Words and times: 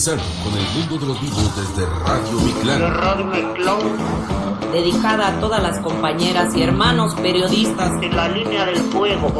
sintonizando 0.00 0.22
con 0.42 0.56
el 0.56 0.64
mundo 0.74 0.98
de 0.98 1.06
los 1.06 1.20
vivos 1.20 1.56
desde 1.56 1.86
Radio 1.86 2.40
Miclán. 2.40 2.94
Radio 2.94 3.24
Miclán. 3.26 4.72
Dedicada 4.72 5.28
a 5.28 5.40
todas 5.40 5.62
las 5.62 5.78
compañeras 5.80 6.54
y 6.56 6.62
hermanos 6.62 7.14
periodistas 7.16 8.00
de 8.00 8.08
la 8.08 8.28
línea 8.28 8.64
del 8.66 8.76
fuego. 8.76 9.32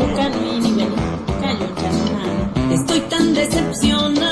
Estoy 2.70 3.00
tan 3.00 3.34
decepcionada 3.34 4.29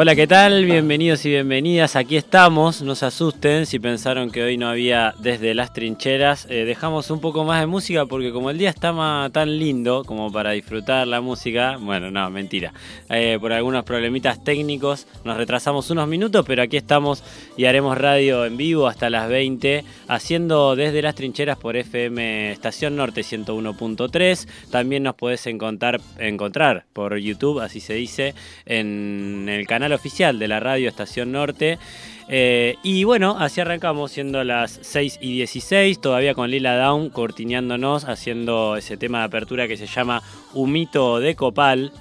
Hola, 0.00 0.14
¿qué 0.14 0.28
tal? 0.28 0.64
Bienvenidos 0.64 1.24
y 1.24 1.30
bienvenidas. 1.30 1.96
Aquí 1.96 2.16
estamos. 2.16 2.82
No 2.82 2.94
se 2.94 3.06
asusten 3.06 3.66
si 3.66 3.80
pensaron 3.80 4.30
que 4.30 4.44
hoy 4.44 4.56
no 4.56 4.68
había 4.68 5.12
desde 5.18 5.54
las 5.54 5.72
trincheras. 5.72 6.46
Eh, 6.48 6.64
dejamos 6.64 7.10
un 7.10 7.20
poco 7.20 7.42
más 7.42 7.58
de 7.58 7.66
música 7.66 8.06
porque 8.06 8.30
como 8.30 8.50
el 8.50 8.58
día 8.58 8.70
está 8.70 8.94
tan 9.32 9.58
lindo 9.58 10.04
como 10.04 10.30
para 10.30 10.52
disfrutar 10.52 11.08
la 11.08 11.20
música, 11.20 11.78
bueno, 11.80 12.12
no, 12.12 12.30
mentira. 12.30 12.72
Eh, 13.10 13.38
por 13.40 13.52
algunos 13.52 13.82
problemitas 13.82 14.44
técnicos 14.44 15.08
nos 15.24 15.36
retrasamos 15.36 15.90
unos 15.90 16.06
minutos, 16.06 16.44
pero 16.46 16.62
aquí 16.62 16.76
estamos 16.76 17.24
y 17.56 17.64
haremos 17.64 17.98
radio 17.98 18.44
en 18.46 18.56
vivo 18.56 18.86
hasta 18.86 19.10
las 19.10 19.28
20, 19.28 19.82
haciendo 20.06 20.76
desde 20.76 21.02
las 21.02 21.16
trincheras 21.16 21.58
por 21.58 21.76
FM 21.76 22.52
Estación 22.52 22.94
Norte 22.94 23.22
101.3. 23.22 24.46
También 24.70 25.02
nos 25.02 25.16
podés 25.16 25.44
encontrar, 25.48 26.00
encontrar 26.20 26.84
por 26.92 27.18
YouTube, 27.18 27.58
así 27.58 27.80
se 27.80 27.94
dice, 27.94 28.36
en 28.64 29.48
el 29.48 29.66
canal 29.66 29.87
oficial 29.92 30.38
de 30.38 30.48
la 30.48 30.60
radio 30.60 30.88
Estación 30.88 31.32
Norte. 31.32 31.78
Eh, 32.28 32.76
y 32.82 33.04
bueno, 33.04 33.36
así 33.38 33.60
arrancamos, 33.60 34.12
siendo 34.12 34.44
las 34.44 34.78
6 34.82 35.18
y 35.22 35.32
16, 35.36 36.00
todavía 36.00 36.34
con 36.34 36.50
Lila 36.50 36.76
Down 36.76 37.08
cortineándonos, 37.08 38.04
haciendo 38.04 38.76
ese 38.76 38.98
tema 38.98 39.20
de 39.20 39.24
apertura 39.24 39.66
que 39.66 39.78
se 39.78 39.86
llama 39.86 40.22
Humito 40.52 41.20
de 41.20 41.34
Copal. 41.34 41.92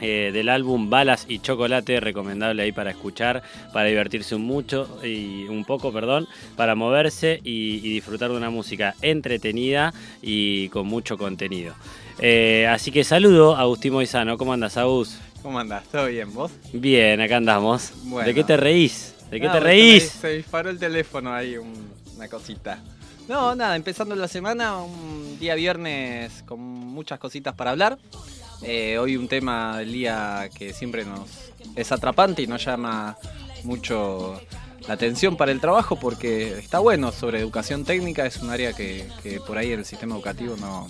eh, 0.00 0.32
del 0.32 0.48
álbum 0.48 0.90
Balas 0.90 1.24
y 1.28 1.38
Chocolate, 1.38 2.00
recomendable 2.00 2.62
ahí 2.62 2.72
para 2.72 2.90
escuchar, 2.90 3.42
para 3.72 3.88
divertirse 3.88 4.34
un 4.34 4.42
mucho 4.42 4.98
y 5.02 5.44
un 5.44 5.64
poco, 5.64 5.92
perdón, 5.92 6.26
para 6.56 6.74
moverse 6.74 7.40
y, 7.42 7.78
disfrutar 7.78 8.30
de 8.30 8.36
una 8.36 8.50
música 8.50 8.96
entretenida 9.00 9.94
y 10.20 10.68
con 10.70 10.88
mucho 10.88 11.16
contenido. 11.16 11.74
Eh, 12.18 12.66
así 12.68 12.90
que 12.90 13.04
saludo 13.04 13.56
a 13.56 13.60
Agustín 13.60 13.92
Moizano, 13.92 14.36
¿cómo 14.36 14.52
andas, 14.52 14.76
Agus? 14.76 15.20
¿Cómo 15.44 15.58
andás? 15.58 15.84
¿Todo 15.92 16.06
bien? 16.06 16.32
¿Vos? 16.32 16.52
Bien, 16.72 17.20
acá 17.20 17.36
andamos. 17.36 17.92
Bueno. 18.04 18.26
¿De 18.26 18.32
qué 18.34 18.44
te 18.44 18.56
reís? 18.56 19.14
¿De 19.30 19.38
qué 19.38 19.46
No, 19.46 19.52
te 19.52 19.60
reís? 19.60 20.04
Se, 20.04 20.30
disparó 20.30 20.70
el 20.70 20.78
teléfono 20.78 21.34
ahí, 21.34 21.58
un- 21.58 21.86
una 22.16 22.28
cosita. 22.28 22.78
No, 23.28 23.54
nada, 23.54 23.76
empezando 23.76 24.16
la 24.16 24.26
semana, 24.26 24.78
un 24.78 25.38
día 25.38 25.54
viernes 25.54 26.42
con 26.46 26.60
muchas 26.60 27.18
cositas 27.18 27.52
para 27.54 27.72
hablar. 27.72 27.98
Eh, 28.62 28.96
hoy 28.96 29.18
un 29.18 29.28
tema 29.28 29.76
del 29.80 29.92
día 29.92 30.48
que 30.56 30.72
siempre 30.72 31.04
nos 31.04 31.28
es 31.76 31.92
atrapante 31.92 32.40
y 32.40 32.46
nos 32.46 32.64
llama 32.64 33.14
mucho 33.64 34.40
la 34.88 34.94
atención 34.94 35.36
para 35.36 35.52
el 35.52 35.60
trabajo 35.60 35.96
porque 35.98 36.58
está 36.58 36.78
bueno 36.78 37.10
sobre 37.12 37.38
educación 37.40 37.84
técnica, 37.84 38.26
es 38.26 38.36
un 38.38 38.50
área 38.50 38.72
que, 38.72 39.06
que 39.22 39.40
por 39.40 39.56
ahí 39.58 39.72
en 39.72 39.80
el 39.80 39.84
sistema 39.84 40.14
educativo 40.14 40.56
no... 40.60 40.86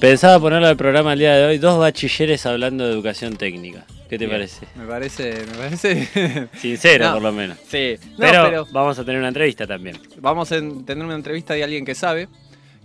Pensaba 0.00 0.38
ponerlo 0.40 0.66
al 0.68 0.76
programa 0.76 1.12
el 1.14 1.18
día 1.20 1.34
de 1.36 1.46
hoy, 1.46 1.58
dos 1.58 1.78
bachilleres 1.78 2.44
hablando 2.46 2.86
de 2.86 2.92
educación 2.92 3.36
técnica. 3.36 3.86
¿Qué 4.08 4.18
te 4.18 4.26
Bien. 4.26 4.30
parece? 4.32 4.66
Me 4.76 4.86
parece... 4.86 5.44
Me 5.46 5.58
parece... 5.58 6.48
Sincero, 6.58 7.06
No. 7.06 7.12
por 7.14 7.22
lo 7.22 7.32
menos. 7.32 7.58
sí, 7.68 7.96
No, 8.10 8.16
pero, 8.18 8.42
pero 8.44 8.66
vamos 8.72 8.98
a 8.98 9.04
tener 9.04 9.18
una 9.18 9.28
entrevista 9.28 9.66
también. 9.66 9.98
Vamos 10.20 10.52
a 10.52 10.56
en- 10.56 10.84
tener 10.84 11.04
una 11.04 11.14
entrevista 11.14 11.54
de 11.54 11.64
alguien 11.64 11.84
que 11.84 11.94
sabe, 11.94 12.28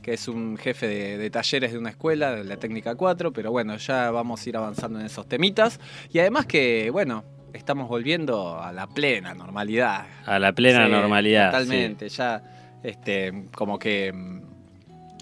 que 0.01 0.13
es 0.13 0.28
un 0.28 0.57
jefe 0.57 0.88
de, 0.88 1.17
de 1.17 1.29
talleres 1.29 1.73
de 1.73 1.78
una 1.78 1.90
escuela, 1.91 2.31
de 2.35 2.44
la 2.44 2.57
técnica 2.57 2.95
4, 2.95 3.31
pero 3.34 3.51
bueno, 3.51 3.78
ya 3.78 4.09
vamos 4.11 4.44
a 4.45 4.50
ir 4.50 4.57
avanzando 4.57 5.00
en 5.00 5.06
esos 5.06 5.28
temitas. 5.28 5.79
Y 6.11 6.19
además 6.19 6.45
que, 6.47 6.90
bueno, 6.91 7.23
estamos 7.53 7.88
volviendo 7.89 8.62
a 8.62 8.72
la 8.72 8.88
plena 8.88 9.34
normalidad. 9.34 10.06
A 10.25 10.39
la 10.39 10.53
plena 10.53 10.85
Sí, 10.85 10.91
normalidad. 10.91 11.51
sí. 11.51 11.51
Totalmente, 11.66 12.09
ya 12.09 12.44
este, 12.84 13.45
como 13.53 13.78
que 13.79 14.12
mm, 14.13 14.41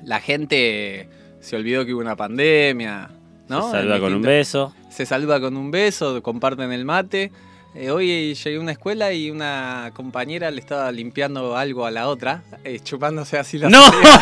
la 0.05 0.19
gente 0.19 1.07
se 1.39 1.55
olvidó 1.55 1.85
que 1.85 1.93
hubo 1.93 2.01
una 2.01 2.15
pandemia. 2.15 3.09
¿no? 3.47 3.65
Se 3.71 3.71
saluda 3.77 3.99
con 3.99 4.13
un 4.13 4.21
beso. 4.21 4.73
se 4.89 5.05
saluda 5.05 5.39
con 5.39 5.57
un 5.57 5.71
beso, 5.71 6.21
comparten 6.21 6.71
el 6.71 6.85
mate. 6.85 7.31
Eh, 7.75 7.91
hoy 7.91 8.33
llegué 8.33 8.57
a 8.57 8.59
una 8.59 8.71
escuela 8.71 9.13
y 9.13 9.29
una 9.29 9.91
compañera 9.93 10.49
le 10.49 10.59
estaba 10.59 10.91
limpiando 10.91 11.55
algo 11.55 11.85
a 11.85 11.91
la 11.91 12.07
otra, 12.07 12.43
eh, 12.63 12.79
chupándose 12.79 13.37
así 13.37 13.59
la 13.59 13.69
¡No! 13.69 13.79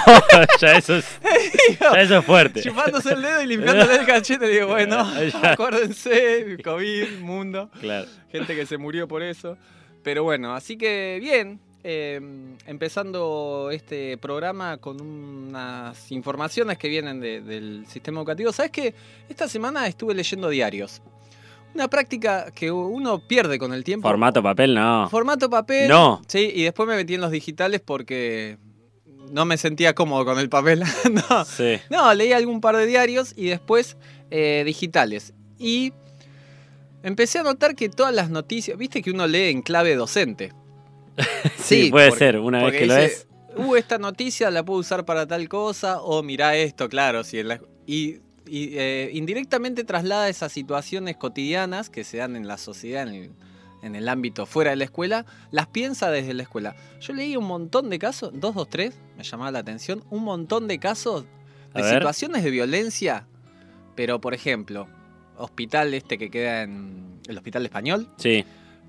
ya, 0.60 0.74
eso 0.78 0.98
es, 0.98 1.06
ya 1.80 2.02
eso 2.02 2.18
es 2.20 2.26
fuerte. 2.26 2.62
Chupándose 2.62 3.14
el 3.14 3.22
dedo 3.22 3.42
y 3.42 3.48
limpiándole 3.48 3.96
el 3.96 4.06
cachete. 4.06 4.48
Digo, 4.50 4.68
bueno, 4.68 5.08
Ya. 5.42 5.54
acuérdense, 5.54 6.58
COVID, 6.62 7.20
mundo, 7.22 7.70
Claro. 7.80 8.08
gente 8.32 8.54
que 8.54 8.66
se 8.66 8.78
murió 8.78 9.08
por 9.08 9.24
eso. 9.24 9.58
Pero 10.04 10.24
bueno, 10.24 10.54
así 10.54 10.78
que 10.78 11.18
bien, 11.22 11.60
eh, 11.86 12.20
empezando 12.66 13.70
este 13.72 14.18
programa 14.18 14.76
con 14.78 15.00
unas 15.02 16.12
informaciones 16.12 16.78
que 16.78 16.90
vienen 16.90 17.22
de- 17.22 17.40
del 17.42 17.86
sistema 17.88 18.20
educativo. 18.20 18.52
¿Sabes 18.52 18.72
qué? 18.72 18.94
Esta 19.30 19.48
semana 19.48 19.88
estuve 19.88 20.14
leyendo 20.14 20.50
diarios. 20.50 21.02
Una 21.74 21.88
práctica 21.88 22.52
que 22.56 22.72
uno 22.72 23.20
pierde 23.28 23.60
con 23.60 23.74
el 23.74 23.84
tiempo. 23.84 24.08
Formato 24.08 24.42
papel, 24.42 24.74
no. 24.74 25.08
Formato 25.10 25.50
papel. 25.50 25.88
No. 25.88 26.22
Sí, 26.28 26.52
y 26.54 26.64
después 26.64 26.88
me 26.90 26.96
metí 26.96 27.14
en 27.16 27.22
los 27.22 27.30
digitales 27.32 27.82
porque 27.86 28.58
no 29.32 29.46
me 29.46 29.58
sentía 29.58 29.94
cómodo 29.94 30.26
con 30.26 30.40
el 30.40 30.50
papel. 30.50 30.84
no. 31.30 31.46
Sí. 31.46 31.78
No, 31.92 32.12
leí 32.14 32.32
algún 32.32 32.62
par 32.62 32.76
de 32.78 32.86
diarios 32.88 33.34
y 33.36 33.48
después 33.48 33.96
eh, 34.32 34.64
digitales. 34.66 35.34
Y 35.60 35.94
empecé 37.04 37.40
a 37.40 37.44
notar 37.44 37.76
que 37.76 37.90
todas 37.90 38.14
las 38.14 38.30
noticias, 38.32 38.78
viste 38.78 39.02
que 39.04 39.12
uno 39.12 39.28
lee 39.28 39.50
en 39.50 39.62
clave 39.62 39.96
docente. 39.96 40.54
Sí, 41.58 41.90
puede 41.92 42.10
porque- 42.10 42.20
ser, 42.26 42.40
una 42.40 42.64
vez 42.64 42.74
que 42.80 42.86
lo 42.86 42.96
es. 42.96 43.28
Uh, 43.58 43.76
esta 43.76 43.98
noticia 43.98 44.50
la 44.52 44.64
puedo 44.64 44.80
usar 44.80 45.04
para 45.04 45.26
tal 45.28 45.50
cosa, 45.50 46.00
o 46.02 46.22
mirá 46.24 46.56
esto, 46.56 46.88
claro, 46.90 47.24
si 47.24 47.40
en 47.40 47.48
la- 47.50 47.62
y, 47.88 48.20
y, 48.50 48.72
eh, 48.78 49.10
indirectamente 49.14 49.84
traslada 49.84 50.30
esas 50.30 50.52
situaciones 50.52 51.18
cotidianas 51.18 51.90
que 51.90 52.04
se 52.04 52.18
dan 52.18 52.36
en 52.36 52.48
la 52.48 52.58
sociedad, 52.58 53.08
en 53.08 53.14
el, 53.14 53.32
en 53.84 53.96
el 53.96 54.10
ámbito 54.10 54.46
fuera 54.46 54.72
de 54.72 54.78
la 54.78 54.84
escuela, 54.86 55.26
las 55.52 55.68
piensa 55.68 56.10
desde 56.10 56.34
la 56.34 56.44
escuela. 56.44 56.76
Yo 57.00 57.14
leí 57.14 57.36
un 57.38 57.46
montón 57.46 57.90
de 57.90 58.00
casos, 58.00 58.32
dos, 58.34 58.56
dos, 58.56 58.70
tres, 58.70 58.98
me 59.18 59.24
llamaba 59.24 59.52
la 59.52 59.60
atención, 59.60 60.04
un 60.10 60.24
montón 60.24 60.68
de 60.68 60.80
casos 60.80 61.26
de 61.76 61.84
situaciones 61.94 62.44
de 62.44 62.50
violencia, 62.52 63.28
pero 63.96 64.20
por 64.20 64.34
ejemplo, 64.34 64.88
hospital 65.38 65.94
este 65.94 66.18
que 66.18 66.30
queda 66.32 66.64
en 66.64 67.20
el 67.28 67.38
hospital 67.38 67.64
español, 67.66 68.10
Sí. 68.18 68.44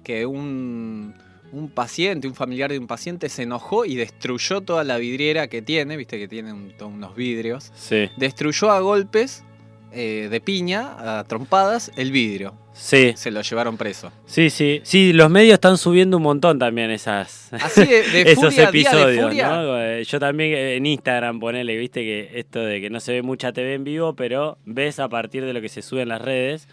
que 0.04 0.24
un, 0.24 1.14
un 1.52 1.68
paciente, 1.70 2.26
un 2.28 2.34
familiar 2.34 2.70
de 2.70 2.78
un 2.78 2.86
paciente 2.86 3.28
se 3.28 3.42
enojó 3.42 3.84
y 3.84 3.96
destruyó 3.96 4.62
toda 4.62 4.84
la 4.84 4.96
vidriera 4.96 5.48
que 5.48 5.60
tiene, 5.60 5.96
viste 5.98 6.18
que 6.18 6.28
tiene 6.28 6.52
un- 6.54 6.72
unos 6.80 7.14
vidrios, 7.14 7.72
Sí. 7.76 8.08
destruyó 8.16 8.70
a 8.70 8.80
golpes 8.80 9.44
eh, 9.92 10.28
de 10.30 10.40
piña, 10.40 11.18
a 11.18 11.24
trompadas, 11.24 11.90
el 11.96 12.12
vidrio. 12.12 12.54
Sí. 12.72 13.12
Se 13.16 13.30
lo 13.30 13.42
llevaron 13.42 13.76
preso. 13.76 14.12
Sí, 14.26 14.50
sí. 14.50 14.80
Sí, 14.84 15.12
los 15.12 15.28
medios 15.30 15.54
están 15.54 15.78
subiendo 15.78 16.16
un 16.18 16.22
montón 16.22 16.58
también 16.58 16.90
esas. 16.90 17.52
Así 17.52 17.84
de, 17.84 18.02
de 18.02 18.22
esos 18.32 18.54
furia, 18.54 18.70
día 18.70 18.90
de 18.90 19.02
episodios, 19.02 19.24
furia. 19.24 19.48
¿no? 19.48 19.82
Eh, 19.82 20.04
Yo 20.04 20.20
también 20.20 20.52
eh, 20.52 20.76
en 20.76 20.86
Instagram 20.86 21.40
ponele, 21.40 21.76
viste 21.76 22.02
que 22.02 22.30
esto 22.34 22.60
de 22.60 22.80
que 22.80 22.88
no 22.88 23.00
se 23.00 23.12
ve 23.12 23.22
mucha 23.22 23.52
TV 23.52 23.74
en 23.74 23.84
vivo, 23.84 24.14
pero 24.14 24.58
ves 24.64 25.00
a 25.00 25.08
partir 25.08 25.44
de 25.44 25.52
lo 25.52 25.60
que 25.60 25.68
se 25.68 25.82
sube 25.82 26.02
en 26.02 26.08
las 26.10 26.22
redes 26.22 26.68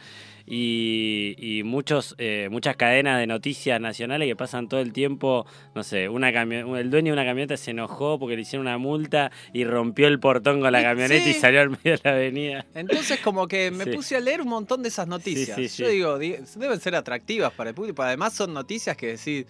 y, 0.47 1.35
y 1.37 1.63
muchos, 1.63 2.15
eh, 2.17 2.47
muchas 2.51 2.75
cadenas 2.75 3.19
de 3.19 3.27
noticias 3.27 3.79
nacionales 3.81 4.27
que 4.27 4.35
pasan 4.35 4.67
todo 4.69 4.79
el 4.79 4.93
tiempo, 4.93 5.45
no 5.73 5.83
sé, 5.83 6.07
una 6.09 6.29
el 6.29 6.89
dueño 6.89 7.07
de 7.07 7.13
una 7.13 7.25
camioneta 7.25 7.57
se 7.57 7.71
enojó 7.71 8.19
porque 8.19 8.35
le 8.35 8.43
hicieron 8.43 8.67
una 8.67 8.77
multa 8.77 9.31
y 9.53 9.63
rompió 9.63 10.07
el 10.07 10.19
portón 10.19 10.61
con 10.61 10.71
la 10.71 10.79
Sí. 10.79 10.83
camioneta 10.85 11.29
y 11.29 11.33
salió 11.33 11.61
al 11.61 11.69
medio 11.71 11.93
de 11.93 11.99
la 12.03 12.11
avenida. 12.11 12.65
Entonces 12.75 13.19
como 13.21 13.47
que 13.47 13.71
me 13.71 13.85
Sí. 13.85 13.91
puse 13.91 14.15
a 14.15 14.19
leer 14.19 14.41
un 14.41 14.49
montón 14.49 14.81
de 14.83 14.89
esas 14.89 15.07
noticias. 15.07 15.55
Sí, 15.71 15.83
Yo 15.83 15.89
digo, 15.89 16.19
di- 16.19 16.35
deben 16.57 16.79
ser 16.79 16.95
atractivas 16.95 17.51
para 17.53 17.69
el 17.71 17.75
público. 17.75 18.03
Además 18.03 18.33
son 18.33 18.53
noticias 18.53 18.95
que 18.97 19.07
decís, 19.17 19.45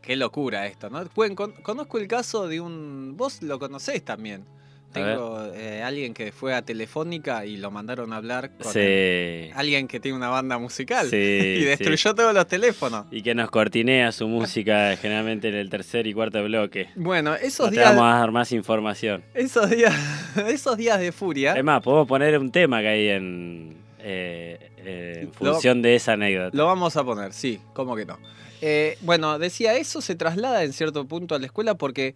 qué 0.00 0.16
locura 0.16 0.66
esto, 0.66 0.90
¿no? 0.90 1.04
Pueden, 1.06 1.36
con- 1.36 1.52
conozco 1.62 1.98
el 1.98 2.08
caso 2.08 2.48
de 2.48 2.60
un... 2.60 3.14
Vos 3.16 3.42
lo 3.42 3.58
conocés 3.60 4.04
también. 4.04 4.44
Tengo 4.92 5.50
eh, 5.54 5.82
alguien 5.82 6.14
que 6.14 6.32
fue 6.32 6.54
a 6.54 6.62
Telefónica 6.62 7.44
y 7.46 7.56
lo 7.56 7.70
mandaron 7.70 8.12
a 8.12 8.16
hablar 8.16 8.50
con 8.58 8.72
Sí. 8.72 8.78
el- 8.80 9.52
alguien 9.54 9.88
que 9.88 10.00
tiene 10.00 10.16
una 10.16 10.28
banda 10.28 10.58
musical. 10.58 11.08
Sí, 11.08 11.16
y 11.56 11.58
sí. 11.60 11.64
destruyó 11.64 12.14
todos 12.14 12.34
los 12.34 12.46
teléfonos. 12.46 13.06
Y 13.10 13.22
que 13.22 13.34
nos 13.34 13.50
cortinea 13.50 14.12
su 14.12 14.28
música 14.28 14.96
generalmente 15.00 15.48
en 15.48 15.54
el 15.54 15.70
tercer 15.70 16.06
y 16.06 16.12
cuarto 16.14 16.42
bloque. 16.44 16.88
Bueno, 16.94 17.34
esos 17.34 17.66
No 17.66 17.70
te 17.70 17.76
días, 17.78 17.96
vamos 17.96 18.12
a 18.14 18.18
dar 18.18 18.30
más 18.32 18.52
información. 18.52 19.22
esos 19.34 19.70
días, 19.70 19.94
esos 20.48 20.76
días 20.76 21.00
de 21.00 21.12
furia. 21.12 21.54
Es 21.54 21.64
más, 21.64 21.82
podemos 21.82 22.06
poner 22.06 22.38
un 22.38 22.50
tema 22.52 22.80
que 22.80 22.88
hay 22.88 23.08
en, 23.08 23.76
eh, 24.00 24.58
eh, 24.78 25.18
en 25.22 25.26
Lo- 25.26 25.52
función 25.52 25.80
de 25.82 25.94
esa 25.94 26.12
anécdota. 26.12 26.56
Lo 26.56 26.66
vamos 26.66 26.96
a 26.96 27.04
poner, 27.04 27.32
sí, 27.32 27.60
¿cómo 27.72 27.96
que 27.96 28.04
no? 28.04 28.18
Eh, 28.60 28.96
bueno, 29.00 29.38
decía, 29.40 29.74
eso 29.76 30.00
se 30.00 30.14
traslada 30.14 30.62
en 30.62 30.72
cierto 30.72 31.04
punto 31.06 31.34
a 31.34 31.38
la 31.40 31.46
escuela 31.46 31.74
porque 31.74 32.14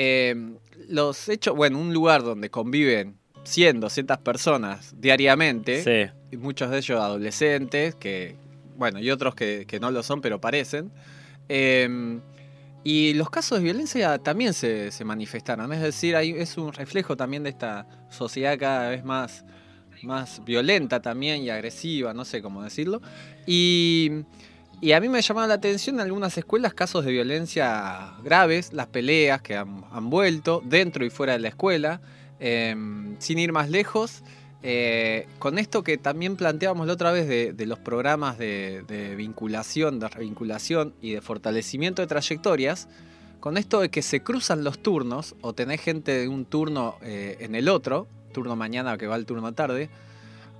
eh, 0.00 0.34
los 0.88 1.28
hechos, 1.28 1.56
bueno, 1.56 1.78
un 1.80 1.92
lugar 1.92 2.22
donde 2.22 2.50
conviven 2.50 3.16
100, 3.42 3.80
200 3.80 4.18
personas 4.18 4.94
diariamente, 4.96 5.82
Sí, 5.82 6.12
y 6.30 6.36
muchos 6.36 6.70
de 6.70 6.78
ellos 6.78 7.00
adolescentes, 7.00 7.96
que, 7.96 8.36
bueno, 8.76 9.00
y 9.00 9.10
otros 9.10 9.34
que, 9.34 9.64
que 9.66 9.80
no 9.80 9.90
lo 9.90 10.04
son, 10.04 10.20
pero 10.20 10.40
parecen. 10.40 10.92
eh, 11.48 12.20
y 12.84 13.12
los 13.14 13.28
casos 13.28 13.58
de 13.58 13.64
violencia 13.64 14.18
también 14.18 14.54
se, 14.54 14.92
se 14.92 15.04
manifestaron, 15.04 15.72
es 15.72 15.80
decir, 15.82 16.14
hay, 16.14 16.30
es 16.30 16.56
un 16.56 16.72
reflejo 16.72 17.16
también 17.16 17.42
de 17.42 17.50
esta 17.50 17.86
sociedad 18.08 18.56
cada 18.56 18.90
vez 18.90 19.04
más, 19.04 19.44
más 20.04 20.42
violenta 20.44 21.02
también 21.02 21.42
y 21.42 21.50
agresiva, 21.50 22.14
no 22.14 22.24
sé 22.24 22.40
cómo 22.40 22.62
decirlo. 22.62 23.02
Y, 23.46 24.22
y 24.80 24.92
a 24.92 25.00
mí 25.00 25.08
me 25.08 25.20
llamaba 25.20 25.46
la 25.46 25.54
atención 25.54 25.96
en 25.96 26.00
algunas 26.02 26.36
escuelas 26.38 26.74
casos 26.74 27.04
de 27.04 27.12
violencia 27.12 28.14
graves, 28.22 28.72
las 28.72 28.86
peleas 28.86 29.42
que 29.42 29.56
han, 29.56 29.84
han 29.90 30.10
vuelto 30.10 30.62
dentro 30.64 31.04
y 31.04 31.10
fuera 31.10 31.32
de 31.34 31.40
la 31.40 31.48
escuela, 31.48 32.00
eh, 32.40 32.74
sin 33.18 33.38
ir 33.38 33.52
más 33.52 33.70
lejos. 33.70 34.22
Eh, 34.62 35.28
con 35.38 35.58
esto 35.58 35.84
que 35.84 35.98
también 35.98 36.36
planteábamos 36.36 36.88
la 36.88 36.92
otra 36.92 37.12
vez 37.12 37.28
de, 37.28 37.52
de 37.52 37.66
los 37.66 37.78
programas 37.78 38.38
de, 38.38 38.82
de 38.88 39.14
vinculación, 39.14 40.00
de 40.00 40.08
revinculación 40.08 40.94
y 41.00 41.12
de 41.12 41.20
fortalecimiento 41.20 42.02
de 42.02 42.08
trayectorias, 42.08 42.88
con 43.40 43.56
esto 43.56 43.80
de 43.80 43.88
que 43.88 44.02
se 44.02 44.20
cruzan 44.20 44.64
los 44.64 44.80
turnos 44.80 45.36
o 45.42 45.52
tenés 45.52 45.80
gente 45.80 46.12
de 46.12 46.28
un 46.28 46.44
turno 46.44 46.96
eh, 47.02 47.36
en 47.40 47.54
el 47.54 47.68
otro, 47.68 48.08
turno 48.32 48.56
mañana 48.56 48.98
que 48.98 49.06
va 49.06 49.14
al 49.14 49.26
turno 49.26 49.52
tarde, 49.52 49.90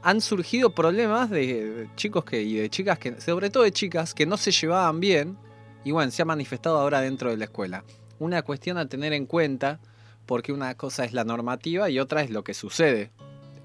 han 0.08 0.22
surgido 0.22 0.70
problemas 0.70 1.28
de, 1.28 1.86
chicos 1.94 2.24
que, 2.24 2.40
y 2.40 2.54
de 2.54 2.70
chicas, 2.70 2.98
que, 2.98 3.20
sobre 3.20 3.50
todo 3.50 3.64
de 3.64 3.72
chicas, 3.72 4.14
que 4.14 4.24
no 4.24 4.38
se 4.38 4.52
llevaban 4.52 5.00
bien 5.00 5.36
y 5.84 5.90
bueno, 5.90 6.10
se 6.10 6.22
ha 6.22 6.24
manifestado 6.24 6.78
ahora 6.78 7.02
dentro 7.02 7.28
de 7.28 7.36
la 7.36 7.44
escuela. 7.44 7.84
Una 8.18 8.40
cuestión 8.40 8.78
a 8.78 8.88
tener 8.88 9.12
en 9.12 9.26
cuenta 9.26 9.80
porque 10.24 10.50
una 10.50 10.74
cosa 10.76 11.04
es 11.04 11.12
la 11.12 11.24
normativa 11.24 11.90
y 11.90 11.98
otra 11.98 12.22
es 12.22 12.30
lo 12.30 12.42
que 12.42 12.54
sucede 12.54 13.10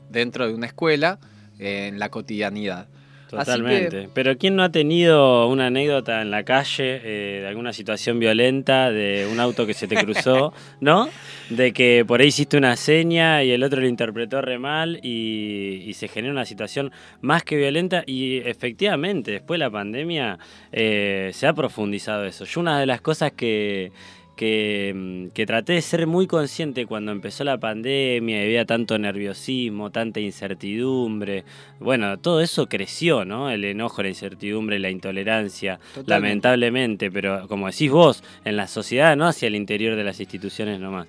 dentro 0.10 0.46
de 0.46 0.54
una 0.54 0.66
escuela 0.66 1.18
eh, 1.60 1.88
en 1.88 1.98
la 1.98 2.10
cotidianidad. 2.10 2.90
Totalmente. 3.40 4.10
Pero 4.14 4.38
¿quién 4.38 4.56
no 4.56 4.64
ha 4.64 4.70
tenido 4.70 5.48
una 5.48 5.68
anécdota 5.68 6.22
en 6.22 6.32
la 6.32 6.44
calle 6.44 7.02
eh, 7.04 7.40
de 7.42 7.48
alguna 7.48 7.74
situación 7.74 8.20
violenta, 8.20 8.92
de 8.92 9.28
un 9.32 9.40
auto 9.40 9.66
que 9.66 9.74
se 9.74 9.88
te 9.88 9.96
cruzó, 9.96 10.54
¿no? 10.80 11.10
De 11.50 11.74
que 11.74 12.04
por 12.08 12.22
ahí 12.22 12.28
hiciste 12.28 12.58
una 12.58 12.76
seña 12.76 13.44
y 13.44 13.52
el 13.52 13.64
otro 13.64 13.82
lo 13.82 13.88
interpretó 13.88 14.42
re 14.42 14.58
mal 14.58 15.00
y, 15.04 15.84
y 15.86 15.94
se 15.94 16.08
genera 16.08 16.32
una 16.32 16.46
situación 16.46 16.92
más 17.22 17.44
que 17.44 17.58
violenta 17.58 18.04
y 18.06 18.38
efectivamente 18.38 19.32
después 19.32 19.60
de 19.60 19.66
la 19.66 19.72
pandemia 19.72 20.40
eh, 20.72 21.32
se 21.34 21.48
ha 21.48 21.54
profundizado 21.54 22.26
eso. 22.26 22.46
Yo 22.46 22.62
una 22.62 22.80
de 22.80 22.86
las 22.86 23.02
cosas 23.02 23.32
que 23.32 23.92
que, 24.36 24.94
mm, 24.96 25.28
que 25.34 25.46
traté 25.46 25.74
de 25.74 25.82
ser 25.82 26.08
muy 26.08 26.28
consciente 26.28 26.86
cuando 26.86 27.12
empezó 27.12 27.44
la 27.44 27.58
pandemia 27.60 28.42
y 28.42 28.46
había 28.46 28.66
tanto 28.66 28.98
nerviosismo, 28.98 29.92
tanta 29.92 30.20
incertidumbre. 30.20 31.44
Bueno, 31.80 32.18
todo 32.18 32.42
eso 32.42 32.68
creció, 32.68 33.26
¿no? 33.26 33.50
El 33.50 33.64
enojo, 33.66 34.02
la 34.02 34.10
incertidumbre, 34.10 34.80
la 34.80 34.90
intolerancia, 34.90 35.78
Totalmente. 35.78 36.10
lamentablemente, 36.12 37.12
pero 37.12 37.48
como 37.48 37.68
decís 37.68 37.92
vos, 37.92 38.24
en 38.46 38.58
la 38.58 38.68
sociedad, 38.68 39.16
no 39.16 39.28
hacia 39.28 39.48
el 39.48 39.56
interior 39.56 39.96
de 39.96 40.04
las 40.04 40.20
instituciones 40.20 40.80
nomás. 40.80 41.08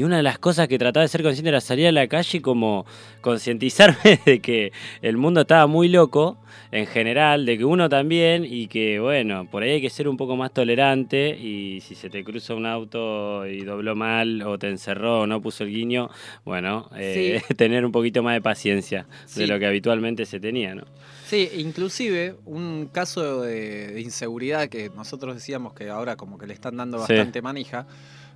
Y 0.00 0.02
una 0.02 0.16
de 0.16 0.22
las 0.22 0.38
cosas 0.38 0.66
que 0.66 0.78
trataba 0.78 1.02
de 1.02 1.08
ser 1.08 1.22
consciente 1.22 1.50
era 1.50 1.60
salir 1.60 1.86
a 1.86 1.92
la 1.92 2.08
calle 2.08 2.38
y 2.38 2.40
como 2.40 2.86
concientizarme 3.20 4.18
de 4.24 4.40
que 4.40 4.72
el 5.02 5.18
mundo 5.18 5.42
estaba 5.42 5.66
muy 5.66 5.90
loco 5.90 6.38
en 6.72 6.86
general, 6.86 7.44
de 7.44 7.58
que 7.58 7.66
uno 7.66 7.86
también 7.90 8.46
y 8.48 8.66
que 8.68 8.98
bueno, 8.98 9.46
por 9.50 9.62
ahí 9.62 9.72
hay 9.72 9.80
que 9.82 9.90
ser 9.90 10.08
un 10.08 10.16
poco 10.16 10.36
más 10.36 10.54
tolerante 10.54 11.36
y 11.38 11.82
si 11.82 11.94
se 11.94 12.08
te 12.08 12.24
cruza 12.24 12.54
un 12.54 12.64
auto 12.64 13.46
y 13.46 13.60
dobló 13.62 13.94
mal 13.94 14.40
o 14.40 14.58
te 14.58 14.68
encerró 14.70 15.20
o 15.20 15.26
no 15.26 15.42
puso 15.42 15.64
el 15.64 15.70
guiño, 15.70 16.08
bueno, 16.46 16.88
eh, 16.96 17.42
tener 17.58 17.84
un 17.84 17.92
poquito 17.92 18.22
más 18.22 18.32
de 18.32 18.40
paciencia 18.40 19.06
Sí. 19.26 19.40
de 19.40 19.48
lo 19.48 19.58
que 19.58 19.66
habitualmente 19.66 20.24
se 20.24 20.40
tenía, 20.40 20.74
¿no? 20.74 20.84
Sí, 21.26 21.46
inclusive 21.58 22.36
un 22.46 22.88
caso 22.90 23.42
de, 23.42 23.88
de 23.88 24.00
inseguridad 24.00 24.68
que 24.70 24.88
nosotros 24.96 25.34
decíamos 25.34 25.74
que 25.74 25.90
ahora 25.90 26.16
como 26.16 26.38
que 26.38 26.46
le 26.46 26.54
están 26.54 26.78
dando 26.78 26.96
Sí. 27.06 27.12
bastante 27.12 27.42
manija, 27.42 27.86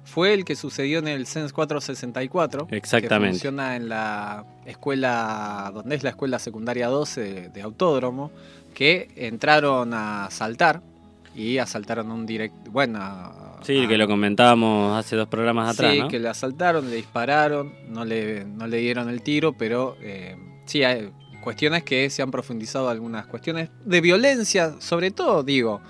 fue 0.05 0.35
el 0.35 0.45
que 0.45 0.55
sucedió 0.55 0.99
en 0.99 1.09
el 1.09 1.27
CENS 1.27 1.53
464, 1.53 2.69
Exactamente. 2.71 3.27
que 3.27 3.31
funciona 3.33 3.77
en 3.77 3.89
la 3.89 4.45
escuela, 4.67 5.71
donde 5.75 5.97
es 5.97 6.03
la 6.03 6.11
escuela 6.11 6.39
secundaria 6.39 6.89
12 6.89 7.21
de, 7.21 7.49
de 7.49 7.63
Autódromo, 7.63 8.31
que 8.75 9.09
entraron 9.17 9.95
a 9.95 10.27
asaltar 10.27 10.83
y 11.35 11.59
asaltaron 11.59 12.11
un 12.13 12.27
directo, 12.27 12.71
bueno, 12.71 12.99
a- 13.01 13.59
Sí, 13.63 13.85
a- 13.85 13.89
que 13.89 13.97
lo 13.97 14.07
comentábamos 14.07 14.97
hace 14.99 15.17
dos 15.17 15.27
programas 15.29 15.71
atrás, 15.75 15.93
sí, 15.95 16.01
¿no? 16.01 16.09
que 16.09 16.19
le 16.19 16.29
asaltaron, 16.29 16.89
le 16.91 16.97
dispararon, 16.97 17.73
no 17.89 18.05
le, 18.05 18.45
no 18.45 18.67
le 18.67 18.77
dieron 18.79 19.09
el 19.09 19.23
tiro, 19.23 19.53
pero 19.57 19.97
eh, 20.03 20.37
sí 20.67 20.85
hay 20.85 21.11
cuestiones 21.43 21.83
que 21.83 22.09
se 22.11 22.23
han 22.23 22.31
profundizado 22.31 22.89
algunas 22.89 23.27
cuestiones 23.27 23.71
de 23.85 24.01
violencia, 24.01 24.75
sobre 24.81 25.11
todo, 25.11 25.43
digo, 25.43 25.81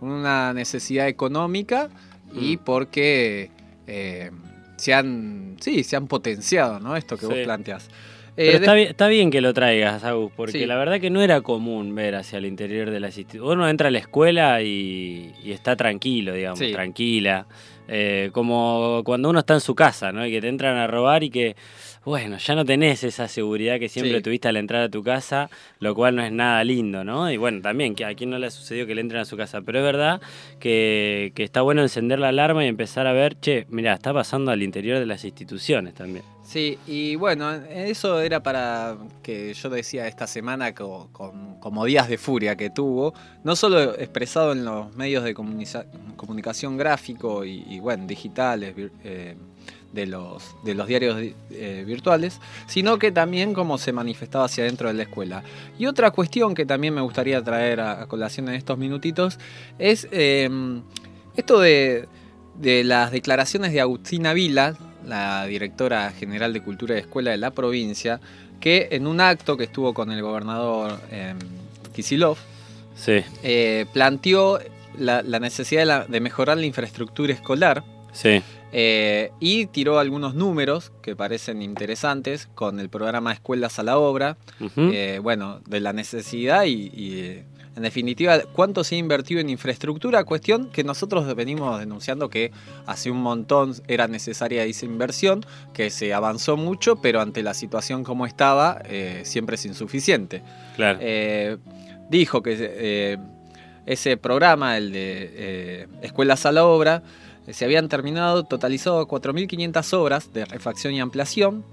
una 0.00 0.52
necesidad 0.52 1.08
económica 1.08 1.88
y 2.34 2.56
Mm. 2.56 2.60
porque 2.64 3.50
eh, 3.86 4.30
se 4.76 4.94
han, 4.94 5.56
sí, 5.60 5.84
se 5.84 5.96
han 5.96 6.06
potenciado, 6.08 6.80
¿no? 6.80 6.96
Esto 6.96 7.16
que 7.16 7.26
vos 7.26 7.36
Sí. 7.36 7.44
planteás. 7.44 7.88
Pero 8.34 8.52
Eh, 8.52 8.54
está, 8.54 8.72
bien, 8.74 8.88
está 8.88 9.08
bien 9.08 9.30
que 9.30 9.40
lo 9.42 9.52
traigas, 9.52 10.04
Agus, 10.04 10.32
porque 10.34 10.52
Sí. 10.60 10.66
la 10.66 10.76
verdad 10.76 10.98
que 11.00 11.10
no 11.10 11.20
era 11.20 11.42
común 11.42 11.94
ver 11.94 12.14
hacia 12.14 12.38
el 12.38 12.46
interior 12.46 12.90
de 12.90 12.98
las 12.98 13.16
instituciones. 13.18 13.54
Uno 13.56 13.68
entra 13.68 13.88
a 13.88 13.90
la 13.90 13.98
escuela 13.98 14.62
y, 14.62 15.34
y 15.44 15.52
está 15.52 15.76
tranquilo, 15.76 16.32
digamos, 16.32 16.58
Sí. 16.58 16.72
tranquila. 16.72 17.46
Eh, 17.88 18.30
como 18.32 19.02
cuando 19.04 19.28
uno 19.28 19.40
está 19.40 19.52
en 19.54 19.60
su 19.60 19.74
casa, 19.74 20.12
¿no? 20.12 20.24
Y 20.26 20.30
que 20.30 20.40
te 20.40 20.48
entran 20.48 20.78
a 20.78 20.86
robar 20.86 21.22
y 21.24 21.28
que, 21.30 21.56
bueno, 22.04 22.36
ya 22.38 22.54
no 22.54 22.64
tenés 22.64 23.04
esa 23.04 23.28
seguridad 23.28 23.78
que 23.78 23.88
siempre 23.88 24.16
Sí. 24.16 24.22
tuviste 24.22 24.48
al 24.48 24.56
entrar 24.56 24.82
a 24.82 24.88
tu 24.88 25.02
casa, 25.02 25.48
lo 25.78 25.94
cual 25.94 26.16
no 26.16 26.22
es 26.24 26.32
nada 26.32 26.64
lindo, 26.64 27.04
¿no? 27.04 27.30
Y 27.30 27.36
bueno, 27.36 27.60
también, 27.62 27.94
que 27.94 28.04
a 28.04 28.14
quien 28.14 28.30
no 28.30 28.38
le 28.38 28.46
ha 28.48 28.50
sucedido 28.50 28.86
que 28.86 28.94
le 28.94 29.00
entren 29.02 29.20
a 29.20 29.24
su 29.24 29.36
casa. 29.36 29.60
Pero 29.62 29.78
es 29.78 29.84
verdad 29.84 30.20
que, 30.58 31.32
que 31.34 31.44
está 31.44 31.60
bueno 31.62 31.82
encender 31.82 32.18
la 32.18 32.28
alarma 32.28 32.64
y 32.64 32.68
empezar 32.68 33.06
a 33.06 33.12
ver, 33.12 33.38
che, 33.40 33.66
mira, 33.70 33.94
está 33.94 34.12
pasando 34.12 34.50
al 34.50 34.62
interior 34.62 34.98
de 34.98 35.06
las 35.06 35.24
instituciones 35.24 35.94
también. 35.94 36.24
Sí, 36.44 36.76
y 36.88 37.14
bueno, 37.14 37.52
eso 37.52 38.20
era 38.20 38.42
para 38.42 38.96
que 39.22 39.54
yo 39.54 39.70
decía 39.70 40.08
esta 40.08 40.26
semana 40.26 40.74
co- 40.74 41.08
con- 41.12 41.58
como 41.60 41.84
días 41.84 42.08
de 42.08 42.18
furia 42.18 42.56
que 42.56 42.68
tuvo, 42.68 43.14
no 43.44 43.54
solo 43.54 43.94
expresado 43.96 44.52
en 44.52 44.64
los 44.64 44.94
medios 44.96 45.22
de 45.22 45.34
comunicación 46.16 46.76
gráfico 46.76 47.44
y, 47.44 47.64
y, 47.68 47.78
bueno, 47.80 48.06
digitales 48.06 48.74
eh, 49.04 49.36
de, 49.92 50.06
los, 50.06 50.54
de 50.64 50.74
los 50.74 50.86
diarios 50.86 51.18
di- 51.20 51.34
eh, 51.50 51.84
virtuales, 51.86 52.40
sino 52.66 52.98
que 52.98 53.12
también 53.12 53.52
como 53.54 53.78
se 53.78 53.92
manifestaba 53.92 54.46
hacia 54.46 54.64
dentro 54.64 54.88
de 54.88 54.94
la 54.94 55.02
escuela. 55.02 55.42
Y 55.78 55.86
otra 55.86 56.10
cuestión 56.10 56.54
que 56.54 56.64
también 56.66 56.94
me 56.94 57.00
gustaría 57.00 57.42
traer 57.42 57.80
a, 57.80 58.02
a 58.02 58.06
colación 58.06 58.48
en 58.48 58.54
estos 58.54 58.78
minutitos 58.78 59.38
es 59.78 60.08
eh, 60.12 60.48
esto 61.36 61.60
de, 61.60 62.06
de 62.58 62.84
las 62.84 63.10
declaraciones 63.12 63.72
de 63.72 63.80
Agustina 63.80 64.32
Vila, 64.32 64.76
la 65.06 65.46
directora 65.46 66.10
general 66.12 66.52
de 66.52 66.62
Cultura 66.62 66.94
y 66.96 66.98
Escuela 67.00 67.30
de 67.32 67.36
la 67.38 67.50
provincia, 67.50 68.20
que 68.60 68.88
en 68.92 69.06
un 69.06 69.20
acto 69.20 69.56
que 69.56 69.64
estuvo 69.64 69.92
con 69.94 70.12
el 70.12 70.22
gobernador 70.22 70.98
eh, 71.10 71.34
Kisilov, 71.94 72.36
Sí, 72.94 73.22
eh, 73.42 73.86
planteó 73.92 74.60
la, 74.98 75.22
la 75.22 75.40
necesidad 75.40 75.80
de, 75.80 75.86
la- 75.86 76.04
de 76.04 76.20
mejorar 76.20 76.58
la 76.58 76.66
infraestructura 76.66 77.32
escolar 77.32 77.82
sí. 78.12 78.42
Eh, 78.74 79.30
y 79.38 79.66
tiró 79.66 79.98
algunos 79.98 80.34
números 80.34 80.92
que 81.02 81.14
parecen 81.14 81.60
interesantes 81.60 82.48
con 82.54 82.80
el 82.80 82.88
programa 82.88 83.32
Escuelas 83.32 83.78
a 83.78 83.82
la 83.82 83.98
Obra, 83.98 84.38
eh, 84.76 85.20
bueno, 85.22 85.60
de 85.66 85.80
la 85.80 85.92
necesidad 85.92 86.64
y, 86.64 86.90
y, 86.94 87.20
eh, 87.20 87.44
en 87.76 87.82
definitiva 87.82 88.40
cuánto 88.54 88.82
se 88.82 88.94
ha 88.94 88.98
invertido 88.98 89.40
en 89.40 89.50
infraestructura, 89.50 90.24
cuestión 90.24 90.70
que 90.70 90.84
nosotros 90.84 91.34
venimos 91.34 91.78
denunciando 91.78 92.30
que 92.30 92.50
hace 92.86 93.10
un 93.10 93.22
montón 93.22 93.74
era 93.88 94.08
necesaria 94.08 94.64
esa 94.64 94.86
inversión, 94.86 95.44
que 95.74 95.90
se 95.90 96.14
avanzó 96.14 96.56
mucho, 96.56 96.96
pero 96.96 97.20
ante 97.20 97.42
la 97.42 97.52
situación 97.52 98.04
como 98.04 98.24
estaba, 98.24 98.80
eh, 98.86 99.20
siempre 99.24 99.56
es 99.56 99.66
insuficiente. 99.66 100.42
Claro. 100.76 100.98
Dijo 102.08 102.42
que 102.42 103.18
ese 103.84 104.16
programa, 104.16 104.76
el 104.76 104.92
de 104.92 105.88
Escuelas 106.02 106.44
a 106.44 106.52
la 106.52 106.64
Obra, 106.66 107.02
se 107.50 107.64
habían 107.64 107.88
terminado, 107.88 108.44
totalizado 108.44 109.06
4.500 109.06 109.92
obras 109.94 110.32
de 110.32 110.44
refacción 110.44 110.94
y 110.94 111.00
ampliación, 111.00 111.64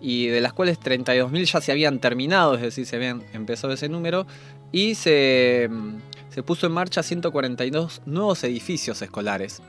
y 0.00 0.26
de 0.26 0.40
las 0.40 0.52
cuales 0.52 0.80
32.000 0.80 1.44
ya 1.44 1.60
se 1.60 1.72
habían 1.72 2.00
terminado, 2.00 2.54
es 2.54 2.62
decir, 2.62 2.86
se 2.86 2.96
habían 2.96 3.22
empezado 3.32 3.72
ese 3.72 3.88
número, 3.88 4.26
y 4.72 4.96
se, 4.96 5.70
se 6.30 6.42
puso 6.42 6.66
en 6.66 6.72
marcha 6.72 7.02
142 7.02 8.02
nuevos 8.06 8.42
edificios 8.44 9.00
escolares. 9.02 9.62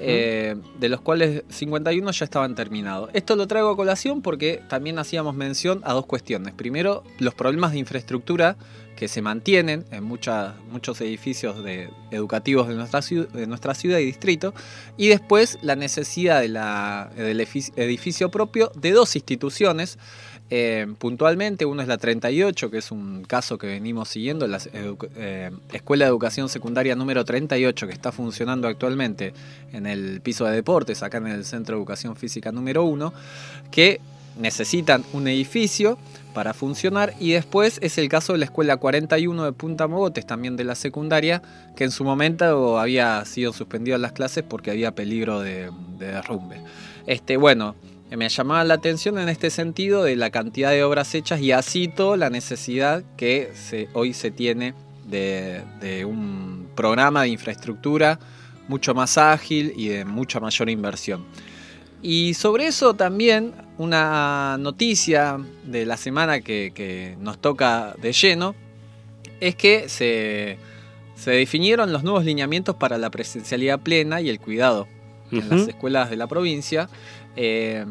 eh, 0.00 0.56
de 0.80 0.88
los 0.88 1.00
cuales 1.00 1.44
51 1.48 2.10
ya 2.10 2.24
estaban 2.24 2.56
terminados. 2.56 3.08
Esto 3.12 3.36
lo 3.36 3.46
traigo 3.46 3.70
a 3.70 3.76
colación 3.76 4.20
porque 4.20 4.60
también 4.68 4.98
hacíamos 4.98 5.36
mención 5.36 5.80
a 5.84 5.92
dos 5.92 6.06
cuestiones. 6.06 6.54
Primero, 6.54 7.04
los 7.20 7.34
problemas 7.34 7.70
de 7.70 7.78
infraestructura 7.78 8.56
que 8.96 9.08
se 9.08 9.22
mantienen 9.22 9.84
en 9.90 10.02
muchos 10.02 11.00
edificios 11.00 11.56
educativos 12.10 12.66
de 12.68 12.74
nuestra, 12.74 13.00
de 13.00 13.46
nuestra 13.46 13.74
ciudad 13.74 13.98
y 13.98 14.06
distrito, 14.06 14.54
y 14.96 15.08
después 15.08 15.58
la 15.62 15.76
necesidad 15.76 16.40
de 16.40 16.46
del 17.22 17.40
edificio 17.40 18.30
propio 18.30 18.72
de 18.74 18.92
dos 18.92 19.14
instituciones 19.16 19.98
eh, 20.48 20.86
puntualmente, 20.98 21.64
uno 21.64 21.82
es 21.82 21.88
la 21.88 21.98
38, 21.98 22.70
que 22.70 22.78
es 22.78 22.92
un 22.92 23.24
caso 23.24 23.58
que 23.58 23.66
venimos 23.66 24.08
siguiendo, 24.08 24.46
la 24.46 24.60
eh, 24.72 25.50
Escuela 25.72 26.04
de 26.04 26.08
Educación 26.08 26.48
Secundaria 26.48 26.94
número 26.94 27.24
38, 27.24 27.86
que 27.86 27.92
está 27.92 28.12
funcionando 28.12 28.68
actualmente 28.68 29.34
en 29.72 29.86
el 29.86 30.20
piso 30.20 30.44
de 30.44 30.54
deportes, 30.54 31.02
acá 31.02 31.18
en 31.18 31.26
el 31.26 31.44
Centro 31.44 31.74
de 31.74 31.80
Educación 31.80 32.14
Física 32.14 32.52
número 32.52 32.84
1, 32.84 33.12
que 33.72 34.00
necesitan 34.38 35.04
un 35.12 35.26
edificio 35.26 35.98
para 36.36 36.52
funcionar 36.52 37.14
y 37.18 37.32
después 37.32 37.78
es 37.80 37.96
el 37.96 38.10
caso 38.10 38.34
de 38.34 38.40
la 38.40 38.44
Escuela 38.44 38.76
41 38.76 39.42
de 39.42 39.52
Punta 39.54 39.86
Mogotes, 39.86 40.26
también 40.26 40.54
de 40.58 40.64
la 40.64 40.74
secundaria, 40.74 41.40
que 41.74 41.84
en 41.84 41.90
su 41.90 42.04
momento 42.04 42.78
había 42.78 43.24
sido 43.24 43.54
suspendidas 43.54 43.98
las 43.98 44.12
clases 44.12 44.44
porque 44.46 44.70
había 44.70 44.94
peligro 44.94 45.40
de, 45.40 45.70
de 45.98 46.08
derrumbe. 46.08 46.60
Este, 47.06 47.38
bueno, 47.38 47.74
me 48.14 48.28
llamaba 48.28 48.64
la 48.64 48.74
atención 48.74 49.18
en 49.18 49.30
este 49.30 49.48
sentido 49.48 50.04
de 50.04 50.14
la 50.14 50.28
cantidad 50.28 50.72
de 50.72 50.84
obras 50.84 51.14
hechas 51.14 51.40
y 51.40 51.52
así 51.52 51.88
todo 51.88 52.18
la 52.18 52.28
necesidad 52.28 53.02
que 53.16 53.50
hoy 53.94 54.12
se 54.12 54.30
tiene 54.30 54.74
de, 55.08 56.04
un 56.04 56.68
programa 56.76 57.22
de 57.22 57.28
infraestructura 57.28 58.18
mucho 58.68 58.94
más 58.94 59.16
ágil 59.16 59.72
y 59.74 59.88
de 59.88 60.04
mucha 60.04 60.38
mayor 60.38 60.68
inversión. 60.68 61.24
Y 62.02 62.34
sobre 62.34 62.66
eso 62.66 62.94
también 62.94 63.54
una 63.78 64.56
noticia 64.58 65.38
de 65.64 65.86
la 65.86 65.96
semana 65.96 66.40
que, 66.40 67.16
nos 67.20 67.38
toca 67.38 67.94
de 68.00 68.12
lleno 68.12 68.54
es 69.40 69.54
que 69.54 69.88
se, 69.88 70.58
definieron 71.24 71.92
los 71.92 72.02
nuevos 72.02 72.24
lineamientos 72.24 72.76
para 72.76 72.98
la 72.98 73.10
presencialidad 73.10 73.80
plena 73.80 74.20
y 74.20 74.28
el 74.28 74.40
cuidado 74.40 74.86
en 75.32 75.48
las 75.48 75.68
escuelas 75.68 76.10
de 76.10 76.16
la 76.16 76.26
provincia. 76.26 76.88
Eh, 77.34 77.84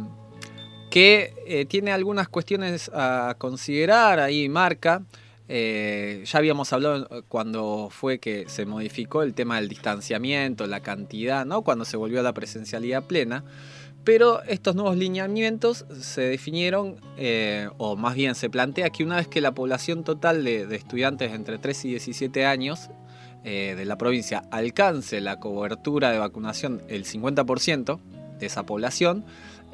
que 0.90 1.34
eh, 1.46 1.66
tiene 1.66 1.92
algunas 1.92 2.30
cuestiones 2.30 2.90
a 2.94 3.36
considerar, 3.38 4.22
ahí 4.22 4.48
marca. 4.48 5.04
Eh, 5.50 6.24
ya 6.26 6.40
habíamos 6.40 6.72
hablado 6.72 7.26
cuando 7.28 7.90
fue 7.92 8.18
que 8.20 8.46
se 8.48 8.66
modificó 8.66 9.22
el 9.22 9.34
tema 9.34 9.58
del 9.58 9.68
distanciamiento, 9.68 10.66
la 10.68 10.80
cantidad, 10.80 11.46
¿no? 11.46 11.64
cuando 11.64 11.84
se 11.84 11.98
volvió 11.98 12.22
a 12.22 12.24
la 12.24 12.34
presencialidad 12.34 13.04
plena. 13.04 13.44
Pero 14.06 14.44
estos 14.44 14.76
nuevos 14.76 14.96
lineamientos 14.96 15.86
se 16.00 16.22
definieron, 16.22 16.98
o 17.78 17.96
más 17.98 18.16
bien 18.16 18.36
se 18.36 18.50
plantea 18.50 18.92
que 18.92 19.04
una 19.04 19.18
vez 19.18 19.28
que 19.28 19.42
la 19.42 19.54
población 19.54 20.04
total 20.04 20.44
de, 20.44 20.74
estudiantes 20.76 21.34
entre 21.34 21.58
3 21.58 21.86
y 21.86 21.90
17 21.90 22.46
años 22.46 22.90
de 23.44 23.86
la 23.86 23.98
provincia 23.98 24.44
alcance 24.52 25.22
la 25.22 25.40
cobertura 25.40 26.12
de 26.12 26.20
vacunación 26.20 26.82
el 26.88 27.06
50%, 27.06 28.00
de 28.40 28.46
esa 28.46 28.64
población, 28.64 29.26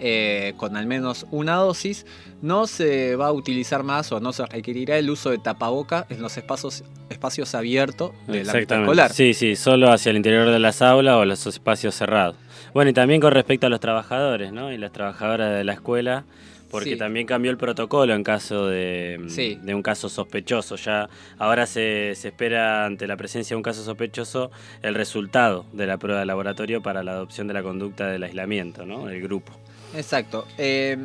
eh, 0.04 0.54
con 0.58 0.76
al 0.76 0.88
menos 0.88 1.28
una 1.30 1.56
dosis, 1.56 2.08
no 2.42 2.66
se 2.66 3.16
va 3.16 3.28
a 3.28 3.32
utilizar 3.32 3.84
más 3.84 4.12
o 4.12 4.20
no 4.20 4.34
se 4.34 4.44
requerirá 4.48 4.98
el 4.98 5.12
uso 5.12 5.30
de 5.30 5.38
tapaboca 5.38 6.08
en 6.10 6.24
los 6.24 6.38
espacios, 6.38 6.84
espacios 7.10 7.54
abiertos 7.54 8.12
de 8.28 8.44
la 8.44 8.58
escolar. 8.58 9.14
Sí, 9.14 9.36
sí, 9.36 9.56
solo 9.56 9.92
hacia 9.92 10.10
el 10.10 10.18
interior 10.18 10.50
de 10.50 10.58
las 10.58 10.82
aulas 10.82 11.18
o 11.18 11.26
los 11.26 11.46
espacios 11.46 11.94
cerrados. 11.94 12.36
Bueno, 12.74 12.90
y 12.90 12.94
también 12.94 13.22
con 13.22 13.32
respecto 13.32 13.68
a 13.68 13.70
los 13.70 13.80
trabajadores 13.80 14.52
¿no? 14.52 14.74
y 14.74 14.80
las 14.80 14.92
trabajadoras 14.92 15.56
de 15.56 15.64
la 15.64 15.74
escuela, 15.74 16.26
porque 16.72 16.96
también 16.96 17.28
cambió 17.28 17.52
el 17.52 17.58
protocolo 17.58 18.16
en 18.16 18.24
caso 18.24 18.66
de, 18.66 19.20
de, 19.62 19.76
un 19.76 19.84
caso 19.84 20.10
sospechoso. 20.10 20.78
Ya 20.78 21.10
ahora 21.38 21.68
se, 21.68 22.14
se, 22.16 22.30
espera 22.30 22.86
ante 22.86 23.06
la 23.08 23.18
presencia 23.18 23.54
de 23.54 23.58
un 23.58 23.64
caso 23.64 23.84
sospechoso 23.84 24.50
el 24.82 24.96
resultado 24.96 25.66
de 25.74 25.86
la 25.86 25.98
prueba 25.98 26.22
de 26.22 26.26
laboratorio 26.26 26.82
para 26.82 27.04
la 27.04 27.12
adopción 27.12 27.48
de 27.48 27.54
la 27.54 27.62
conducta 27.62 28.08
del 28.08 28.24
aislamiento, 28.24 28.86
¿no? 28.86 29.06
del 29.06 29.22
grupo. 29.22 29.52
Exacto. 29.96 30.46
Eh, 30.58 30.98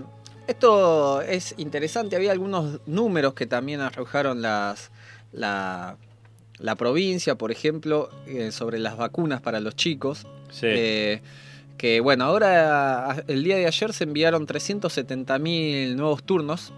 esto 0.47 1.23
es 1.23 1.55
interesante. 1.59 2.17
Había 2.17 2.33
algunos 2.33 2.81
números 2.87 3.35
que 3.35 3.47
también 3.47 3.81
arrojaron 3.81 4.43
las, 4.43 4.91
la, 5.33 5.97
la 6.59 6.75
provincia, 6.77 7.37
por 7.37 7.51
ejemplo, 7.51 8.11
eh, 8.27 8.53
sobre 8.53 8.79
las 8.79 8.97
vacunas 8.97 9.41
para 9.41 9.61
los 9.61 9.75
chicos. 9.75 10.27
Sí. 10.51 10.67
Eh, 10.69 11.21
que 11.77 12.01
bueno, 12.01 12.25
ahora 12.25 13.25
el 13.29 13.45
día 13.45 13.57
de 13.57 13.67
ayer 13.67 13.93
se 13.93 14.05
enviaron 14.05 14.47
370.000 14.47 15.95
nuevos 15.95 16.23
turnos, 16.23 16.73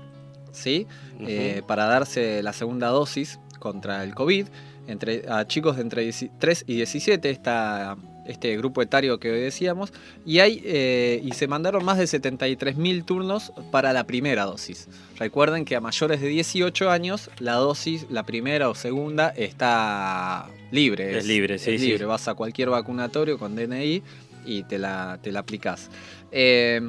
¿sí? 0.51 0.87
Eh, 1.21 1.63
para 1.67 1.87
darse 1.87 2.43
la 2.43 2.53
segunda 2.53 2.89
dosis 2.89 3.39
contra 3.59 4.03
el 4.03 4.15
COVID. 4.15 4.49
Entre, 4.89 5.25
a 5.29 5.47
chicos 5.47 5.77
de 5.77 5.83
entre 5.83 6.11
3 6.11 6.65
y 6.67 6.77
17, 6.77 7.31
esta, 7.31 7.97
este 8.29 8.57
grupo 8.57 8.83
etario 8.83 9.19
que 9.19 9.31
hoy 9.31 9.41
decíamos, 9.41 9.93
y, 10.25 10.39
hay, 10.39 10.63
eh, 10.65 11.21
y 11.25 11.33
se 11.33 11.49
mandaron 11.49 11.85
más 11.85 11.99
de 11.99 12.05
73.000 12.05 13.05
turnos 13.05 13.53
para 13.73 13.93
la 13.93 14.05
primera 14.05 14.45
dosis. 14.45 14.89
Recuerden 15.19 15.65
que 15.65 15.75
a 15.75 15.81
mayores 15.81 16.21
de 16.21 16.29
18 16.29 16.91
años 16.91 17.31
la 17.41 17.55
dosis, 17.55 18.07
la 18.11 18.25
primera 18.25 18.69
o 18.69 18.75
segunda, 18.75 19.31
está 19.31 20.49
libre. 20.71 21.19
Es, 21.19 21.27
libre, 21.27 21.59
sí. 21.59 21.73
Es 21.73 21.81
libre, 21.81 22.05
vas 22.05 22.29
a 22.29 22.35
cualquier 22.35 22.69
vacunatorio 22.69 23.39
con 23.39 23.57
DNI 23.57 24.03
y 24.45 24.63
te 24.65 24.79
la, 24.79 25.19
te 25.23 25.33
la 25.33 25.41
aplicás. 25.41 25.91
Eh, 26.31 26.81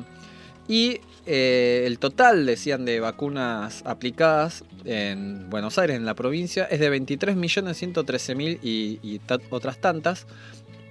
y 0.67 0.99
eh, 1.25 1.83
el 1.85 1.99
total, 1.99 2.45
decían, 2.45 2.85
de 2.85 2.99
vacunas 2.99 3.83
aplicadas 3.85 4.63
en 4.85 5.49
Buenos 5.49 5.77
Aires, 5.77 5.95
en 5.97 6.05
la 6.05 6.15
provincia, 6.15 6.65
es 6.65 6.79
de 6.79 6.91
23.113.000 6.91 8.59
y, 8.61 8.99
y 9.03 9.21
otras 9.49 9.79
tantas. 9.79 10.27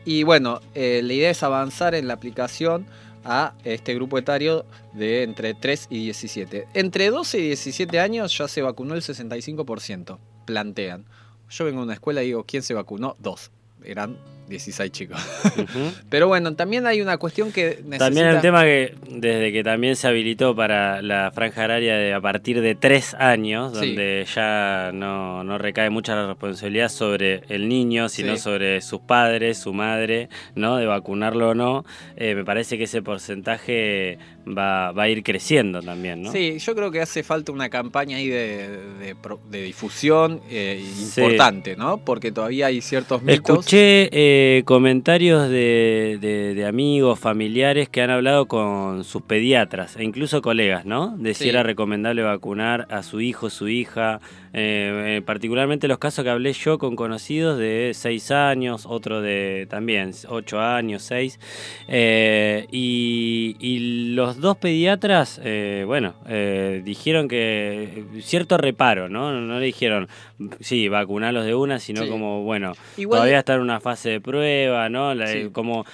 Y 0.05 0.23
bueno, 0.23 0.61
eh, 0.75 1.01
la 1.05 1.13
idea 1.13 1.31
es 1.31 1.43
avanzar 1.43 1.95
en 1.95 2.09
la 2.09 2.15
aplicación 2.15 2.87
a 3.25 3.55
este 3.65 3.95
grupo 3.95 4.17
etario 4.17 4.65
de 4.95 5.23
entre 5.23 5.55
3 5.55 5.89
y 5.91 6.05
17. 6.05 6.69
Entre 6.75 7.11
12 7.11 7.39
y 7.39 7.43
17 7.49 8.01
años 8.01 8.37
ya 8.37 8.49
se 8.49 8.63
vacunó 8.63 8.95
el 8.95 9.03
65%, 9.03 10.19
plantean. 10.47 11.05
Yo 11.51 11.65
vengo 11.65 11.81
a 11.81 11.85
una 11.85 11.95
escuela 11.95 12.23
y 12.23 12.27
digo, 12.27 12.45
¿quién 12.45 12.63
se 12.63 12.75
vacunó? 12.75 13.17
Dos. 13.19 13.51
Eran 13.85 14.19
16 14.49 14.91
chicos. 14.91 15.21
Pero 16.11 16.29
bueno, 16.29 16.55
también 16.55 16.87
hay 16.87 17.01
una 17.01 17.19
cuestión 17.19 17.53
que 17.53 17.81
necesita... 17.85 17.99
También 17.99 18.27
el 18.27 18.41
tema 18.41 18.65
que 18.65 18.95
desde 19.09 19.53
que 19.53 19.63
también 19.63 19.97
se 19.97 20.09
habilitó 20.09 20.55
para 20.55 21.03
la 21.03 21.31
franja 21.33 21.65
horaria 21.65 21.97
de 21.97 22.15
a 22.15 22.21
partir 22.21 22.61
de 22.61 22.75
3 22.75 23.15
años, 23.15 23.73
donde 23.73 24.27
ya 24.35 24.91
no, 24.95 25.45
no, 25.45 25.59
recae 25.59 25.91
mucha 25.91 26.15
la 26.15 26.27
responsabilidad 26.27 26.89
sobre 26.89 27.43
el 27.49 27.69
niño, 27.69 28.09
sino 28.09 28.37
sobre 28.37 28.81
sus 28.81 29.01
padres, 29.01 29.59
su 29.59 29.73
madre, 29.73 30.29
¿no? 30.55 30.77
De 30.77 30.87
vacunarlo 30.87 31.51
o 31.51 31.55
no, 31.55 31.85
eh, 32.17 32.35
me 32.35 32.45
parece 32.45 32.79
que 32.79 32.85
ese 32.85 33.03
porcentaje 33.03 34.19
va, 34.47 34.93
va, 34.93 35.05
a 35.05 35.09
ir 35.09 35.23
creciendo 35.23 35.83
también, 35.83 36.23
¿no? 36.23 36.33
Sí, 36.33 36.59
yo 36.59 36.75
creo 36.75 36.91
que 36.91 37.01
hace 37.01 37.23
falta 37.23 37.53
una 37.53 37.69
campaña 37.69 38.17
ahí 38.17 38.29
de, 38.29 39.15
de, 39.51 39.63
difusión 39.63 40.41
eh, 40.51 40.83
importante, 41.01 41.77
¿no? 41.77 41.99
Porque 41.99 42.33
todavía 42.33 42.67
hay 42.67 42.81
ciertos 42.81 43.23
mitos... 43.23 43.59
Escuché... 43.59 44.09
Eh, 44.13 44.38
comentarios 44.65 45.49
de, 45.49 46.65
amigos, 46.67 47.19
familiares 47.19 47.89
que 47.89 48.03
han 48.03 48.11
hablado 48.11 48.47
con 48.47 49.05
sus 49.05 49.23
pediatras 49.23 49.97
e 49.97 50.05
incluso 50.05 50.43
colegas, 50.43 50.85
¿no? 50.85 51.17
De 51.17 51.35
si 51.35 51.49
era 51.49 51.63
recomendable 51.63 52.23
vacunar 52.23 52.87
a 52.91 53.03
su 53.03 53.21
hijo, 53.21 53.51
su 53.51 53.69
hija. 53.69 54.21
Eh, 54.53 55.19
eh, 55.19 55.23
particularmente 55.25 55.89
los 55.89 55.99
casos 55.99 56.25
que 56.25 56.31
hablé 56.31 56.53
yo 56.53 56.79
con 56.79 56.97
conocidos 56.97 57.59
de 57.59 57.93
6 57.95 58.31
años, 58.31 58.87
otro 58.87 59.21
de 59.21 59.67
también 59.69 60.13
8 60.29 60.61
años, 60.61 61.03
6. 61.03 61.39
Eh, 61.89 62.67
y, 62.71 63.57
y, 63.61 64.15
los 64.15 64.41
dos 64.41 64.57
pediatras, 64.57 65.41
bueno, 65.87 66.15
dijeron 66.85 67.29
que 67.29 68.05
cierto 68.21 68.57
reparo, 68.57 69.09
¿no? 69.09 69.33
No 69.33 69.59
le 69.59 69.67
dijeron, 69.67 70.09
sí, 70.61 70.89
vacunarlos 70.89 71.45
de 71.45 71.55
una, 71.55 71.79
sino 71.79 72.09
como, 72.09 72.43
bueno, 72.43 72.73
todavía 72.97 73.41
está 73.41 73.55
en 73.55 73.61
una 73.61 73.81
fase 73.81 74.11
de 74.11 74.21
prueba, 74.21 74.89
¿no? 74.89 75.13
como 75.53 75.85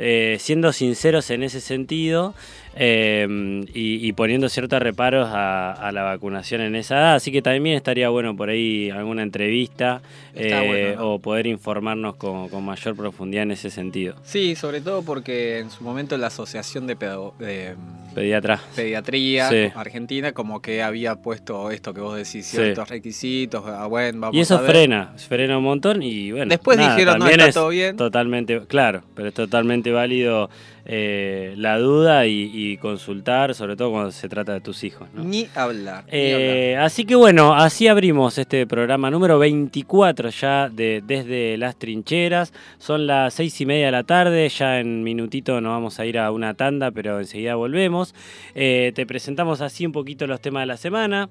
eh, 0.00 0.36
siendo 0.38 0.72
sinceros 0.72 1.28
en 1.30 1.42
ese 1.42 1.60
sentido. 1.60 2.32
Eh, 2.74 3.26
y, 3.74 4.06
y 4.06 4.12
poniendo 4.12 4.48
ciertos 4.48 4.80
reparos 4.80 5.28
a, 5.30 5.72
a 5.72 5.92
la 5.92 6.02
vacunación 6.02 6.60
en 6.60 6.74
esa 6.74 6.96
edad. 6.96 7.14
Así 7.14 7.32
que 7.32 7.42
también 7.42 7.76
estaría 7.76 8.08
bueno 8.08 8.36
por 8.36 8.50
ahí 8.50 8.90
alguna 8.90 9.22
entrevista 9.22 10.02
Está 10.38 10.64
eh, 10.64 10.66
bueno, 10.68 11.00
¿no? 11.00 11.10
o 11.14 11.18
poder 11.18 11.46
informarnos 11.46 12.16
con, 12.16 12.48
con 12.48 12.64
mayor 12.64 12.96
profundidad 12.96 13.42
en 13.44 13.50
ese 13.52 13.70
sentido. 13.70 14.14
Sí, 14.22 14.54
sobre 14.54 14.80
todo 14.80 15.02
porque 15.02 15.58
en 15.58 15.70
su 15.70 15.82
momento 15.84 16.16
la 16.16 16.28
Asociación 16.28 16.86
de, 16.86 16.96
Pedago- 16.96 17.34
de 17.38 17.74
Pediatra. 18.14 18.60
Pediatría 18.74 19.48
Sí. 19.48 19.72
Argentina 19.74 20.32
como 20.32 20.60
que 20.62 20.82
había 20.82 21.16
puesto 21.16 21.70
esto 21.70 21.92
que 21.94 22.00
vos 22.00 22.16
decís, 22.16 22.46
ciertos 22.46 22.88
requisitos, 22.88 23.64
ah, 23.66 23.86
bueno, 23.86 24.20
vamos 24.20 24.36
Y 24.36 24.40
eso 24.40 24.56
a 24.56 24.60
ver. 24.62 24.70
frena, 24.70 25.12
frena 25.16 25.58
un 25.58 25.64
montón 25.64 26.02
y 26.02 26.32
bueno. 26.32 26.48
Después 26.48 26.78
nada, 26.78 26.94
dijeron, 26.94 27.18
no, 27.18 27.26
está 27.28 27.46
es 27.48 27.54
todo 27.54 27.68
bien. 27.68 27.96
Totalmente, 27.96 28.60
claro, 28.66 29.02
pero 29.14 29.28
es 29.28 29.34
totalmente 29.34 29.90
válido 29.92 30.48
eh, 30.90 31.52
la 31.58 31.78
duda 31.78 32.26
y, 32.26 32.50
y 32.54 32.76
consultar, 32.78 33.54
sobre 33.54 33.76
todo 33.76 33.90
cuando 33.90 34.10
se 34.10 34.28
trata 34.28 34.54
de 34.54 34.60
tus 34.62 34.84
hijos. 34.84 35.06
¿no? 35.12 35.22
Ni 35.22 35.46
hablar. 35.54 36.04
ni 36.04 36.10
Eh, 36.12 36.76
así 36.80 37.04
que 37.04 37.14
bueno, 37.14 37.54
así 37.54 37.88
abrimos 37.88 38.38
este 38.38 38.66
programa 38.66 39.10
número 39.10 39.38
24 39.38 40.27
ya 40.30 40.68
de 40.68 41.02
Desde 41.04 41.56
las 41.58 41.76
Trincheras. 41.76 42.52
Son 42.78 43.06
las 43.06 43.34
seis 43.34 43.60
y 43.60 43.66
media 43.66 43.86
de 43.86 43.92
la 43.92 44.04
tarde, 44.04 44.48
ya 44.48 44.80
en 44.80 45.02
minutito 45.02 45.60
nos 45.60 45.70
vamos 45.72 45.98
a 46.00 46.06
ir 46.06 46.18
a 46.18 46.30
una 46.30 46.54
tanda, 46.54 46.90
pero 46.90 47.18
enseguida 47.18 47.54
volvemos. 47.54 48.14
Eh, 48.54 48.92
te 48.94 49.06
presentamos 49.06 49.60
así 49.60 49.86
un 49.86 49.92
poquito 49.92 50.26
los 50.26 50.40
temas 50.40 50.62
de 50.62 50.66
la 50.66 50.76
semana 50.76 51.28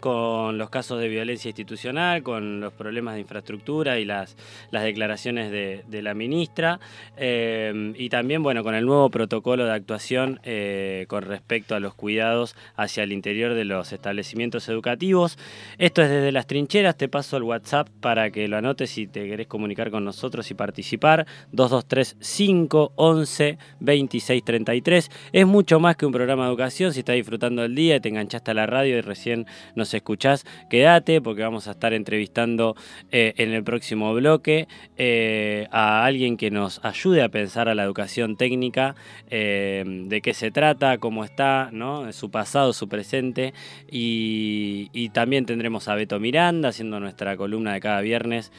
con 0.00 0.58
los 0.58 0.70
casos 0.70 1.00
de 1.00 1.08
violencia 1.08 1.48
institucional, 1.48 2.22
con 2.22 2.60
los 2.60 2.72
problemas 2.72 3.14
de 3.14 3.20
infraestructura 3.20 3.98
y 3.98 4.04
las, 4.04 4.36
declaraciones 4.70 5.50
de, 5.50 6.02
la 6.02 6.14
ministra, 6.14 6.78
eh, 7.16 7.92
y 7.96 8.08
también 8.10 8.42
bueno, 8.42 8.62
con 8.62 8.74
el 8.74 8.84
nuevo 8.84 9.08
protocolo 9.10 9.64
de 9.64 9.72
actuación 9.72 10.40
eh, 10.44 11.06
con 11.08 11.22
respecto 11.22 11.74
a 11.74 11.80
los 11.80 11.94
cuidados 11.94 12.54
hacia 12.76 13.02
el 13.02 13.12
interior 13.12 13.54
de 13.54 13.64
los 13.64 13.92
establecimientos 13.92 14.68
educativos. 14.68 15.38
Esto 15.78 16.02
es 16.02 16.10
desde 16.10 16.32
las 16.32 16.46
trincheras, 16.46 16.96
te 16.96 17.08
paso 17.08 17.38
el 17.38 17.44
WhatsApp 17.44 17.88
para 18.00 18.30
que 18.30 18.46
lo 18.48 18.58
anotes 18.58 18.90
si 18.90 19.06
te 19.06 19.26
querés 19.26 19.46
comunicar 19.46 19.90
con 19.90 20.04
nosotros 20.04 20.50
y 20.50 20.54
participar, 20.54 21.26
223-511 21.52 23.56
2633. 23.80 25.10
Es 25.32 25.46
mucho 25.46 25.80
más 25.80 25.96
que 25.96 26.04
un 26.06 26.12
programa 26.12 26.44
de 26.44 26.50
educación, 26.50 26.92
si 26.92 27.00
estás 27.00 27.16
disfrutando 27.16 27.62
del 27.62 27.74
día 27.74 27.96
y 27.96 28.00
te 28.00 28.10
enganchaste 28.10 28.50
a 28.50 28.54
la 28.54 28.66
radio 28.66 28.98
y 28.98 29.00
recién 29.00 29.46
nos 29.74 29.85
escuchás, 29.94 30.44
quédate 30.70 31.20
porque 31.20 31.42
vamos 31.42 31.68
a 31.68 31.72
estar 31.72 31.92
entrevistando 31.92 32.76
eh, 33.10 33.34
en 33.36 33.52
el 33.52 33.64
próximo 33.64 34.12
bloque 34.14 34.68
eh, 34.96 35.68
a 35.70 36.04
alguien 36.04 36.36
que 36.36 36.50
nos 36.50 36.84
ayude 36.84 37.22
a 37.22 37.28
pensar 37.28 37.68
a 37.68 37.74
la 37.74 37.84
educación 37.84 38.36
técnica, 38.36 38.94
eh, 39.30 39.84
de 39.86 40.20
qué 40.20 40.34
se 40.34 40.50
trata, 40.50 40.98
cómo 40.98 41.24
está, 41.24 41.70
¿no? 41.72 42.12
su 42.12 42.30
pasado, 42.30 42.72
su 42.72 42.88
presente. 42.88 43.54
Y, 43.90 44.90
y 44.92 45.10
también 45.10 45.46
tendremos 45.46 45.88
a 45.88 45.94
Beto 45.94 46.20
Miranda 46.20 46.68
haciendo 46.70 47.00
nuestra 47.00 47.36
columna 47.36 47.74
de 47.74 47.80
cada 47.80 48.00
viernes 48.00 48.52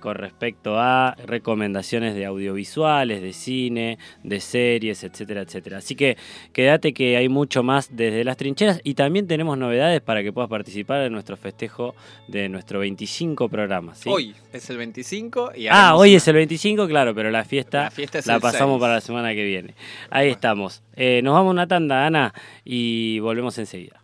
con 0.00 0.14
respecto 0.14 0.78
a 0.78 1.16
recomendaciones 1.26 2.14
de 2.14 2.26
audiovisuales, 2.26 3.22
de 3.22 3.32
cine, 3.32 3.98
de 4.22 4.40
series, 4.40 5.04
etcétera, 5.04 5.42
etcétera. 5.42 5.78
Así 5.78 5.94
que 5.94 6.16
quédate 6.52 6.92
que 6.92 7.16
hay 7.16 7.28
mucho 7.28 7.62
más 7.62 7.94
desde 7.96 8.24
las 8.24 8.36
trincheras 8.36 8.80
y 8.84 8.94
también 8.94 9.26
tenemos 9.26 9.58
novedades 9.58 10.00
para 10.00 10.22
que 10.22 10.31
puedas 10.32 10.50
participar 10.50 11.02
en 11.02 11.12
nuestro 11.12 11.36
festejo 11.36 11.94
de 12.28 12.48
nuestro 12.48 12.78
25 12.80 13.48
programa. 13.48 13.94
¿sí? 13.94 14.08
Hoy 14.10 14.34
es 14.52 14.68
el 14.70 14.76
25 14.78 15.52
y 15.54 15.68
Ah, 15.68 15.94
hoy 15.94 16.10
una- 16.10 16.16
es 16.16 16.28
el 16.28 16.34
25, 16.34 16.86
claro, 16.88 17.14
pero 17.14 17.30
la 17.30 17.44
fiesta 17.44 17.84
La 17.84 17.90
fiesta 17.90 18.18
es 18.18 18.26
la 18.26 18.40
pasamos 18.40 18.74
6. 18.76 18.80
para 18.80 18.94
la 18.94 19.00
semana 19.00 19.34
que 19.34 19.44
viene. 19.44 19.74
Ahí 20.10 20.28
estamos. 20.30 20.82
Eh, 20.96 21.20
nos 21.22 21.34
vamos 21.34 21.50
una 21.52 21.66
tanda, 21.66 22.06
Ana, 22.06 22.32
y 22.64 23.18
volvemos 23.20 23.56
enseguida. 23.58 24.00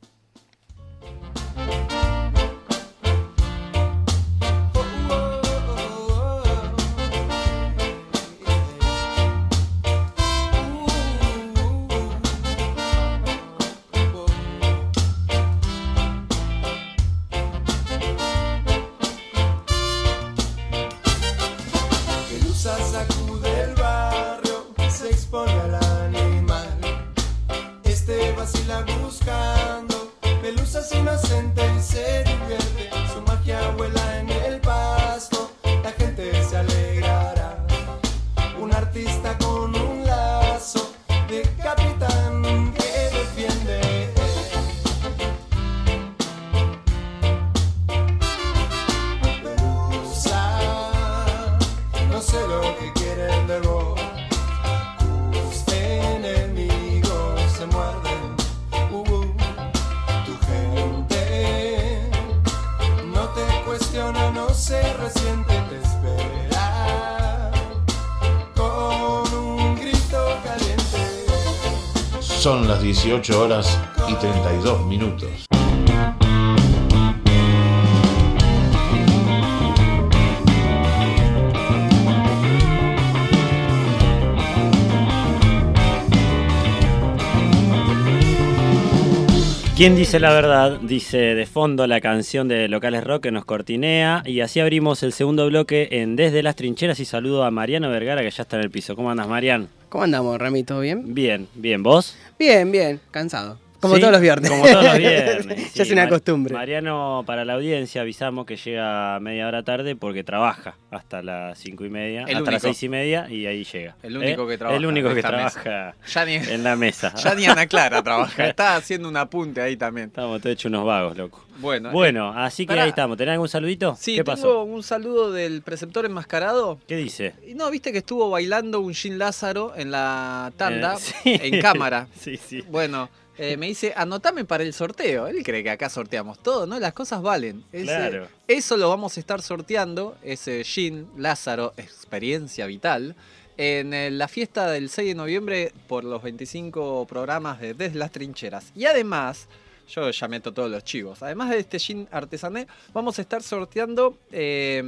¿Quién 89.79 89.95
dice 89.95 90.19
la 90.19 90.33
verdad? 90.33 90.81
Dice 90.81 91.19
de 91.19 91.47
fondo 91.47 91.87
la 91.87 92.01
canción 92.01 92.49
de 92.49 92.67
Locales 92.67 93.05
Rock 93.05 93.23
que 93.23 93.31
nos 93.31 93.45
cortinea. 93.45 94.25
Y 94.27 94.41
así 94.41 94.59
abrimos 94.59 95.05
el 95.05 95.13
segundo 95.13 95.47
bloque 95.47 95.87
en 95.93 96.17
Desde 96.17 96.43
las 96.43 96.57
Trincheras 96.57 96.99
y 96.99 97.05
saludo 97.05 97.45
a 97.45 97.53
Mariano 97.53 97.89
Vergara 97.89 98.23
que 98.23 98.31
ya 98.33 98.43
está 98.43 98.57
en 98.57 98.65
el 98.65 98.73
piso. 98.73 98.97
¿Cómo 98.97 99.09
andas, 99.09 99.29
Marian? 99.29 99.69
¿Cómo 99.89 100.03
andamos, 100.03 100.37
Ramito? 100.37 100.81
¿Bien? 100.81 101.15
Bien, 101.15 101.47
bien. 101.55 101.85
¿Vos? 101.85 102.17
Bien, 102.41 102.73
bien, 102.73 102.99
cansado. 103.13 103.61
Como 103.81 103.95
¿Sí? 103.95 104.01
todos 104.01 104.13
los 104.13 104.21
viernes. 104.21 104.51
Como 104.51 104.65
todos 104.67 104.85
los 104.85 104.99
viernes. 104.99 105.75
ya 105.75 105.83
es 105.85 105.91
una 105.93 106.03
Mar- 106.03 106.09
costumbre. 106.11 106.55
Mariano, 106.55 107.23
para 107.27 107.45
la 107.45 107.55
audiencia, 107.55 108.01
avisamos 108.03 108.45
que 108.45 108.57
llega 108.57 109.21
media 109.21 109.47
hora 109.47 109.63
tarde 109.63 109.95
porque 109.95 110.25
trabaja 110.25 110.77
hasta 110.91 111.23
las 111.23 111.59
cinco 111.59 111.85
y 111.85 111.91
media, 111.91 112.25
El 112.25 112.39
hasta 112.39 112.51
las 112.51 112.63
seis 112.63 112.83
y 112.83 112.89
media 112.89 113.29
y 113.31 113.47
ahí 113.47 113.65
llega. 113.65 113.95
El 114.03 114.17
único 114.17 114.45
¿Eh? 114.45 114.49
que 114.49 114.59
trabaja 114.59 114.77
El 114.77 114.87
único 114.87 115.09
en 115.11 115.15
que 115.15 115.23
trabaja 115.23 115.95
Ya 116.13 116.25
ni, 116.25 116.35
en 116.35 116.65
la 116.65 116.75
mesa. 116.77 117.15
ya 117.15 117.35
ni 117.35 117.47
Ana 117.47 117.67
Clara 117.67 118.03
trabaja, 118.03 118.47
está 118.49 118.75
haciendo 118.77 119.09
un 119.09 119.17
apunte 119.17 119.61
ahí 119.61 119.77
también. 119.77 120.09
Estamos 120.09 120.41
todos 120.41 120.55
hechos 120.55 120.71
unos 120.71 120.85
vagos, 120.85 121.17
loco. 121.17 121.45
Bueno, 121.61 121.91
Bueno, 121.91 122.33
así 122.37 122.67
que 122.67 122.79
ahí 122.79 122.89
estamos. 122.91 123.17
¿Tenés 123.17 123.33
algún 123.33 123.49
saludito? 123.49 123.97
Sí, 123.99 124.13
¿Qué 124.17 124.23
tengo 124.25 124.37
pasó? 124.37 124.63
un 124.63 124.83
saludo 124.85 125.33
del 125.33 125.63
preceptor 125.63 126.05
enmascarado. 126.05 126.79
¿Qué 126.87 126.97
dice? 126.97 127.35
No, 127.57 127.69
viste 127.71 127.91
que 127.91 127.99
estuvo 127.99 128.31
bailando 128.31 128.79
un 128.81 128.93
Jean 128.93 129.19
Lázaro 129.19 129.73
en 129.77 129.91
la 129.91 130.53
tanda, 130.57 130.95
Eh, 130.95 130.99
sí. 131.25 131.39
en 131.43 131.61
cámara. 131.61 132.07
Sí, 132.19 132.37
sí. 132.37 132.63
Bueno, 132.71 133.09
eh, 133.39 133.57
me 133.57 133.67
dice, 133.69 133.93
anotame 133.97 134.45
para 134.45 134.65
el 134.65 134.73
sorteo. 134.75 135.27
Él 135.29 135.43
cree 135.45 135.63
que 135.63 135.71
acá 135.71 135.89
sorteamos 135.89 136.43
todo, 136.43 136.67
¿no? 136.67 136.79
Las 136.81 136.93
cosas 136.93 137.23
valen. 137.23 137.65
Ese- 137.73 137.85
Claro. 137.85 138.29
Eso 138.47 138.77
lo 138.77 138.89
vamos 138.89 139.17
a 139.17 139.21
estar 139.21 139.41
sorteando, 139.43 140.17
ese 140.23 140.63
Jean 140.65 141.07
Lázaro, 141.17 141.73
experiencia 141.77 142.67
vital, 142.67 143.15
en 143.57 143.93
eh, 143.95 144.11
la 144.11 144.29
fiesta 144.29 144.71
del 144.71 144.89
6 144.91 145.09
de 145.09 145.15
noviembre 145.15 145.73
por 145.89 146.05
los 146.05 146.23
25 146.23 147.07
programas 147.09 147.61
de 147.61 147.75
Desde 147.75 147.99
las 147.99 148.13
Trincheras. 148.13 148.73
Y 148.77 148.85
además, 148.87 149.49
yo 149.89 150.11
ya 150.11 150.29
meto 150.29 150.53
todos 150.53 150.71
los 150.71 150.85
chivos, 150.85 151.23
además 151.23 151.51
de 151.51 151.59
este 151.59 151.79
Jean 151.79 152.07
artesanal, 152.11 152.67
vamos 152.93 153.19
a 153.19 153.23
estar 153.23 153.43
sorteando... 153.43 154.17
eh, 154.33 154.83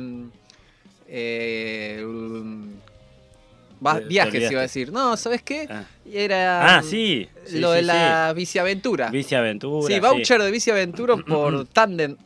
eh, 1.08 2.04
va- 3.84 3.94
Te- 3.94 4.00
te 4.02 4.08
viajes, 4.08 4.50
iba 4.50 4.60
a 4.60 4.62
decir. 4.62 4.92
No, 4.92 5.16
¿sabes 5.16 5.42
qué? 5.42 5.66
Ah, 5.70 5.84
Era 6.12 6.76
Ah, 6.78 6.82
sí. 6.82 7.28
sí, 7.44 7.58
lo 7.60 7.70
sí, 7.70 7.76
de 7.76 7.82
la 7.82 8.32
biciaventura. 8.34 9.10
Bici 9.10 9.34
Aventura. 9.34 9.86
Sí, 9.94 10.00
voucher 10.00 10.42
de 10.42 10.50
biciaventura 10.50 11.16
por 11.16 11.66
tándem 11.72 12.16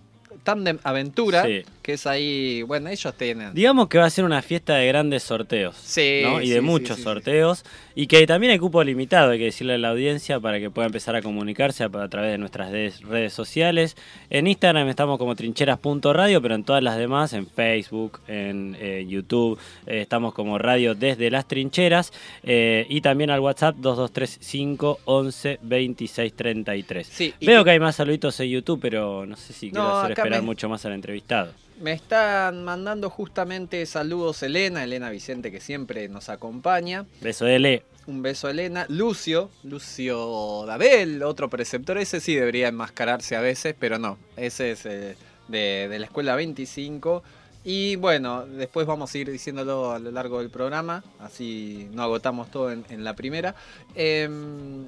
Tandem 0.42 0.78
Aventura, 0.84 1.44
Sí. 1.44 1.62
Que 1.84 1.92
es 1.92 2.06
ahí, 2.06 2.62
bueno, 2.62 2.88
ellos 2.88 3.14
tienen... 3.14 3.52
Digamos 3.52 3.88
que 3.88 3.98
va 3.98 4.06
a 4.06 4.10
ser 4.10 4.24
una 4.24 4.40
fiesta 4.40 4.74
de 4.76 4.86
grandes 4.88 5.22
sorteos. 5.22 5.76
Sí, 5.76 6.22
¿no? 6.24 6.40
Y 6.40 6.46
sí, 6.46 6.52
de 6.54 6.60
muchos 6.62 6.96
sí, 6.96 7.02
sorteos. 7.02 7.62
Y 7.94 8.06
que 8.06 8.26
también 8.26 8.52
hay 8.52 8.58
cupo 8.58 8.82
limitado, 8.82 9.32
hay 9.32 9.38
que 9.38 9.44
decirle 9.44 9.74
a 9.74 9.78
la 9.78 9.90
audiencia 9.90 10.40
para 10.40 10.58
que 10.58 10.70
pueda 10.70 10.86
empezar 10.86 11.14
a 11.14 11.20
comunicarse 11.20 11.84
a, 11.84 11.86
a 11.86 12.08
través 12.08 12.32
de 12.32 12.38
nuestras 12.38 12.72
des- 12.72 13.02
redes 13.02 13.34
sociales. 13.34 13.96
En 14.30 14.46
Instagram 14.46 14.88
estamos 14.88 15.18
como 15.18 15.36
trincheras.radio, 15.36 16.40
pero 16.40 16.54
en 16.54 16.64
todas 16.64 16.82
las 16.82 16.96
demás, 16.96 17.34
en 17.34 17.46
Facebook, 17.46 18.18
en 18.28 18.76
eh, 18.80 19.04
YouTube, 19.06 19.58
eh, 19.86 20.00
estamos 20.00 20.32
como 20.32 20.56
radio 20.58 20.94
desde 20.94 21.30
las 21.30 21.46
trincheras. 21.46 22.12
eh, 22.44 22.86
y 22.88 23.02
también 23.02 23.28
al 23.30 23.40
WhatsApp 23.40 23.76
2235 23.76 25.00
11 25.04 25.58
26 25.62 26.32
33. 26.34 27.06
Sí, 27.06 27.34
y 27.38 27.46
Veo 27.46 27.60
que- 27.60 27.64
que 27.64 27.70
hay 27.72 27.80
más 27.80 27.96
saluditos 27.96 28.40
en 28.40 28.48
YouTube, 28.48 28.78
pero 28.80 29.26
no 29.26 29.36
sé 29.36 29.52
si 29.52 29.70
quiero 29.70 29.98
hacer 29.98 30.12
esperar 30.12 30.40
me- 30.40 30.46
mucho 30.46 30.68
más 30.68 30.84
al 30.86 30.92
entrevistado. 30.94 31.52
Me 31.80 31.92
están 31.92 32.64
mandando 32.64 33.10
justamente 33.10 33.84
saludos 33.86 34.42
Elena, 34.42 34.84
Elena 34.84 35.10
Vicente 35.10 35.50
que 35.50 35.60
siempre 35.60 36.08
nos 36.08 36.28
acompaña. 36.28 37.04
Beso 37.20 37.44
de 37.46 37.58
Le. 37.58 37.82
Un 38.06 38.22
beso 38.22 38.46
a 38.48 38.50
Elena. 38.52 38.86
Lucio, 38.88 39.50
Lucio 39.64 40.64
Dabel, 40.66 41.22
otro 41.22 41.50
preceptor. 41.50 41.98
Ese 41.98 42.20
sí 42.20 42.34
debería 42.34 42.68
enmascararse 42.68 43.34
a 43.34 43.40
veces, 43.40 43.74
pero 43.78 43.98
no. 43.98 44.18
Ese 44.36 44.72
es 44.72 44.86
eh, 44.86 45.16
de, 45.48 45.88
de 45.88 45.98
la 45.98 46.06
escuela 46.06 46.36
25. 46.36 47.22
Y 47.64 47.96
bueno, 47.96 48.44
después 48.46 48.86
vamos 48.86 49.12
a 49.14 49.18
ir 49.18 49.30
diciéndolo 49.30 49.90
a 49.92 49.98
lo 49.98 50.10
largo 50.10 50.40
del 50.40 50.50
programa, 50.50 51.02
así 51.18 51.88
no 51.92 52.02
agotamos 52.02 52.50
todo 52.50 52.70
en, 52.70 52.84
en 52.90 53.04
la 53.04 53.16
primera. 53.16 53.54
Em, 53.94 54.84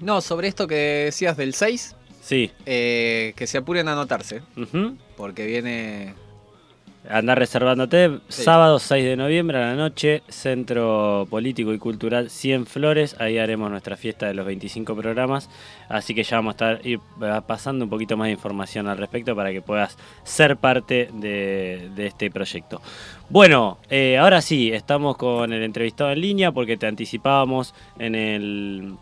no, 0.00 0.20
sobre 0.20 0.48
esto 0.48 0.66
que 0.66 1.04
decías 1.06 1.36
del 1.36 1.54
6, 1.54 1.94
Sí. 2.20 2.50
eh, 2.66 3.32
que 3.36 3.46
se 3.46 3.58
apuren 3.58 3.86
a 3.86 3.92
anotarse. 3.92 4.42
Porque 5.20 5.46
viene... 5.46 6.14
Andá 7.08 7.34
reservándote. 7.34 8.20
Sí. 8.28 8.42
Sábado 8.42 8.78
6 8.78 9.04
de 9.04 9.16
noviembre 9.16 9.58
a 9.58 9.68
la 9.68 9.74
noche, 9.74 10.22
Centro 10.28 11.26
Político 11.30 11.72
y 11.72 11.78
Cultural 11.78 12.28
100 12.28 12.66
Flores. 12.66 13.16
Ahí 13.18 13.38
haremos 13.38 13.70
nuestra 13.70 13.96
fiesta 13.96 14.26
de 14.26 14.34
los 14.34 14.44
25 14.44 14.94
programas. 14.96 15.48
Así 15.88 16.14
que 16.14 16.24
ya 16.24 16.36
vamos 16.36 16.52
a 16.52 16.72
estar 16.72 16.86
ir 16.86 17.00
eh, 17.22 17.40
pasando 17.46 17.84
un 17.84 17.90
poquito 17.90 18.16
más 18.16 18.26
de 18.26 18.32
información 18.32 18.86
al 18.86 18.98
respecto 18.98 19.34
para 19.34 19.50
que 19.50 19.62
puedas 19.62 19.96
ser 20.24 20.56
parte 20.56 21.08
de, 21.12 21.90
de 21.94 22.06
este 22.06 22.30
proyecto. 22.30 22.82
Bueno, 23.30 23.78
eh, 23.88 24.18
ahora 24.18 24.42
sí, 24.42 24.72
estamos 24.72 25.16
con 25.16 25.52
el 25.52 25.62
entrevistado 25.62 26.12
en 26.12 26.20
línea 26.20 26.52
porque 26.52 26.76
te 26.76 26.86
anticipábamos 26.86 27.74
en 27.98 28.14
el 28.14 28.94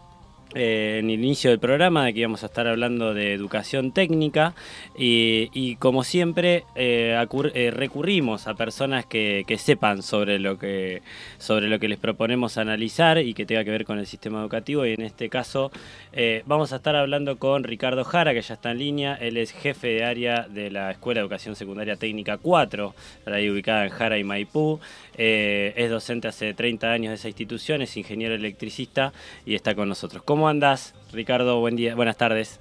eh, 0.54 1.00
en 1.00 1.10
el 1.10 1.22
inicio 1.22 1.50
del 1.50 1.58
programa 1.58 2.06
de 2.06 2.14
que 2.14 2.20
íbamos 2.20 2.42
a 2.42 2.46
estar 2.46 2.66
hablando 2.66 3.12
de 3.12 3.34
educación 3.34 3.92
técnica 3.92 4.54
y, 4.96 5.76
como 5.76 6.04
siempre 6.04 6.64
eh, 6.74 7.22
eh, 7.54 7.70
recurrimos 7.70 8.46
a 8.46 8.54
personas 8.54 9.04
que, 9.04 9.44
sepan 9.58 10.02
sobre 10.02 10.38
lo 10.38 10.58
que 10.58 11.02
sobre 11.38 11.68
lo 11.68 11.78
que 11.78 11.88
les 11.88 11.98
proponemos 11.98 12.56
analizar 12.56 13.18
y 13.18 13.34
que 13.34 13.44
tenga 13.44 13.64
que 13.64 13.70
ver 13.70 13.84
con 13.84 13.98
el 13.98 14.06
sistema 14.06 14.40
educativo 14.40 14.86
y 14.86 14.94
en 14.94 15.02
este 15.02 15.28
caso 15.28 15.70
vamos 16.46 16.72
a 16.72 16.76
estar 16.76 16.94
hablando 16.96 17.38
con 17.38 17.64
Ricardo 17.64 18.04
Jara 18.04 18.32
que 18.32 18.40
ya 18.40 18.54
está 18.54 18.70
en 18.70 18.78
línea. 18.78 19.14
Él 19.20 19.36
es 19.36 19.52
jefe 19.52 19.88
de 19.88 20.04
área 20.04 20.46
de 20.48 20.70
la 20.70 20.90
Escuela 20.92 21.20
de 21.20 21.22
Educación 21.22 21.56
Secundaria 21.56 21.96
Técnica 21.96 22.38
4 22.38 22.94
ahí 23.26 23.50
ubicada 23.50 23.84
en 23.84 23.90
Jara 23.90 24.18
y 24.18 24.24
Maipú. 24.24 24.80
Es 25.14 25.90
docente 25.90 26.28
hace 26.28 26.54
30 26.54 26.90
años 26.90 27.10
de 27.10 27.16
esa 27.16 27.28
institución 27.28 27.82
es 27.82 27.96
ingeniero 27.96 28.34
electricista 28.34 29.12
y 29.44 29.54
está 29.54 29.74
con 29.74 29.88
nosotros. 29.88 30.22
¿Cómo 30.24 30.37
andás, 30.46 30.94
Ricardo? 31.12 31.58
Buen 31.58 31.74
día, 31.74 31.94
buenas 31.94 32.16
tardes. 32.16 32.60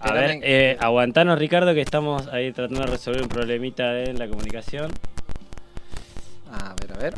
A 0.00 0.12
ver, 0.12 0.40
eh, 0.42 0.76
aguantanos, 0.80 1.38
Ricardo, 1.38 1.72
que 1.74 1.82
estamos 1.82 2.26
ahí 2.28 2.52
tratando 2.52 2.80
de 2.80 2.86
resolver 2.86 3.22
un 3.22 3.28
problemita 3.28 4.00
en 4.00 4.18
la 4.18 4.28
comunicación. 4.28 4.90
A 6.50 6.74
ver, 6.80 6.92
a 6.92 6.98
ver. 6.98 7.14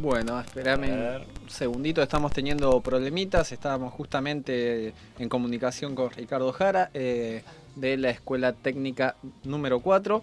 Bueno, 0.00 0.40
espérame 0.40 1.22
un 1.42 1.50
segundito, 1.50 2.02
estamos 2.02 2.32
teniendo 2.32 2.80
problemitas, 2.80 3.52
estábamos 3.52 3.92
justamente 3.92 4.94
en 5.18 5.28
comunicación 5.28 5.94
con 5.94 6.10
Ricardo 6.10 6.50
Jara 6.52 6.90
eh, 6.94 7.44
de 7.76 7.96
la 7.98 8.10
Escuela 8.10 8.52
Técnica 8.52 9.14
número 9.44 9.80
4. 9.80 10.22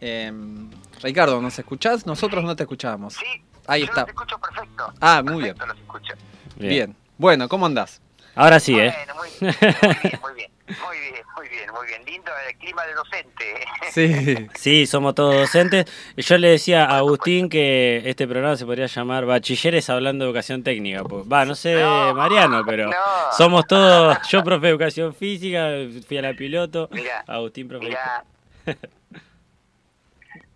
Em, 0.00 0.70
Ricardo, 1.02 1.40
¿nos 1.40 1.58
escuchás? 1.58 2.06
Nosotros 2.06 2.42
no 2.44 2.56
te 2.56 2.62
escuchábamos. 2.64 3.14
Sí, 3.14 3.24
Ahí 3.66 3.80
yo 3.82 3.86
está. 3.86 4.00
los 4.02 4.08
escucho 4.10 4.38
perfecto. 4.38 4.92
Ah, 5.00 5.22
muy 5.24 5.42
bien. 5.44 5.56
Perfecto, 5.56 5.66
los 5.66 5.78
escucho. 5.78 6.14
Bien. 6.56 6.96
Bueno, 7.18 7.48
¿cómo 7.48 7.66
andás? 7.66 8.00
Ahora 8.34 8.60
sí, 8.60 8.78
¿eh? 8.78 8.94
Bueno, 9.06 9.14
muy, 9.16 9.30
muy 9.40 9.54
bien, 10.02 10.20
muy 10.22 10.34
bien. 10.34 10.50
Muy 10.70 10.98
bien, 10.98 11.24
muy 11.36 11.48
bien, 11.48 11.70
muy 11.74 11.86
bien. 11.88 12.04
Lindo 12.06 12.30
el 12.48 12.56
clima 12.56 12.84
de 12.84 12.94
docente. 12.94 13.44
Sí. 13.90 14.48
Sí, 14.54 14.86
somos 14.86 15.16
todos 15.16 15.34
docentes. 15.34 15.86
Yo 16.16 16.38
le 16.38 16.50
decía 16.50 16.84
a 16.84 16.98
Agustín 16.98 17.48
que 17.48 18.02
este 18.06 18.28
programa 18.28 18.56
se 18.56 18.64
podría 18.64 18.86
llamar 18.86 19.26
Bachilleres 19.26 19.90
hablando 19.90 20.24
de 20.24 20.30
educación 20.30 20.62
técnica. 20.62 21.02
pues, 21.02 21.24
Va, 21.30 21.44
no 21.44 21.56
sé, 21.56 21.74
No, 21.82 22.14
Mariano, 22.14 22.62
pero 22.64 22.86
no. 22.88 22.92
somos 23.36 23.66
todos. 23.66 24.16
Yo, 24.28 24.44
profe 24.44 24.66
de 24.66 24.70
educación 24.70 25.12
física, 25.12 25.70
fui 26.06 26.18
a 26.18 26.22
la 26.22 26.34
piloto. 26.34 26.88
Mira, 26.92 27.24
Agustín, 27.26 27.66
profe. 27.66 27.86
de- 27.86 27.90
Mira, 27.90 28.24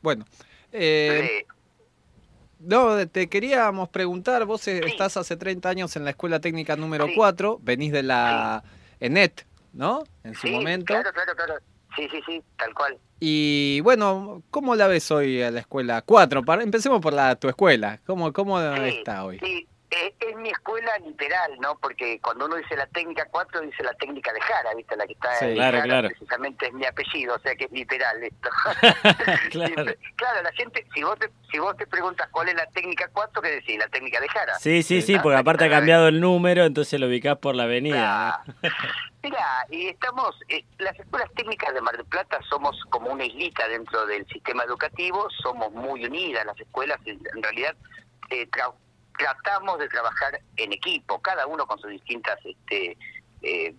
Bueno. 0.05 0.27
eh, 0.71 1.47
No, 2.61 3.09
te 3.09 3.27
queríamos 3.29 3.89
preguntar, 3.89 4.45
vos 4.45 4.69
eh, 4.69 4.83
estás 4.85 5.17
hace 5.17 5.37
30 5.37 5.71
años 5.71 5.97
en 5.97 6.05
la 6.05 6.11
Escuela 6.11 6.41
Técnica 6.41 6.77
número 6.77 7.07
Sí. 7.07 7.15
4, 7.17 7.59
venís 7.63 7.91
de 7.91 8.03
la 8.03 8.63
ENET, 9.01 9.47
¿no? 9.73 10.05
En 10.23 10.35
su 10.35 10.47
sí, 10.47 10.53
momento. 10.53 10.87
Claro, 10.87 11.11
claro, 11.13 11.35
claro. 11.35 11.55
Sí, 11.97 12.07
sí, 12.11 12.21
sí, 12.27 12.43
tal 12.59 12.75
cual. 12.75 12.99
Y 13.19 13.81
bueno, 13.81 14.43
¿cómo 14.51 14.75
la 14.75 14.89
ves 14.89 15.11
hoy 15.11 15.41
a 15.41 15.51
la 15.51 15.61
Escuela 15.61 16.03
4? 16.03 16.45
Para, 16.45 16.63
empecemos 16.63 17.01
por 17.01 17.15
la 17.15 17.35
tu 17.37 17.49
escuela. 17.49 17.99
¿Cómo, 18.05 18.31
cómo 18.35 18.61
está 18.61 19.25
hoy? 19.25 19.39
Sí, 19.43 19.67
eh, 19.97 20.15
es 20.21 20.37
mi 20.37 20.49
escuela 20.51 20.97
literal, 20.99 21.59
¿no? 21.61 21.77
Porque 21.79 22.21
cuando 22.21 22.47
uno 22.47 22.57
dice 22.57 22.77
la 22.77 22.87
técnica 22.87 23.27
4, 23.31 23.61
dice 23.63 23.83
la 23.83 23.93
técnica 23.95 24.33
de 24.33 24.41
Jara, 24.41 24.75
¿viste? 24.75 24.97
La 24.97 25.07
que 25.07 25.13
está 25.13 25.35
Sí. 25.39 25.45
en 25.47 25.55
Claro, 25.55 25.77
Jara, 25.79 25.89
claro. 25.89 26.09
precisamente 26.09 26.67
es 26.67 26.73
mi 26.73 26.85
apellido, 26.87 27.35
o 27.35 27.39
sea 27.41 27.55
que 27.57 27.65
es 27.65 27.73
literal 27.73 28.23
esto. 28.23 28.49
Claro. 29.51 29.85
Claro, 30.17 30.43
la 30.43 30.53
gente, 30.53 30.87
si 30.95 31.03
vos 31.03 31.19
te, 31.19 31.31
si 31.51 31.59
vos 31.59 31.77
te 31.77 31.87
preguntas 31.87 32.29
cuál 32.31 32.49
es 32.49 32.55
la 32.55 32.67
técnica 32.67 33.09
4, 33.13 33.43
¿qué 33.43 33.51
decís? 33.51 33.79
La 33.79 33.89
técnica 33.89 34.21
de 34.21 34.29
Jara. 34.29 34.55
Sí, 34.59 34.83
sí, 34.83 35.03
sí, 35.03 35.15
Ah, 35.17 35.21
porque 35.23 35.39
aparte 35.39 35.65
ha 35.65 35.71
cambiado 35.71 36.09
el 36.09 36.21
número, 36.21 36.65
entonces 36.65 36.99
lo 36.99 37.07
ubicás 37.07 37.37
por 37.39 37.55
la 37.55 37.65
avenida. 37.65 38.43
¿no? 38.47 38.71
Mira, 39.23 39.67
y 39.71 39.89
estamos, 39.89 40.37
eh, 40.49 40.65
las 40.79 40.99
escuelas 40.99 41.31
técnicas 41.35 41.73
de 41.73 41.81
Mar 41.81 41.97
del 41.97 42.05
Plata 42.07 42.39
somos 42.49 42.77
como 42.91 43.11
una 43.11 43.25
islita 43.25 43.67
dentro 43.69 44.05
del 44.07 44.27
sistema 44.27 44.65
educativo, 44.65 45.29
somos 45.43 45.73
muy 45.73 46.05
unidas 46.05 46.45
las 46.45 46.59
escuelas, 46.61 46.99
en, 47.07 47.21
en 47.35 47.43
realidad 47.43 47.75
eh, 48.31 48.47
tra- 48.51 48.75
tratamos 49.17 49.79
de 49.79 49.89
trabajar 49.89 50.41
en 50.57 50.73
equipo, 50.73 51.21
cada 51.21 51.47
uno 51.47 51.67
con 51.67 51.79
sus 51.79 51.91
distintas 51.91 52.39
este, 52.45 52.97
eh, 53.43 53.75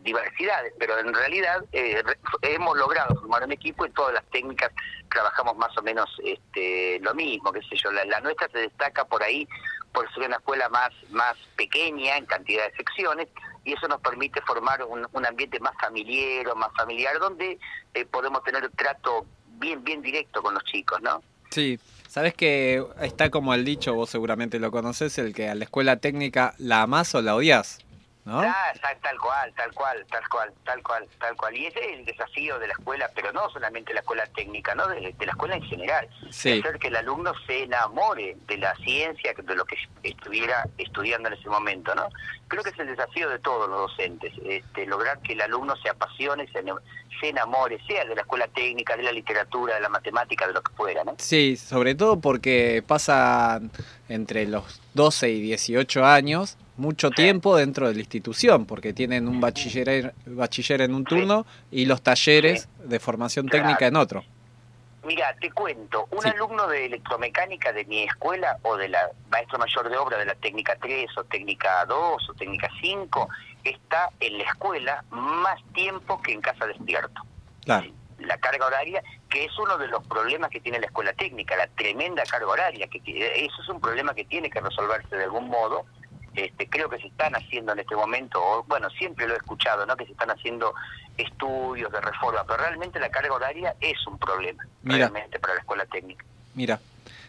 diversidades, 0.00 0.72
pero 0.78 0.98
en 0.98 1.12
realidad 1.12 1.64
eh, 1.72 2.02
hemos 2.42 2.76
logrado 2.76 3.14
formar 3.16 3.44
un 3.44 3.52
equipo 3.52 3.86
y 3.86 3.90
todas 3.90 4.14
las 4.14 4.24
técnicas 4.30 4.72
trabajamos 5.10 5.56
más 5.56 5.76
o 5.76 5.82
menos 5.82 6.08
este, 6.24 6.98
lo 7.00 7.14
mismo, 7.14 7.52
qué 7.52 7.60
sé 7.62 7.76
yo, 7.76 7.92
la, 7.92 8.20
nuestra 8.20 8.48
se 8.48 8.58
destaca 8.58 9.04
por 9.04 9.22
ahí 9.22 9.46
por 9.92 10.10
ser 10.14 10.26
una 10.26 10.36
escuela 10.36 10.68
más, 10.70 10.90
más 11.10 11.36
pequeña 11.56 12.16
en 12.16 12.24
cantidad 12.24 12.64
de 12.70 12.76
secciones 12.76 13.28
y 13.64 13.74
eso 13.74 13.86
nos 13.86 14.00
permite 14.00 14.40
formar 14.42 14.82
un, 14.82 15.26
ambiente 15.26 15.60
más 15.60 15.74
familiar 15.78 16.56
más 16.56 16.72
familiar 16.74 17.18
donde 17.18 17.58
eh, 17.94 18.04
podemos 18.06 18.42
tener 18.42 18.68
trato 18.70 19.26
bien, 19.58 19.84
bien 19.84 20.00
directo 20.00 20.42
con 20.42 20.54
los 20.54 20.64
chicos, 20.64 21.00
¿no? 21.02 21.22
Sí. 21.50 21.78
Sabes 22.12 22.34
que 22.34 22.84
está 23.00 23.30
como 23.30 23.54
el 23.54 23.64
dicho, 23.64 23.94
vos 23.94 24.10
seguramente 24.10 24.58
lo 24.58 24.70
conoces, 24.70 25.16
el 25.16 25.32
que 25.32 25.48
a 25.48 25.54
la 25.54 25.64
escuela 25.64 25.96
técnica 25.96 26.52
la 26.58 26.82
amás 26.82 27.14
o 27.14 27.22
la 27.22 27.34
odias, 27.34 27.78
¿no? 28.26 28.42
Ah, 28.42 28.70
tal, 28.82 28.98
tal 29.00 29.18
cual, 29.18 29.50
tal 29.56 29.72
cual, 29.72 30.06
tal 30.10 30.28
cual, 30.28 30.52
tal 30.62 30.82
cual, 30.82 31.08
tal 31.18 31.36
cual. 31.36 31.56
Y 31.56 31.64
ese 31.68 31.80
es 31.80 31.98
el 32.00 32.04
desafío 32.04 32.58
de 32.58 32.66
la 32.66 32.74
escuela, 32.74 33.10
pero 33.14 33.32
no 33.32 33.48
solamente 33.48 33.94
la 33.94 34.00
escuela 34.00 34.26
técnica, 34.26 34.74
¿no? 34.74 34.88
De, 34.88 35.14
de 35.18 35.24
la 35.24 35.32
escuela 35.32 35.56
en 35.56 35.62
general. 35.62 36.06
Sí. 36.28 36.60
Hacer 36.60 36.78
que 36.78 36.88
el 36.88 36.96
alumno 36.96 37.32
se 37.46 37.62
enamore 37.62 38.36
de 38.46 38.58
la 38.58 38.74
ciencia, 38.84 39.32
de 39.32 39.54
lo 39.54 39.64
que 39.64 39.78
estuviera 40.02 40.68
estudiando 40.76 41.28
en 41.28 41.34
ese 41.36 41.48
momento, 41.48 41.94
¿no? 41.94 42.10
Creo 42.52 42.62
que 42.62 42.68
es 42.68 42.78
el 42.80 42.88
desafío 42.88 43.30
de 43.30 43.38
todos 43.38 43.66
los 43.66 43.90
docentes, 43.90 44.30
este, 44.44 44.84
lograr 44.84 45.18
que 45.20 45.32
el 45.32 45.40
alumno 45.40 45.74
se 45.82 45.88
apasione, 45.88 46.46
se, 46.52 46.58
enamore, 47.26 47.80
sea 47.86 48.04
de 48.04 48.14
la 48.14 48.20
escuela 48.20 48.46
técnica, 48.46 48.94
de 48.94 49.04
la 49.04 49.10
literatura, 49.10 49.76
de 49.76 49.80
la 49.80 49.88
matemática, 49.88 50.46
de 50.46 50.52
lo 50.52 50.60
que 50.60 50.70
fuera, 50.74 51.02
¿no? 51.02 51.14
Sí, 51.16 51.56
sobre 51.56 51.94
todo 51.94 52.20
porque 52.20 52.84
pasan 52.86 53.70
entre 54.10 54.46
los 54.46 54.82
12 54.92 55.30
y 55.30 55.40
18 55.40 56.04
años 56.04 56.58
mucho 56.76 57.10
tiempo 57.10 57.56
dentro 57.56 57.88
de 57.88 57.94
la 57.94 58.00
institución, 58.00 58.66
porque 58.66 58.92
tienen 58.92 59.28
un 59.28 59.40
bachiller, 59.40 60.12
bachiller 60.26 60.82
en 60.82 60.92
un 60.92 61.04
turno 61.04 61.46
y 61.70 61.86
los 61.86 62.02
talleres 62.02 62.68
de 62.84 63.00
formación 63.00 63.48
Claro. 63.48 63.64
técnica 63.64 63.86
en 63.86 63.96
otro. 63.96 64.24
Mira, 65.04 65.34
te 65.40 65.50
cuento, 65.50 66.06
un 66.12 66.22
Sí. 66.22 66.28
alumno 66.28 66.68
de 66.68 66.86
electromecánica 66.86 67.72
de 67.72 67.84
mi 67.86 68.04
escuela 68.04 68.56
o 68.62 68.76
de 68.76 68.88
la 68.88 69.10
maestro 69.30 69.58
mayor 69.58 69.88
de 69.88 69.96
obra 69.96 70.16
de 70.18 70.26
la 70.26 70.34
técnica 70.36 70.76
3 70.80 71.10
o 71.18 71.24
técnica 71.24 71.84
2 71.86 72.30
o 72.30 72.34
técnica 72.34 72.68
5 72.80 73.28
está 73.64 74.10
en 74.20 74.38
la 74.38 74.44
escuela 74.44 75.04
más 75.10 75.60
tiempo 75.74 76.22
que 76.22 76.32
en 76.32 76.40
casa 76.40 76.66
despierto. 76.66 77.22
Claro. 77.64 77.90
La 78.18 78.38
carga 78.38 78.66
horaria, 78.66 79.02
que 79.28 79.44
es 79.44 79.58
uno 79.58 79.76
de 79.78 79.88
los 79.88 80.06
problemas 80.06 80.50
que 80.50 80.60
tiene 80.60 80.78
la 80.78 80.86
escuela 80.86 81.12
técnica, 81.14 81.56
la 81.56 81.66
tremenda 81.66 82.22
carga 82.24 82.46
horaria, 82.46 82.86
que 82.86 83.00
que 83.00 83.44
eso 83.44 83.62
es 83.62 83.68
un 83.68 83.80
problema 83.80 84.14
que 84.14 84.24
tiene 84.24 84.48
que 84.50 84.60
resolverse 84.60 85.16
de 85.16 85.24
algún 85.24 85.48
modo. 85.48 85.84
Este, 86.34 86.66
creo 86.68 86.88
que 86.88 86.98
se 86.98 87.08
están 87.08 87.34
haciendo 87.34 87.72
en 87.72 87.80
este 87.80 87.94
momento, 87.94 88.40
o 88.42 88.64
bueno, 88.64 88.88
siempre 88.90 89.26
lo 89.26 89.34
he 89.34 89.36
escuchado, 89.36 89.84
¿no? 89.84 89.96
Que 89.96 90.06
se 90.06 90.12
están 90.12 90.30
haciendo 90.30 90.74
estudios 91.18 91.92
de 91.92 92.00
reforma, 92.00 92.42
pero 92.46 92.58
realmente 92.58 92.98
la 92.98 93.10
carga 93.10 93.34
horaria 93.34 93.74
es 93.80 94.06
un 94.06 94.18
problema, 94.18 94.64
Mira. 94.82 94.98
realmente, 95.08 95.38
para 95.38 95.54
la 95.54 95.60
escuela 95.60 95.84
técnica. 95.86 96.24
Mira, 96.54 96.80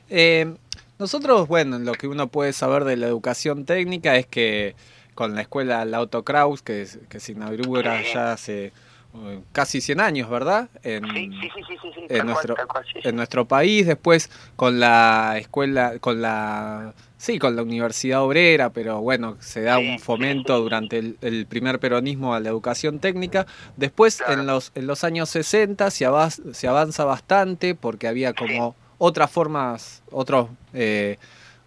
eh, 0.10 0.56
nosotros, 1.00 1.48
bueno, 1.48 1.80
lo 1.80 1.92
que 1.94 2.08
uno 2.08 2.28
puede 2.28 2.54
saber 2.54 2.86
de 2.86 2.96
la 2.96 3.08
educación 3.08 3.66
técnica 3.66 4.16
es 4.16 4.26
que 4.26 4.76
con 5.16 5.36
la 5.36 5.42
escuela 5.42 5.84
Lauto 5.86 6.24
Kraus, 6.24 6.62
que, 6.62 6.88
que 7.10 7.20
se 7.20 7.34
inaugura 7.34 8.02
Sí. 8.04 8.14
ya 8.14 8.32
hace 8.34 8.72
eh, 9.16 9.42
casi 9.52 9.80
100 9.82 10.00
años, 10.00 10.30
¿verdad? 10.30 10.70
En, 10.82 11.04
Sí, 11.14 11.30
sí, 11.42 11.50
sí, 11.56 11.64
sí, 11.68 11.78
sí, 11.82 11.92
sí, 11.94 12.02
en 12.02 12.08
tal 12.08 12.18
cual, 12.18 12.26
nuestro, 12.28 12.68
cual, 12.68 12.86
sí, 12.86 13.00
sí. 13.02 13.10
en 13.10 13.16
nuestro 13.16 13.46
país, 13.46 13.86
después 13.86 14.32
con 14.56 14.80
la 14.80 15.36
escuela, 15.38 16.00
con 16.00 16.22
la, 16.22 16.94
sí, 17.24 17.40
con 17.40 17.56
la 17.56 17.62
Universidad 17.62 18.22
Obrera, 18.22 18.72
pero 18.72 19.00
bueno, 19.00 19.38
se 19.40 19.62
da 19.62 19.78
un 19.78 19.98
fomento 19.98 20.60
durante 20.60 20.98
el, 20.98 21.18
el 21.22 21.46
primer 21.46 21.80
peronismo 21.80 22.34
a 22.34 22.42
la 22.42 22.50
educación 22.50 23.00
técnica. 23.00 23.48
Después, 23.78 24.18
Claro. 24.18 24.42
en 24.42 24.46
los, 24.46 24.74
en 24.76 24.88
los 24.88 25.06
años 25.06 25.30
60 25.30 25.90
se, 25.90 26.06
avanza 26.06 27.06
bastante 27.06 27.76
porque 27.76 28.10
había 28.10 28.34
como 28.34 28.76
otras 28.98 29.32
formas, 29.32 30.04
otros, 30.12 30.50
eh, 30.74 31.16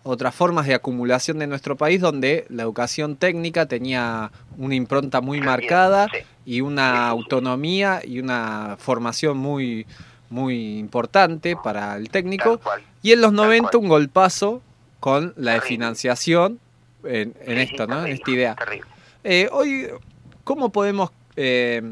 otras 0.03 0.35
formas 0.35 0.67
de 0.67 0.75
acumulación 0.75 1.39
de 1.39 1.47
nuestro 1.47 1.75
país 1.75 2.03
donde 2.03 2.45
la 2.51 2.63
educación 2.63 3.17
técnica 3.17 3.65
tenía 3.65 4.33
una 4.59 4.75
impronta 4.75 5.23
muy 5.23 5.41
marcada 5.41 6.07
y 6.45 6.61
una 6.61 7.09
autonomía 7.09 8.03
y 8.05 8.21
una 8.21 8.77
formación 8.79 9.39
muy 9.39 9.87
muy 10.29 10.79
importante 10.79 11.57
para 11.57 11.97
el 11.97 12.11
técnico 12.11 12.61
y 13.01 13.13
en 13.13 13.21
los 13.21 13.31
Tal 13.31 13.37
90 13.37 13.71
cual. 13.71 13.83
un 13.83 13.89
golpazo 13.89 14.63
con 15.01 15.35
la 15.37 15.53
de 15.53 15.59
Terrible. 15.61 15.69
financiación 15.69 16.61
en, 17.05 17.35
en 17.41 17.59
Sí, 17.59 17.67
sí, 17.67 17.73
esto, 17.73 17.87
¿no? 17.87 18.05
En 18.07 18.13
esta 18.13 18.31
idea. 18.31 18.57
Eh, 19.25 19.49
hoy, 19.53 19.89
¿cómo 20.45 20.71
podemos 20.71 21.11
eh, 21.37 21.83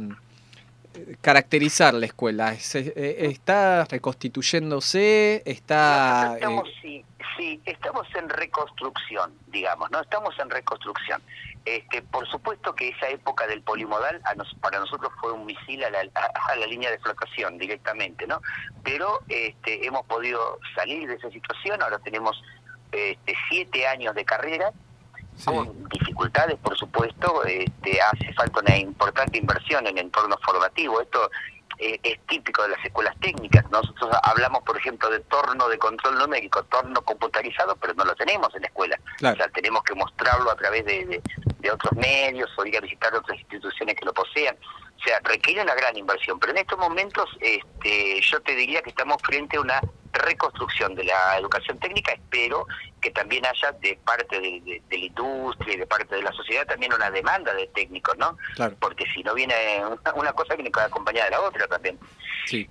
caracterizar 1.21 1.95
la 1.95 2.07
escuela? 2.07 2.55
¿Se- 2.57 2.93
eh, 2.97 3.27
¿Está 3.31 3.85
reconstituyéndose? 3.85 5.43
¿Está...? 5.45 6.33
Eh, 6.33 6.35
estamos, 6.37 6.69
sí, 6.83 7.05
sí, 7.37 7.61
estamos 7.65 8.07
en 8.15 8.29
reconstrucción, 8.29 9.33
digamos, 9.49 9.91
¿no? 9.91 10.01
Estamos 10.01 10.35
en 10.39 10.51
reconstrucción. 10.51 11.23
Este, 11.65 12.03
por 12.03 12.29
supuesto 12.29 12.75
que 12.75 12.89
esa 12.91 13.09
época 13.09 13.47
del 13.47 13.63
polimodal 13.63 14.21
a 14.25 14.35
nos- 14.35 14.55
para 14.61 14.79
nosotros 14.79 15.11
fue 15.21 15.33
un 15.33 15.47
misil 15.47 15.83
a 15.85 15.91
la, 15.91 16.01
a- 16.15 16.53
a 16.53 16.57
la 16.57 16.67
línea 16.67 16.91
de 16.91 16.99
flotación 16.99 17.59
directamente, 17.59 18.27
¿no? 18.27 18.41
Pero 18.83 19.21
este, 19.29 19.87
hemos 19.87 20.05
podido 20.07 20.59
salir 20.75 21.09
de 21.09 21.15
esa 21.15 21.31
situación, 21.31 21.83
ahora 21.83 21.99
tenemos 22.01 22.41
este, 22.95 23.35
siete 23.49 23.87
años 23.87 24.15
de 24.15 24.25
carrera, 24.25 24.71
sí, 25.37 25.45
con 25.47 25.89
dificultades, 25.89 26.57
por 26.59 26.77
supuesto, 26.77 27.45
este, 27.45 28.01
hace 28.01 28.33
falta 28.35 28.61
una 28.61 28.77
importante 28.77 29.39
inversión 29.39 29.87
en 29.87 29.99
entorno 29.99 30.37
formativo. 30.45 31.01
Esto 31.01 31.31
eh, 31.79 31.99
es 32.03 32.19
típico 32.27 32.63
de 32.63 32.69
las 32.71 32.85
escuelas 32.85 33.15
técnicas. 33.21 33.69
Nosotros 33.71 34.11
hablamos, 34.23 34.63
por 34.63 34.77
ejemplo, 34.77 35.11
de 35.11 35.21
torno 35.21 35.69
de 35.69 35.77
control 35.79 36.19
numérico, 36.19 36.63
torno 36.65 37.03
computarizado, 37.03 37.75
pero 37.77 37.95
no 37.95 38.05
lo 38.05 38.15
tenemos 38.15 38.55
en 38.55 38.63
la 38.63 38.69
escuela. 38.69 38.97
claro. 39.19 39.35
O 39.35 39.39
sea, 39.39 39.49
tenemos 39.53 39.83
que 39.83 39.95
mostrarlo 39.95 40.51
a 40.51 40.57
través 40.57 40.85
de, 40.85 41.05
de- 41.07 41.23
de 41.59 41.71
otros 41.71 41.95
medios 41.95 42.51
o 42.59 42.67
ir 42.67 42.77
a 42.77 42.81
visitar 42.81 43.15
otras 43.15 43.39
instituciones 43.41 43.97
que 43.97 44.05
lo 44.05 44.13
posean. 44.13 44.55
O 44.99 45.03
sea, 45.07 45.21
requiere 45.25 45.61
una 45.63 45.75
gran 45.75 45.97
inversión. 45.97 46.39
Pero 46.39 46.53
en 46.53 46.59
estos 46.59 46.79
momentos 46.79 47.29
este, 47.41 48.21
yo 48.23 48.41
te 48.41 48.55
diría 48.55 48.81
que 48.83 48.91
estamos 48.91 49.19
frente 49.23 49.57
a 49.57 49.61
una 49.61 49.81
reconstrucción 50.13 50.95
de 50.95 51.05
la 51.05 51.37
educación 51.39 51.79
técnica. 51.79 52.13
Espero 52.13 52.67
que 53.01 53.11
también 53.11 53.45
haya 53.45 53.73
de 53.81 53.99
parte 54.05 54.41
de, 54.41 54.61
de- 54.61 54.83
de 54.89 54.99
la 54.99 55.05
industria 55.05 55.75
y 55.75 55.79
de 55.79 55.87
parte 55.87 56.15
de 56.15 56.23
la 56.23 56.33
sociedad 56.33 56.65
también 56.67 56.93
una 56.95 57.11
demanda 57.11 57.53
de 57.53 57.67
técnicos, 57.69 58.17
¿no? 58.17 58.39
Claro, 58.55 58.77
Porque 58.81 59.05
si 59.15 59.23
no 59.23 59.35
viene 59.35 59.55
una, 59.85 60.15
una 60.15 60.33
cosa, 60.33 60.55
viene 60.55 60.71
acompañada 60.75 61.27
de 61.27 61.31
la 61.33 61.41
otra 61.41 61.67
también. 61.67 61.99
sí. 62.47 62.69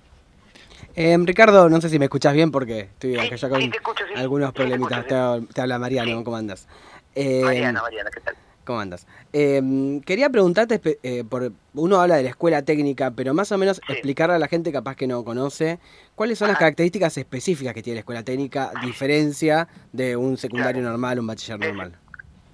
Eh, 0.96 1.16
Ricardo, 1.20 1.68
no 1.68 1.80
sé 1.80 1.88
si 1.88 1.98
me 1.98 2.04
escuchas 2.04 2.32
bien 2.34 2.50
porque 2.52 2.80
estoy 2.80 3.14
Sí, 3.14 3.26
acá 3.26 3.36
ya 3.36 3.48
con 3.48 3.60
sí, 3.60 3.68
te 3.68 3.76
escucho, 3.78 4.04
sí. 4.06 4.14
algunos 4.16 4.52
te 4.52 4.60
problemitas. 4.60 4.98
escucho, 5.04 5.40
Te, 5.48 5.52
te 5.54 5.60
habla 5.60 5.78
Mariano, 5.78 6.18
Sí. 6.18 6.24
¿cómo 6.24 6.36
andas? 6.36 6.68
Eh, 7.16 7.40
Mariana, 7.44 7.82
Mariana, 7.82 8.10
¿qué 8.12 8.20
tal? 8.20 8.36
¿Cómo 8.64 8.80
andas? 8.80 9.06
Eh, 9.32 10.00
quería 10.06 10.30
preguntarte, 10.30 10.80
eh, 11.02 11.22
por, 11.24 11.52
uno 11.74 12.00
habla 12.00 12.16
de 12.16 12.22
la 12.22 12.30
escuela 12.30 12.62
técnica, 12.62 13.10
pero 13.10 13.34
más 13.34 13.52
o 13.52 13.58
menos 13.58 13.80
Sí. 13.86 13.92
explicarle 13.92 14.36
a 14.36 14.38
la 14.38 14.48
gente 14.48 14.72
capaz 14.72 14.96
que 14.96 15.06
no 15.06 15.22
conoce 15.24 15.78
cuáles 16.14 16.38
son 16.38 16.48
las 16.48 16.58
características 16.58 17.16
específicas 17.18 17.74
que 17.74 17.82
tiene 17.82 17.96
la 17.96 18.00
escuela 18.00 18.22
técnica, 18.22 18.72
diferencia 18.82 19.68
de 19.92 20.16
un 20.16 20.38
secundario 20.38 20.80
Claro. 20.80 20.90
normal, 20.92 21.18
un 21.20 21.26
bachiller 21.26 21.58
Sí. 21.60 21.66
normal. 21.66 21.98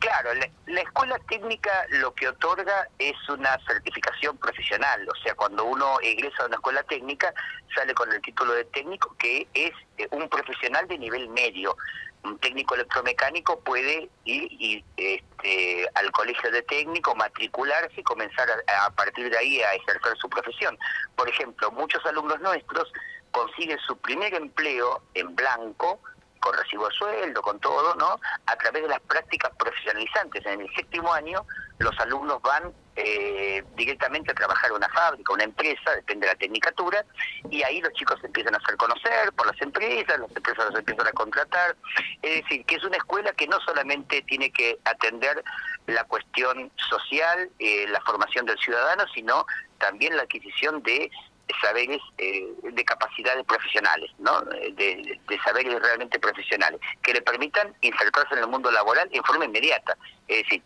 Claro, 0.01 0.33
la, 0.35 0.49
la 0.67 0.81
escuela 0.81 1.19
técnica 1.29 1.71
lo 1.91 2.15
que 2.15 2.27
otorga 2.27 2.89
es 2.99 3.15
una 3.29 3.57
certificación 3.69 4.37
profesional, 4.39 5.07
o 5.07 5.15
sea, 5.23 5.35
cuando 5.35 5.65
uno 5.67 5.99
egresa 6.03 6.43
de 6.43 6.47
una 6.47 6.57
escuela 6.57 6.83
técnica 6.85 7.33
sale 7.75 7.93
con 7.95 8.11
el 8.11 8.21
título 8.23 8.55
de 8.55 8.65
técnico 8.65 9.15
que 9.19 9.47
es 9.53 9.73
eh, 9.99 10.09
un 10.11 10.27
profesional 10.29 10.89
de 10.89 10.99
nivel 10.99 11.29
medio. 11.29 11.77
Un 12.23 12.39
técnico 12.39 12.75
electromecánico 12.75 13.61
puede 13.61 14.11
ir 14.25 14.53
y, 14.53 14.85
este, 14.97 15.89
al 15.95 16.11
colegio 16.13 16.51
de 16.51 16.63
técnico, 16.63 17.15
matricularse 17.15 18.01
y 18.01 18.03
comenzar 18.03 18.49
a, 18.51 18.87
a 18.87 18.91
partir 18.91 19.31
de 19.31 19.39
ahí 19.39 19.61
a 19.63 19.75
ejercer 19.75 20.17
su 20.19 20.29
profesión. 20.29 20.79
Por 21.17 21.29
ejemplo, 21.29 21.71
muchos 21.71 22.05
alumnos 22.05 22.41
nuestros 22.41 22.93
consiguen 23.31 23.79
su 23.87 23.97
primer 23.97 24.35
empleo 24.35 25.03
en 25.15 25.35
blanco 25.35 26.01
con 26.41 26.57
recibo 26.57 26.89
de 26.89 26.95
sueldo, 26.95 27.43
con 27.43 27.61
todo, 27.61 27.95
¿no? 27.95 28.21
A 28.47 28.57
través 28.57 28.83
de 28.83 28.89
las 28.89 29.01
prácticas 29.01 29.53
profesionalizantes. 29.57 30.45
En 30.47 30.63
el 30.63 30.75
séptimo 30.75 31.13
año, 31.13 31.47
los 31.79 31.99
alumnos 32.01 32.41
van 32.43 32.73
eh, 32.97 33.63
directamente 33.77 34.33
a 34.33 34.35
trabajar 34.35 34.71
en 34.71 34.77
una 34.77 34.89
fábrica, 34.89 35.33
una 35.33 35.45
empresa, 35.45 35.93
depende 35.95 36.27
de 36.27 36.33
la 36.33 36.39
tecnicatura, 36.39 37.05
y 37.51 37.63
ahí 37.63 37.81
los 37.81 37.93
chicos 37.93 38.19
se 38.21 38.27
empiezan 38.27 38.55
a 38.55 38.59
hacer 38.59 38.77
conocer 38.77 39.33
por 39.37 39.47
las 39.47 39.61
empresas, 39.63 40.19
las 40.19 40.37
empresas 40.37 40.67
los 40.71 40.79
empiezan 40.79 41.07
a 41.07 41.13
contratar. 41.13 41.77
Es 42.23 42.43
decir, 42.43 42.65
que 42.65 42.75
es 42.75 42.85
una 42.85 42.97
escuela 42.97 43.33
que 43.33 43.47
no 43.47 43.61
solamente 43.61 44.23
tiene 44.23 44.51
que 44.51 44.79
atender 44.85 45.43
la 45.87 46.05
cuestión 46.05 46.71
social, 46.77 47.51
eh, 47.59 47.87
la 47.89 48.01
formación 48.03 48.47
del 48.47 48.59
ciudadano, 48.59 49.05
sino 49.15 49.47
también 49.79 50.17
la 50.17 50.23
adquisición 50.23 50.83
de 50.83 51.11
saberes 51.61 52.01
eh, 52.19 52.47
de 52.63 52.85
capacidades 52.85 53.45
profesionales, 53.45 54.11
¿no? 54.19 54.41
De, 54.43 55.19
de 55.29 55.39
saberes 55.45 55.81
realmente 55.81 56.19
profesionales, 56.19 56.81
que 57.03 57.13
le 57.15 57.23
permitan 57.23 57.75
insertarse 57.81 58.35
en 58.35 58.41
el 58.41 58.47
mundo 58.49 58.71
laboral 58.71 59.09
en 59.13 59.23
forma 59.25 59.45
inmediata. 59.45 59.97
Es 60.29 60.43
decir, 60.45 60.63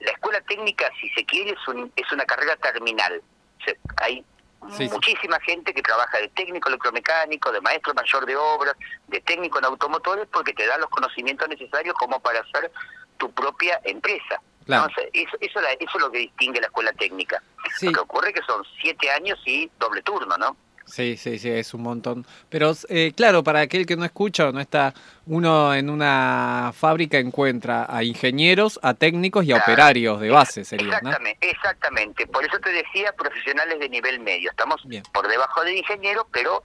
la 0.00 0.10
escuela 0.10 0.40
técnica, 0.42 0.90
si 1.00 1.08
se 1.10 1.24
quiere, 1.24 1.50
es, 1.52 1.68
un- 1.68 1.92
es 1.96 2.10
una 2.12 2.24
carrera 2.24 2.56
terminal. 2.56 3.22
O 3.60 3.64
sea, 3.64 3.74
hay 3.98 4.24
Sí, 4.70 4.86
sí. 4.86 4.90
muchísima 4.92 5.40
gente 5.40 5.74
que 5.74 5.82
trabaja 5.82 6.18
de 6.18 6.28
técnico 6.28 6.68
electromecánico, 6.68 7.50
de 7.50 7.60
maestro 7.60 7.94
mayor 7.94 8.24
de 8.26 8.36
obras, 8.36 8.76
de 9.08 9.20
técnico 9.20 9.58
en 9.58 9.64
automotores, 9.64 10.28
porque 10.32 10.52
te 10.52 10.64
da 10.68 10.78
los 10.78 10.88
conocimientos 10.88 11.48
necesarios 11.48 11.96
como 11.96 12.20
para 12.20 12.38
hacer 12.40 12.70
tu 13.18 13.32
propia 13.32 13.80
empresa. 13.82 14.40
Sea, 14.66 14.88
eso, 15.12 15.36
eso, 15.40 15.60
la- 15.60 15.72
eso 15.72 15.90
es 15.96 16.00
lo 16.00 16.10
que 16.10 16.18
distingue 16.18 16.60
la 16.60 16.66
escuela 16.66 16.92
técnica. 16.92 17.42
Sí. 17.78 17.86
Lo 17.86 17.92
que 17.92 18.00
ocurre 18.00 18.28
es 18.30 18.34
que 18.34 18.46
son 18.46 18.62
siete 18.80 19.10
años 19.10 19.38
y 19.46 19.70
doble 19.78 20.02
turno, 20.02 20.36
¿no? 20.36 20.56
Sí, 20.84 21.16
sí, 21.16 21.38
sí, 21.38 21.48
es 21.48 21.72
un 21.74 21.82
montón. 21.82 22.26
Pero 22.50 22.72
eh, 22.88 23.12
claro, 23.16 23.44
para 23.44 23.60
aquel 23.60 23.86
que 23.86 23.96
no 23.96 24.04
escucha 24.04 24.48
o 24.48 24.52
no 24.52 24.60
está, 24.60 24.92
uno 25.26 25.72
en 25.74 25.88
una 25.88 26.72
fábrica 26.74 27.18
encuentra 27.18 27.86
a 27.88 28.02
ingenieros, 28.02 28.80
a 28.82 28.92
técnicos 28.94 29.44
y 29.44 29.52
a 29.52 29.56
Claro. 29.56 29.72
operarios 29.72 30.20
de 30.20 30.30
base, 30.30 30.64
sería, 30.64 30.86
¿no? 31.00 31.08
Exactamente, 31.10 31.50
exactamente. 31.50 32.26
Por 32.26 32.44
eso 32.44 32.58
te 32.58 32.70
decía 32.72 33.12
profesionales 33.12 33.78
de 33.78 33.88
nivel 33.88 34.18
medio. 34.20 34.50
Estamos 34.50 34.82
Bien. 34.84 35.04
por 35.14 35.28
debajo 35.28 35.62
de 35.62 35.78
ingeniero, 35.78 36.26
pero 36.32 36.60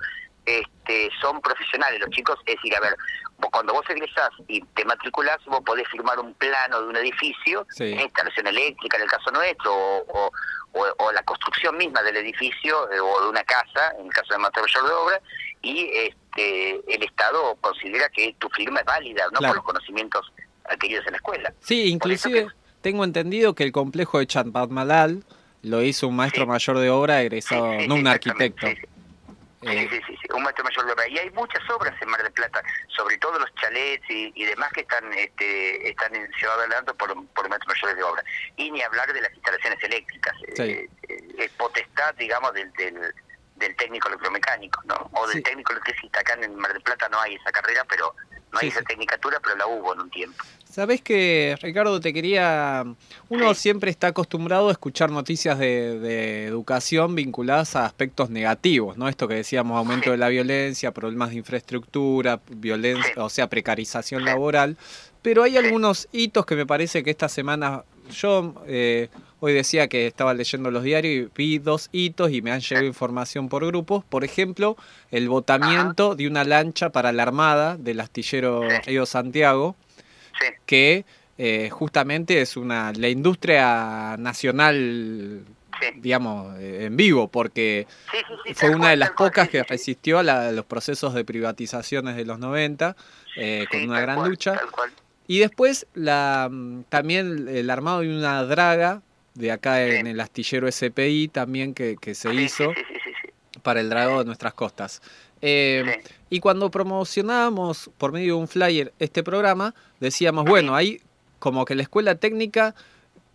este, 0.46 1.10
son 1.22 1.40
profesionales. 1.40 2.00
Los 2.00 2.10
chicos, 2.10 2.38
es 2.48 2.56
decir, 2.56 2.76
a 2.76 2.80
ver, 2.80 2.96
cuando 3.52 3.74
vos 3.74 3.86
egresás 3.90 4.30
y 4.48 4.62
te 4.62 4.84
matriculás, 4.86 5.38
vos 5.46 5.62
podés 5.66 5.88
firmar 5.90 6.20
un 6.20 6.34
plano 6.34 6.82
de 6.82 6.88
un 6.88 6.96
edificio, 6.98 7.66
Sí. 7.70 7.84
eh, 7.86 8.02
instalación 8.04 8.48
eléctrica 8.48 8.98
en 8.98 9.04
el 9.04 9.10
caso 9.10 9.32
nuestro, 9.32 9.74
o, 9.74 10.04
o- 10.08 10.32
o- 10.74 10.96
o 11.06 11.12
la 11.12 11.24
construcción 11.24 11.78
misma 11.78 12.02
del 12.04 12.18
edificio 12.18 12.92
eh, 12.92 13.00
o 13.00 13.22
de 13.24 13.30
una 13.30 13.44
casa, 13.44 13.94
en 14.00 14.08
el 14.08 14.12
caso 14.14 14.34
de 14.34 14.40
maestro 14.40 14.64
mayor 14.64 14.84
de 14.88 14.94
obra, 14.94 15.22
y 15.62 15.90
este, 15.94 16.94
el 16.96 17.04
Estado 17.04 17.56
considera 17.62 18.10
que 18.10 18.36
tu 18.40 18.50
firma 18.50 18.80
es 18.80 18.86
válida, 18.86 19.26
no 19.32 19.40
Claro. 19.40 19.48
por 19.48 19.56
los 19.58 19.66
conocimientos 19.66 20.32
adquiridos 20.66 21.06
en 21.08 21.12
la 21.14 21.18
escuela. 21.18 21.54
Sí, 21.62 21.90
inclusive 21.90 22.48
tengo 22.82 23.04
entendido 23.04 23.56
que 23.56 23.64
el 23.64 23.72
complejo 23.72 24.20
de 24.20 24.28
Champamalal 24.28 25.24
lo 25.64 25.82
hizo 25.82 26.08
un 26.08 26.16
maestro 26.16 26.44
Sí. 26.44 26.50
mayor 26.50 26.78
de 26.80 26.90
obra 26.90 27.22
egresado, 27.22 27.72
Sí, 27.80 27.88
no 27.88 27.96
un 27.96 28.08
arquitecto. 28.08 28.68
Sí, 29.68 29.88
sí. 29.90 30.02
Sí, 30.08 30.18
sí, 30.22 30.28
un 30.34 30.44
maestro 30.44 30.64
mayor 30.64 30.86
de 30.86 30.92
obra. 30.94 31.08
Y 31.08 31.18
hay 31.18 31.30
muchas 31.32 31.68
obras 31.70 31.94
en 32.02 32.10
Mar 32.10 32.22
del 32.24 32.32
Plata, 32.32 32.62
sobre 32.96 33.18
todo 33.18 33.38
los 33.40 33.54
chalets 33.56 34.04
y, 34.10 34.32
y 34.36 34.46
demás 34.46 34.72
que 34.74 34.82
están 34.82 35.12
este, 35.14 35.90
están 35.90 36.12
llevados 36.14 36.60
adelante 36.64 36.94
por, 36.94 37.10
por 37.28 37.50
maestros 37.50 37.76
mayores 37.76 37.96
de 37.98 38.04
obra. 38.04 38.24
Y 38.56 38.72
ni 38.72 38.82
hablar 38.82 39.12
de 39.14 39.22
las 39.22 39.34
instalaciones 39.34 39.84
eléctricas. 39.84 40.36
Sí. 40.56 40.62
Eh, 40.64 40.90
eh, 41.10 41.24
es 41.40 41.52
potestad, 41.52 42.14
digamos, 42.16 42.54
del, 42.54 42.72
del, 42.74 43.00
del 43.56 43.76
técnico 43.76 44.08
electromecánico, 44.08 44.82
¿no? 44.86 45.10
O 45.14 45.28
del 45.28 45.38
Sí. 45.38 45.44
técnico 45.44 45.72
electricista. 45.74 46.20
Acá 46.20 46.34
en 46.42 46.56
Mar 46.56 46.74
del 46.74 46.82
Plata 46.82 47.10
no 47.10 47.20
hay 47.20 47.36
esa 47.36 47.52
carrera, 47.52 47.84
pero 47.86 48.14
no 48.52 48.60
hay 48.60 48.70
esa 48.70 48.82
tecnicatura, 48.84 49.40
pero 49.42 49.56
la 49.56 49.68
hubo 49.68 49.94
en 49.94 50.02
un 50.02 50.10
tiempo. 50.10 50.44
Sabés 50.70 51.02
que, 51.02 51.58
Ricardo, 51.62 52.00
te 52.00 52.14
quería... 52.14 52.86
Uno 53.30 53.54
siempre 53.56 53.90
está 53.90 54.08
acostumbrado 54.08 54.70
a 54.70 54.72
escuchar 54.72 55.10
noticias 55.10 55.58
de, 55.58 55.98
de 55.98 56.46
educación 56.46 57.16
vinculadas 57.16 57.76
a 57.76 57.86
aspectos 57.86 58.30
negativos, 58.30 58.96
¿no? 58.96 59.08
Esto 59.08 59.28
que 59.28 59.34
decíamos, 59.34 59.76
aumento 59.78 60.12
de 60.12 60.18
la 60.18 60.30
violencia, 60.30 60.92
problemas 60.92 61.32
de 61.32 61.38
infraestructura, 61.38 62.40
violencia, 62.50 63.24
o 63.24 63.30
sea, 63.30 63.48
precarización 63.48 64.24
laboral. 64.24 64.78
Pero 65.24 65.44
hay 65.44 65.58
algunos 65.58 66.08
hitos 66.12 66.46
que 66.46 66.56
me 66.56 66.66
parece 66.66 67.04
que 67.04 67.10
esta 67.10 67.30
semana... 67.30 67.84
Yo 68.12 68.54
eh, 68.68 69.10
hoy 69.42 69.52
decía 69.52 69.90
que 69.90 70.08
estaba 70.08 70.34
leyendo 70.34 70.72
los 70.72 70.84
diarios 70.84 71.28
y 71.28 71.32
vi 71.36 71.58
dos 71.58 71.90
hitos 71.92 72.32
y 72.32 72.42
me 72.42 72.52
han 72.52 72.62
llegado 72.62 72.86
información 72.86 73.50
por 73.50 73.66
grupos. 73.66 74.06
Por 74.06 74.24
ejemplo, 74.24 74.78
el 75.12 75.28
botamiento 75.28 76.16
de 76.16 76.28
una 76.28 76.46
lancha 76.46 76.90
para 76.90 77.12
la 77.12 77.24
Armada 77.24 77.76
del 77.76 78.00
astillero. 78.00 78.62
Río 78.86 79.06
Santiago 79.06 79.76
Sí, 80.40 80.46
que 80.66 81.06
eh, 81.38 81.70
justamente 81.70 82.42
es 82.42 82.58
una 82.58 82.92
la 82.94 83.10
industria 83.10 84.16
nacional 84.18 85.44
sí. 85.80 85.88
digamos 86.02 86.58
eh, 86.60 86.86
en 86.86 86.98
vivo 86.98 87.28
porque 87.28 87.86
Sí, 88.12 88.18
sí, 88.28 88.34
sí, 88.48 88.54
fue 88.56 88.70
una 88.70 88.80
cual, 88.80 88.90
de 88.92 88.98
las 88.98 89.12
pocas 89.12 89.50
que 89.50 89.64
resistió 89.64 90.20
a, 90.20 90.24
la- 90.24 90.48
a 90.50 90.52
los 90.52 90.66
procesos 90.66 91.14
de 91.14 91.24
privatizaciones 91.26 92.16
de 92.16 92.26
los 92.26 92.40
90 92.40 92.96
eh, 93.36 93.66
con 93.70 93.82
una 93.84 94.00
gran 94.02 94.16
cual, 94.18 94.30
lucha. 94.30 94.60
y 95.28 95.40
después 95.40 95.86
la 95.94 96.50
mm, 96.52 96.84
también 96.90 97.48
el 97.48 97.70
armado 97.70 98.02
de 98.02 98.10
una 98.16 98.44
draga 98.44 99.02
de 99.36 99.52
acá 99.52 99.86
en 99.86 100.08
el 100.08 100.20
astillero 100.20 100.68
SPI 100.68 101.28
también 101.28 101.76
que, 101.76 101.98
que 102.02 102.16
se 102.16 102.34
hizo 102.34 102.74
para 103.62 103.80
el 103.82 103.90
dragado 103.90 104.20
de 104.20 104.26
nuestras 104.26 104.54
costas. 104.56 105.02
Eh, 105.42 105.84
Sí. 106.04 106.14
Y 106.30 106.40
cuando 106.40 106.70
promocionábamos 106.72 107.90
por 107.98 108.12
medio 108.12 108.36
de 108.36 108.40
un 108.42 108.48
flyer 108.48 108.94
este 109.00 109.24
programa, 109.24 109.74
decíamos, 110.00 110.46
bueno, 110.46 110.76
ahí 110.76 111.02
como 111.40 111.66
que 111.66 111.76
la 111.76 111.84
escuela 111.84 112.16
técnica 112.16 112.76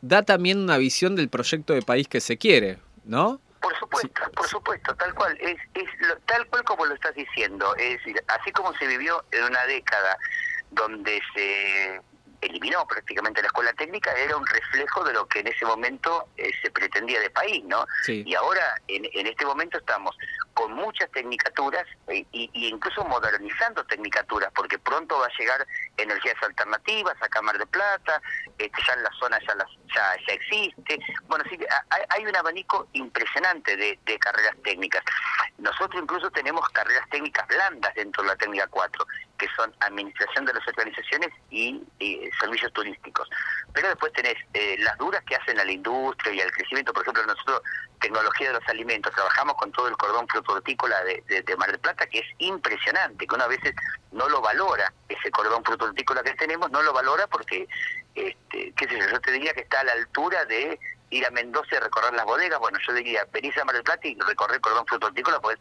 da 0.00 0.22
también 0.22 0.58
una 0.58 0.76
visión 0.78 1.14
del 1.16 1.28
proyecto 1.28 1.72
de 1.72 1.82
país 1.82 2.08
que 2.08 2.20
se 2.20 2.36
quiere, 2.36 2.78
¿no? 3.04 3.40
Por 3.60 3.78
supuesto, 3.78 4.20
por 4.34 4.48
supuesto, 4.48 4.94
tal 4.96 5.14
cual, 5.14 5.38
es, 5.40 5.56
es 5.74 5.84
lo- 6.08 6.16
tal 6.26 6.46
cual 6.48 6.64
como 6.64 6.84
lo 6.84 6.94
estás 6.94 7.14
diciendo, 7.14 7.74
es 7.76 7.98
decir, 7.98 8.16
así 8.26 8.50
como 8.50 8.74
se 8.76 8.86
vivió 8.88 9.24
en 9.30 9.44
una 9.44 9.64
década 9.66 10.18
donde 10.72 11.20
se 11.34 12.00
eliminó 12.40 12.84
prácticamente 12.88 13.40
la 13.40 13.46
escuela 13.46 13.72
técnica, 13.74 14.10
era 14.14 14.36
un 14.36 14.44
reflejo 14.44 15.04
de 15.04 15.12
lo 15.12 15.26
que 15.28 15.38
en 15.38 15.46
ese 15.46 15.64
momento 15.64 16.26
eh, 16.36 16.50
se 16.60 16.72
pretendía 16.72 17.20
de 17.20 17.30
país, 17.30 17.62
¿no? 17.66 17.86
Sí. 18.04 18.24
Y 18.26 18.34
ahora, 18.34 18.74
en, 18.88 19.04
en 19.12 19.28
este 19.28 19.46
momento 19.46 19.78
estamos 19.78 20.16
con 20.54 20.72
muchas 20.72 21.10
tecnicaturas 21.10 21.84
e, 22.08 22.26
y, 22.32 22.50
incluso 22.68 23.04
modernizando 23.04 23.84
tecnicaturas, 23.84 24.50
porque 24.54 24.78
pronto 24.78 25.18
va 25.18 25.26
a 25.26 25.38
llegar 25.38 25.66
energías 25.96 26.36
alternativas 26.42 27.14
a 27.20 27.28
Cámara 27.28 27.58
de 27.58 27.66
Plata, 27.66 28.20
este, 28.58 28.82
ya 28.86 28.92
en 28.94 29.02
la 29.02 29.10
zona 29.18 29.38
ya, 29.46 29.54
las, 29.54 29.68
ya, 29.94 30.16
ya 30.26 30.34
existe. 30.34 30.98
Bueno, 31.26 31.44
sí, 31.50 31.58
ha- 31.70 31.84
hay, 32.10 32.26
un 32.26 32.36
abanico 32.36 32.88
impresionante 32.92 33.76
de, 33.76 33.98
carreras 34.18 34.54
técnicas. 34.62 35.02
Nosotros 35.58 36.00
incluso 36.02 36.30
tenemos 36.30 36.68
carreras 36.70 37.08
técnicas 37.10 37.46
blandas 37.48 37.92
dentro 37.94 38.22
de 38.22 38.28
la 38.28 38.36
técnica 38.36 38.66
4, 38.68 39.06
que 39.38 39.48
son 39.56 39.74
administración 39.80 40.44
de 40.44 40.54
las 40.54 40.66
organizaciones 40.68 41.30
y, 41.50 41.82
y 41.98 42.30
servicios 42.38 42.72
turísticos. 42.72 43.28
Pero 43.72 43.88
después 43.88 44.12
tenés 44.12 44.36
eh, 44.54 44.76
las 44.80 44.96
duras 44.98 45.22
que 45.24 45.34
hacen 45.34 45.58
a 45.58 45.64
la 45.64 45.72
industria 45.72 46.34
y 46.34 46.40
al 46.40 46.52
crecimiento. 46.52 46.92
Por 46.92 47.02
ejemplo, 47.02 47.24
nosotros, 47.26 47.62
tecnología 48.00 48.48
de 48.52 48.60
los 48.60 48.68
alimentos, 48.68 49.12
trabajamos 49.14 49.56
con 49.56 49.72
todo 49.72 49.88
el 49.88 49.96
cordón 49.96 50.26
frutortícola 50.44 51.02
de, 51.04 51.22
de, 51.28 51.42
de 51.42 51.56
Mar 51.56 51.70
del 51.70 51.80
Plata, 51.80 52.06
que 52.06 52.18
es 52.18 52.26
impresionante, 52.38 53.26
que 53.26 53.34
uno 53.34 53.44
a 53.44 53.48
veces 53.48 53.74
no 54.12 54.28
lo 54.28 54.40
valora, 54.40 54.92
ese 55.08 55.30
cordón 55.30 55.64
frutortícola 55.64 56.22
que 56.22 56.34
tenemos, 56.34 56.70
no 56.70 56.82
lo 56.82 56.92
valora 56.92 57.26
porque, 57.26 57.68
este, 58.14 58.72
qué 58.76 58.88
sé 58.88 58.98
yo, 58.98 59.08
yo 59.10 59.20
te 59.20 59.32
diría 59.32 59.52
que 59.54 59.60
está 59.60 59.80
a 59.80 59.84
la 59.84 59.92
altura 59.92 60.44
de 60.44 60.78
ir 61.10 61.26
a 61.26 61.30
Mendoza 61.30 61.76
y 61.76 61.78
recorrer 61.78 62.14
las 62.14 62.24
bodegas. 62.24 62.58
Bueno, 62.58 62.78
yo 62.86 62.94
diría, 62.94 63.26
venís 63.32 63.56
a 63.58 63.64
Mar 63.64 63.74
del 63.74 63.84
Plata 63.84 64.08
y 64.08 64.18
recorrer 64.18 64.56
el 64.56 64.60
cordón 64.60 64.86
frutortícola, 64.86 65.40
pues 65.40 65.58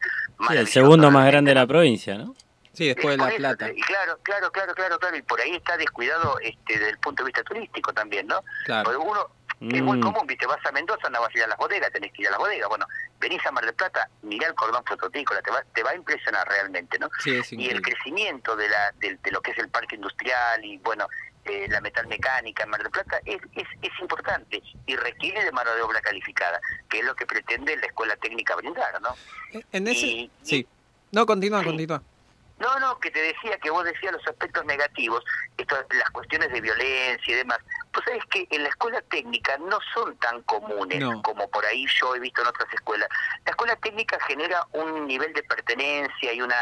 Sí, 0.47 0.57
el 0.57 0.67
segundo 0.67 1.11
más 1.11 1.27
grande 1.27 1.51
de 1.51 1.55
la 1.55 1.67
provincia, 1.67 2.15
¿no? 2.17 2.33
Sí, 2.73 2.87
después 2.87 3.17
de 3.17 3.17
La 3.17 3.35
Plata. 3.35 3.69
Y 3.69 3.81
claro, 3.81 4.17
claro, 4.23 4.49
claro, 4.49 4.73
claro, 4.73 4.97
claro. 4.97 5.17
Y 5.17 5.21
por 5.23 5.41
ahí 5.41 5.55
está 5.55 5.75
descuidado 5.75 6.39
este, 6.39 6.79
desde 6.79 6.91
el 6.91 6.97
punto 6.99 7.23
de 7.23 7.27
vista 7.27 7.43
turístico 7.43 7.93
también, 7.93 8.27
¿no? 8.27 8.41
Claro. 8.65 8.85
Porque 8.85 8.97
uno, 8.97 9.27
es 9.61 9.83
muy 9.83 9.97
Mm. 9.99 10.01
común, 10.01 10.25
viste, 10.27 10.47
vas 10.47 10.65
a 10.65 10.71
Mendoza, 10.71 11.07
no 11.09 11.21
vas 11.21 11.29
a 11.33 11.37
ir 11.37 11.43
a 11.43 11.47
las 11.47 11.57
bodegas, 11.57 11.91
tenés 11.91 12.11
que 12.13 12.23
ir 12.23 12.27
a 12.27 12.31
las 12.31 12.39
bodegas. 12.39 12.67
Bueno, 12.67 12.85
venís 13.19 13.45
a 13.45 13.51
Mar 13.51 13.63
del 13.63 13.75
Plata, 13.75 14.09
mirá 14.23 14.47
el 14.47 14.55
cordón 14.55 14.83
frutortícola, 14.83 15.41
te 15.41 15.51
va, 15.51 15.63
te 15.73 15.83
va 15.83 15.91
a 15.91 15.95
impresionar 15.95 16.47
realmente, 16.47 16.97
¿no? 16.97 17.09
Sí, 17.19 17.35
es 17.35 17.53
y 17.53 17.69
el 17.69 17.81
crecimiento 17.81 18.55
de, 18.55 18.67
la, 18.69 18.91
de, 18.97 19.17
de 19.17 19.31
lo 19.31 19.39
que 19.41 19.51
es 19.51 19.57
el 19.59 19.69
parque 19.69 19.95
industrial 19.95 20.65
y, 20.65 20.77
bueno, 20.79 21.07
eh, 21.45 21.67
la 21.69 21.79
metalmecánica 21.81 22.63
en 22.63 22.69
Mar 22.71 22.81
del 22.81 22.91
Plata 22.91 23.19
es, 23.25 23.39
es, 23.55 23.67
es 23.81 23.91
importante 23.99 24.61
y 24.85 24.95
requiere 24.95 25.43
de 25.43 25.51
mano 25.51 25.73
de 25.75 25.81
obra 25.83 26.01
calificada, 26.01 26.59
que 26.89 26.99
es 26.99 27.05
lo 27.05 27.15
que 27.15 27.25
pretende 27.27 27.75
la 27.77 27.85
escuela 27.85 28.15
técnica 28.17 28.55
brindar, 28.55 28.99
¿no? 29.01 29.15
En 29.71 29.87
ese... 29.87 30.05
y- 30.05 30.31
Sí. 30.41 30.67
No, 31.11 31.25
continúa, 31.25 31.59
Sí. 31.59 31.65
continúa. 31.65 32.01
No, 32.61 32.79
no, 32.79 32.99
que 32.99 33.09
te 33.09 33.19
decía 33.19 33.57
que 33.57 33.71
vos 33.71 33.83
decías 33.83 34.13
los 34.13 34.27
aspectos 34.27 34.63
negativos, 34.65 35.23
esto, 35.57 35.75
las 35.89 36.09
cuestiones 36.11 36.51
de 36.51 36.61
violencia 36.61 37.33
y 37.33 37.37
demás. 37.37 37.57
Pues 37.91 38.05
sabes 38.05 38.23
que 38.29 38.47
en 38.51 38.61
la 38.63 38.69
escuela 38.69 39.01
técnica 39.09 39.57
no 39.57 39.79
son 39.93 40.15
tan 40.17 40.43
comunes 40.43 40.99
No. 40.99 41.21
como 41.23 41.49
por 41.49 41.65
ahí 41.65 41.85
yo 41.99 42.15
he 42.15 42.19
visto 42.19 42.41
en 42.41 42.47
otras 42.47 42.71
escuelas. 42.71 43.09
La 43.45 43.51
escuela 43.51 43.75
técnica 43.77 44.17
genera 44.27 44.63
un 44.73 45.07
nivel 45.07 45.33
de 45.33 45.41
pertenencia 45.43 46.31
y 46.33 46.41
una, 46.41 46.55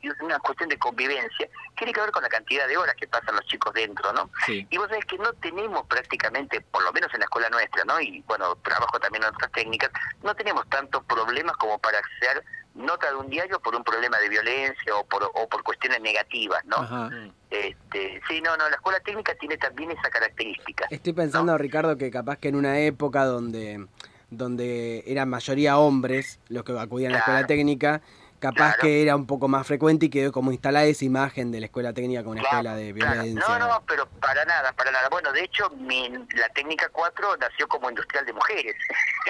y 0.00 0.08
una 0.22 0.38
cuestión 0.38 0.68
de 0.68 0.78
convivencia 0.78 1.48
tiene 1.76 1.92
que 1.92 2.00
ver 2.00 2.12
con 2.12 2.22
la 2.22 2.28
cantidad 2.28 2.68
de 2.68 2.76
horas 2.76 2.94
que 2.94 3.08
pasan 3.08 3.34
los 3.34 3.44
chicos 3.46 3.74
dentro, 3.74 4.12
¿no? 4.12 4.30
Sí. 4.46 4.66
Y 4.70 4.78
vos 4.78 4.88
sabés 4.88 5.04
que 5.06 5.18
no 5.18 5.32
tenemos 5.34 5.84
prácticamente, 5.88 6.60
por 6.60 6.84
lo 6.84 6.92
menos 6.92 7.12
en 7.12 7.20
la 7.20 7.24
escuela 7.24 7.50
nuestra, 7.50 7.84
¿no? 7.84 8.00
Y 8.00 8.22
bueno, 8.28 8.54
trabajo 8.56 9.00
también 9.00 9.24
en 9.24 9.30
otras 9.34 9.50
técnicas, 9.52 9.90
no 10.22 10.34
tenemos 10.34 10.68
tantos 10.68 11.04
problemas 11.04 11.56
como 11.56 11.78
para 11.78 11.98
hacer 11.98 12.44
nota 12.74 13.08
de 13.10 13.16
un 13.16 13.28
diario 13.28 13.60
por 13.60 13.74
un 13.74 13.82
problema 13.84 14.18
de 14.18 14.28
violencia 14.28 14.94
o 14.96 15.04
por, 15.04 15.24
o 15.34 15.48
por 15.48 15.62
cuestiones 15.62 16.00
negativas, 16.00 16.64
¿no? 16.64 16.76
Ajá. 16.76 17.10
Este, 17.50 18.20
sí, 18.28 18.40
no, 18.40 18.56
no, 18.56 18.68
la 18.68 18.76
escuela 18.76 19.00
técnica 19.00 19.34
tiene 19.34 19.56
también 19.56 19.90
esa 19.90 20.08
característica. 20.10 20.86
Estoy 20.90 21.12
pensando, 21.12 21.56
Ricardo, 21.58 21.96
que 21.96 22.10
capaz 22.10 22.36
que 22.38 22.48
en 22.48 22.56
una 22.56 22.78
época 22.78 23.24
donde, 23.24 23.86
donde 24.30 25.02
eran 25.06 25.28
mayoría 25.28 25.78
hombres 25.78 26.38
los 26.48 26.64
que 26.64 26.78
acudían 26.78 27.12
a 27.12 27.14
la 27.14 27.18
escuela 27.20 27.46
técnica, 27.46 28.00
capaz 28.38 28.54
Claro. 28.74 28.82
que 28.82 29.02
era 29.02 29.16
un 29.16 29.26
poco 29.26 29.48
más 29.48 29.66
frecuente 29.66 30.06
y 30.06 30.08
quedó 30.10 30.32
como 30.32 30.52
instalada 30.52 30.86
esa 30.86 31.04
imagen 31.04 31.50
de 31.52 31.60
la 31.60 31.66
escuela 31.66 31.92
técnica 31.92 32.22
como 32.22 32.32
una 32.32 32.40
Claro, 32.42 32.56
escuela 32.58 32.76
de 32.76 32.94
claro. 32.94 33.12
violencia. 33.22 33.58
No, 33.58 33.58
no, 33.68 33.82
pero 33.86 34.06
para 34.08 34.44
nada, 34.44 34.72
para 34.72 34.90
nada. 34.92 35.08
Bueno, 35.10 35.32
de 35.32 35.42
hecho, 35.44 35.68
mi, 35.70 36.08
la 36.08 36.48
técnica 36.54 36.88
4 36.90 37.36
nació 37.38 37.66
como 37.68 37.90
industrial 37.90 38.24
de 38.24 38.32
mujeres. 38.32 38.76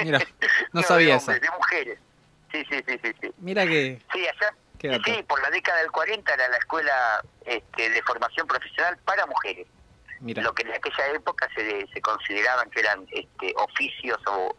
Mira, 0.05 0.19
no 0.73 0.81
de 0.83 0.87
sabía 0.87 1.17
eso. 1.17 1.31
hombres, 1.33 1.41
De 1.41 1.57
mujeres. 1.57 1.99
Sí, 2.53 2.65
sí, 2.71 2.83
sí, 2.87 2.99
sí. 3.03 3.13
sí. 3.21 3.31
Mira 3.39 3.67
que... 3.67 4.01
Sí, 4.13 4.27
allá. 4.27 4.55
Sí, 4.81 5.23
por 5.29 5.41
la 5.43 5.51
década 5.51 5.79
del 5.81 5.91
40 5.91 6.33
era 6.33 6.49
la 6.49 6.57
escuela 6.57 7.23
este, 7.45 7.91
de 7.91 8.03
formación 8.03 8.47
profesional 8.47 8.97
para 9.05 9.27
mujeres. 9.27 9.67
Mira. 10.21 10.43
Lo 10.43 10.55
que 10.55 10.63
en 10.63 10.73
aquella 10.73 11.13
época 11.15 11.49
se, 11.55 11.87
se 11.87 12.01
consideraban 12.01 12.71
que 12.71 12.81
eran 12.81 13.07
este, 13.11 13.53
oficios 13.57 14.19
o, 14.27 14.57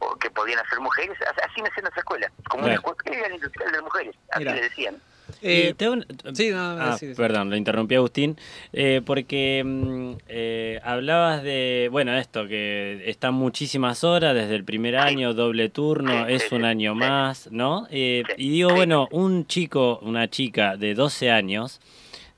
o 0.00 0.16
que 0.16 0.30
podían 0.30 0.58
hacer 0.58 0.80
mujeres. 0.80 1.16
Así 1.22 1.60
nació 1.60 1.82
nuestra 1.82 2.00
escuela, 2.00 2.32
como 2.48 2.64
una 2.64 2.74
escuela 2.74 3.34
industrial 3.34 3.72
de 3.72 3.82
mujeres, 3.82 4.16
así 4.30 4.40
Mira. 4.40 4.54
le 4.54 4.62
decían. 4.62 5.02
Eh, 5.42 5.74
Y 5.78 5.84
un- 5.86 6.06
sí, 6.34 6.50
no, 6.50 6.76
no, 6.76 6.82
Ah, 6.82 6.96
sí, 6.98 7.08
sí. 7.08 7.14
perdón, 7.14 7.50
lo 7.50 7.56
interrumpí 7.56 7.94
Agustín, 7.96 8.36
eh, 8.72 9.02
porque 9.04 9.62
mm, 9.64 10.12
eh, 10.28 10.80
hablabas 10.84 11.42
de, 11.42 11.88
bueno, 11.90 12.16
esto, 12.16 12.46
que 12.46 13.02
están 13.06 13.34
muchísimas 13.34 14.04
horas 14.04 14.34
desde 14.34 14.54
el 14.54 14.64
primer 14.64 14.96
año, 14.96 15.34
doble 15.34 15.68
turno, 15.68 16.26
es 16.26 16.52
un 16.52 16.64
año 16.64 16.94
más, 16.94 17.48
¿no? 17.50 17.86
Eh, 17.90 18.26
y 18.36 18.50
digo, 18.50 18.72
bueno, 18.74 19.08
un 19.10 19.46
chico, 19.46 19.98
una 20.02 20.28
chica 20.30 20.76
de 20.76 20.94
12 20.94 21.30
años, 21.30 21.80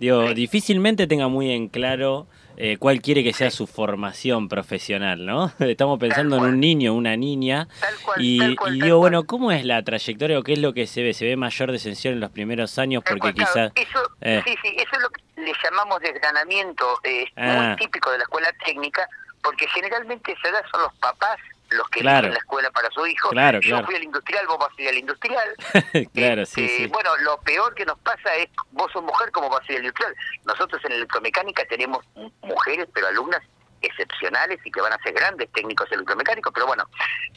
digo, 0.00 0.32
difícilmente 0.34 1.06
tenga 1.06 1.28
muy 1.28 1.50
en 1.50 1.68
claro 1.68 2.26
eh, 2.56 2.76
cuál 2.78 3.00
quiere 3.00 3.22
que 3.24 3.32
sea 3.32 3.50
su 3.50 3.66
formación 3.66 4.48
profesional, 4.48 5.24
¿no? 5.26 5.52
Estamos 5.60 5.98
pensando 5.98 6.36
en 6.36 6.44
un 6.44 6.60
niño, 6.60 6.94
una 6.94 7.16
niña, 7.16 7.68
Tal 7.80 7.94
cual, 8.04 8.16
y, 8.22 8.38
tal 8.38 8.56
cual, 8.56 8.76
y 8.76 8.80
digo, 8.80 8.98
cual. 8.98 9.10
bueno, 9.10 9.24
¿cómo 9.24 9.52
es 9.52 9.64
la 9.64 9.82
trayectoria 9.82 10.38
o 10.38 10.42
qué 10.42 10.54
es 10.54 10.58
lo 10.58 10.72
que 10.72 10.86
se 10.86 11.02
ve? 11.02 11.12
¿Se 11.14 11.24
ve 11.24 11.36
mayor 11.36 11.72
descensión 11.72 12.14
en 12.14 12.20
los 12.20 12.30
primeros 12.30 12.78
años? 12.78 13.02
Porque 13.06 13.32
claro. 13.32 13.52
quizás... 13.52 13.72
Eso, 13.74 14.00
eh. 14.20 14.42
Sí, 14.46 14.54
sí, 14.62 14.68
eso 14.76 14.90
es 14.92 15.02
lo 15.02 15.10
que 15.10 15.22
le 15.42 15.52
llamamos 15.62 16.00
desgranamiento, 16.00 16.86
eh, 17.04 17.24
Ah. 17.36 17.68
muy 17.68 17.76
típico 17.76 18.10
de 18.10 18.18
la 18.18 18.24
escuela 18.24 18.48
técnica, 18.64 19.08
porque 19.42 19.66
generalmente 19.68 20.32
edad 20.32 20.62
son 20.70 20.82
los 20.82 20.94
papás 20.94 21.36
los 21.74 21.88
que 21.90 22.00
Claro. 22.00 22.18
eligen 22.28 22.32
la 22.34 22.38
escuela 22.38 22.70
para 22.70 22.90
su 22.90 23.06
hijo. 23.06 23.30
Claro, 23.30 23.60
Yo 23.60 23.70
claro. 23.70 23.86
fui 23.86 23.96
al 23.96 24.02
industrial, 24.04 24.46
vos 24.46 24.58
vas 24.58 24.70
a 24.78 24.82
ir 24.82 24.88
al 24.88 24.98
industrial. 24.98 25.54
claro, 26.14 26.46
sí, 26.46 26.64
Este, 26.64 26.76
sí. 26.76 26.86
Bueno, 26.88 27.10
lo 27.18 27.38
peor 27.42 27.74
que 27.74 27.84
nos 27.84 27.98
pasa 28.00 28.34
es, 28.36 28.48
vos 28.72 28.90
sos 28.92 29.02
mujer, 29.02 29.30
¿cómo 29.32 29.48
vas 29.50 29.62
a 29.68 29.72
ir 29.72 29.78
al 29.78 29.84
industrial? 29.84 30.14
Nosotros 30.44 30.84
en 30.84 30.92
electromecánica 30.92 31.64
tenemos 31.66 32.04
mujeres, 32.42 32.88
pero 32.94 33.06
alumnas 33.08 33.42
excepcionales 33.82 34.58
y 34.64 34.70
que 34.70 34.80
van 34.80 34.92
a 34.92 35.02
ser 35.02 35.12
grandes 35.12 35.50
técnicos 35.52 35.90
electromecánicos, 35.92 36.52
pero 36.54 36.66
bueno, 36.66 36.84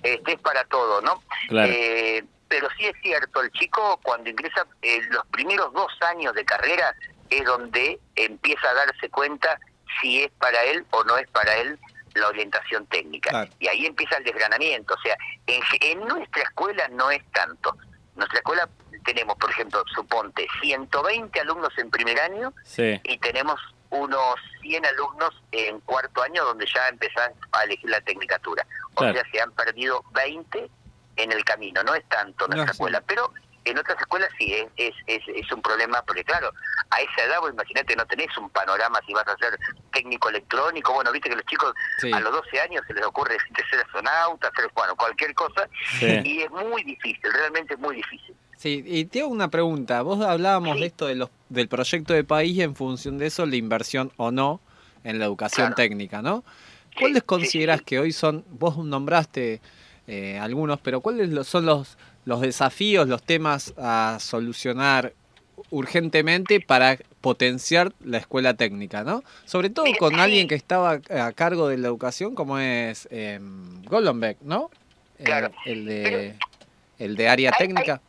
este 0.04 0.34
es 0.34 0.40
para 0.40 0.64
todo, 0.66 1.02
¿no? 1.02 1.22
Claro. 1.50 1.72
Eh, 1.76 2.24
pero 2.48 2.70
sí 2.78 2.86
es 2.86 2.96
cierto, 3.02 3.42
el 3.42 3.52
chico 3.52 4.00
cuando 4.04 4.30
ingresa 4.30 4.66
eh, 4.82 5.02
los 5.10 5.26
primeros 5.28 5.74
dos 5.74 5.92
años 6.04 6.34
de 6.34 6.46
carrera 6.46 6.96
es 7.30 7.44
donde 7.44 8.00
empieza 8.16 8.70
a 8.70 8.74
darse 8.74 9.10
cuenta 9.10 9.60
si 10.02 10.24
es 10.24 10.32
para 10.40 10.64
él 10.64 10.86
o 10.92 11.04
no 11.04 11.18
es 11.18 11.28
para 11.32 11.54
él 11.58 11.78
la 12.18 12.28
orientación 12.30 12.86
técnica. 12.88 13.30
Claro. 13.30 13.52
Y 13.60 13.68
ahí 13.68 13.86
empieza 13.86 14.18
el 14.18 14.24
desgranamiento. 14.24 14.94
O 14.94 15.02
sea, 15.02 15.16
en, 15.48 15.62
en 15.82 16.08
nuestra 16.08 16.44
escuela 16.44 16.88
no 16.90 17.10
es 17.12 17.24
tanto. 17.32 17.76
En 18.14 18.18
nuestra 18.18 18.40
escuela 18.40 18.70
tenemos, 19.06 19.38
por 19.38 19.50
ejemplo, 19.52 19.84
suponte, 19.94 20.48
120 20.62 21.40
alumnos 21.40 21.72
en 21.78 21.90
primer 21.90 22.20
año 22.20 22.54
Sí, 22.64 23.00
y 23.04 23.18
tenemos 23.20 23.60
unos 23.90 24.36
100 24.62 24.86
alumnos 24.86 25.34
en 25.52 25.80
cuarto 25.82 26.22
año 26.22 26.44
donde 26.44 26.66
ya 26.66 26.88
empezás 26.90 27.32
a 27.54 27.64
elegir 27.64 27.90
la 27.90 28.02
tecnicatura. 28.02 28.66
O 28.94 28.96
Claro. 29.00 29.14
sea, 29.14 29.24
se 29.32 29.42
han 29.42 29.52
perdido 29.54 30.04
20 30.14 30.70
en 31.16 31.32
el 31.32 31.46
camino. 31.46 31.82
No 31.84 31.96
es 31.96 32.04
tanto 32.10 32.48
nuestra 32.48 32.66
es 32.66 32.72
escuela, 32.72 33.02
pero 33.02 33.32
en 33.70 33.78
otras 33.78 33.98
escuelas 34.00 34.30
sí 34.38 34.54
es, 34.54 34.68
es, 34.78 34.94
es, 35.08 35.22
es 35.28 35.52
un 35.52 35.62
problema, 35.62 36.02
porque 36.04 36.24
claro, 36.24 36.52
a 36.90 37.02
esa 37.02 37.24
edad, 37.26 37.40
vos 37.42 37.52
imagínate, 37.52 37.96
no 37.96 38.06
tenés 38.06 38.36
un 38.38 38.50
panorama 38.50 39.00
si 39.06 39.14
vas 39.14 39.28
a 39.28 39.38
ser 39.38 39.58
técnico 39.92 40.30
electrónico. 40.30 40.94
Bueno, 40.94 41.12
viste 41.12 41.30
que 41.30 41.36
los 41.36 41.46
chicos 41.46 41.74
Sí. 42.00 42.12
a 42.12 42.20
los 42.20 42.32
12 42.32 42.60
años 42.62 42.84
se 42.88 42.94
les 42.94 43.06
ocurre 43.06 43.38
ser 43.70 43.80
astronauta, 43.82 44.48
hacer, 44.50 44.70
bueno, 44.76 44.96
cualquier 44.96 45.34
cosa, 45.34 45.68
sí. 46.00 46.20
y 46.24 46.42
es 46.42 46.52
muy 46.52 46.84
difícil, 46.84 47.32
realmente 47.34 47.74
es 47.74 47.80
muy 47.80 47.96
difícil. 47.96 48.36
Sí, 48.58 48.84
y 48.86 49.06
te 49.06 49.20
hago 49.22 49.30
una 49.30 49.50
pregunta. 49.50 50.02
Vos 50.02 50.20
hablábamos 50.26 50.76
Sí. 50.76 50.82
de 50.82 50.88
esto 50.88 51.06
de 51.08 51.16
los, 51.16 51.30
del 51.50 51.68
proyecto 51.68 52.14
de 52.14 52.24
país 52.24 52.58
y 52.58 52.64
en 52.64 52.76
función 52.76 53.18
de 53.20 53.28
eso 53.28 53.46
la 53.46 53.56
inversión 53.56 54.12
o 54.18 54.32
no 54.32 54.60
en 55.04 55.20
la 55.20 55.26
educación 55.26 55.68
Claro. 55.68 55.76
técnica, 55.76 56.22
¿no? 56.24 56.44
¿Cuáles 57.00 57.22
considerás 57.24 57.84
que 57.84 58.00
hoy 58.00 58.12
son, 58.12 58.44
vos 58.50 58.78
nombraste 58.78 59.62
eh, 60.08 60.40
algunos, 60.40 60.80
pero 60.80 61.02
cuáles 61.02 61.46
son 61.48 61.66
los, 61.68 61.98
los 62.28 62.42
desafíos, 62.42 63.08
los 63.08 63.24
temas 63.24 63.74
a 63.78 64.18
solucionar 64.20 65.14
urgentemente 65.70 66.60
para 66.60 66.98
potenciar 67.22 67.94
la 68.04 68.18
escuela 68.18 68.54
técnica, 68.56 69.04
¿no? 69.04 69.24
Sobre 69.46 69.70
todo 69.70 69.86
con 69.98 70.20
alguien 70.20 70.48
que 70.48 70.56
estaba 70.56 71.00
a 71.10 71.32
cargo 71.32 71.68
de 71.68 71.78
la 71.78 71.88
educación 71.88 72.36
como 72.36 72.60
es 72.60 73.08
eh, 73.12 73.40
Golombek, 73.86 74.40
¿no? 74.42 74.70
Claro. 75.24 75.52
el 75.66 75.86
de 75.86 76.36
el 77.00 77.16
de 77.16 77.30
área 77.30 77.52
Hay- 77.54 77.68
técnica. 77.68 78.02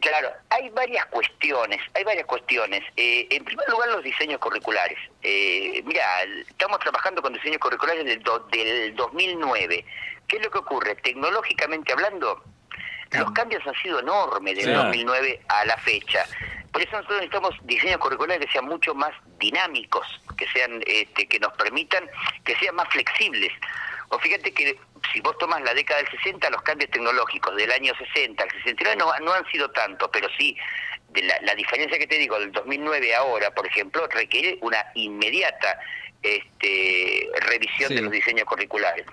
Claro, 0.00 0.28
hay 0.50 0.68
varias 0.70 1.06
cuestiones, 1.06 1.80
hay 1.94 2.04
varias 2.04 2.24
cuestiones. 2.26 2.82
Eh, 2.96 3.26
en 3.30 3.44
primer 3.44 3.68
lugar, 3.68 3.88
los 3.90 4.04
diseños 4.04 4.38
curriculares. 4.38 4.96
Eh, 5.22 5.82
mira, 5.84 6.04
estamos 6.48 6.78
trabajando 6.78 7.20
con 7.20 7.32
diseños 7.32 7.58
curriculares 7.58 8.04
del, 8.04 8.22
do- 8.22 8.46
del 8.52 8.94
2009. 8.94 9.84
¿Qué 10.28 10.36
es 10.36 10.42
lo 10.44 10.50
que 10.52 10.58
ocurre? 10.58 10.94
Tecnológicamente 10.96 11.92
hablando, 11.92 12.40
los 13.12 13.30
cambios 13.32 13.66
han 13.66 13.74
sido 13.74 14.00
enormes 14.00 14.56
del 14.56 14.64
Claro. 14.66 14.84
2009 14.84 15.40
a 15.48 15.64
la 15.64 15.76
fecha. 15.78 16.26
Por 16.72 16.82
eso 16.82 16.92
nosotros 16.92 17.18
necesitamos 17.20 17.54
diseños 17.62 17.98
curriculares 17.98 18.44
que 18.46 18.52
sean 18.52 18.66
mucho 18.66 18.94
más 18.94 19.12
dinámicos, 19.38 20.06
que 20.36 20.46
sean, 20.48 20.82
este, 20.86 21.26
que 21.26 21.40
nos 21.40 21.52
permitan, 21.54 22.08
que 22.44 22.54
sean 22.56 22.74
más 22.74 22.88
flexibles. 22.90 23.52
O 24.10 24.18
fíjate 24.18 24.52
que 24.52 24.78
si 25.12 25.20
vos 25.20 25.36
tomas 25.38 25.62
la 25.62 25.72
década 25.74 26.02
del 26.02 26.10
60, 26.10 26.50
los 26.50 26.62
cambios 26.62 26.90
tecnológicos 26.90 27.56
del 27.56 27.70
año 27.72 27.92
60 27.96 28.42
al 28.42 28.50
69 28.50 28.96
no, 28.96 29.12
no 29.24 29.32
han 29.32 29.46
sido 29.50 29.70
tanto, 29.70 30.10
pero 30.10 30.28
sí, 30.38 30.56
de 31.10 31.22
la, 31.22 31.38
la 31.42 31.54
diferencia 31.54 31.98
que 31.98 32.06
te 32.06 32.18
digo 32.18 32.38
del 32.38 32.52
2009 32.52 33.14
ahora, 33.14 33.50
por 33.52 33.66
ejemplo, 33.66 34.06
requiere 34.08 34.58
una 34.60 34.84
inmediata 34.94 35.78
este, 36.22 37.28
revisión 37.40 37.88
Sí. 37.88 37.94
de 37.94 38.02
los 38.02 38.10
diseños 38.12 38.44
curriculares. 38.44 39.06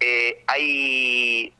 Eh, 0.00 0.42
hay 0.48 1.52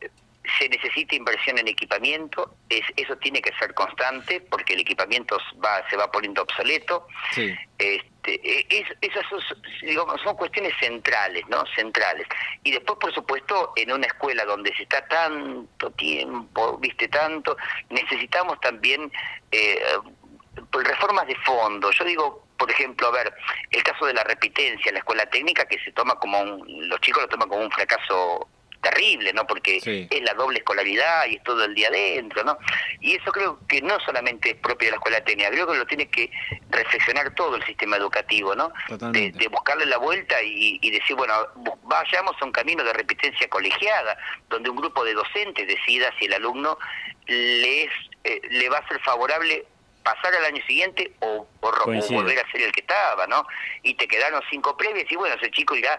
se 0.59 0.69
necesita 0.69 1.15
inversión 1.15 1.59
en 1.59 1.69
equipamiento, 1.69 2.57
es, 2.69 2.83
eso 2.97 3.17
tiene 3.17 3.41
que 3.41 3.53
ser 3.59 3.73
constante 3.75 4.41
porque 4.43 4.75
el 4.75 4.81
equipamiento 4.81 5.39
va, 5.65 5.89
se 5.89 5.97
va 5.97 6.11
poniendo 6.11 6.43
obsoleto. 6.43 7.07
Sí. 7.33 7.55
Este, 7.79 8.41
es, 8.79 8.87
esas 9.01 9.27
son, 9.29 9.41
digamos, 9.83 10.21
son 10.23 10.37
cuestiones 10.37 10.75
centrales, 10.79 11.47
¿no? 11.49 11.65
Centrales. 11.75 12.27
Y 12.63 12.73
después, 12.73 12.99
por 12.99 13.15
supuesto, 13.15 13.73
en 13.77 13.93
una 13.93 14.07
escuela 14.07 14.45
donde 14.45 14.75
se 14.77 14.83
está 14.83 15.07
tanto 15.07 15.91
tiempo, 15.93 16.79
viste 16.79 17.09
tanto, 17.09 17.57
necesitamos 17.89 18.61
también 18.61 19.11
eh, 19.51 19.83
reformas 20.73 21.27
de 21.27 21.37
fondo. 21.37 21.91
Yo 21.91 22.05
digo, 22.05 22.47
por 22.59 22.71
ejemplo, 22.71 23.09
a 23.09 23.13
ver, 23.13 23.35
el 23.71 23.83
caso 23.83 24.07
de 24.07 24.15
la 24.15 24.25
repitencia 24.25 24.89
en 24.89 24.95
la 24.95 25.01
escuela 25.01 25.27
técnica 25.27 25.65
que 25.67 25.79
se 25.81 25.93
toma 25.93 26.15
como 26.17 26.41
un, 26.41 26.89
los 26.89 27.01
chicos 27.01 27.23
lo 27.23 27.29
toman 27.29 27.49
como 27.49 27.63
un 27.63 27.71
fracaso 27.71 28.49
terrible, 28.85 29.33
¿no? 29.33 29.45
Porque 29.47 29.81
Sí. 29.81 30.07
es 30.11 30.23
la 30.23 30.35
doble 30.35 30.59
escolaridad 30.59 31.27
y 31.27 31.37
es 31.37 31.43
todo 31.43 31.65
el 31.65 31.75
día 31.75 31.89
adentro, 31.89 32.45
¿no? 32.45 32.57
Y 33.01 33.17
eso 33.17 33.33
creo 33.33 33.59
que 33.67 33.83
no 33.83 33.99
solamente 34.01 34.51
es 34.51 34.57
propio 34.57 34.87
de 34.87 34.91
la 34.93 34.97
escuela 34.99 35.25
técnica, 35.25 35.51
creo 35.51 35.67
que 35.67 35.79
lo 35.79 35.87
tiene 35.87 36.09
que 36.09 36.31
reflexionar 36.71 37.35
todo 37.35 37.57
el 37.57 37.65
sistema 37.65 37.97
educativo, 37.97 38.55
¿no? 38.55 38.73
De, 39.13 39.33
de 39.33 39.49
buscarle 39.49 39.87
la 39.87 39.97
vuelta 39.99 40.41
y, 40.43 40.79
y 40.81 40.91
decir, 40.91 41.17
bueno, 41.17 41.35
bu- 41.57 41.77
vayamos 41.83 42.37
a 42.41 42.45
un 42.45 42.53
camino 42.53 42.85
de 42.85 42.93
repitencia 42.93 43.49
colegiada, 43.49 44.17
donde 44.49 44.71
un 44.71 44.77
grupo 44.77 45.05
de 45.05 45.15
docentes 45.15 45.67
decida 45.67 46.13
si 46.19 46.27
el 46.27 46.35
alumno 46.35 46.79
le, 47.27 47.85
es, 47.85 47.91
eh, 48.25 48.41
le 48.51 48.69
va 48.69 48.79
a 48.79 48.89
ser 48.89 49.01
favorable 49.01 49.67
pasar 50.03 50.35
al 50.35 50.45
año 50.45 50.63
siguiente 50.67 51.13
o, 51.21 51.49
o 51.61 51.69
o 51.69 52.13
volver 52.13 52.39
a 52.39 52.51
ser 52.53 52.61
el 52.61 52.73
que 52.73 52.81
estaba, 52.83 53.27
¿no? 53.27 53.47
Y 53.83 53.95
te 53.95 54.07
quedaron 54.07 54.43
cinco 54.51 54.77
previas 54.77 55.11
y 55.11 55.17
bueno, 55.17 55.35
ese 55.37 55.51
chico 55.51 55.75
irá 55.75 55.99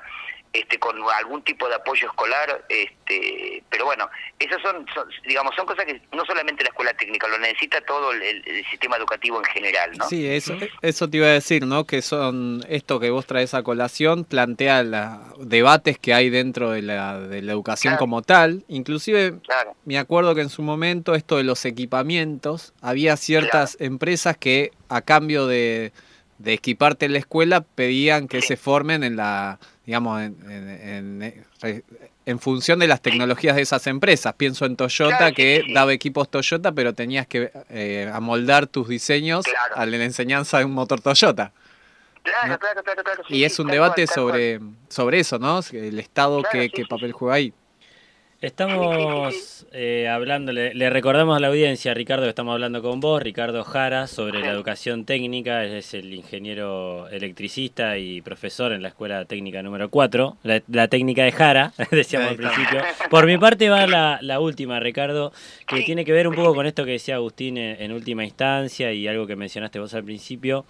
este 0.56 0.80
con 0.80 0.96
algún 1.18 1.44
tipo 1.44 1.68
de 1.68 1.76
apoyo 1.76 2.08
escolar, 2.08 2.66
este, 2.70 3.64
pero 3.70 3.86
bueno, 3.86 4.10
esas 4.40 4.62
son, 4.62 4.86
son, 4.94 5.08
digamos, 5.28 5.54
son 5.56 5.66
cosas 5.66 5.86
que 5.86 6.02
no 6.14 6.26
solamente 6.26 6.64
la 6.64 6.70
escuela 6.70 6.94
técnica, 6.94 7.28
lo 7.28 7.38
necesita 7.38 7.82
todo 7.82 8.12
el, 8.12 8.22
el 8.22 8.66
sistema 8.70 8.98
educativo 8.98 9.38
en 9.38 9.46
general, 9.46 9.92
¿no? 9.98 10.08
Sí, 10.08 10.26
eso, 10.28 10.56
eso 10.82 11.10
te 11.10 11.18
iba 11.18 11.28
a 11.28 11.32
decir, 11.32 11.66
¿no? 11.66 11.86
Que 11.86 12.02
son 12.02 12.64
esto 12.70 13.00
que 13.00 13.10
vos 13.10 13.26
traes 13.26 13.54
a 13.54 13.64
colación, 13.64 14.24
plantea 14.26 14.84
la, 14.84 15.22
debates 15.40 15.98
que 16.00 16.14
hay 16.14 16.30
dentro 16.30 16.72
de 16.72 16.82
la, 16.82 17.20
de 17.20 17.42
la 17.42 17.52
educación 17.52 17.92
Claro. 17.94 18.00
como 18.00 18.22
tal. 18.22 18.64
Inclusive, 18.68 19.40
Claro. 19.46 19.76
me 19.86 19.98
acuerdo 19.98 20.36
que 20.36 20.42
en 20.42 20.50
su 20.50 20.62
momento 20.62 21.16
esto 21.16 21.38
de 21.38 21.44
los 21.44 21.66
equipamientos, 21.66 22.74
había 22.82 23.18
ciertas 23.18 23.78
empresas 23.80 24.38
que 24.38 24.72
a 24.90 25.02
cambio 25.02 25.48
de, 25.48 25.92
de 26.38 26.54
equiparte 26.54 27.06
en 27.06 27.14
la 27.14 27.20
escuela 27.20 27.62
pedían 27.62 28.28
que 28.28 28.42
Sí. 28.42 28.48
se 28.50 28.58
formen 28.58 29.04
en 29.04 29.16
la, 29.16 29.60
digamos, 29.86 30.22
en, 30.22 30.36
en- 30.50 31.22
en- 31.22 31.46
re- 31.62 31.84
en 32.26 32.40
función 32.40 32.80
de 32.80 32.88
las 32.88 33.02
tecnologías 33.02 33.56
de 33.56 33.62
esas 33.62 33.86
empresas. 33.88 34.34
Pienso 34.34 34.66
en 34.66 34.76
Toyota, 34.76 35.18
Claro, 35.18 35.36
que 35.36 35.60
sí, 35.62 35.68
sí. 35.68 35.74
daba 35.74 35.94
equipos 35.94 36.30
Toyota, 36.30 36.72
pero 36.72 36.94
tenías 36.94 37.28
que 37.28 37.52
eh, 37.70 38.10
amoldar 38.14 38.66
tus 38.68 38.88
diseños 38.88 39.46
Claro. 39.46 39.76
a 39.76 39.86
la 39.86 40.04
enseñanza 40.04 40.58
de 40.60 40.66
un 40.66 40.72
motor 40.72 41.02
Toyota. 41.02 41.52
Claro, 42.24 42.48
¿no? 42.54 42.60
claro, 42.60 42.84
claro, 42.84 43.04
claro. 43.04 43.24
sí, 43.28 43.36
Y 43.36 43.44
es 43.44 43.60
un 43.60 43.68
debate 43.68 44.06
cual, 44.08 44.16
sobre, 44.16 44.60
sobre 44.90 45.20
eso, 45.20 45.38
¿no? 45.38 45.60
El 45.72 46.00
Estado, 46.00 46.42
Claro, 46.42 46.68
qué, 46.74 46.86
papel 46.88 47.12
juega 47.12 47.36
ahí. 47.36 47.54
Estamos 48.42 49.66
eh, 49.72 50.10
hablando, 50.10 50.52
le, 50.52 50.74
le 50.74 50.90
recordamos 50.90 51.38
a 51.38 51.40
la 51.40 51.48
audiencia, 51.48 51.94
Ricardo, 51.94 52.24
que 52.24 52.30
estamos 52.30 52.52
hablando 52.52 52.82
con 52.82 53.00
vos, 53.00 53.24
Ricardo 53.24 53.64
Jara, 53.64 54.08
sobre 54.08 54.42
la 54.42 54.52
educación 54.52 55.06
técnica, 55.06 55.64
él 55.64 55.76
es 55.76 55.94
el 55.94 56.14
ingeniero 56.14 57.08
electricista 57.08 57.98
y 57.98 58.22
profesor 58.22 58.74
en 58.74 58.82
la 58.82 58.90
Escuela 58.90 59.24
Técnica 59.24 59.64
número 59.64 59.90
4, 59.90 60.38
la, 60.44 60.62
la 60.68 60.90
técnica 60.90 61.24
de 61.24 61.32
Jara, 61.32 61.72
decíamos 61.92 62.32
al 62.32 62.36
principio. 62.36 62.82
Por 63.10 63.26
mi 63.26 63.38
parte 63.38 63.70
va 63.70 63.88
la, 63.88 64.20
la 64.22 64.42
última, 64.42 64.82
Ricardo, 64.82 65.32
que 65.66 65.82
tiene 65.84 66.04
que 66.04 66.12
ver 66.12 66.28
un 66.28 66.36
poco 66.36 66.54
con 66.54 66.66
esto 66.66 66.84
que 66.84 66.92
decía 66.92 67.16
Agustín 67.16 67.58
en, 67.58 67.82
en 67.82 67.94
última 67.94 68.26
instancia 68.26 68.92
y 68.92 69.08
algo 69.08 69.26
que 69.28 69.38
mencionaste 69.38 69.80
vos 69.80 69.94
al 69.94 70.04
principio. 70.04 70.66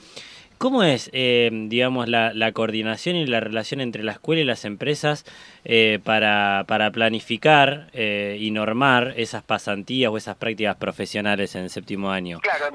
¿Cómo 0.58 0.84
es, 0.84 1.10
eh, 1.14 1.50
digamos, 1.52 2.08
la, 2.08 2.34
la 2.34 2.52
coordinación 2.54 3.16
y 3.18 3.26
la 3.28 3.40
relación 3.40 3.82
entre 3.82 4.04
la 4.04 4.14
escuela 4.14 4.42
y 4.42 4.46
las 4.46 4.64
empresas 4.66 5.26
eh, 5.66 6.00
para, 6.04 6.64
para 6.68 6.92
planificar 6.92 7.90
eh, 7.94 8.38
y 8.40 8.52
normar 8.52 9.14
esas 9.18 9.44
pasantías 9.44 10.12
o 10.12 10.18
esas 10.18 10.38
prácticas 10.38 10.78
profesionales 10.78 11.56
en 11.56 11.70
séptimo 11.70 12.10
año? 12.10 12.40
Claro, 12.40 12.74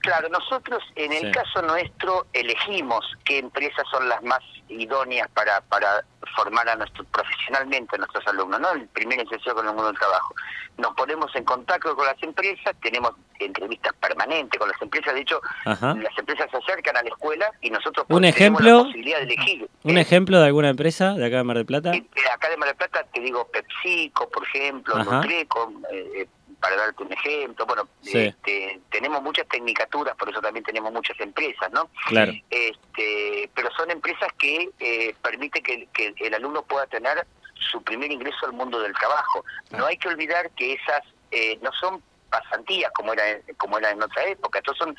claro, 0.00 0.28
nosotros 0.28 0.82
en 0.96 1.12
el 1.12 1.22
Sí. 1.22 1.30
caso 1.30 1.62
nuestro 1.62 2.26
elegimos 2.32 3.04
qué 3.24 3.38
empresas 3.38 3.84
son 3.90 4.08
las 4.08 4.22
más 4.22 4.40
idóneas 4.68 5.28
para, 5.30 5.60
para 5.62 6.04
formar 6.36 6.68
a 6.68 6.76
nuestro, 6.76 7.04
profesionalmente 7.04 7.96
a 7.96 7.98
nuestros 7.98 8.26
alumnos, 8.26 8.60
¿no? 8.60 8.72
El 8.72 8.88
primer 8.88 9.20
ejercicio 9.20 9.54
con 9.54 9.66
el 9.66 9.72
mundo 9.72 9.86
del 9.88 9.98
trabajo. 9.98 10.34
Nos 10.82 10.94
ponemos 10.96 11.34
en 11.36 11.44
contacto 11.44 11.94
con 11.94 12.04
las 12.04 12.20
empresas, 12.22 12.74
tenemos 12.82 13.12
entrevistas 13.38 13.92
permanentes 14.00 14.58
con 14.58 14.68
las 14.68 14.82
empresas, 14.82 15.14
de 15.14 15.20
hecho, 15.20 15.40
Ajá. 15.64 15.94
las 15.94 16.16
empresas 16.18 16.50
se 16.50 16.56
acercan 16.56 16.96
a 16.96 17.02
la 17.02 17.08
escuela 17.08 17.50
y 17.60 17.70
nosotros 17.70 18.04
¿Un 18.08 18.16
tenemos 18.22 18.36
ejemplo? 18.36 18.76
la 18.78 18.82
posibilidad 18.84 19.18
de 19.18 19.24
elegir. 19.24 19.68
¿Un 19.84 19.98
ejemplo 19.98 20.40
de 20.40 20.46
alguna 20.46 20.70
empresa 20.70 21.14
de 21.14 21.24
acá 21.26 21.36
de 21.36 21.44
Mar 21.44 21.56
del 21.56 21.66
Plata? 21.66 21.94
Eh, 21.94 22.04
acá 22.34 22.50
de 22.50 22.56
Mar 22.56 22.68
del 22.68 22.76
Plata 22.76 23.04
te 23.14 23.20
digo 23.20 23.46
PepsiCo, 23.48 24.28
por 24.28 24.44
ejemplo. 24.44 24.96
Nutreco, 25.04 25.72
eh, 25.92 26.26
para 26.60 26.76
darte 26.76 27.02
un 27.02 27.12
ejemplo. 27.12 27.64
Bueno, 27.66 27.88
Sí. 28.02 28.18
este, 28.18 28.80
tenemos 28.90 29.22
muchas 29.22 29.46
tecnicaturas, 29.48 30.14
por 30.16 30.28
eso 30.30 30.40
también 30.40 30.64
tenemos 30.64 30.92
muchas 30.92 31.18
empresas, 31.20 31.70
¿no? 31.72 31.88
Claro. 32.06 32.32
Este, 32.50 33.50
pero 33.54 33.68
son 33.76 33.90
empresas 33.90 34.28
que 34.38 34.68
eh, 34.80 35.14
permiten 35.22 35.62
que, 35.62 35.86
que 35.92 36.14
el 36.26 36.34
alumno 36.34 36.62
pueda 36.62 36.86
tener 36.86 37.24
su 37.70 37.82
primer 37.82 38.10
ingreso 38.10 38.46
al 38.46 38.52
mundo 38.52 38.80
del 38.80 38.94
trabajo. 38.94 39.44
No 39.70 39.86
hay 39.86 39.96
que 39.96 40.08
olvidar 40.08 40.50
que 40.50 40.74
esas 40.74 41.02
eh, 41.30 41.58
no 41.62 41.70
son 41.72 42.02
pasantías 42.30 42.90
como 42.94 43.12
era 43.12 43.24
como 43.58 43.78
era 43.78 43.90
en 43.90 44.02
otra 44.02 44.24
época, 44.24 44.58
estos 44.58 44.76
son 44.78 44.96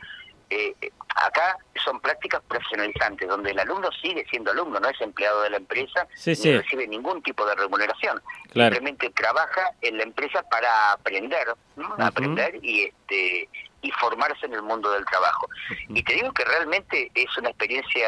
eh, 0.50 0.76
acá 1.16 1.58
son 1.84 2.00
prácticas 2.00 2.42
profesionalizantes 2.48 3.28
donde 3.28 3.52
el 3.52 3.60
alumno 3.60 3.90
sigue 4.02 4.24
siendo 4.30 4.52
alumno, 4.52 4.80
no 4.80 4.88
es 4.90 5.00
empleado 5.02 5.42
de 5.42 5.50
la 5.50 5.58
empresa 5.58 6.08
Sí, 6.16 6.36
sí. 6.36 6.56
recibe 6.56 6.88
ningún 6.88 7.24
tipo 7.24 7.46
de 7.46 7.56
remuneración. 7.56 8.22
Claro. 8.52 8.76
Simplemente 8.76 9.10
trabaja 9.12 9.72
en 9.82 9.98
la 9.98 10.04
empresa 10.04 10.44
para 10.50 10.92
aprender, 10.92 11.48
¿no? 11.76 11.96
Aprender 11.98 12.60
y 12.64 12.84
este 12.84 13.50
y 13.82 13.92
formarse 14.00 14.46
en 14.46 14.54
el 14.54 14.62
mundo 14.62 14.90
del 14.92 15.06
trabajo. 15.06 15.50
Y 15.90 16.02
te 16.04 16.14
digo 16.14 16.32
que 16.34 16.46
realmente 16.46 17.12
es 17.16 17.38
una 17.38 17.50
experiencia, 17.50 18.08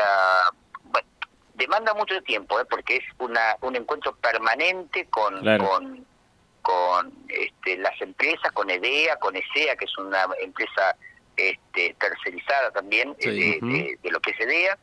demanda 1.56 1.94
mucho 1.94 2.22
tiempo, 2.24 2.60
¿eh? 2.60 2.66
porque 2.70 2.98
es 2.98 3.04
una 3.18 3.56
un 3.62 3.76
encuentro 3.76 4.16
permanente 4.16 5.06
con 5.08 5.40
Claro. 5.42 5.68
con, 5.70 6.06
con 6.62 7.14
este, 7.30 7.78
las 7.78 8.00
empresas, 8.02 8.52
con 8.54 8.70
EDEA, 8.70 9.18
con 9.18 9.36
ESEA, 9.36 9.76
que 9.76 9.86
es 9.86 9.98
una 9.98 10.28
empresa 10.42 10.96
este, 11.38 11.94
tercerizada 12.00 12.72
también 12.72 13.16
Sí. 13.20 13.30
eh, 13.30 13.60
de, 13.62 13.68
de- 13.68 14.00
de 14.02 14.12
lo 14.12 14.20
que 14.20 14.32
es 14.32 14.40
EDEA, 14.40 14.78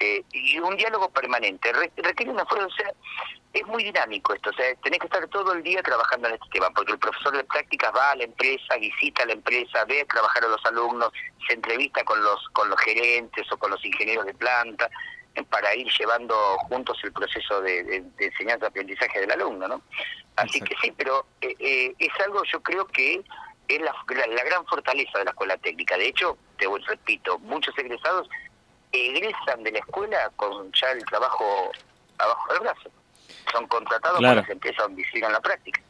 eh, 0.00 0.22
y 0.32 0.58
un 0.58 0.76
diálogo 0.76 1.08
permanente. 1.10 1.72
Re- 1.72 1.92
requiere 1.96 2.30
una 2.32 2.44
fuerza, 2.44 2.66
o 2.66 2.70
sea, 2.70 2.92
es 3.54 3.66
muy 3.66 3.82
dinámico 3.84 4.34
esto, 4.34 4.50
o 4.50 4.52
sea, 4.52 4.74
tenés 4.82 4.98
que 4.98 5.06
estar 5.06 5.26
todo 5.28 5.54
el 5.54 5.62
día 5.62 5.82
trabajando 5.82 6.28
en 6.28 6.34
este 6.34 6.48
tema, 6.52 6.68
porque 6.74 6.92
el 6.92 6.98
profesor 6.98 7.34
de 7.34 7.44
prácticas 7.44 7.90
va 7.96 8.10
a 8.10 8.16
la 8.16 8.24
empresa, 8.24 8.76
visita 8.76 9.22
a 9.22 9.26
la 9.26 9.32
empresa, 9.32 9.84
ve 9.86 10.04
trabajar 10.04 10.44
a 10.44 10.48
los 10.48 10.62
alumnos, 10.66 11.10
se 11.46 11.54
entrevista 11.54 12.04
con 12.04 12.22
los, 12.22 12.46
con 12.50 12.68
los 12.68 12.78
gerentes 12.80 13.50
o 13.50 13.56
con 13.56 13.70
los 13.70 13.82
ingenieros 13.82 14.26
de 14.26 14.34
planta, 14.34 14.90
para 15.44 15.74
ir 15.74 15.86
llevando 15.98 16.34
juntos 16.68 16.98
el 17.04 17.12
proceso 17.12 17.60
de, 17.60 17.82
de- 17.84 18.00
de 18.16 18.26
enseñanza-aprendizaje 18.26 19.20
del 19.20 19.32
alumno, 19.32 19.68
¿no? 19.68 19.82
Así 20.36 20.60
que 20.60 20.74
sí, 20.82 20.92
pero 20.96 21.26
eh, 21.40 21.54
eh, 21.58 21.94
es 21.98 22.20
algo 22.24 22.42
yo 22.44 22.62
creo 22.62 22.86
que 22.86 23.22
es 23.68 23.80
la, 23.80 23.94
la- 24.08 24.26
la 24.26 24.44
gran 24.44 24.64
fortaleza 24.66 25.18
de 25.18 25.24
la 25.24 25.30
escuela 25.30 25.56
técnica. 25.58 25.96
De 25.96 26.08
hecho, 26.08 26.36
te 26.58 26.66
repito, 26.86 27.38
muchos 27.40 27.76
egresados 27.78 28.28
egresan 28.92 29.62
de 29.62 29.72
la 29.72 29.78
escuela 29.80 30.30
con 30.36 30.70
ya 30.72 30.90
el 30.92 31.04
trabajo 31.04 31.70
abajo 32.18 32.52
del 32.52 32.60
brazo. 32.62 32.90
Son 33.52 33.66
contratados 33.66 34.18
Claro. 34.18 34.36
por 34.40 34.42
las 34.44 34.50
empresas 34.50 34.82
donde 34.84 35.02
hicieron 35.02 35.32
la 35.32 35.40
práctica. 35.40 35.80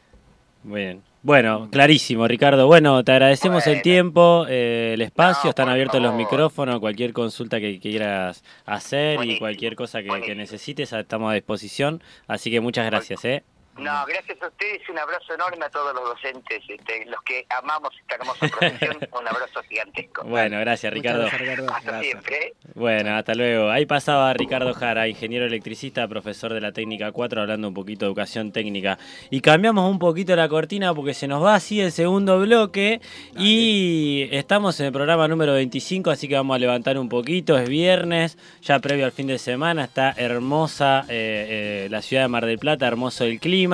Muy 0.63 0.81
bien. 0.81 1.03
Bueno, 1.23 1.67
clarísimo, 1.71 2.27
Ricardo. 2.27 2.67
Bueno, 2.67 3.03
te 3.03 3.11
agradecemos 3.11 3.65
el 3.67 3.81
tiempo, 3.81 4.45
eh, 4.47 4.91
el 4.93 5.01
espacio, 5.01 5.45
No, 5.45 5.49
están 5.49 5.67
abiertos 5.67 6.01
los 6.01 6.13
micrófonos, 6.13 6.79
cualquier 6.79 7.11
consulta 7.11 7.59
que 7.59 7.79
quieras 7.79 8.43
hacer 8.65 9.23
y 9.25 9.37
cualquier 9.39 9.75
cosa 9.75 10.01
que, 10.03 10.35
necesites, 10.35 10.93
estamos 10.93 11.31
a 11.31 11.33
disposición. 11.33 12.01
Así 12.27 12.51
que 12.51 12.61
muchas 12.61 12.85
gracias, 12.85 13.25
¿eh? 13.25 13.43
No, 13.77 14.05
gracias 14.07 14.41
a 14.41 14.47
ustedes 14.47 14.81
y 14.87 14.91
un 14.91 14.97
abrazo 14.97 15.35
enorme 15.35 15.63
a 15.65 15.69
todos 15.69 15.93
los 15.93 16.03
docentes, 16.03 16.63
este, 16.67 17.05
los 17.05 17.21
que 17.21 17.45
amamos 17.49 17.91
esta 18.01 18.15
hermosa 18.15 18.47
profesión, 18.59 18.97
un 19.11 19.27
abrazo 19.27 19.61
gigantesco. 19.69 20.23
Bueno, 20.23 20.59
gracias, 20.59 20.91
Muchas 20.91 21.03
Ricardo. 21.03 21.21
gracias, 21.21 21.41
Ricardo. 21.41 21.73
Hasta 21.73 22.01
siempre. 22.01 22.35
¿eh? 22.35 22.53
Bueno, 22.73 23.15
hasta 23.15 23.35
luego. 23.35 23.69
Ahí 23.69 23.85
pasaba 23.85 24.33
Ricardo 24.33 24.73
Jara, 24.73 25.07
ingeniero 25.07 25.45
electricista, 25.45 26.07
profesor 26.07 26.53
de 26.53 26.61
la 26.61 26.71
técnica 26.71 27.11
4, 27.11 27.41
hablando 27.41 27.67
un 27.67 27.75
poquito 27.75 28.05
de 28.05 28.09
educación 28.09 28.51
técnica. 28.51 28.97
Y 29.29 29.41
cambiamos 29.41 29.89
un 29.89 29.99
poquito 29.99 30.35
la 30.35 30.49
cortina 30.49 30.93
porque 30.95 31.13
se 31.13 31.27
nos 31.27 31.43
va 31.43 31.53
así 31.53 31.79
el 31.79 31.91
segundo 31.91 32.39
bloque 32.39 32.99
y 33.37 34.27
estamos 34.31 34.79
en 34.79 34.87
el 34.87 34.91
programa 34.91 35.27
número 35.27 35.53
25, 35.53 36.09
así 36.09 36.27
que 36.27 36.35
vamos 36.35 36.55
a 36.55 36.59
levantar 36.59 36.97
un 36.97 37.09
poquito. 37.09 37.57
Es 37.57 37.69
viernes, 37.69 38.39
ya 38.63 38.79
previo 38.79 39.05
al 39.05 39.11
fin 39.11 39.27
de 39.27 39.37
semana, 39.37 39.83
está 39.83 40.13
hermosa 40.17 41.05
eh, 41.09 41.85
eh, 41.85 41.87
la 41.91 42.01
ciudad 42.01 42.23
de 42.23 42.27
Mar 42.27 42.45
del 42.45 42.57
Plata, 42.57 42.87
hermoso 42.87 43.23
el 43.23 43.39
clima. 43.39 43.66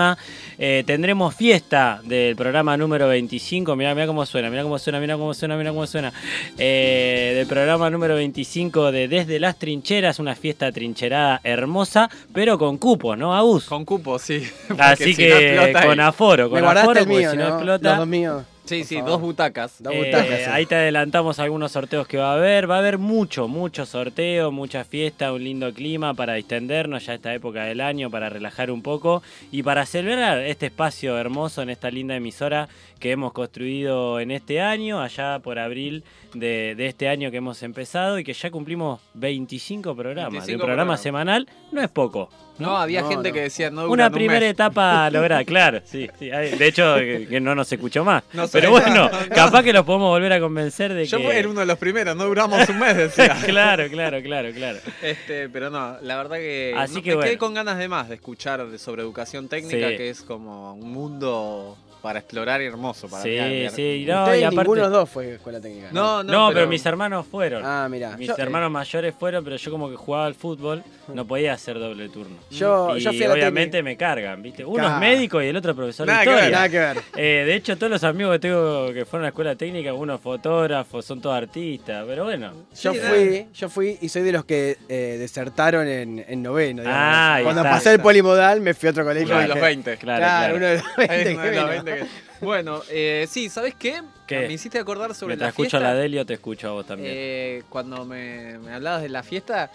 Eh, 0.58 0.84
tendremos 0.86 1.36
fiesta 1.36 2.02
del 2.04 2.36
programa 2.36 2.78
número 2.78 3.08
25. 3.08 3.76
Mirá, 3.76 3.94
mirá 3.94 4.08
cómo 4.08 4.26
suena, 4.26 4.50
mirá 4.50 4.64
cómo 4.64 4.80
suena, 4.80 5.00
mirá 5.00 5.18
cómo 5.18 5.34
suena, 5.34 5.58
mirá 5.58 5.72
cómo 5.72 5.88
suena. 5.88 6.14
Eh, 6.58 7.34
del 7.36 7.48
programa 7.48 7.89
número 7.89 8.16
25 8.16 8.91
de 8.91 9.08
Desde 9.08 9.39
las 9.39 9.58
Trincheras, 9.58 10.20
una 10.20 10.36
fiesta 10.36 10.72
trincherada 10.72 11.41
hermosa, 11.44 12.10
pero 12.34 12.58
con 12.58 12.78
cupos, 12.78 13.18
¿no, 13.18 13.36
Agus? 13.36 13.66
Con 13.66 13.86
cupo, 13.86 14.20
sí. 14.20 14.44
Así 14.78 15.14
si 15.14 15.28
no 15.28 15.38
que 15.38 15.60
ahí. 15.60 15.88
con 15.88 16.00
aforo, 16.00 16.50
con 16.50 16.64
aforo, 16.64 17.00
el 17.00 17.06
porque 17.06 17.20
mío, 17.20 17.32
si 17.32 17.38
no, 17.38 17.50
¿no? 17.50 17.56
explota. 17.56 17.89
Los 17.89 17.98
dos 18.00 18.08
míos. 18.08 18.44
Sí, 18.66 18.80
por 18.80 18.88
sí, 18.88 18.95
favor. 18.95 19.09
dos 19.11 19.22
butacas. 19.22 19.76
Dos 19.84 19.93
Eh, 19.93 19.97
butacas, 20.05 20.39
sí. 20.39 20.49
ahí 20.49 20.66
te 20.66 20.76
adelantamos 20.76 21.39
algunos 21.39 21.72
sorteos 21.74 22.07
que 22.07 22.18
va 22.18 22.32
a 22.32 22.36
haber. 22.36 22.70
Va 22.70 22.76
a 22.76 22.80
haber 22.80 22.97
mucho, 22.97 23.47
mucho 23.47 23.86
sorteo, 23.86 24.51
mucha 24.51 24.84
fiesta, 24.86 25.34
un 25.34 25.43
lindo 25.43 25.74
clima 25.74 26.14
para 26.14 26.34
distendernos 26.36 27.05
ya 27.05 27.14
esta 27.16 27.34
época 27.34 27.66
del 27.66 27.82
año, 27.82 28.09
para 28.09 28.30
relajar 28.30 28.72
un 28.72 28.82
poco 28.82 29.22
y 29.51 29.64
para 29.64 29.86
celebrar 29.86 30.39
este 30.39 30.68
espacio 30.68 31.18
hermoso 31.18 31.61
en 31.61 31.70
esta 31.70 31.91
linda 31.91 32.16
emisora 32.16 32.70
que 32.99 33.11
hemos 33.11 33.34
construido 33.34 34.20
en 34.22 34.32
este 34.32 34.61
año, 34.61 35.01
allá 35.01 35.39
por 35.39 35.59
abril 35.59 36.03
de, 36.34 36.74
de 36.76 36.88
este 36.88 37.09
año 37.09 37.32
que 37.32 37.38
hemos 37.38 37.61
empezado 37.64 38.18
y 38.18 38.24
que 38.24 38.34
ya 38.34 38.49
cumplimos 38.49 39.01
25 39.16 39.93
programas. 39.93 40.32
de 40.32 40.38
un 40.38 40.45
25 40.45 40.57
programa 40.59 40.76
programas. 40.95 41.01
semanal 41.01 41.49
no 41.74 41.82
es 41.82 41.89
poco. 41.89 42.30
No, 42.60 42.78
había 42.78 43.01
No, 43.01 43.10
gente 43.10 43.30
no. 43.30 43.34
que 43.34 43.41
decía 43.41 43.70
no 43.72 43.89
Una 43.89 44.08
un 44.08 44.14
primera 44.14 44.39
mes. 44.41 44.51
etapa 44.51 45.10
lograda, 45.10 45.43
claro, 45.43 45.82
sí, 45.86 46.08
sí. 46.20 46.30
Hay- 46.32 46.51
De 46.51 46.68
hecho, 46.68 46.95
que, 46.97 47.28
que 47.28 47.39
no 47.39 47.56
nos 47.56 47.72
escuchó 47.72 48.06
más. 48.06 48.24
No. 48.34 48.47
Pero 48.47 48.70
bueno, 48.72 49.10
No, 49.10 49.10
no. 49.10 49.30
capaz 49.36 49.64
que 49.64 49.74
los 49.74 49.84
podemos 49.86 50.10
volver 50.10 50.34
a 50.34 50.39
convencer 50.39 50.93
de 50.93 51.06
Yo 51.06 51.18
que... 51.18 51.39
era 51.39 51.49
uno 51.49 51.62
de 51.62 51.66
los 51.66 51.78
primeros, 51.80 52.16
no 52.16 52.26
duramos 52.26 52.70
un 52.70 52.80
mes, 52.80 52.95
decía. 52.95 53.36
claro, 53.45 53.88
claro, 53.89 54.22
claro, 54.22 54.51
claro. 54.54 54.80
Este, 55.01 55.49
pero 55.49 55.70
no, 55.70 55.97
la 56.01 56.16
verdad 56.18 56.38
que, 56.38 56.74
Así 56.78 56.95
no- 56.95 57.01
que 57.01 57.10
me 57.10 57.16
bueno. 57.16 57.28
quedé 57.30 57.38
con 57.39 57.54
ganas 57.54 57.78
de 57.78 57.88
más 57.88 58.10
de 58.10 58.16
escuchar 58.16 58.66
de- 58.68 58.78
sobre 58.78 59.01
educación 59.01 59.47
técnica, 59.47 59.89
Sí. 59.89 59.97
que 59.97 60.10
es 60.10 60.22
como 60.22 60.74
un 60.76 60.91
mundo 60.91 61.76
para 62.04 62.20
explorar 62.20 62.62
y 62.62 62.66
hermoso 62.66 63.08
para 63.08 63.24
Sí, 63.24 63.30
mirar. 63.30 63.72
sí, 63.72 64.06
no, 64.06 64.24
Ustedes 64.24 64.41
y 64.41 64.43
aparte... 64.43 64.58
ninguno 64.60 64.76
de 64.76 64.82
los 64.82 64.91
dos 64.91 65.10
fue 65.10 65.34
escuela 65.36 65.60
técnica. 65.62 65.88
No, 65.93 66.22
No, 66.22 66.32
no, 66.49 66.54
pero... 66.54 66.68
mis 66.68 66.86
hermanos 66.86 67.26
fueron. 67.26 67.64
Ah, 67.66 67.88
mira. 67.89 68.18
mis 68.18 68.28
yo, 68.28 68.36
hermanos 68.38 68.70
mayores 68.70 69.16
fueron, 69.18 69.41
pero 69.43 69.56
yo 69.56 69.72
como 69.72 69.89
que 69.89 69.95
jugaba 69.95 70.26
al 70.26 70.36
fútbol, 70.36 70.84
no 71.14 71.26
podía 71.26 71.54
hacer 71.54 71.80
doble 71.80 72.10
turno. 72.10 72.36
Yo- 72.51 72.97
y 72.97 72.99
yo 72.99 73.12
fui 73.12 73.24
a 73.24 73.30
la 73.30 73.34
obviamente 73.36 73.82
me 73.82 73.95
cargan, 73.95 74.41
¿viste? 74.43 74.66
Uno 74.66 74.84
es 74.84 74.89
Claro. 74.89 74.99
médico 74.99 75.41
y 75.41 75.47
el 75.47 75.56
otro 75.56 75.74
profesor 75.74 76.06
Nada 76.06 76.20
de 76.20 76.26
que 76.26 76.30
ver, 76.32 76.38
historia. 76.39 76.58
Nada 76.58 76.70
que 76.70 76.80
ver. 76.80 76.97
Eh, 77.16 77.45
de 77.45 77.56
hecho, 77.56 77.78
todos 77.78 77.89
los 77.91 78.04
amigos 78.04 78.34
que 78.34 78.39
tengo 78.39 78.93
que 78.93 79.06
fueron 79.06 79.24
a 79.24 79.28
la 79.28 79.30
escuela 79.30 79.56
técnica, 79.56 79.93
uno 79.93 80.18
fotógrafo, 80.18 81.01
son 81.01 81.22
todos 81.22 81.38
artistas, 81.38 82.04
pero 82.06 82.26
bueno. 82.26 82.51
Yo 82.82 82.91
Sí, 82.93 82.99
fui, 82.99 83.47
yo 83.54 83.70
fui 83.70 83.97
y 84.01 84.10
soy 84.10 84.24
de 84.24 84.32
los 84.34 84.43
que 84.43 84.78
eh, 84.89 85.16
desertaron 85.20 85.88
en, 85.88 86.26
en 86.28 86.43
noveno. 86.43 86.82
digamos. 86.82 87.01
Ah, 87.01 87.39
Cuando 87.43 87.62
está. 87.62 87.72
pasé 87.72 87.93
el 87.93 88.01
polimodal 88.01 88.60
me 88.60 88.74
fui 88.74 88.88
a 88.88 88.91
otro 88.91 89.06
colegio. 89.06 89.30
Uno 89.30 89.39
de 89.41 89.47
los 89.47 89.56
dije, 89.56 89.66
20. 89.68 89.97
Claro, 89.97 90.20
Claro, 90.20 90.58
claro. 90.58 90.58
uno 90.58 90.66
de 90.66 90.76
los 90.76 90.95
20. 90.97 91.93
Hay 91.94 92.00
uno 92.02 92.06
de 92.06 92.06
que 92.06 92.06
los 92.06 92.10
vino. 92.10 92.10
20 92.10 92.39
que- 92.39 92.46
Bueno, 92.46 92.82
eh, 92.89 93.28
sí, 93.30 93.50
¿sabes 93.50 93.76
qué? 93.76 94.02
¿Qué? 94.28 94.48
Me 94.48 94.54
hiciste 94.54 94.80
acordar 94.80 95.14
sobre 95.16 95.36
la 95.38 95.50
escucho 95.50 95.72
fiesta. 95.72 95.89
a 95.89 95.94
la 95.94 96.00
Delio, 96.00 96.26
te 96.26 96.34
escucho 96.36 96.70
a 96.70 96.72
vos 96.72 96.86
también. 96.86 97.12
Eh, 97.16 97.64
cuando 97.70 98.06
me, 98.06 98.58
me 98.60 98.74
hablabas 98.74 99.02
de 99.02 99.10
la 99.10 99.24
fiesta, 99.24 99.70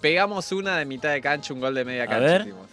pegamos 0.00 0.50
una 0.52 0.78
de 0.78 0.84
mitad 0.84 1.10
de 1.12 1.20
cancha, 1.20 1.52
un 1.54 1.60
gol 1.60 1.74
de 1.74 1.84
media 1.84 2.04
A 2.04 2.06
cancha. 2.06 2.24
ver. 2.24 2.40
hicimos. 2.42 2.66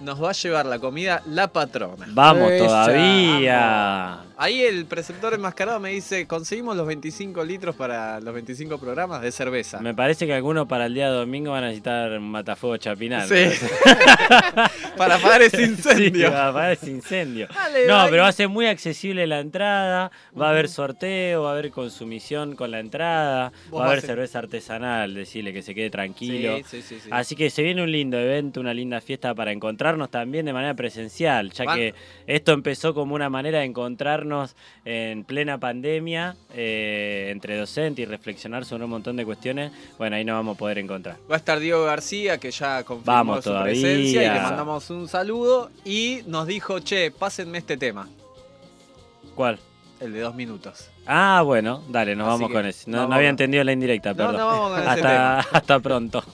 Nos 0.00 0.22
va 0.22 0.30
a 0.30 0.32
llevar 0.32 0.66
la 0.66 0.78
comida 0.80 1.22
la 1.26 1.46
patrona. 1.48 2.06
Vamos 2.10 2.50
Esa, 2.50 2.64
todavía. 2.66 4.18
Ahí 4.36 4.62
el 4.62 4.84
preceptor 4.86 5.32
enmascarado 5.34 5.78
me 5.78 5.90
dice, 5.90 6.26
conseguimos 6.26 6.76
los 6.76 6.86
25 6.86 7.44
litros 7.44 7.76
para 7.76 8.18
los 8.20 8.34
25 8.34 8.78
programas 8.78 9.22
de 9.22 9.30
cerveza. 9.30 9.78
Me 9.80 9.94
parece 9.94 10.26
que 10.26 10.34
algunos 10.34 10.66
para 10.66 10.86
el 10.86 10.94
día 10.94 11.08
domingo 11.08 11.52
van 11.52 11.64
a 11.64 11.66
necesitar 11.68 12.10
un 12.18 12.30
matafuego 12.30 12.76
chapinal. 12.76 13.28
Sí. 13.28 13.44
para 14.96 15.16
apagar 15.16 15.42
ese 15.42 15.62
incendio. 15.66 16.26
Sí, 16.26 16.32
para 16.32 16.48
apagar 16.48 16.72
ese 16.72 16.90
incendio. 16.90 17.46
Dale, 17.54 17.86
No, 17.86 17.94
dale. 17.94 18.10
pero 18.10 18.22
va 18.22 18.28
a 18.28 18.32
ser 18.32 18.48
muy 18.48 18.66
accesible 18.66 19.26
la 19.26 19.40
entrada, 19.40 20.10
va 20.40 20.48
a 20.48 20.50
haber 20.50 20.68
sorteo, 20.68 21.42
va 21.42 21.50
a 21.50 21.52
haber 21.52 21.70
consumición 21.70 22.56
con 22.56 22.70
la 22.70 22.80
entrada, 22.80 23.52
va 23.74 23.84
a 23.84 23.86
haber 23.88 24.00
cerveza 24.00 24.40
artesanal, 24.40 25.14
decirle 25.14 25.52
que 25.52 25.62
se 25.62 25.74
quede 25.74 25.90
tranquilo. 25.90 26.56
Sí, 26.58 26.64
sí, 26.64 26.82
sí, 26.82 27.00
sí. 27.04 27.08
Así 27.12 27.36
que 27.36 27.50
se 27.50 27.62
viene 27.62 27.82
un 27.82 27.90
lindo 27.92 28.18
evento, 28.18 28.60
una 28.60 28.74
linda 28.74 29.00
fiesta 29.00 29.34
para 29.34 29.52
encontrarnos 29.52 30.10
también 30.10 30.46
de 30.46 30.52
manera 30.52 30.74
presencial, 30.74 31.50
ya 31.52 31.72
que 31.74 31.94
esto 32.26 32.52
empezó 32.52 32.94
como 32.94 33.14
una 33.14 33.30
manera 33.30 33.60
de 33.60 33.64
en 34.84 35.24
plena 35.24 35.58
pandemia 35.58 36.36
eh, 36.52 37.28
entre 37.30 37.56
docentes 37.56 38.02
y 38.02 38.06
reflexionar 38.06 38.64
sobre 38.64 38.84
un 38.84 38.90
montón 38.90 39.16
de 39.16 39.24
cuestiones. 39.24 39.72
Bueno, 39.98 40.16
ahí 40.16 40.24
nos 40.24 40.34
vamos 40.36 40.56
a 40.56 40.58
poder 40.58 40.78
encontrar. 40.78 41.16
Va 41.30 41.34
a 41.34 41.38
estar 41.38 41.58
Diego 41.58 41.84
García, 41.84 42.38
que 42.38 42.50
ya 42.50 42.82
confirmó 42.84 43.12
Vamos 43.12 43.44
su 43.44 43.50
todavía. 43.50 43.72
presencia 43.72 44.22
y 44.22 44.28
le 44.34 44.40
mandamos 44.40 44.90
un 44.90 45.08
saludo. 45.08 45.70
Y 45.84 46.20
nos 46.26 46.46
dijo, 46.46 46.78
che, 46.80 47.10
pásenme 47.10 47.58
este 47.58 47.76
tema, 47.76 48.08
¿Cuál? 49.34 49.58
el 50.00 50.12
de 50.12 50.20
dos 50.20 50.34
minutos. 50.34 50.90
Ah, 51.06 51.42
bueno, 51.44 51.82
dale, 51.88 52.14
nos 52.16 52.26
Así 52.28 52.42
vamos 52.42 52.50
con 52.56 52.66
ese. 52.66 52.90
No, 52.90 53.02
había 53.12 53.28
entendido 53.28 53.62
la 53.64 53.72
indirecta, 53.72 54.10
No, 54.10 54.16
perdón. 54.16 54.36
no 54.36 54.46
vamos 54.46 54.70
con 54.72 54.80
ese 54.82 54.90
hasta, 54.90 55.38
hasta 55.40 55.80
pronto. 55.80 56.24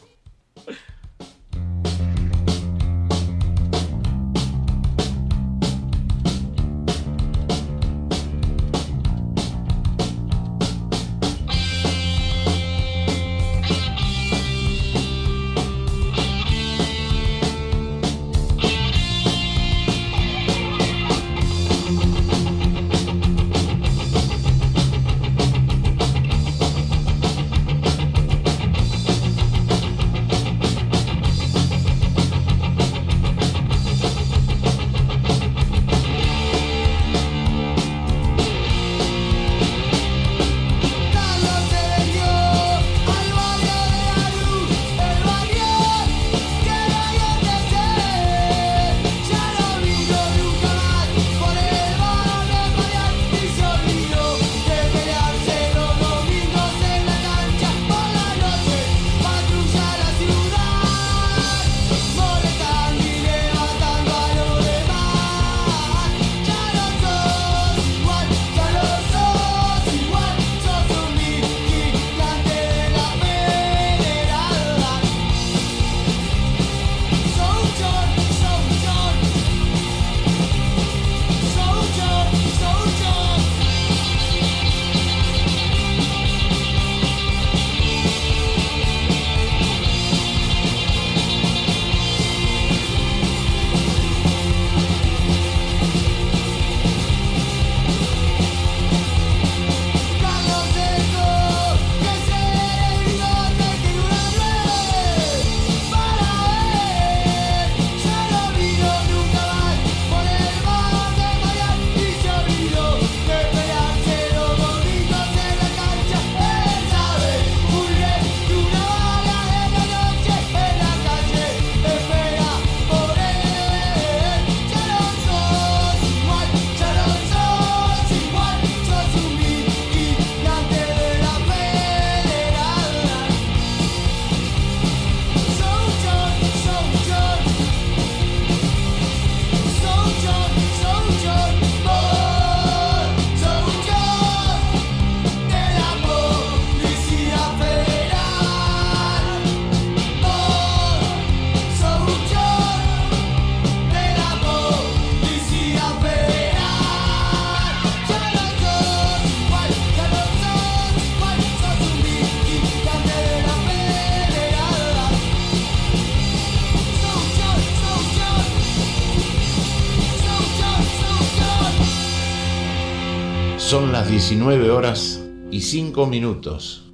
19 174.11 174.73
horas 174.73 175.25
y 175.53 175.61
5 175.61 176.05
minutos. 176.07 176.93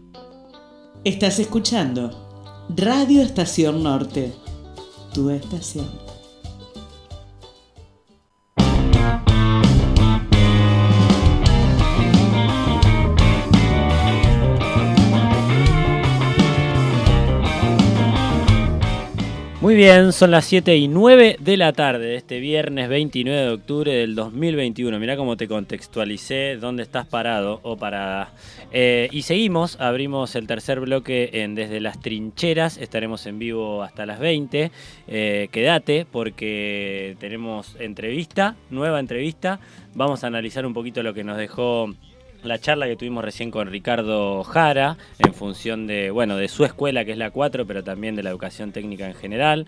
Estás 1.03 1.39
escuchando 1.39 2.11
Radio 2.69 3.23
Estación 3.23 3.83
Norte, 3.83 4.35
tu 5.15 5.31
estación. 5.31 5.89
Muy 19.77 19.85
bien, 19.85 20.15
son 20.15 20.31
las 20.31 20.47
7 20.47 20.75
y 20.75 20.89
9 20.89 21.37
de 21.39 21.57
la 21.59 21.75
tarde 21.75 22.07
de 22.07 22.17
este 22.17 22.41
viernes 22.41 22.89
29 22.89 23.39
de 23.43 23.51
octubre 23.51 23.93
del 23.93 24.15
2021. 24.15 24.99
Mirá 24.99 25.19
cómo 25.19 25.37
te 25.37 25.49
contextualicé 25.49 26.57
dónde 26.57 26.83
estás 26.83 27.07
parado 27.07 27.61
o 27.63 27.77
parada. 27.77 28.33
Eh, 28.73 29.11
y 29.13 29.21
seguimos, 29.21 29.79
abrimos 29.79 30.35
el 30.35 30.47
tercer 30.47 30.81
bloque 30.81 31.29
en 31.43 31.55
Desde 31.55 31.81
las 31.81 32.01
Trincheras. 32.01 32.79
Estaremos 32.79 33.27
en 33.27 33.39
vivo 33.39 33.83
hasta 33.83 34.07
las 34.07 34.19
20. 34.19 34.71
Eh, 35.09 35.49
quédate 35.53 36.07
porque 36.11 37.15
tenemos 37.21 37.77
entrevista, 37.79 38.57
nueva 38.71 38.99
entrevista. 38.99 39.61
Vamos 39.93 40.25
a 40.25 40.29
analizar 40.29 40.65
un 40.65 40.73
poquito 40.73 41.03
lo 41.03 41.13
que 41.13 41.23
nos 41.23 41.37
dejó 41.37 41.91
la 42.47 42.59
charla 42.59 42.87
que 42.87 42.97
tuvimos 42.97 43.25
recién 43.25 43.51
con 43.51 43.69
Ricardo 43.69 44.43
Jara 44.45 44.97
en 45.19 45.35
función 45.35 45.87
de, 45.87 46.11
bueno, 46.11 46.37
de 46.37 46.49
su 46.49 46.65
escuela 46.65 47.05
que 47.05 47.13
es 47.13 47.19
la 47.19 47.31
4, 47.31 47.67
pero 47.67 47.85
también 47.85 48.17
de 48.17 48.23
la 48.23 48.31
educación 48.31 48.73
técnica 48.73 49.07
en 49.07 49.15
general. 49.15 49.67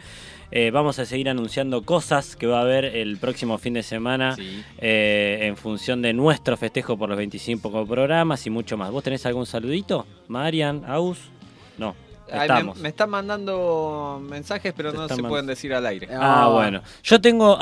Eh, 0.50 0.70
vamos 0.70 0.98
a 0.98 1.04
seguir 1.04 1.28
anunciando 1.28 1.82
cosas 1.82 2.34
que 2.34 2.46
va 2.46 2.58
a 2.58 2.62
haber 2.62 2.84
el 2.86 3.18
próximo 3.18 3.58
fin 3.58 3.74
de 3.74 3.82
semana 3.82 4.34
Sí. 4.34 4.64
eh, 4.78 5.40
en 5.42 5.56
función 5.56 6.00
de 6.00 6.12
nuestro 6.12 6.56
festejo 6.56 6.96
por 6.96 7.08
los 7.10 7.18
25 7.18 7.86
programas 7.86 8.46
y 8.46 8.50
mucho 8.50 8.76
más. 8.76 8.90
¿Vos 8.90 9.04
tenés 9.04 9.26
algún 9.26 9.44
saludito? 9.46 10.06
Marian, 10.28 10.84
Aus? 10.86 11.18
No, 11.76 11.94
Ay, 12.30 12.48
me, 12.80 12.88
están 12.88 13.10
mandando 13.10 14.20
mensajes, 14.22 14.72
pero 14.76 14.92
no 14.92 15.08
se 15.08 15.22
pueden 15.22 15.46
decir 15.46 15.72
al 15.72 15.86
aire. 15.86 16.08
Ah, 16.12 16.48
bueno. 16.52 16.82
Yo 17.02 17.20
tengo, 17.20 17.58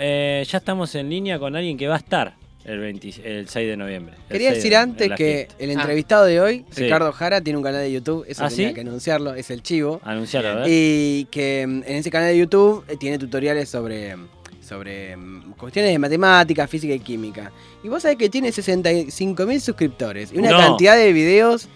eh, 0.00 0.44
ya 0.46 0.58
estamos 0.58 0.94
en 0.94 1.10
línea 1.10 1.38
con 1.38 1.54
alguien 1.56 1.76
que 1.76 1.88
va 1.88 1.94
a 1.96 1.98
estar 1.98 2.34
el, 2.68 2.78
20 2.80 3.14
el 3.24 3.48
6 3.48 3.68
de 3.68 3.76
noviembre. 3.76 4.14
Quería 4.28 4.50
6 4.50 4.56
decir 4.58 4.70
de- 4.70 4.76
antes 4.76 5.08
que 5.16 5.46
fiesta. 5.48 5.54
el 5.58 5.70
entrevistado 5.70 6.24
de 6.26 6.40
hoy, 6.40 6.64
Sí. 6.70 6.82
Ricardo 6.84 7.12
Jara, 7.12 7.40
tiene 7.40 7.56
un 7.56 7.62
canal 7.64 7.80
de 7.82 7.90
YouTube, 7.92 8.24
eso 8.28 8.44
¿Ah, 8.44 8.48
tenía 8.48 8.68
sí? 8.68 8.74
que 8.74 8.80
anunciarlo, 8.82 9.34
es 9.34 9.50
el 9.50 9.62
chivo. 9.62 10.00
Anuncialo, 10.04 10.48
a 10.48 10.54
ver. 10.56 10.66
Y 10.68 11.26
que 11.30 11.64
mm, 11.66 11.82
en 11.86 11.96
ese 11.96 12.10
canal 12.10 12.28
de 12.28 12.38
YouTube 12.38 12.84
eh, 12.88 12.96
tiene 12.98 13.18
tutoriales 13.18 13.68
sobre, 13.68 14.16
sobre 14.60 15.16
mm, 15.16 15.52
cuestiones 15.58 15.92
de 15.92 15.98
matemática, 15.98 16.66
física 16.68 16.94
y 16.94 17.00
química. 17.00 17.50
Y 17.82 17.88
vos 17.88 18.02
sabés 18.02 18.16
que 18.18 18.28
tiene 18.28 18.52
65 18.52 19.46
mil 19.46 19.60
suscriptores 19.60 20.32
y 20.32 20.38
una 20.38 20.50
No. 20.50 20.58
cantidad 20.58 20.96
de 20.96 21.12
videos 21.12 21.68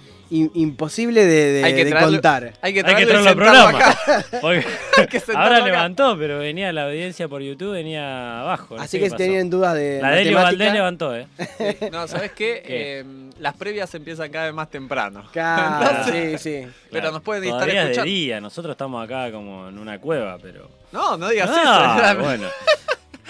imposible 0.55 1.27
de, 1.27 1.53
de- 1.53 1.65
Hay 1.65 1.75
que 1.75 1.85
de 1.85 1.91
traerlo- 1.93 2.11
contar. 2.13 2.53
Hay 2.63 2.73
que 2.73 2.81
Hay 2.81 2.95
que 2.97 3.07
traerlo 3.07 3.29
al 3.29 3.37
programa. 3.37 3.69
acá. 3.71 3.99
Porque 4.41 4.65
Hay 4.99 5.07
que 5.07 5.21
sentarlo 5.21 5.43
ahora 5.43 5.57
acá. 5.59 5.67
levantó, 5.67 6.17
pero 6.19 6.39
venía 6.39 6.73
la 6.73 6.85
audiencia 6.87 7.29
por 7.29 7.43
YouTube, 7.43 7.73
venía 7.73 8.41
abajo. 8.41 8.77
no 8.77 8.83
Así 8.83 8.99
que 8.99 9.11
si 9.11 9.17
tienen 9.17 9.51
dudas 9.51 9.75
de 9.75 10.01
La 10.01 10.11
Delio 10.13 10.33
matemática, 10.33 10.43
Valdés 10.65 10.73
levantó, 10.73 11.17
¿eh? 11.17 11.27
Sí. 11.81 11.87
No, 11.93 12.09
¿sabes 12.09 12.31
qué? 12.33 12.63
¿Qué? 12.67 13.01
Eh, 13.01 13.05
las 13.39 13.55
previas 13.55 13.95
empiezan 13.95 14.31
cada 14.31 14.47
vez 14.47 14.55
más 14.55 14.71
temprano. 14.71 15.25
Claro, 15.33 15.91
Entonces- 15.91 16.41
sí, 16.43 16.63
sí. 16.65 16.69
Pero 16.91 17.11
nos 17.11 17.23
pueden 17.23 17.45
estar 17.45 17.61
Todavía 17.61 17.81
es 17.83 17.87
de 17.87 17.93
escuchando. 17.93 18.11
día, 18.11 18.41
nosotros 18.41 18.73
estamos 18.73 19.05
acá 19.05 19.31
como 19.33 19.69
en 19.69 19.79
una 19.79 19.99
cueva, 19.99 20.39
pero... 20.41 20.71
No, 20.93 21.17
no 21.17 21.29
digas 21.29 21.51
eso. 21.51 22.21
bueno. 22.23 22.49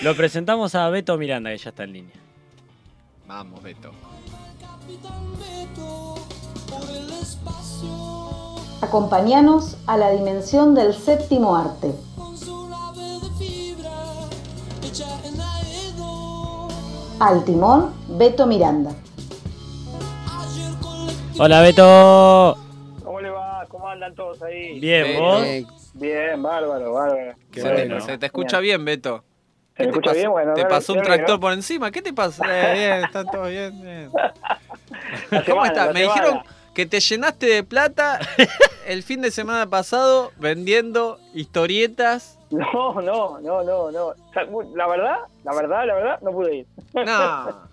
Lo 0.02 0.14
presentamos 0.16 0.74
a 0.74 0.88
Beto 0.90 1.16
Miranda, 1.16 1.50
que 1.50 1.58
ya 1.58 1.70
está 1.70 1.84
en 1.84 1.92
línea. 1.92 2.16
Vamos, 3.26 3.62
Beto. 3.62 3.92
Acompáñanos 8.80 9.76
a 9.86 9.96
la 9.96 10.10
dimensión 10.10 10.74
del 10.74 10.92
séptimo 10.94 11.56
arte. 11.56 11.92
Al 17.20 17.44
timón, 17.44 17.92
Beto 18.08 18.46
Miranda. 18.46 18.90
Hola, 21.38 21.60
Beto. 21.62 22.56
¿Cómo 23.04 23.20
le 23.20 23.30
va? 23.30 23.64
¿Cómo 23.68 23.88
andan 23.88 24.14
todos 24.14 24.42
ahí? 24.42 24.80
Bien, 24.80 25.04
Bien, 25.04 25.20
¿vos? 25.20 25.92
Bien, 25.94 26.42
bárbaro, 26.42 26.92
bárbaro. 26.92 27.34
Qué 27.50 27.60
se, 27.60 27.72
bueno. 27.72 27.94
te, 27.96 28.00
se 28.02 28.18
te 28.18 28.26
escucha 28.26 28.58
bien, 28.58 28.84
Beto. 28.84 29.22
¿Se 29.76 29.84
me 29.84 29.84
¿Qué 29.84 29.84
te 29.84 29.88
escucha 29.90 30.10
pasó? 30.10 30.18
bien? 30.18 30.30
Bueno, 30.32 30.54
¿Te 30.54 30.64
pasó 30.66 30.92
un 30.94 31.02
tractor 31.02 31.30
¿no? 31.36 31.40
por 31.40 31.52
encima? 31.52 31.90
¿Qué 31.90 32.02
te 32.02 32.12
pasó? 32.12 32.42
Eh, 32.44 32.72
bien, 32.74 33.04
están 33.04 33.26
todos 33.26 33.48
bien. 33.48 33.80
bien. 33.80 34.10
¿Cómo 35.46 35.64
la 35.64 35.70
Me 35.70 35.74
semana. 35.74 35.92
dijeron 36.00 36.40
que 36.74 36.86
te 36.86 37.00
llenaste 37.00 37.46
de 37.46 37.62
plata 37.62 38.18
el 38.86 39.02
fin 39.02 39.20
de 39.22 39.30
semana 39.30 39.68
pasado 39.68 40.32
vendiendo 40.38 41.18
historietas. 41.34 42.38
No, 42.50 43.00
no, 43.00 43.40
no, 43.40 43.62
no, 43.62 43.90
no. 43.90 44.06
O 44.06 44.14
sea, 44.32 44.46
La 44.74 44.86
verdad, 44.86 45.16
la 45.44 45.54
verdad, 45.54 45.86
la 45.86 45.94
verdad, 45.94 46.20
no 46.22 46.32
pude 46.32 46.56
ir. 46.56 46.66
No. 46.94 47.72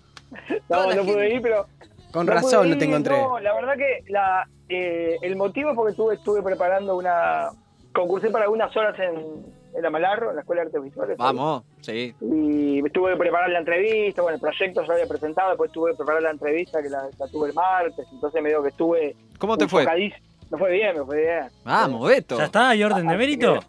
No, 0.68 0.94
no 0.94 1.02
pude 1.02 1.34
ir, 1.34 1.42
pero... 1.42 1.66
Con 2.12 2.26
no 2.26 2.32
razón 2.32 2.70
no 2.70 2.78
te 2.78 2.84
encontré. 2.84 3.20
No, 3.20 3.40
la 3.40 3.52
verdad 3.52 3.74
que 3.76 4.04
la, 4.08 4.48
eh, 4.68 5.16
el 5.22 5.34
motivo 5.34 5.70
es 5.70 5.76
porque 5.76 5.90
estuve, 5.90 6.14
estuve 6.14 6.40
preparando 6.40 6.96
una... 6.96 7.50
Concursé 7.92 8.30
para 8.30 8.44
algunas 8.44 8.76
horas 8.76 8.96
en, 9.00 9.44
en 9.74 9.86
Amalarro, 9.86 10.30
en 10.30 10.36
la 10.36 10.42
Escuela 10.42 10.62
de 10.62 10.66
Artes 10.68 10.82
Visuales. 10.82 11.16
Vamos, 11.16 11.62
sí. 11.80 12.14
Y 12.20 12.82
tuve 12.90 13.12
que 13.12 13.18
preparar 13.18 13.50
la 13.50 13.58
entrevista, 13.58 14.22
bueno, 14.22 14.36
el 14.36 14.40
proyecto 14.40 14.82
ya 14.82 14.86
lo 14.86 14.92
había 14.94 15.06
presentado, 15.06 15.50
después 15.50 15.70
tuve 15.72 15.92
que 15.92 15.96
preparar 15.98 16.22
la 16.22 16.30
entrevista 16.30 16.82
que 16.82 16.88
la, 16.88 17.08
la 17.18 17.28
tuve 17.28 17.48
el 17.48 17.54
martes, 17.54 18.06
entonces 18.12 18.42
me 18.42 18.48
digo 18.50 18.62
que 18.62 18.68
estuve... 18.70 19.16
¿Cómo 19.38 19.56
te 19.56 19.68
fue? 19.68 19.84
Me 19.84 20.58
fue 20.58 20.72
bien, 20.72 20.98
me 20.98 21.04
fue 21.04 21.20
bien. 21.20 21.48
Vamos, 21.64 22.08
Beto. 22.08 22.36
¿Ya 22.36 22.46
está? 22.46 22.70
¿Hay 22.70 22.82
orden 22.82 23.06
de 23.06 23.16
mérito? 23.16 23.60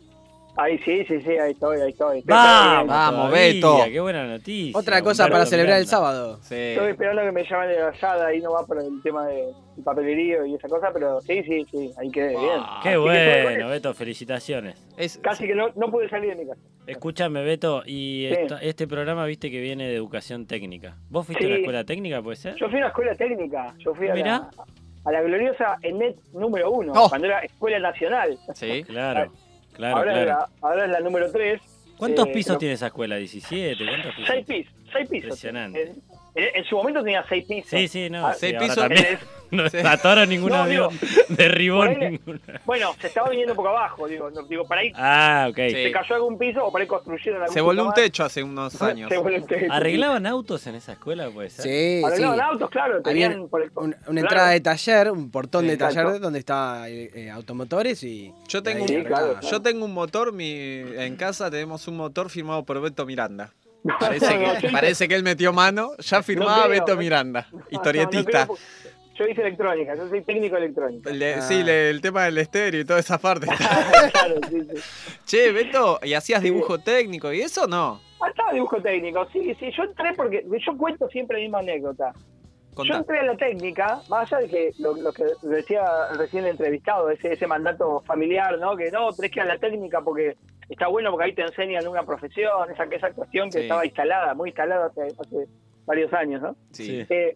Ahí 0.57 0.77
sí, 0.79 1.05
sí, 1.05 1.21
sí, 1.21 1.29
ahí 1.37 1.51
estoy, 1.53 1.79
ahí 1.79 1.89
estoy. 1.91 2.21
Vamos, 2.25 2.87
Vamos, 2.87 3.29
todavía, 3.29 3.53
Beto. 3.53 3.77
Qué 3.91 3.99
buena 4.01 4.25
noticia. 4.27 4.77
Otra 4.77 5.01
cosa 5.01 5.27
para 5.29 5.45
celebrar 5.45 5.79
el 5.79 5.87
sábado. 5.87 6.39
Sí. 6.43 6.55
Estoy 6.55 6.91
esperando 6.91 7.21
que 7.23 7.31
me 7.31 7.43
llamen 7.45 7.69
de 7.69 7.79
la 7.79 7.87
allada, 7.87 8.27
ahí 8.27 8.41
no 8.41 8.51
va 8.51 8.65
por 8.65 8.77
el 8.79 9.01
tema 9.01 9.25
de 9.27 9.45
papelerío 9.83 10.45
y 10.45 10.55
esa 10.55 10.67
cosa, 10.67 10.89
pero 10.93 11.21
sí, 11.21 11.41
sí, 11.43 11.65
sí, 11.71 11.91
ahí 11.97 12.11
quedé 12.11 12.29
bien. 12.37 12.59
Qué 12.83 12.89
Así 12.89 12.89
que 12.89 12.97
bueno, 12.97 13.49
eso. 13.61 13.67
Beto, 13.69 13.93
felicitaciones. 13.93 14.75
Es- 14.97 15.17
Casi 15.19 15.47
que 15.47 15.55
no, 15.55 15.69
no 15.75 15.89
pude 15.89 16.09
salir 16.09 16.35
de 16.35 16.43
mi 16.43 16.49
casa. 16.49 16.59
Escúchame, 16.85 17.43
Beto, 17.43 17.83
y 17.85 18.27
Sí. 18.29 18.35
esta- 18.41 18.57
este 18.61 18.87
programa 18.87 19.25
viste 19.25 19.49
que 19.49 19.61
viene 19.61 19.87
de 19.87 19.95
educación 19.95 20.45
técnica. 20.47 20.97
¿Vos 21.09 21.25
fuiste 21.25 21.45
a 21.45 21.47
Sí. 21.47 21.53
la 21.53 21.59
escuela 21.59 21.83
técnica, 21.85 22.21
puede 22.21 22.35
ser? 22.35 22.55
Yo 22.55 22.67
fui 22.67 22.75
a 22.75 22.79
una 22.79 22.87
escuela 22.87 23.15
técnica, 23.15 23.73
yo 23.79 23.95
fui 23.95 24.09
a 24.09 24.13
Mirá. 24.13 24.29
la, 24.29 24.49
a 25.05 25.11
la 25.13 25.21
gloriosa 25.21 25.77
ENET 25.81 26.17
número 26.33 26.69
uno, 26.71 26.91
Oh. 26.95 27.07
cuando 27.09 27.27
era 27.27 27.39
Escuela 27.39 27.79
Nacional. 27.79 28.37
Sí. 28.53 28.83
Claro, 28.83 29.31
claro, 29.73 29.97
ahora, 29.97 30.11
Es 30.19 30.25
claro. 30.25 30.39
la, 30.39 30.67
ahora 30.67 30.85
es 30.85 30.91
la 30.91 30.99
número 30.99 31.31
tres. 31.31 31.61
¿Cuántos 31.97 32.27
Eh, 32.27 32.31
pisos 32.33 32.47
pero- 32.51 32.59
tiene 32.59 32.73
esa 32.75 32.87
escuela? 32.87 33.19
¿17? 33.19 33.77
¿Cuántos 33.87 34.15
pisos? 34.15 34.27
Seis 34.27 34.45
pisos, 34.45 34.73
seis 34.91 35.09
pisos. 35.09 35.25
Impresionante. 35.25 35.81
En, 35.83 35.89
en- 36.43 36.55
en 36.55 36.63
su 36.65 36.75
momento 36.75 37.03
tenía 37.03 37.23
seis 37.29 37.45
pisos. 37.45 37.69
Sí, 37.69 37.87
sí, 37.87 38.09
no. 38.09 38.25
Ah, 38.27 38.33
sí, 38.33 38.53
pisos. 38.57 38.89
No 39.51 39.69
Sí. 39.69 39.77
hasta 39.77 40.09
ahora 40.09 40.25
ningún 40.25 40.49
No, 40.51 40.55
avión 40.63 40.89
digo, 40.97 41.25
derribó 41.29 41.83
ponele- 41.83 42.11
ninguna. 42.11 42.39
Bueno, 42.65 42.95
se 42.99 43.07
estaba 43.07 43.29
viniendo 43.29 43.53
poco 43.53 43.69
abajo, 43.69 44.07
digo, 44.07 44.29
no, 44.31 44.43
digo, 44.43 44.65
para 44.65 44.81
ahí 44.81 44.91
Ah, 44.95 45.47
ok. 45.49 45.57
Sí. 45.69 45.71
se 45.83 45.91
cayó 45.91 46.15
algún 46.15 46.37
piso 46.37 46.65
o 46.65 46.71
para 46.71 46.83
ahí 46.83 46.87
construyeron 46.87 47.41
algún 47.41 47.53
Se 47.53 47.61
volvió 47.61 47.81
piso 47.83 47.89
un 47.89 47.93
techo 47.95 48.23
hace 48.23 48.43
unos 48.43 48.81
años. 48.81 49.09
Se 49.09 49.17
volvió 49.17 49.37
un 49.41 49.47
techo. 49.47 49.71
¿Arreglaban 49.71 50.25
autos 50.25 50.65
en 50.67 50.75
esa 50.75 50.93
escuela, 50.93 51.29
puede 51.29 51.49
ser? 51.49 51.63
Sí, 51.65 51.99
sí. 51.99 52.05
Arreglaban 52.05 52.41
autos, 52.41 52.69
claro. 52.69 52.93
Había 53.03 53.29
Tenían 53.29 53.47
por 53.49 53.61
el- 53.63 53.71
un- 53.75 53.83
una 53.85 53.95
claro. 54.03 54.19
entrada 54.19 54.49
de 54.51 54.61
taller, 54.61 55.11
un 55.11 55.29
portón 55.31 55.63
Sí, 55.65 55.67
de 55.71 55.77
taller 55.77 55.99
exacto. 56.05 56.19
donde 56.19 56.39
está 56.39 56.89
eh, 56.89 57.11
eh, 57.13 57.29
automotores 57.29 58.03
y. 58.03 58.33
Yo 58.47 58.63
tengo, 58.63 58.83
ahí 58.83 58.87
Sí, 58.87 58.93
claro, 58.95 59.15
arreglaban. 59.15 59.31
claro. 59.41 59.47
yo 59.49 59.61
tengo 59.61 59.85
un 59.85 59.93
motor, 59.93 60.31
mi, 60.31 60.51
en 60.51 61.15
casa 61.17 61.51
tenemos 61.51 61.87
un 61.87 61.97
motor 61.97 62.29
firmado 62.29 62.63
por 62.63 62.79
Beto 62.81 63.05
Miranda. 63.05 63.51
Parece 63.99 64.37
que, 64.61 64.69
parece 64.69 65.07
que 65.07 65.15
él 65.15 65.23
metió 65.23 65.51
mano, 65.53 65.93
ya 65.97 66.21
firmaba 66.21 66.65
creo, 66.67 66.85
Beto 66.85 66.95
Miranda, 66.95 67.47
no, 67.51 67.57
no 67.57 67.65
historietista. 67.71 68.47
Yo 69.23 69.27
hice 69.31 69.41
electrónica, 69.41 69.95
yo 69.95 70.07
soy 70.09 70.21
técnico 70.21 70.57
electrónico. 70.57 71.09
Ah. 71.09 71.41
Sí, 71.41 71.63
le- 71.63 71.89
el 71.89 72.01
tema 72.01 72.25
del 72.25 72.37
estéreo 72.37 72.81
y 72.81 72.85
toda 72.85 72.99
esa 72.99 73.17
parte. 73.17 73.47
claro, 74.11 74.35
sí, 74.49 74.61
sí. 74.61 74.81
che, 75.25 75.51
Beto, 75.51 75.99
¿y 76.03 76.13
hacías 76.13 76.41
dibujo 76.41 76.79
técnico 76.79 77.31
y 77.31 77.41
eso 77.41 77.67
no? 77.67 78.01
Ah, 78.21 78.29
estaba 78.29 78.53
dibujo 78.53 78.81
técnico, 78.81 79.27
sí, 79.31 79.55
sí. 79.59 79.71
Yo 79.75 79.83
entré 79.83 80.13
porque 80.15 80.45
yo 80.65 80.77
cuento 80.77 81.07
siempre 81.09 81.37
la 81.37 81.41
misma 81.43 81.59
anécdota. 81.59 82.13
Yo 82.83 82.95
entré 82.95 83.19
a 83.19 83.23
la 83.23 83.35
técnica, 83.35 83.99
más 84.09 84.31
allá 84.31 84.43
de 84.43 84.47
que 84.49 84.71
lo, 84.79 84.95
lo 84.95 85.11
que 85.11 85.25
decía 85.43 85.83
recién 86.17 86.45
el 86.45 86.51
entrevistado, 86.51 87.09
ese, 87.09 87.33
ese 87.33 87.45
mandato 87.45 88.01
familiar, 88.07 88.57
¿no? 88.59 88.77
Que 88.77 88.89
no, 88.89 89.11
tenés 89.11 89.29
que 89.31 89.39
ir 89.39 89.43
a 89.43 89.45
la 89.53 89.57
técnica 89.59 90.01
porque 90.01 90.35
está 90.69 90.87
bueno 90.87 91.11
porque 91.11 91.25
ahí 91.25 91.33
te 91.35 91.41
enseñan 91.41 91.85
una 91.87 92.03
profesión, 92.03 92.71
esa, 92.71 92.85
esa 92.85 93.11
cuestión 93.11 93.49
que 93.49 93.57
Sí. 93.59 93.63
estaba 93.63 93.85
instalada, 93.85 94.33
muy 94.33 94.49
instalada 94.49 94.85
hace, 94.85 95.01
hace 95.19 95.47
varios 95.85 96.13
años, 96.13 96.41
¿no? 96.41 96.55
Sí. 96.71 97.05
Eh, 97.09 97.35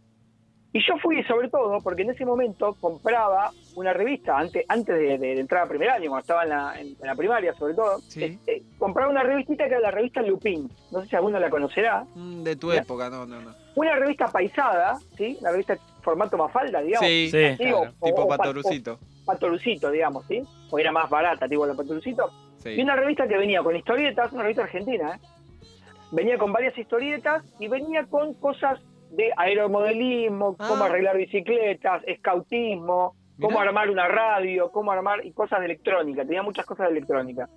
Y 0.77 0.85
yo 0.85 0.97
fui 1.01 1.23
sobre 1.23 1.47
todo 1.47 1.79
porque 1.81 2.01
en 2.01 2.09
ese 2.09 2.25
momento 2.25 2.75
compraba 2.81 3.49
una 3.75 3.93
revista, 3.93 4.37
antes, 4.37 4.65
antes 4.67 4.93
de, 4.93 5.17
de 5.17 5.39
entrar 5.39 5.63
a 5.63 5.69
primer 5.69 5.89
año, 5.89 6.09
cuando 6.09 6.19
estaba 6.19 6.43
en 6.43 6.49
la, 6.49 6.73
en- 6.77 6.87
en 6.99 7.07
la 7.07 7.15
primaria 7.15 7.53
sobre 7.53 7.75
todo, 7.75 7.99
Sí. 8.09 8.37
eh, 8.45 8.61
compraba 8.77 9.09
una 9.09 9.23
revistita 9.23 9.63
que 9.63 9.69
era 9.71 9.79
la 9.79 9.91
revista 9.91 10.21
Lupin, 10.21 10.69
no 10.91 11.01
sé 11.01 11.07
si 11.07 11.15
alguno 11.15 11.39
la 11.39 11.49
conocerá, 11.49 12.03
Mm, 12.13 12.43
De 12.43 12.57
tu 12.57 12.73
época, 12.73 13.09
no, 13.09 13.25
no, 13.25 13.39
no. 13.39 13.55
una 13.75 13.95
revista 13.95 14.27
paisada, 14.27 14.97
¿sí? 15.15 15.37
Una 15.39 15.51
revista 15.51 15.77
formato 16.01 16.35
Mafalda, 16.37 16.81
digamos. 16.81 17.07
Sí, 17.07 17.29
Sí. 17.31 17.43
Así, 17.45 17.71
o- 17.71 17.79
claro, 17.79 17.93
tipo 18.03 18.21
o- 18.23 18.25
o- 18.25 18.27
Patorucito. 18.27 18.93
o 18.95 19.25
Patorucito, 19.25 19.91
digamos, 19.91 20.25
¿sí? 20.27 20.41
O 20.71 20.77
era 20.77 20.91
más 20.91 21.09
barata, 21.09 21.47
tipo 21.47 21.65
la 21.65 21.73
Patorucito. 21.73 22.29
Sí. 22.57 22.71
Y 22.71 22.81
una 22.81 22.97
revista 22.97 23.25
que 23.29 23.37
venía 23.37 23.63
con 23.63 23.77
historietas, 23.77 24.29
una 24.33 24.41
revista 24.43 24.63
argentina, 24.63 25.15
¿eh? 25.15 25.19
Venía 26.11 26.37
con 26.37 26.51
varias 26.51 26.77
historietas 26.77 27.45
y 27.59 27.69
venía 27.69 28.05
con 28.07 28.33
cosas 28.35 28.79
de 29.11 29.31
aeromodelismo, 29.37 30.55
Ah. 30.59 30.65
cómo 30.69 30.83
arreglar 30.83 31.17
bicicletas, 31.17 32.03
escautismo, 32.05 33.15
cómo 33.39 33.59
armar 33.59 33.89
una 33.89 34.07
radio, 34.07 34.71
cómo 34.71 34.91
armar 34.91 35.25
y 35.25 35.31
cosas 35.31 35.59
de 35.59 35.65
electrónica. 35.65 36.23
Tenía 36.23 36.43
muchas 36.43 36.65
cosas 36.65 36.87
de 36.87 36.93
electrónica. 36.97 37.49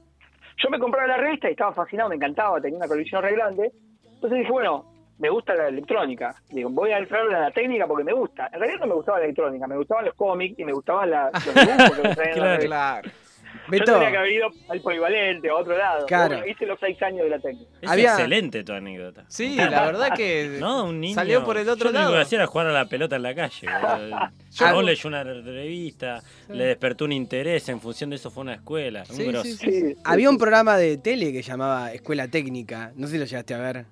Yo 0.57 0.71
me 0.71 0.79
compraba 0.79 1.07
la 1.07 1.17
revista 1.19 1.49
y 1.49 1.53
estaba 1.53 1.73
fascinado, 1.73 2.09
me 2.09 2.17
encantaba, 2.17 2.61
tenía 2.61 2.79
una 2.79 2.89
colección 2.89 3.23
re 3.23 3.33
grande. 3.33 3.71
Entonces 4.15 4.41
dije, 4.41 4.51
bueno, 4.51 4.87
me 5.19 5.31
gusta 5.31 5.55
la 5.55 5.69
electrónica. 5.69 6.35
Digo, 6.51 6.71
voy 6.71 6.91
a 6.91 6.99
entrar 6.99 7.23
a 7.33 7.41
la 7.41 7.51
técnica 7.53 7.87
porque 7.87 8.05
me 8.05 8.13
gusta. 8.13 8.49
En 8.53 8.59
realidad 8.61 8.81
no 8.81 8.87
me 8.89 8.95
gustaba 8.95 9.19
la 9.19 9.25
electrónica, 9.25 9.67
me 9.69 9.77
gustaban 9.77 10.05
los 10.07 10.15
cómics 10.15 10.59
y 10.59 10.65
me 10.65 10.73
gustaban 10.73 11.11
la- 11.11 11.31
los 11.33 11.45
dibujos 11.55 11.97
que 11.97 12.09
me 12.09 12.15
traían 12.15 12.39
en 12.39 12.45
la 12.45 12.59
Claro, 12.67 13.11
Claro. 13.49 13.65
Yo 13.67 13.71
Beto, 13.71 13.85
tendría 13.93 14.11
que 14.11 14.17
haber 14.17 14.33
ido 14.33 14.49
al 14.71 14.81
polivalente, 14.81 15.49
a 15.51 15.55
otro 15.57 15.77
lado. 15.77 16.07
Claro. 16.07 16.37
Bueno, 16.37 16.47
hice 16.51 16.65
los 16.67 16.79
seis 16.81 17.01
años 17.03 17.25
de 17.25 17.31
la 17.31 17.39
técnica. 17.39 17.71
Es 17.83 17.91
Había- 17.91 18.11
excelente 18.13 18.65
tu 18.65 18.73
anécdota. 18.73 19.25
Sí, 19.29 19.57
la 19.57 19.85
verdad 19.87 20.15
que 20.17 20.57
No, 20.61 20.85
un 20.85 21.01
niño. 21.01 21.15
salió 21.15 21.45
por 21.45 21.57
el 21.59 21.69
otro 21.69 21.87
yo 21.89 21.93
Lo 21.93 21.99
único 21.99 22.11
lado. 22.13 22.15
que 22.15 22.23
hacía 22.23 22.39
era 22.39 22.47
jugar 22.47 22.67
a 22.69 22.73
la 22.73 22.87
pelota 22.87 23.17
en 23.17 23.23
la 23.23 23.35
calle. 23.35 23.67
Yo- 24.51 24.83
leyó 24.83 25.09
una 25.09 25.23
revista, 25.23 26.23
le 26.49 26.65
despertó 26.65 27.05
un 27.05 27.13
interés, 27.13 27.69
en 27.69 27.81
función 27.81 28.11
de 28.11 28.17
eso 28.17 28.31
fue 28.31 28.43
una 28.43 28.55
escuela. 28.55 29.05
Un 29.11 29.17
Sí, 29.17 29.33
sí, 29.43 29.53
sí. 29.57 29.71
Sí, 29.71 29.97
había 30.05 30.31
un 30.31 30.39
programa 30.39 30.77
de 30.79 30.97
tele 30.97 31.33
que 31.33 31.43
llamaba 31.43 31.93
Escuela 31.93 32.29
Técnica. 32.29 32.93
No 32.97 33.07
sé 33.07 33.15
si 33.15 33.19
lo 33.19 33.25
llegaste 33.27 33.55
a 33.55 33.59
ver. 33.59 33.85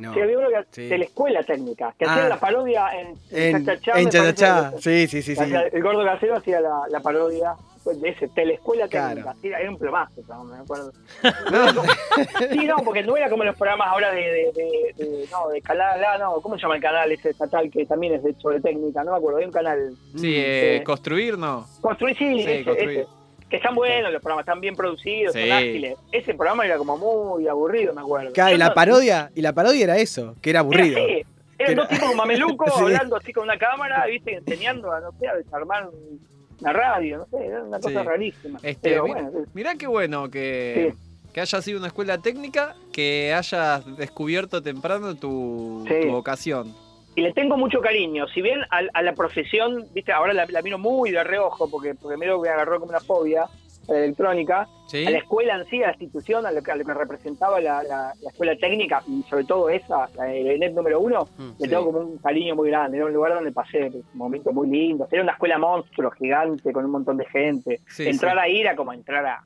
No. 0.00 0.14
Sí, 0.14 0.20
había 0.20 0.38
uno 0.38 0.48
que- 0.48 0.64
Sí. 0.70 0.88
de 0.88 0.98
la 0.98 1.04
escuela 1.04 1.42
técnica, 1.42 1.94
que 1.98 2.04
Ah. 2.06 2.12
hacía 2.14 2.28
la 2.28 2.40
parodia 2.40 2.86
en, 2.98 3.14
En, 3.30 3.64
Chachachá, 3.66 4.00
en 4.00 4.08
Chachachá. 4.10 4.72
Sí, 4.78 5.06
sí, 5.06 5.22
sí, 5.22 5.36
sí. 5.36 5.42
El 5.72 5.82
gordo 5.82 6.04
casero 6.04 6.36
hacía 6.36 6.60
la, 6.60 6.82
la 6.88 7.00
parodia 7.00 7.54
de 7.84 8.08
ese, 8.10 8.28
telescuela 8.28 8.86
Claro. 8.88 9.24
técnica. 9.40 9.58
Era 9.60 9.70
un 9.70 9.78
plomazo, 9.78 10.20
no 10.28 10.44
me 10.44 10.58
acuerdo. 10.58 10.92
No, 11.50 11.82
Sí, 12.52 12.66
no, 12.66 12.76
porque 12.84 13.02
no 13.02 13.16
era 13.16 13.28
como 13.30 13.44
los 13.44 13.56
programas 13.56 13.88
ahora 13.88 14.10
de, 14.12 14.20
de, 14.20 14.52
de, 14.54 14.94
de- 15.04 15.26
no, 15.30 15.48
de 15.48 15.60
canal, 15.62 16.00
no, 16.18 16.40
¿cómo 16.40 16.56
se 16.56 16.62
llama 16.62 16.76
el 16.76 16.82
canal 16.82 17.10
ese 17.12 17.30
estatal 17.30 17.70
que 17.70 17.86
también 17.86 18.14
es 18.14 18.22
de, 18.22 18.34
sobre 18.34 18.60
técnica? 18.60 19.02
No 19.04 19.12
me 19.12 19.18
acuerdo, 19.18 19.38
hay 19.38 19.44
un 19.46 19.52
canal. 19.52 19.90
Sí, 20.16 20.34
eh, 20.36 20.76
Eh, 20.76 20.82
construir 20.84 21.36
no. 21.38 21.66
Construir, 21.80 22.16
sí, 22.16 22.24
Sí, 22.42 22.50
ese, 22.50 22.64
construir. 22.64 22.98
ese. 23.00 23.19
Que 23.50 23.56
están 23.56 23.74
buenos 23.74 24.12
los 24.12 24.22
programas, 24.22 24.44
están 24.44 24.60
bien 24.60 24.76
producidos, 24.76 25.34
Sí. 25.34 25.40
son 25.42 25.52
ágiles. 25.52 25.96
Ese 26.12 26.34
programa 26.34 26.64
era 26.64 26.78
como 26.78 26.96
muy 26.96 27.48
aburrido, 27.48 27.92
me 27.92 28.00
acuerdo. 28.00 28.32
Claro, 28.32 28.54
y 28.54 28.58
la 28.58 28.72
parodia, 28.72 29.30
y 29.34 29.42
la 29.42 29.52
parodia 29.52 29.84
era 29.84 29.98
eso, 29.98 30.36
que 30.40 30.50
era 30.50 30.60
aburrido. 30.60 30.96
Era 30.98 31.04
así, 31.04 31.26
Eran 31.58 31.72
Era- 31.72 31.82
dos 31.82 31.88
tipos 31.90 32.14
mamelucos 32.16 32.72
Sí. 32.74 32.80
hablando 32.80 33.16
así 33.16 33.32
con 33.34 33.44
una 33.44 33.58
cámara, 33.58 34.06
viste, 34.06 34.34
enseñando 34.36 34.90
a, 34.92 35.00
no 35.00 35.10
sé, 35.20 35.28
a 35.28 35.34
desarmar 35.34 35.88
un- 35.88 36.20
una 36.60 36.72
radio, 36.72 37.18
no 37.18 37.38
sé, 37.38 37.44
era 37.46 37.62
una 37.64 37.78
cosa 37.80 38.00
Sí. 38.00 38.06
rarísima. 38.06 38.58
Este, 38.62 38.88
Pero 38.90 39.04
mi- 39.04 39.10
bueno, 39.10 39.30
sí. 39.30 39.50
Mirá 39.52 39.74
qué 39.74 39.86
bueno 39.86 40.30
que, 40.30 40.94
que 41.34 41.40
haya 41.42 41.60
sido 41.60 41.78
una 41.78 41.88
escuela 41.88 42.16
técnica, 42.18 42.76
que 42.92 43.34
hayas 43.34 43.84
descubierto 43.98 44.62
temprano 44.62 45.14
tu, 45.16 45.84
Sí. 45.88 45.94
tu 46.06 46.12
vocación. 46.12 46.74
Y 47.14 47.22
le 47.22 47.32
tengo 47.32 47.56
mucho 47.56 47.80
cariño. 47.80 48.26
Si 48.28 48.40
bien 48.42 48.60
a, 48.70 48.80
a 48.92 49.02
la 49.02 49.14
profesión, 49.14 49.86
viste, 49.92 50.12
ahora 50.12 50.32
la, 50.32 50.46
la 50.46 50.62
miro 50.62 50.78
muy 50.78 51.10
de 51.10 51.22
reojo, 51.24 51.68
porque 51.70 51.94
primero 51.94 52.40
me 52.40 52.48
agarró 52.48 52.78
como 52.80 52.90
una 52.90 53.00
fobia 53.00 53.44
a 53.88 53.92
la 53.92 53.98
electrónica, 54.04 54.68
¿Sí? 54.86 55.04
a 55.06 55.10
la 55.10 55.18
escuela 55.18 55.56
en 55.56 55.66
sí, 55.66 55.82
a 55.82 55.86
la 55.88 55.92
institución, 55.92 56.46
a 56.46 56.52
lo 56.52 56.62
que, 56.62 56.70
a 56.70 56.76
lo 56.76 56.84
que 56.84 56.94
representaba 56.94 57.60
la, 57.60 57.82
la- 57.82 58.14
la 58.20 58.30
escuela 58.30 58.54
técnica, 58.56 59.02
y 59.08 59.22
sobre 59.28 59.44
todo 59.44 59.68
esa, 59.68 60.08
la 60.14 60.24
de 60.24 60.54
ENET 60.54 60.72
número 60.74 61.00
uno, 61.00 61.28
Mm, 61.36 61.48
le 61.58 61.64
sí. 61.64 61.68
tengo 61.68 61.84
como 61.86 61.98
un 61.98 62.18
cariño 62.18 62.54
muy 62.54 62.70
grande. 62.70 62.96
Era 62.98 63.06
un 63.06 63.12
lugar 63.12 63.34
donde 63.34 63.52
pasé 63.52 63.86
un 63.88 64.04
momento 64.14 64.52
muy 64.52 64.68
lindo. 64.68 65.08
Era 65.10 65.22
una 65.22 65.32
escuela 65.32 65.58
monstruo, 65.58 66.10
gigante, 66.12 66.72
con 66.72 66.84
un 66.84 66.90
montón 66.92 67.16
de 67.16 67.26
gente. 67.26 67.80
Sí, 67.88 68.06
entrar 68.08 68.34
sí. 68.34 68.38
ahí 68.40 68.60
era 68.60 68.76
como 68.76 68.92
entrar 68.92 69.26
a... 69.26 69.42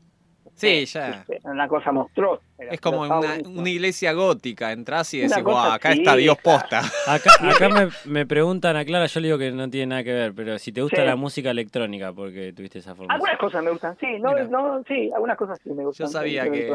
Sí, 0.56 0.84
ya. 0.86 1.08
viste, 1.26 1.36
era 1.38 1.50
una 1.50 1.66
cosa 1.68 1.90
monstruosa. 1.90 2.42
Es 2.58 2.80
como 2.80 3.00
una, 3.02 3.38
una 3.44 3.68
iglesia 3.68 4.12
gótica, 4.12 4.70
entras 4.72 5.12
y 5.14 5.18
decís, 5.20 5.42
"Guau, 5.42 5.72
acá 5.72 5.92
está 5.92 6.14
Dios 6.16 6.38
posta. 6.42 6.80
Acá, 7.08 7.32
acá 7.42 7.68
me, 7.68 7.88
me 8.04 8.24
preguntan 8.24 8.76
a 8.76 8.84
Clara, 8.84 9.06
yo 9.06 9.20
le 9.20 9.26
digo 9.28 9.38
que 9.38 9.50
no 9.50 9.68
tiene 9.68 9.86
nada 9.86 10.04
que 10.04 10.12
ver, 10.12 10.32
pero 10.32 10.58
si 10.58 10.70
te 10.72 10.80
gusta 10.80 11.02
Sí. 11.02 11.06
la 11.06 11.16
música 11.16 11.50
electrónica, 11.50 12.12
porque 12.12 12.52
tuviste 12.52 12.78
esa 12.78 12.94
formación. 12.94 13.10
Algunas 13.16 13.38
cosas 13.38 13.64
me 13.64 13.70
gustan, 13.72 13.96
sí, 13.98 14.06
no, 14.20 14.30
Mira. 14.30 14.44
no, 14.44 14.82
sí, 14.86 15.10
algunas 15.12 15.36
cosas 15.36 15.58
sí 15.62 15.70
me 15.70 15.84
gustan. 15.84 16.06
Yo 16.06 16.12
sabía 16.12 16.44
que- 16.50 16.70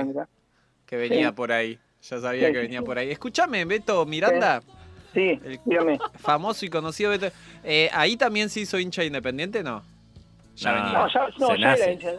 venía 0.98 1.30
Sí. 1.30 1.34
por 1.36 1.52
ahí. 1.52 1.80
Ya 2.02 2.20
sabía 2.20 2.48
Sí, 2.48 2.54
que 2.54 2.60
venía 2.60 2.80
sí. 2.80 2.86
por 2.86 2.98
ahí. 2.98 3.12
Escúchame, 3.12 3.64
Beto 3.66 4.06
Miranda, 4.06 4.62
Sí, 5.14 5.40
El- 5.44 5.60
dígame. 5.66 5.98
famoso 6.20 6.66
y 6.66 6.70
conocido 6.70 7.10
Beto. 7.12 7.28
Eh, 7.64 7.90
¿Ahí 7.94 8.16
también 8.16 8.50
se 8.50 8.60
hizo 8.60 8.78
hincha 8.78 9.04
independiente, 9.04 9.64
no? 9.64 9.82
Ya 10.56 10.72
No. 10.72 10.84
venía. 10.84 11.00
No, 11.00 11.08
ya, 11.14 11.28
no, 11.40 11.48
Se 11.48 11.58
ya, 11.58 11.68
nace. 11.68 11.84
era 11.84 11.92
hincha, 11.94 12.12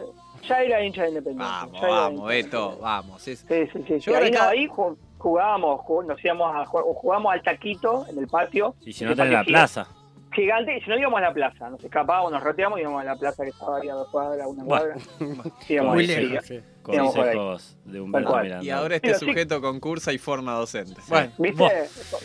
ya 0.47 0.61
era 0.63 0.83
hincha 0.83 1.03
de 1.03 1.09
Independiente. 1.09 1.53
Vamos, 1.53 1.81
vamos. 1.81 2.27
Beto, 2.29 2.77
vamos. 2.79 3.27
Es- 3.27 3.39
Sí, 3.47 3.67
sí, 3.73 3.83
sí. 3.87 3.93
Yo 3.99 3.99
sí, 3.99 4.09
ahí, 4.09 4.15
ahora 4.15 4.29
no, 4.29 4.37
acá- 4.37 4.49
ahí 4.49 4.67
ju- 4.67 4.97
jugábamos, 5.17 5.79
ju- 5.81 6.05
nos 6.05 6.23
íbamos 6.25 6.55
a 6.55 6.65
jugar, 6.65 6.85
o 6.87 6.93
jugábamos 6.93 7.33
al 7.33 7.41
taquito 7.43 8.05
en 8.09 8.17
el 8.19 8.27
patio. 8.27 8.75
Y 8.81 8.93
si 8.93 9.03
en 9.03 9.07
no 9.07 9.11
el 9.13 9.17
tenés 9.17 9.33
la 9.33 9.43
plaza. 9.43 9.87
Gigante, 10.33 10.77
y 10.77 10.81
si 10.81 10.89
no 10.89 10.97
íbamos 10.97 11.17
a 11.17 11.23
la 11.23 11.33
plaza, 11.33 11.69
nos 11.69 11.83
escapábamos, 11.83 12.31
nos 12.31 12.41
roteamos 12.41 12.79
y 12.79 12.83
íbamos 12.83 13.01
a 13.01 13.03
la 13.03 13.15
plaza 13.17 13.43
que 13.43 13.49
estaba 13.49 13.79
ahí 13.79 13.89
a 13.89 13.93
dos 13.95 14.07
cuadras, 14.09 14.47
una 14.47 14.63
Bueno. 14.63 14.85
cuadra. 15.19 15.51
Íbamos 15.69 15.93
Muy 15.93 16.07
lejos, 16.07 16.45
sí. 16.45 16.59
Consejos 16.81 17.77
de 17.83 17.99
Humberto 17.99 18.29
cual. 18.29 18.43
Miranda. 18.43 18.65
Y 18.65 18.69
ahora 18.69 18.95
este 18.95 19.07
Pero 19.09 19.19
sí. 19.19 19.25
sujeto 19.25 19.61
concursa 19.61 20.13
y 20.13 20.17
forma 20.17 20.53
docente. 20.53 21.01
Bueno, 21.09 21.31
¿Viste 21.37 21.57
Buah. 21.57 21.71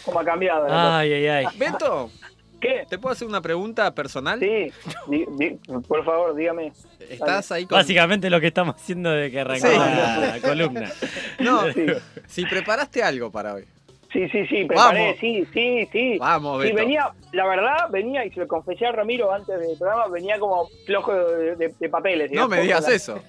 cómo 0.05 0.21
ha 0.21 0.25
cambiado? 0.25 0.67
Ay, 0.71 1.13
ay, 1.15 1.27
ay. 1.27 1.47
Beto, 1.59 2.11
¿Qué? 2.61 2.85
¿te 2.89 2.99
puedo 2.99 3.13
hacer 3.13 3.29
una 3.29 3.41
pregunta 3.41 3.95
personal? 3.95 4.41
Sí, 4.41 4.73
di- 5.09 5.27
di- 5.39 5.59
por 5.87 6.05
favor, 6.05 6.35
dígame. 6.35 6.73
¿Estás 7.09 7.53
ahí 7.53 7.67
con.? 7.67 7.79
Básicamente 7.79 8.31
lo 8.31 8.41
que 8.41 8.47
estamos 8.49 8.77
haciendo 8.77 9.11
de 9.11 9.31
que 9.31 9.41
arrancó 9.41 9.67
Sí. 9.69 9.77
la, 9.77 10.19
la 10.19 10.41
columna. 10.41 10.91
No, 11.41 11.71
Sí. 11.73 11.87
si 12.27 12.47
preparaste 12.47 13.03
algo 13.03 13.31
para 13.31 13.55
hoy. 13.55 13.65
Sí, 14.13 14.27
sí, 14.31 14.47
sí, 14.47 14.65
preparé, 14.65 15.01
Vamos. 15.01 15.17
sí, 15.21 15.47
sí, 15.53 15.89
sí. 15.93 16.17
Vamos, 16.19 16.63
Sí, 16.63 16.69
Beto. 16.69 16.77
venía, 16.81 17.11
la 17.33 17.47
verdad, 17.47 17.91
venía, 17.91 18.25
y 18.25 18.31
se 18.31 18.41
lo 18.41 18.49
confesé 18.49 18.87
a 18.87 18.93
Ramiro 18.93 19.31
antes 19.31 19.59
del 19.61 19.77
programa, 19.77 20.07
venía 20.09 20.39
como 20.39 20.69
flojo 20.87 21.13
de, 21.13 21.57
de- 21.57 21.75
de 21.79 21.89
papeles. 21.91 22.31
No 22.33 22.49
me 22.49 22.61
digas 22.63 22.89
eso. 22.89 23.21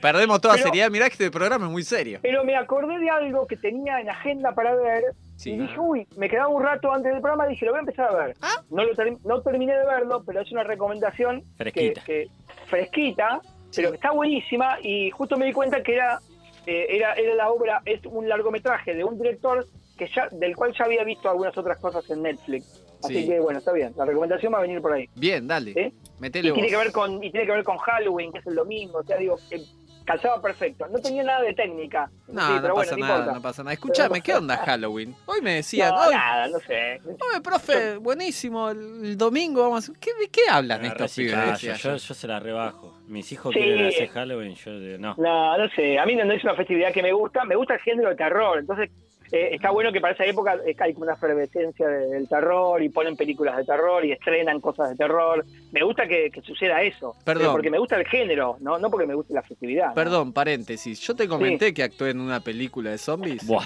Perdemos 0.00 0.40
toda 0.40 0.54
Pero- 0.54 0.66
seriedad. 0.68 0.90
Mirá 0.90 1.06
que 1.08 1.14
este 1.14 1.30
programa 1.30 1.66
es 1.66 1.72
muy 1.72 1.82
serio. 1.82 2.20
Pero 2.22 2.44
me 2.44 2.56
acordé 2.56 2.98
de 2.98 3.10
algo 3.10 3.46
que 3.46 3.56
tenía 3.56 4.00
en 4.00 4.08
agenda 4.08 4.52
para 4.52 4.74
ver, 4.76 5.04
Sí. 5.36 5.52
y 5.52 5.58
dije, 5.58 5.78
uy, 5.78 6.06
me 6.16 6.28
quedaba 6.28 6.48
un 6.48 6.62
rato 6.62 6.92
antes 6.92 7.12
del 7.12 7.20
programa, 7.20 7.46
dije, 7.46 7.64
lo 7.66 7.72
voy 7.72 7.78
a 7.78 7.80
empezar 7.80 8.08
a 8.10 8.26
ver. 8.26 8.36
Ah. 8.40 8.62
No, 8.70 8.84
lo 8.84 8.94
term- 8.94 9.18
no 9.24 9.42
terminé 9.42 9.76
de 9.76 9.84
verlo, 9.84 10.22
pero 10.24 10.40
es 10.40 10.50
una 10.50 10.64
recomendación 10.64 11.44
Fresquita. 11.56 12.02
Que, 12.04 12.26
que- 12.26 12.28
fresquita, 12.66 13.40
pero 13.74 13.90
que 13.90 13.96
está 13.96 14.10
buenísima, 14.12 14.78
y 14.82 15.10
justo 15.10 15.36
me 15.36 15.46
di 15.46 15.52
cuenta 15.52 15.82
que 15.82 15.94
era, 15.94 16.18
eh, 16.66 16.86
era, 16.90 17.12
era 17.14 17.34
la 17.34 17.50
obra, 17.50 17.82
es 17.84 18.04
un 18.06 18.28
largometraje 18.28 18.94
de 18.94 19.04
un 19.04 19.18
director 19.18 19.66
que 19.96 20.08
ya, 20.14 20.28
del 20.30 20.56
cual 20.56 20.72
ya 20.76 20.84
había 20.84 21.04
visto 21.04 21.28
algunas 21.30 21.56
otras 21.56 21.78
cosas 21.78 22.08
en 22.10 22.22
Netflix. 22.22 22.82
Así 23.04 23.22
Sí. 23.22 23.28
que 23.28 23.40
bueno, 23.40 23.58
está 23.58 23.72
bien. 23.72 23.92
La 23.96 24.04
recomendación 24.06 24.52
va 24.52 24.58
a 24.58 24.62
venir 24.62 24.80
por 24.80 24.92
ahí. 24.92 25.06
Bien, 25.14 25.46
dale. 25.46 25.92
Metele 26.18 26.48
Y 26.48 26.52
tiene 26.52 26.68
vos. 26.68 26.70
que 26.70 26.76
ver 26.84 26.92
con 26.92 27.22
y 27.22 27.30
tiene 27.30 27.46
que 27.46 27.52
ver 27.52 27.62
con 27.64 27.76
Halloween, 27.76 28.32
que 28.32 28.38
es 28.38 28.46
el 28.46 28.54
domingo. 28.54 28.98
O 28.98 29.04
sea, 29.04 29.16
digo, 29.18 29.36
eh, 29.50 29.60
calzaba 30.06 30.40
perfecto. 30.40 30.86
No 30.88 30.98
tenía 31.00 31.22
nada 31.22 31.42
de 31.42 31.52
técnica. 31.52 32.08
No, 32.28 32.46
Sí, 32.46 32.52
no 32.54 32.62
pero 32.62 32.74
pasa 32.76 32.96
bueno, 32.96 33.06
nada, 33.18 33.32
no 33.34 33.42
pasa 33.42 33.62
nada. 33.62 33.74
Escúchame, 33.74 34.22
¿qué 34.22 34.34
onda 34.34 34.56
Halloween? 34.56 35.14
Hoy 35.26 35.42
me 35.42 35.56
decían, 35.56 35.90
No, 35.94 36.00
hoy, 36.06 36.14
nada, 36.14 36.48
no 36.48 36.58
sé. 36.60 37.00
oye, 37.04 37.40
profe, 37.42 37.96
buenísimo, 37.98 38.70
el, 38.70 39.18
domingo 39.18 39.62
vamos 39.64 39.88
a... 39.90 39.92
¿Qué, 40.00 40.14
¿De 40.14 40.28
qué 40.28 40.42
hablan 40.50 40.82
Ah, 40.84 40.88
estos 40.88 41.14
pibes? 41.14 41.60
yo, 41.60 41.74
yo. 41.74 41.96
yo 41.96 42.14
se 42.14 42.26
la 42.28 42.40
rebajo. 42.40 42.96
Mis 43.08 43.30
hijos 43.32 43.52
Sí. 43.52 43.60
quieren 43.60 43.86
hacer 43.88 44.08
Halloween, 44.08 44.54
yo 44.54 44.70
no. 44.98 45.14
No, 45.18 45.58
no 45.58 45.68
sé. 45.70 45.98
A 45.98 46.06
mí 46.06 46.16
no, 46.16 46.24
no 46.24 46.32
es 46.32 46.42
una 46.42 46.54
festividad 46.54 46.92
que 46.92 47.02
me 47.02 47.12
gusta. 47.12 47.44
Me 47.44 47.54
gusta 47.56 47.74
el 47.74 47.80
género 47.80 48.08
de 48.08 48.16
terror. 48.16 48.58
Entonces, 48.58 48.90
eh, 49.32 49.50
está 49.52 49.70
bueno 49.70 49.92
que 49.92 50.00
para 50.00 50.14
esa 50.14 50.24
época 50.24 50.58
eh, 50.66 50.74
hay 50.78 50.92
como 50.94 51.04
una 51.04 51.14
efervescencia 51.14 51.86
de- 51.88 52.06
del 52.08 52.28
terror 52.28 52.82
y 52.82 52.88
ponen 52.88 53.16
películas 53.16 53.56
de 53.56 53.64
terror 53.64 54.04
y 54.04 54.12
estrenan 54.12 54.60
cosas 54.60 54.90
de 54.90 54.96
terror. 54.96 55.44
Me 55.72 55.82
gusta 55.82 56.06
que, 56.06 56.30
que 56.30 56.40
suceda 56.42 56.82
eso. 56.82 57.14
Perdón. 57.24 57.42
Pero 57.42 57.52
porque 57.52 57.70
me 57.70 57.78
gusta 57.78 57.96
el 57.96 58.06
género, 58.06 58.56
no, 58.60 58.78
no 58.78 58.90
porque 58.90 59.06
me 59.06 59.14
guste 59.14 59.34
la 59.34 59.42
festividad. 59.42 59.88
¿no? 59.88 59.94
Perdón, 59.94 60.32
paréntesis. 60.32 61.00
Yo 61.00 61.14
te 61.14 61.26
comenté 61.28 61.72
que 61.74 61.82
actué 61.82 62.10
en 62.10 62.20
una 62.20 62.40
película 62.40 62.90
de 62.90 62.98
zombies. 62.98 63.46
Buah, 63.46 63.64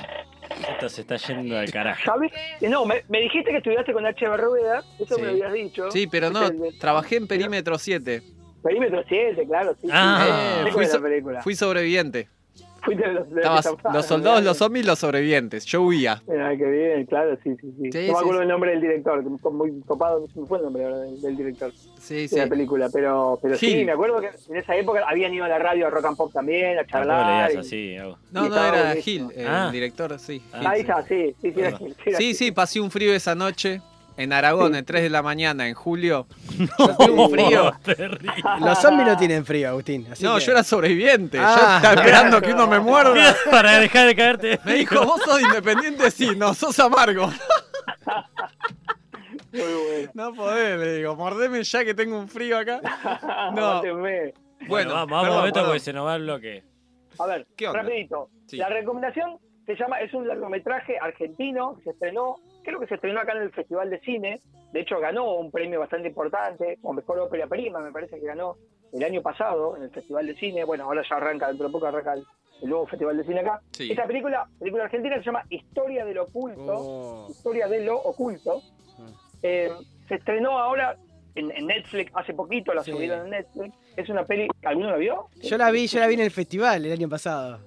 esto 0.73 0.89
se 0.89 1.03
está 1.03 1.17
yendo 1.17 1.59
al 1.59 1.71
carajo. 1.71 2.01
¿Sabes? 2.05 2.33
Eh, 2.61 2.69
No, 2.69 2.85
me, 2.85 3.03
me 3.09 3.21
dijiste 3.21 3.51
que 3.51 3.59
estudiaste 3.59 3.93
con 3.93 4.05
H. 4.07 4.27
Rueda. 4.37 4.83
Eso 4.99 5.17
Sí. 5.17 5.23
me 5.23 5.29
habías 5.29 5.53
dicho. 5.53 5.91
Sí, 5.91 6.07
pero 6.07 6.31
no, 6.31 6.43
Es 6.45 6.51
el 6.51 6.61
de- 6.61 6.73
trabajé 6.73 7.17
en 7.17 7.27
Perímetro 7.29 7.79
7. 7.79 8.23
Perímetro 8.63 9.03
7, 9.09 9.47
claro, 9.47 9.75
sí. 9.81 9.89
Ah. 9.91 10.63
sí. 10.65 10.69
Eh, 10.69 10.73
fui, 10.73 10.87
so- 10.87 11.01
fui 11.43 11.55
sobreviviente. 11.55 12.29
Fuiste 12.83 13.07
de 13.07 13.13
los, 13.15 13.31
de 13.31 13.41
Estabas 13.41 13.67
los 13.93 14.07
soldados, 14.07 14.43
los 14.43 14.57
zombies 14.57 14.85
y 14.85 14.89
los 14.89 14.99
sobrevivientes. 14.99 15.65
Yo 15.67 15.83
huía. 15.83 16.23
que- 16.25 16.33
Mirá, 16.33 16.57
qué 16.57 16.65
bien, 16.65 17.07
claro, 17.07 17.37
sí, 17.43 17.55
sí, 17.61 17.73
sí. 17.81 17.93
Sí, 17.93 18.07
no 18.07 18.13
me 18.15 18.19
acuerdo 18.19 18.39
sí. 18.39 18.43
el 18.43 18.49
nombre 18.49 18.71
del 18.71 18.81
director, 18.81 19.23
que 19.23 19.31
me 19.31 19.39
fue 19.39 19.53
muy 19.53 19.81
copado, 19.87 20.21
no 20.21 20.27
se 20.29 20.41
me 20.41 20.47
fue 20.47 20.59
el 20.59 20.65
nombre 20.65 20.85
del, 20.85 21.21
del 21.21 21.37
director 21.37 21.73
Sí, 21.99 22.15
de 22.23 22.29
sí. 22.29 22.37
la 22.37 22.47
película, 22.47 22.89
pero, 22.93 23.39
pero 23.43 23.57
sí, 23.57 23.85
me 23.85 23.93
acuerdo 23.93 24.21
que 24.21 24.31
en 24.49 24.57
esa 24.57 24.75
época 24.77 25.03
habían 25.07 25.35
ido 25.35 25.45
a 25.45 25.49
la 25.49 25.59
radio 25.59 25.87
a 25.87 25.91
Rock 25.91 26.07
and 26.07 26.17
Pop 26.17 26.33
también, 26.33 26.79
a 26.79 26.87
charlar. 26.87 27.51
digas 27.51 27.73
y-. 27.73 27.97
No, 28.31 28.49
no, 28.49 28.65
era. 28.67 28.95
Gil, 28.97 29.29
el 29.37 29.47
Ah. 29.47 29.71
director, 29.73 30.19
sí. 30.19 30.41
Gil. 30.53 30.67
Ahí 30.67 30.81
está, 30.81 31.03
sí, 31.07 31.35
sí, 31.43 31.53
sí, 31.53 32.15
sí, 32.17 32.35
sí, 32.35 32.53
pasé 32.53 32.81
un 32.81 32.91
frío 32.91 33.13
esa 33.15 33.35
noche 33.35 33.81
en 34.23 34.33
Aragón, 34.33 34.75
en 34.75 34.85
3 34.85 35.03
de 35.03 35.11
la 35.11 35.23
mañana, 35.23 35.67
en 35.69 35.75
julio. 35.75 36.27
Yo 36.79 36.97
tuve 36.97 37.11
un 37.13 37.31
frío. 37.31 37.73
Los 38.61 38.79
zombies 38.81 39.09
no 39.09 39.17
tienen 39.17 39.45
frío, 39.45 39.69
Agustín. 39.71 40.07
así 40.11 40.23
No, 40.25 40.37
que- 40.37 40.41
yo 40.45 40.53
era 40.53 40.63
sobreviviente. 40.63 41.37
Yo 41.39 41.43
Ah. 41.47 41.77
estaba 41.83 41.95
esperando 42.03 42.41
que 42.41 42.53
uno 42.53 42.67
me 42.67 42.79
muerda. 42.81 43.35
Para 43.51 43.79
dejar 43.79 44.07
de 44.07 44.15
caerte. 44.17 44.61
Me 44.65 44.75
dijo, 44.75 45.05
vos 45.05 45.21
sos 45.23 45.41
independiente, 45.41 46.11
sí, 46.11 46.31
no, 46.37 46.53
sos 46.55 46.79
amargo. 46.81 47.31
Muy 49.53 49.63
bueno. 49.63 50.11
No 50.15 50.33
podés, 50.35 50.79
le 50.79 50.95
digo, 50.99 51.17
mordeme 51.17 51.63
ya 51.63 51.85
que 51.85 51.95
tengo 51.95 52.19
un 52.19 52.29
frío 52.29 52.59
acá. 52.59 52.81
No. 53.55 53.75
Mátenme. 53.77 54.33
Bueno, 54.69 54.69
Bueno, 54.69 54.95
vamos, 54.95 55.11
vamos 55.11 55.25
perdón, 55.29 55.43
a 55.45 55.47
esto 55.47 55.55
perdón. 55.55 55.67
porque 55.71 55.81
se 55.81 55.93
nos 55.93 56.07
va 56.07 56.17
el 56.17 56.23
bloque. 56.23 56.65
A 57.19 57.27
ver, 57.27 57.47
¿Qué 57.57 57.67
onda? 57.69 57.83
rapidito. 57.83 58.29
Sí. 58.47 58.57
La 58.59 58.69
recomendación 58.69 59.39
se 59.67 59.75
llama, 59.77 60.01
es 60.01 60.13
un 60.15 60.27
largometraje 60.29 60.99
argentino 61.01 61.77
que 61.77 61.83
se 61.85 61.91
estrenó, 61.91 62.37
creo 62.63 62.81
que 62.81 62.87
se 62.87 62.95
estrenó 62.97 63.21
acá 63.21 63.33
en 63.33 63.43
el 63.43 63.53
Festival 63.53 63.91
de 63.91 64.01
Cine. 64.01 64.41
De 64.73 64.81
hecho, 64.81 64.99
ganó 65.01 65.35
un 65.37 65.51
premio 65.51 65.81
bastante 65.81 66.09
importante, 66.09 66.79
como 66.81 66.95
mejor 66.95 67.19
ópera 67.19 67.47
prima, 67.47 67.81
me 67.81 67.93
parece 67.93 68.19
que 68.21 68.27
ganó 68.27 68.57
el 68.93 69.03
año 69.05 69.23
pasado 69.23 69.77
en 69.77 69.85
el 69.85 69.91
Festival 69.91 70.27
de 70.27 70.35
Cine. 70.37 70.65
Bueno, 70.65 70.85
ahora 70.85 71.03
ya 71.09 71.17
arranca, 71.17 71.49
dentro 71.49 71.67
de 71.67 71.73
poco 71.73 71.87
arranca 71.87 72.15
el, 72.15 72.25
el 72.63 72.69
nuevo 72.69 72.87
Festival 72.87 73.17
de 73.17 73.25
Cine 73.25 73.41
acá. 73.41 73.61
Sí. 73.73 73.91
Esta 73.91 74.07
película, 74.07 74.47
película 74.59 74.85
argentina 74.85 75.17
se 75.17 75.23
llama 75.25 75.45
Historia 75.51 76.05
del 76.05 76.19
Oculto. 76.19 76.75
Oh. 76.77 77.27
Historia 77.31 77.67
de 77.69 77.85
lo 77.85 77.97
Oculto. 77.99 78.63
Eh, 79.43 79.71
se 80.09 80.17
estrenó 80.17 80.59
ahora 80.59 80.97
en, 81.35 81.51
en 81.53 81.67
Netflix 81.67 82.11
hace 82.15 82.35
poquito, 82.35 82.75
la 82.75 82.83
Sí. 82.85 82.91
subieron 82.93 83.25
en 83.27 83.31
Netflix. 83.31 83.75
Es 83.97 84.09
una 84.09 84.25
peli, 84.25 84.49
¿alguno 84.65 84.91
la 84.91 84.97
vio? 84.97 85.27
Yo 85.43 85.57
la 85.57 85.71
vi, 85.71 85.87
yo 85.87 85.99
la 86.01 86.07
vi 86.07 86.15
en 86.15 86.21
el 86.21 86.31
festival 86.31 86.85
el 86.85 86.93
año 86.93 87.09
pasado. 87.09 87.59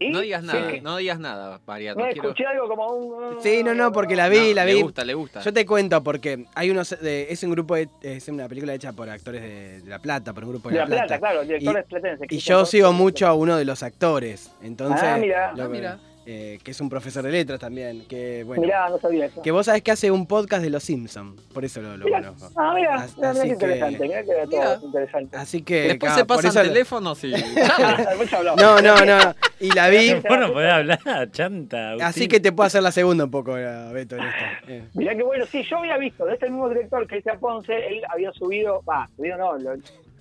¿Y? 0.00 0.10
No 0.10 0.20
digas 0.20 0.42
Sí, 0.42 0.46
nada, 0.46 0.68
que- 0.70 0.80
no 0.80 0.96
digas 0.96 1.18
nada, 1.18 1.60
Mariano. 1.66 2.00
No, 2.00 2.06
quiero- 2.12 2.28
escuché 2.28 2.46
algo 2.46 2.68
como 2.68 2.86
un... 2.86 3.42
Sí, 3.42 3.62
no, 3.64 3.74
no, 3.74 3.90
porque 3.92 4.14
la 4.14 4.28
vi, 4.28 4.50
No, 4.50 4.54
la 4.54 4.64
le 4.64 4.74
vi. 4.74 4.82
gusta, 4.82 5.04
le 5.04 5.14
gusta. 5.14 5.40
Yo 5.40 5.52
te 5.52 5.66
cuento 5.66 6.02
porque 6.04 6.44
hay 6.54 6.70
unos, 6.70 6.90
de- 7.00 7.26
es 7.30 7.42
un 7.42 7.50
grupo, 7.50 7.74
de- 7.74 7.88
es 8.02 8.28
una 8.28 8.46
película 8.48 8.74
hecha 8.74 8.92
por 8.92 9.10
actores 9.10 9.42
de, 9.42 9.80
de 9.80 9.90
La 9.90 9.98
Plata, 9.98 10.32
por 10.32 10.44
un 10.44 10.50
grupo 10.50 10.68
de, 10.68 10.74
De 10.74 10.80
La 10.80 10.86
Plata, 10.86 11.18
claro, 11.18 11.40
el 11.40 11.48
director 11.48 11.74
Y- 11.74 11.78
es 11.80 11.84
platense. 11.86 12.26
Y 12.30 12.38
yo 12.38 12.64
sigo 12.64 12.92
mucho 12.92 13.26
a 13.26 13.34
uno 13.34 13.56
de 13.56 13.64
los 13.64 13.82
actores, 13.82 14.52
entonces, 14.62 15.02
Ah, 15.02 15.18
mira. 15.18 15.52
lo- 15.54 15.64
Ah, 15.64 15.68
mira. 15.68 15.98
Eh, 16.30 16.58
que 16.62 16.72
es 16.72 16.80
un 16.82 16.90
profesor 16.90 17.24
de 17.24 17.32
letras 17.32 17.58
también, 17.58 18.04
que 18.06 18.44
bueno, 18.44 18.60
Mirá, 18.62 18.90
no 18.90 18.98
sabía 18.98 19.24
eso. 19.26 19.40
que 19.40 19.50
vos 19.50 19.64
sabés 19.64 19.80
que 19.82 19.90
hace 19.92 20.10
un 20.10 20.26
podcast 20.26 20.62
de 20.62 20.68
Los 20.68 20.82
Simpsons, 20.82 21.40
por 21.54 21.64
eso 21.64 21.80
lo, 21.80 21.96
lo 21.96 22.04
Mirá. 22.04 22.18
conozco. 22.20 22.50
Ah, 22.54 22.72
mira, 22.74 22.94
As- 22.96 23.16
mirá, 23.16 23.30
así 23.30 23.40
qué 23.40 23.46
que- 23.46 23.52
interesante, 23.54 24.02
mirá 24.02 24.22
que 24.24 24.30
era 24.32 24.46
todo 24.46 24.86
interesante. 24.86 25.36
Así 25.38 25.62
que 25.62 25.80
Después 25.88 26.12
se 26.12 26.24
por 26.26 26.36
pasan 26.36 26.50
eso- 26.50 26.62
teléfonos 26.62 27.24
y... 27.24 27.32
No, 28.56 28.80
no, 28.80 29.04
no. 29.04 29.34
Y 29.60 29.70
la 29.72 29.88
vi, 29.88 30.14
Vos 30.28 30.38
no 30.38 30.52
podés 30.52 30.72
hablar, 30.72 31.30
chanta. 31.30 31.88
Agustín. 31.90 32.06
así 32.06 32.28
que 32.28 32.40
te 32.40 32.52
puedo 32.52 32.66
hacer 32.66 32.82
la 32.82 32.92
segunda 32.92 33.24
un 33.24 33.30
poco, 33.30 33.56
eh, 33.56 33.90
Beto, 33.92 34.16
en 34.16 34.22
esto. 34.24 34.44
Eh. 34.68 34.84
Mirá 34.94 35.14
que 35.16 35.22
bueno, 35.22 35.46
sí, 35.46 35.62
yo 35.62 35.78
había 35.78 35.96
visto, 35.96 36.24
de 36.26 36.34
este 36.34 36.48
mismo 36.50 36.68
director, 36.68 37.06
Cristian 37.06 37.38
Ponce, 37.40 37.74
él 37.74 38.02
había 38.08 38.30
subido, 38.32 38.82
va, 38.88 39.08
subido 39.16 39.36
no, 39.38 39.56
lo- 39.58 39.74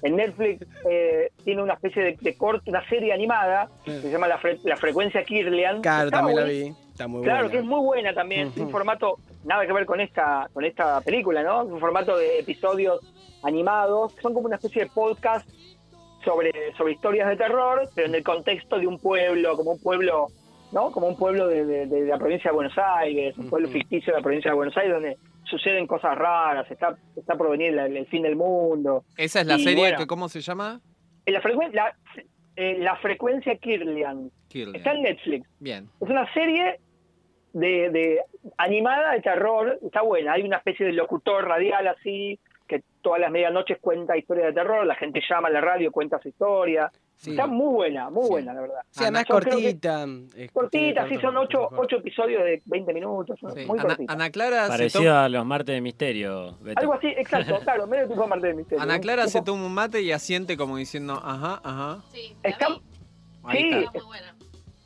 en 0.04 0.16
Netflix 0.16 0.66
eh, 0.90 1.32
tiene 1.44 1.64
una 1.64 1.74
especie 1.74 2.04
de, 2.04 2.18
de 2.22 2.38
corto, 2.38 2.70
una 2.70 2.88
serie 2.88 3.12
animada, 3.14 3.70
que 3.84 4.00
se 4.00 4.12
llama 4.12 4.28
La, 4.28 4.40
Fre- 4.40 4.60
La 4.64 4.78
Frecuencia 4.78 5.24
Kirlian. 5.24 5.82
Claro, 5.82 6.10
también 6.12 6.36
la 6.38 6.44
vi. 6.44 6.74
Está 6.92 7.08
muy 7.08 7.24
Claro, 7.24 7.40
buena. 7.46 7.52
que 7.52 7.58
es 7.60 7.64
muy 7.64 7.80
buena 7.82 8.14
también. 8.14 8.48
Ujú. 8.50 8.64
Un 8.64 8.70
formato, 8.72 9.18
nada 9.46 9.66
que 9.66 9.74
ver 9.74 9.86
con 9.86 10.00
esta, 10.02 10.48
con 10.54 10.66
esta 10.66 11.02
película, 11.02 11.44
¿no? 11.44 11.64
Un 11.64 11.80
formato 11.80 12.18
de 12.18 12.40
episodios 12.40 13.00
animados. 13.44 14.14
Son 14.22 14.34
como 14.34 14.48
una 14.48 14.56
especie 14.58 14.84
de 14.84 14.90
podcast 14.90 15.48
sobre, 16.26 16.52
sobre 16.78 16.94
historias 16.94 17.30
de 17.30 17.38
terror, 17.38 17.90
pero 17.96 18.08
en 18.08 18.16
el 18.16 18.24
contexto 18.24 18.80
de 18.80 18.88
un 18.88 19.00
pueblo, 19.00 19.56
como 19.56 19.72
un 19.72 19.80
pueblo, 19.80 20.28
¿no? 20.72 20.92
Como 20.92 21.08
un 21.08 21.16
pueblo 21.18 21.48
de, 21.48 21.66
de- 21.66 21.86
de 21.88 22.02
la 22.06 22.18
provincia 22.18 22.52
de 22.52 22.56
Buenos 22.56 22.78
Aires, 22.78 23.38
un 23.38 23.50
pueblo 23.50 23.68
ficticio 23.70 24.14
de 24.14 24.20
la 24.20 24.24
provincia 24.24 24.52
de 24.52 24.56
Buenos 24.56 24.76
Aires, 24.78 24.94
donde 24.94 25.18
suceden 25.50 25.88
cosas 25.88 26.18
raras, 26.18 26.70
está, 26.72 26.98
está 27.16 27.36
por 27.36 27.50
venir 27.50 27.74
la- 27.74 27.86
el, 27.86 28.06
fin 28.08 28.24
del 28.24 28.36
mundo. 28.36 29.04
Esa 29.18 29.42
es 29.42 29.48
la 29.48 29.56
Y 29.56 29.64
serie 29.64 29.80
bueno. 29.80 29.98
que, 29.98 30.08
¿cómo 30.08 30.30
se 30.30 30.42
llama? 30.42 30.82
Eh, 31.26 31.32
La, 31.32 31.42
frecuen- 31.42 31.72
la, 31.74 31.96
eh, 32.56 32.78
la 32.80 32.96
frecuencia 32.98 33.56
Kirlian. 33.58 34.30
Kirlian. 34.50 34.76
Está 34.76 34.94
en 34.94 35.02
Netflix. 35.04 35.48
Bien. 35.60 35.90
Es 36.02 36.10
una 36.10 36.32
serie 36.34 36.80
de, 37.54 37.90
de 37.90 38.20
animada 38.58 39.14
de 39.14 39.22
terror, 39.22 39.80
está 39.84 40.02
buena. 40.02 40.34
Hay 40.34 40.44
una 40.44 40.58
especie 40.58 40.86
de 40.86 40.94
locutor 40.94 41.46
radial 41.48 41.88
así, 41.88 42.40
que 42.68 42.84
todas 43.02 43.20
las 43.22 43.32
medianoches 43.32 43.78
cuenta 43.80 44.18
historias 44.18 44.48
de 44.48 44.54
terror, 44.54 44.86
la 44.86 44.96
gente 44.96 45.22
llama 45.28 45.48
a 45.48 45.52
la 45.52 45.62
radio, 45.62 45.92
cuenta 45.92 46.20
su 46.20 46.30
historia. 46.30 46.92
Sí. 47.20 47.32
Está 47.32 47.48
muy 47.48 47.74
buena, 47.74 48.10
muy 48.12 48.26
Sí. 48.26 48.30
buena, 48.30 48.54
la 48.54 48.62
verdad. 48.62 48.80
Sí, 48.92 49.00
además 49.04 49.24
Son, 49.28 49.40
creo 49.42 49.58
que, 49.58 49.64
cortita. 49.64 50.06
es- 50.36 50.52
cortita, 50.52 51.10
sí, 51.10 51.16
son 51.18 51.36
ocho, 51.38 51.68
ocho 51.76 51.96
episodios 51.98 52.44
de 52.44 52.62
20 52.66 52.94
minutos, 52.94 53.40
Sí. 53.56 53.66
muy 53.66 53.80
Ana. 53.80 53.98
Ana 54.08 54.30
Clara 54.30 54.68
Parecido 54.68 55.18
a 55.18 55.28
los 55.28 55.44
martes 55.46 55.74
de 55.76 55.82
misterio, 55.82 56.58
Beto. 56.62 56.80
Algo 56.80 56.94
así, 56.94 57.08
exacto, 57.08 57.58
claro, 57.64 57.88
medio 57.88 58.08
tipo 58.08 58.28
Marte 58.28 58.48
de 58.48 58.54
Misterio. 58.54 58.84
Ana 58.84 59.00
Clara 59.00 59.28
se 59.28 59.42
toma 59.42 59.66
un 59.66 59.74
mate 59.74 60.02
y 60.02 60.12
asiente 60.12 60.56
como 60.58 60.78
diciendo, 60.78 61.14
ajá, 61.24 61.60
ajá. 61.64 62.04
Sí, 62.14 62.36
la 62.44 62.50
Está- 62.52 62.70
vi, 62.70 62.82
Ahí 63.46 63.58
Sí, 63.64 63.70
está. 63.80 63.92
muy 63.94 64.02
buena. 64.06 64.36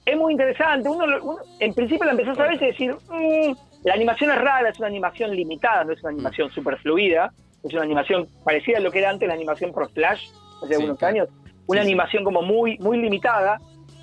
es 0.05 0.17
muy 0.17 0.31
interesante. 0.33 0.87
Uno, 0.89 1.07
lo- 1.07 1.23
uno- 1.23 1.39
en 1.59 1.73
principio 1.73 2.05
la 2.05 2.11
empezás 2.11 2.37
a 2.39 2.43
ver 2.43 2.53
y 2.61 2.65
decir, 2.65 2.95
"Mm, 3.09 3.55
la 3.83 3.93
animación 3.93 4.31
es 4.31 4.37
rara, 4.41 4.69
es 4.69 4.77
una 4.79 4.87
animación 4.87 5.31
limitada, 5.35 5.83
no 5.83 5.93
es 5.93 6.01
una 6.01 6.11
animación 6.11 6.49
super 6.51 6.77
fluida, 6.77 7.33
es 7.63 7.73
una 7.73 7.83
animación 7.83 8.27
parecida 8.45 8.77
a 8.77 8.81
lo 8.81 8.89
que 8.91 8.99
era 8.99 9.09
antes 9.09 9.27
la 9.27 9.33
animación 9.33 9.71
por 9.73 9.89
Flash, 9.91 10.29
hace 10.57 10.67
Sí, 10.67 10.73
algunos 10.75 10.97
claro. 10.97 11.13
años, 11.15 11.29
una 11.67 11.81
Sí, 11.81 11.87
animación 11.87 12.23
como 12.23 12.41
muy, 12.41 12.77
muy 12.79 12.97
limitada, 12.97 13.59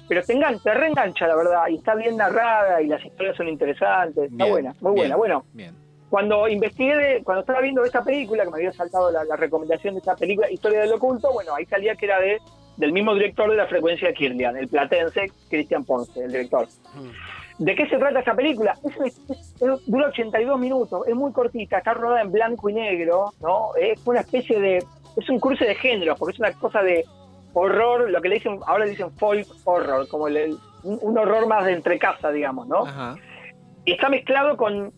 pero 0.09 0.23
te 0.23 0.33
engancha, 0.33 0.63
te 0.63 0.75
reengancha 0.75 1.27
la 1.27 1.37
verdad, 1.37 1.63
y 1.69 1.75
está 1.77 1.95
bien 1.95 2.17
narrada 2.17 2.81
y 2.81 2.87
las 2.87 3.05
historias 3.05 3.37
son 3.37 3.49
interesantes, 3.49 4.25
está 4.31 4.45
Bien, 4.45 4.51
buena, 4.51 4.75
muy 4.81 4.93
bien. 4.95 4.95
buena. 4.95 5.17
Bueno, 5.17 5.45
Bien. 5.53 5.75
cuando 6.09 6.49
investigué, 6.49 6.97
de- 6.97 7.23
cuando 7.25 7.41
estaba 7.41 7.61
viendo 7.61 7.85
esta 7.85 8.03
película, 8.03 8.45
que 8.45 8.51
me 8.51 8.57
había 8.57 8.73
saltado 8.73 9.11
la, 9.11 9.25
la 9.25 9.37
recomendación 9.37 9.95
de 9.95 9.99
esta 9.99 10.17
película, 10.17 10.51
Historia 10.51 10.81
del 10.81 10.93
Oculto, 10.93 11.33
bueno, 11.33 11.55
ahí 11.55 11.67
salía 11.67 11.95
que 11.95 12.07
era 12.07 12.19
de 12.21 12.39
del 12.79 12.93
mismo 12.93 13.13
director 13.13 13.51
de 13.51 13.57
la 13.57 13.67
frecuencia 13.67 14.13
Kirlian, 14.13 14.57
el 14.57 14.69
platense 14.69 15.27
Cristian 15.51 15.85
Ponce, 15.85 16.23
el 16.23 16.31
director. 16.31 16.69
¿De 17.59 17.75
qué 17.75 17.89
se 17.89 17.99
trata 17.99 18.21
esta 18.21 18.35
película? 18.35 18.73
Es 18.85 18.97
es- 19.29 19.31
es- 19.61 19.87
dura 19.87 20.07
82 20.11 20.61
minutos, 20.61 21.03
es 21.09 21.15
muy 21.17 21.33
cortita, 21.33 21.79
está 21.79 21.93
rodada 21.95 22.23
en 22.23 22.31
blanco 22.31 22.69
y 22.71 22.75
negro, 22.75 23.33
¿no? 23.41 23.71
Es 23.75 24.01
una 24.07 24.21
especie 24.21 24.61
de... 24.61 24.77
Es 25.17 25.29
un 25.29 25.41
cruce 25.41 25.65
de 25.65 25.75
géneros, 25.75 26.17
porque 26.17 26.35
es 26.35 26.39
una 26.39 26.53
cosa 26.53 26.81
de 26.83 27.05
horror, 27.55 28.11
lo 28.11 28.21
que 28.21 28.29
le 28.29 28.35
dicen, 28.37 28.59
ahora 28.67 28.85
le 28.85 28.91
dicen 28.93 29.11
folk 29.17 29.47
horror, 29.65 30.07
como 30.09 30.29
el- 30.29 30.57
un, 30.85 30.99
un 31.03 31.19
horror 31.19 31.47
más 31.47 31.65
de 31.67 31.73
entre 31.73 31.99
casa, 31.99 32.31
digamos, 32.31 32.67
¿no? 32.69 32.85
Ajá. 32.87 33.17
y 33.85 33.93
está 33.93 34.09
mezclado 34.09 34.57
con, 34.57 34.93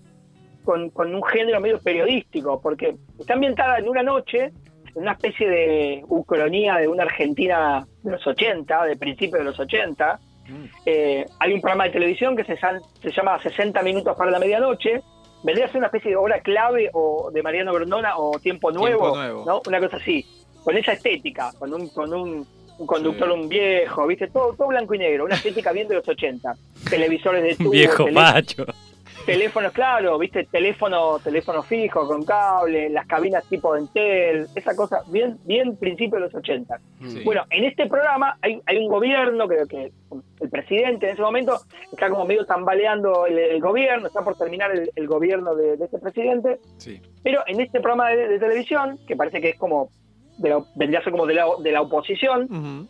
con, 0.64 0.90
con 0.90 1.14
un 1.14 1.22
género 1.24 1.60
medio 1.60 1.78
periodístico, 1.80 2.60
porque 2.60 2.96
está 3.18 3.34
ambientada 3.34 3.78
en 3.78 3.88
una 3.88 4.02
noche, 4.02 4.50
en 4.94 5.02
una 5.02 5.12
especie 5.12 5.48
de 5.48 6.04
ucronía 6.08 6.76
de 6.76 6.88
una 6.88 7.04
Argentina 7.04 7.86
de 8.02 8.10
los 8.10 8.26
80, 8.26 8.84
de 8.86 8.96
principios 8.96 9.38
de 9.38 9.44
los 9.44 9.58
80. 9.60 10.18
Mm. 10.48 10.64
Eh, 10.86 11.26
hay 11.38 11.52
un 11.52 11.60
programa 11.60 11.84
de 11.84 11.90
televisión 11.90 12.36
que 12.36 12.42
se, 12.44 12.56
se 12.56 13.10
llama 13.12 13.40
60 13.40 13.80
minutos 13.82 14.16
para 14.16 14.30
la 14.32 14.38
medianoche. 14.40 15.00
Vendría 15.44 15.66
a 15.66 15.68
ser 15.68 15.78
una 15.78 15.86
especie 15.86 16.10
de 16.10 16.16
obra 16.16 16.40
clave 16.40 16.90
o 16.92 17.30
de 17.32 17.42
Mariano 17.42 17.72
Grondona 17.72 18.18
o 18.18 18.38
Tiempo 18.40 18.70
Nuevo, 18.72 19.14
Nuevo. 19.16 19.44
¿no? 19.46 19.62
Una 19.66 19.78
cosa 19.80 19.96
así, 19.98 20.26
con 20.64 20.76
esa 20.76 20.92
estética, 20.92 21.52
con 21.58 21.72
un, 21.74 21.88
con 21.88 22.12
un, 22.12 22.46
un 22.78 22.86
conductor, 22.86 23.28
Sí. 23.28 23.34
un 23.40 23.48
viejo, 23.48 24.06
¿viste? 24.06 24.28
Todo, 24.28 24.54
todo 24.54 24.68
blanco 24.68 24.94
y 24.94 24.98
negro, 24.98 25.24
una 25.24 25.34
estética 25.34 25.72
bien 25.72 25.88
de 25.88 25.96
los 25.96 26.08
80. 26.08 26.54
Televisores 26.88 27.42
de 27.42 27.54
tubo, 27.64 27.70
Viejo 27.70 28.04
tele- 28.04 28.14
pacho. 28.14 28.64
teléfonos, 29.26 29.72
claro, 29.72 30.18
viste, 30.18 30.44
teléfono, 30.50 31.18
teléfono 31.18 31.62
fijo 31.62 32.06
con 32.06 32.24
cable, 32.24 32.88
las 32.88 33.06
cabinas 33.06 33.44
tipo 33.48 33.76
Entel, 33.76 34.46
esa 34.54 34.74
cosa, 34.74 35.02
bien, 35.08 35.38
bien 35.44 35.76
principio 35.76 36.18
de 36.18 36.24
los 36.26 36.34
80. 36.34 36.80
Sí. 37.06 37.22
Bueno, 37.24 37.44
en 37.50 37.64
este 37.64 37.86
programa 37.86 38.38
hay, 38.40 38.60
hay 38.64 38.78
un 38.78 38.88
gobierno, 38.88 39.46
creo 39.46 39.66
que 39.66 39.92
el 40.40 40.48
presidente 40.50 41.06
en 41.06 41.12
ese 41.12 41.22
momento 41.22 41.60
está 41.92 42.08
como 42.08 42.24
medio 42.24 42.46
tambaleando 42.46 43.26
el, 43.26 43.38
el 43.38 43.60
gobierno, 43.60 44.06
está 44.06 44.22
por 44.22 44.38
terminar 44.38 44.70
el, 44.72 44.90
el 44.96 45.06
gobierno 45.06 45.54
de, 45.54 45.76
de 45.76 45.84
este 45.84 45.98
presidente, 45.98 46.58
Sí. 46.78 46.98
pero 47.22 47.42
en 47.46 47.60
este 47.60 47.80
programa 47.80 48.08
de, 48.10 48.26
de 48.26 48.38
televisión, 48.38 48.98
que 49.06 49.16
parece 49.16 49.42
que 49.42 49.50
es 49.50 49.58
como, 49.58 49.90
de 50.40 50.48
la- 50.50 50.64
vendría 50.74 51.00
a 51.00 51.02
ser 51.04 51.12
como 51.12 51.26
de 51.26 51.34
la, 51.34 51.44
de 51.62 51.72
la 51.72 51.82
oposición, 51.82 52.88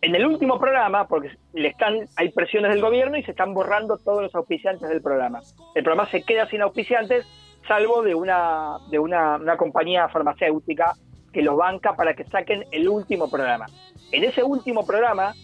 en 0.00 0.14
el 0.14 0.26
último 0.26 0.58
programa, 0.60 1.08
porque 1.08 1.30
le 1.54 1.68
están, 1.68 2.06
hay 2.16 2.28
presiones 2.30 2.70
del 2.72 2.80
gobierno 2.80 3.16
y 3.16 3.22
se 3.24 3.32
están 3.32 3.52
borrando 3.54 3.96
todos 3.98 4.22
los 4.22 4.34
auspiciantes 4.34 4.88
del 4.88 5.02
programa. 5.02 5.40
El 5.74 5.82
programa 5.82 6.08
se 6.10 6.22
queda 6.22 6.46
sin 6.48 6.62
auspiciantes, 6.62 7.26
salvo 7.66 8.02
de 8.02 8.14
una, 8.14 8.76
de 8.90 8.98
una, 8.98 9.36
una 9.36 9.56
compañía 9.56 10.08
farmacéutica 10.08 10.92
que 11.32 11.42
los 11.42 11.56
banca 11.56 11.94
para 11.96 12.14
que 12.14 12.24
saquen 12.24 12.64
el 12.70 12.88
último 12.88 13.28
programa. 13.30 13.66
En 14.12 14.24
ese 14.24 14.42
último 14.42 14.86
programa 14.86 15.34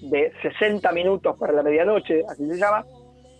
de 0.00 0.32
60 0.42 0.90
minutos 0.92 1.36
para 1.38 1.52
la 1.52 1.62
medianoche, 1.62 2.22
así 2.28 2.46
se 2.46 2.56
llama, 2.56 2.84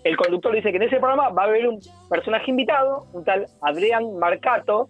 el 0.03 0.17
conductor 0.17 0.55
dice 0.55 0.71
que 0.71 0.77
en 0.77 0.83
ese 0.83 0.97
programa 0.99 1.31
va 1.31 1.43
a 1.45 1.47
haber 1.47 1.67
un 1.69 1.79
personaje 2.11 2.51
invitado, 2.51 3.07
un 3.13 3.25
tal 3.25 3.47
Adrián 3.63 4.19
Marcato, 4.19 4.89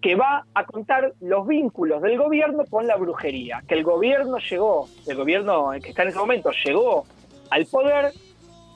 que 0.00 0.14
va 0.14 0.44
a 0.54 0.64
contar 0.64 1.12
los 1.20 1.46
vínculos 1.46 2.02
del 2.02 2.18
gobierno 2.18 2.64
con 2.70 2.86
la 2.86 2.96
brujería, 2.96 3.62
que 3.66 3.74
el 3.74 3.82
gobierno 3.84 4.38
llegó, 4.38 4.88
el 5.06 5.16
gobierno 5.16 5.70
que 5.82 5.88
está 5.90 6.02
en 6.02 6.08
ese 6.08 6.18
momento 6.18 6.50
llegó 6.64 7.04
al 7.50 7.66
poder 7.66 8.12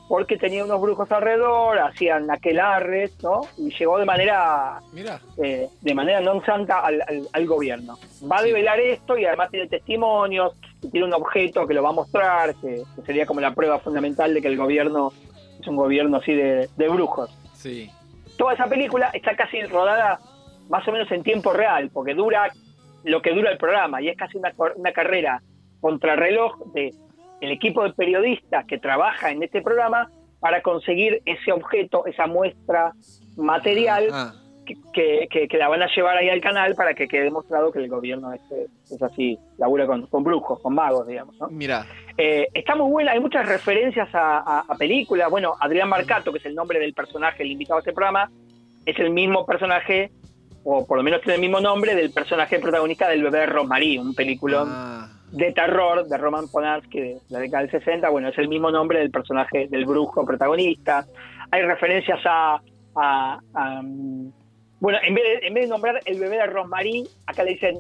porque 0.09 0.37
tenía 0.37 0.65
unos 0.65 0.81
brujos 0.81 1.13
alrededor, 1.13 1.79
hacían 1.79 2.29
aquelarres, 2.33 3.23
¿no? 3.23 3.43
Y 3.57 3.71
llegó 3.79 3.97
de 3.97 4.05
manera 4.05 4.81
Mira. 4.93 5.21
eh, 5.39 5.69
de 5.81 5.95
manera 5.95 6.21
non 6.21 6.43
santa 6.43 6.81
al, 6.83 6.99
al- 7.07 7.29
al 7.33 7.47
gobierno. 7.47 7.95
Va 8.27 8.39
a 8.39 8.43
develar 8.43 8.81
esto 8.81 9.17
y 9.17 9.25
además 9.25 9.51
tiene 9.53 9.69
testimonios, 9.69 10.59
y 10.83 10.91
tiene 10.91 11.07
un 11.07 11.15
objeto 11.15 11.65
que 11.65 11.75
lo 11.75 11.83
va 11.85 11.91
a 11.91 11.93
mostrar, 11.93 12.57
que, 12.57 12.83
que 12.97 13.03
sería 13.07 13.25
como 13.25 13.39
la 13.41 13.55
prueba 13.55 13.79
fundamental 13.79 14.35
de 14.35 14.43
que 14.43 14.49
el 14.49 14.57
gobierno 14.57 15.13
es 15.61 15.67
un 15.69 15.77
gobierno 15.77 16.17
así 16.17 16.35
de, 16.35 16.69
de 16.77 16.89
brujos. 16.89 17.31
Sí. 17.55 17.89
Toda 18.37 18.55
esa 18.55 18.67
película 18.67 19.11
está 19.15 19.37
casi 19.37 19.63
rodada 19.63 20.19
más 20.71 20.87
o 20.89 20.93
menos 20.93 21.11
en 21.13 21.23
tiempo 21.23 21.53
real, 21.53 21.91
porque 21.93 22.15
dura 22.15 22.51
lo 23.05 23.21
que 23.21 23.33
dura 23.35 23.51
el 23.51 23.59
programa 23.59 24.01
y 24.01 24.09
es 24.09 24.17
casi 24.17 24.39
una, 24.39 24.53
una 24.77 24.93
carrera 24.93 25.43
contrarreloj 25.81 26.73
de 26.73 26.95
el 27.41 27.51
equipo 27.53 27.83
de 27.85 27.93
periodistas 27.93 28.65
que 28.67 28.79
trabaja 28.79 29.31
en 29.31 29.43
este 29.43 29.63
programa 29.63 30.11
para 30.41 30.61
conseguir 30.63 31.21
ese 31.27 31.53
objeto, 31.53 32.07
esa 32.07 32.27
muestra 32.27 32.93
material 33.37 34.09
Ah, 34.13 34.33
que, 34.67 34.75
que- 34.93 35.27
que- 35.31 35.49
que 35.49 35.57
la 35.59 35.69
van 35.69 35.83
a 35.83 35.89
llevar 35.95 36.17
ahí 36.19 36.29
al 36.29 36.41
canal 36.41 36.75
para 36.75 36.95
que 36.95 37.09
quede 37.09 37.25
demostrado 37.25 37.73
que 37.73 37.79
el 37.81 37.89
gobierno 37.89 38.33
es, 38.33 38.41
es 38.91 39.03
así, 39.03 39.39
labura 39.59 39.87
con, 39.87 40.07
con 40.07 40.23
brujos, 40.23 40.61
con 40.61 40.75
magos, 40.75 41.07
digamos. 41.07 41.35
¿no? 41.41 41.49
mira. 41.49 41.87
Eh, 42.17 42.47
está 42.55 42.75
muy 42.77 42.91
buena, 42.91 43.13
hay 43.13 43.21
muchas 43.21 43.47
referencias 43.49 44.15
a, 44.15 44.39
a- 44.39 44.65
a 44.69 44.75
películas. 44.77 45.31
Bueno, 45.31 45.55
Adrián 45.59 45.89
Marcato, 45.89 46.31
que 46.33 46.39
es 46.39 46.45
el 46.47 46.55
nombre 46.55 46.79
del 46.79 46.93
personaje, 46.93 47.43
el 47.43 47.51
invitado 47.53 47.79
a 47.79 47.81
este 47.81 47.93
programa, 47.95 48.31
es 48.85 48.99
el 48.99 49.11
mismo 49.11 49.45
personaje, 49.47 50.11
o 50.65 50.87
por 50.87 50.97
lo 50.99 51.03
menos 51.03 51.21
tiene 51.23 51.37
el 51.37 51.41
mismo 51.41 51.61
nombre, 51.61 51.95
del 51.95 52.11
personaje 52.13 52.59
protagonista 52.59 53.09
del 53.09 53.23
bebé 53.23 53.39
de 53.41 53.47
Rosmarie, 53.47 53.99
un 54.01 54.15
peliculón 54.15 54.69
Ah, 54.71 55.09
de 55.33 55.53
terror 55.53 56.07
de 56.07 56.17
Roman 56.19 56.49
Polanski 56.49 57.01
de 57.01 57.19
la 57.29 57.39
década 57.39 57.63
del 57.63 57.71
60. 57.71 58.09
Bueno, 58.11 58.29
es 58.29 58.39
el 58.39 58.49
mismo 58.49 58.71
nombre 58.71 58.99
del 58.99 59.11
personaje 59.11 59.69
del 59.69 59.87
brujo 59.87 60.25
protagonista. 60.27 61.07
Hay 61.51 61.63
referencias 61.63 62.19
a. 62.25 62.61
a- 62.97 63.41
a, 63.55 63.81
bueno, 64.81 64.99
en 65.03 65.15
vez, 65.15 65.25
de, 65.41 65.47
en 65.47 65.55
vez 65.55 65.65
de 65.65 65.69
nombrar 65.69 66.01
el 66.05 66.19
bebé 66.19 66.37
de 66.39 66.47
Rosmarie, 66.47 67.05
acá 67.27 67.45
le 67.45 67.51
dicen 67.53 67.79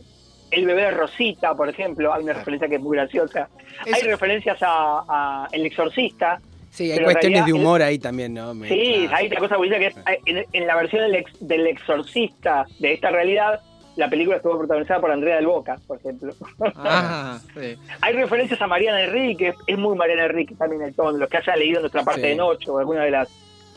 el 0.50 0.66
bebé 0.66 0.82
de 0.82 0.90
Rosita, 0.90 1.54
por 1.54 1.68
ejemplo. 1.68 2.12
Hay 2.12 2.22
una 2.24 2.34
referencia 2.34 2.68
que 2.68 2.74
es 2.76 2.80
muy 2.80 2.96
graciosa. 2.96 3.48
Hay 3.92 4.02
referencias 4.02 4.58
a, 4.62 5.04
a 5.08 5.48
El 5.52 5.64
Exorcista. 5.66 6.40
Sí, 6.70 6.84
hay 6.90 6.98
pero 6.98 7.06
cuestiones 7.06 7.38
de 7.40 7.44
realidad 7.46 7.62
humor 7.66 7.82
ahí 7.82 7.98
también, 7.98 8.32
¿no? 8.34 8.54
Me- 8.54 8.68
Sí, 8.68 8.94
claro. 9.08 9.16
hay 9.16 9.26
otra 9.26 9.38
cosa 9.40 9.56
bonita 9.56 9.78
que 9.78 9.86
es 9.88 9.96
eh, 9.96 10.20
en, 10.26 10.46
en 10.52 10.66
la 10.66 10.76
versión 10.76 11.02
del, 11.02 11.14
ex- 11.16 11.36
del 11.46 11.66
exorcista 11.66 12.64
de 12.78 12.92
esta 12.92 13.10
realidad, 13.10 13.60
la 13.96 14.08
película 14.08 14.36
estuvo 14.36 14.56
protagonizada 14.56 15.00
por 15.00 15.10
Andrea 15.10 15.36
del 15.36 15.46
Boca, 15.46 15.78
por 15.86 15.98
ejemplo. 15.98 16.32
ah, 16.76 17.38
sí. 17.54 17.76
Hay 18.00 18.12
referencias 18.14 18.62
a 18.62 18.66
Mariana 18.66 19.02
Enrique, 19.02 19.52
es 19.66 19.78
muy 19.78 19.96
Mariana 19.96 20.26
Enrique 20.26 20.54
también 20.54 20.82
el 20.82 20.94
tono. 20.94 21.18
Los 21.18 21.28
que 21.28 21.38
hayan 21.38 21.58
leído 21.58 21.80
nuestra 21.80 22.04
parte 22.04 22.20
Sí. 22.22 22.28
de 22.28 22.36
noche 22.36 22.70
o 22.70 22.78
alguna 22.78 23.02
de 23.04 23.10
las 23.10 23.28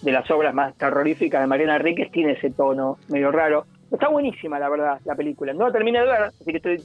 de 0.03 0.11
las 0.11 0.29
obras 0.31 0.53
más 0.53 0.75
terroríficas 0.77 1.39
de 1.41 1.47
Mariana 1.47 1.77
Enríquez 1.77 2.11
tiene 2.11 2.33
ese 2.33 2.51
tono 2.51 2.97
medio 3.07 3.31
raro. 3.31 3.65
Está 3.91 4.09
buenísima, 4.09 4.59
la 4.59 4.67
verdad, 4.69 4.99
la 5.05 5.15
película. 5.15 5.53
No 5.53 5.67
la 5.67 5.71
terminé 5.71 5.99
de 5.99 6.05
ver, 6.05 6.21
así 6.23 6.45
que 6.51 6.57
estoy. 6.57 6.81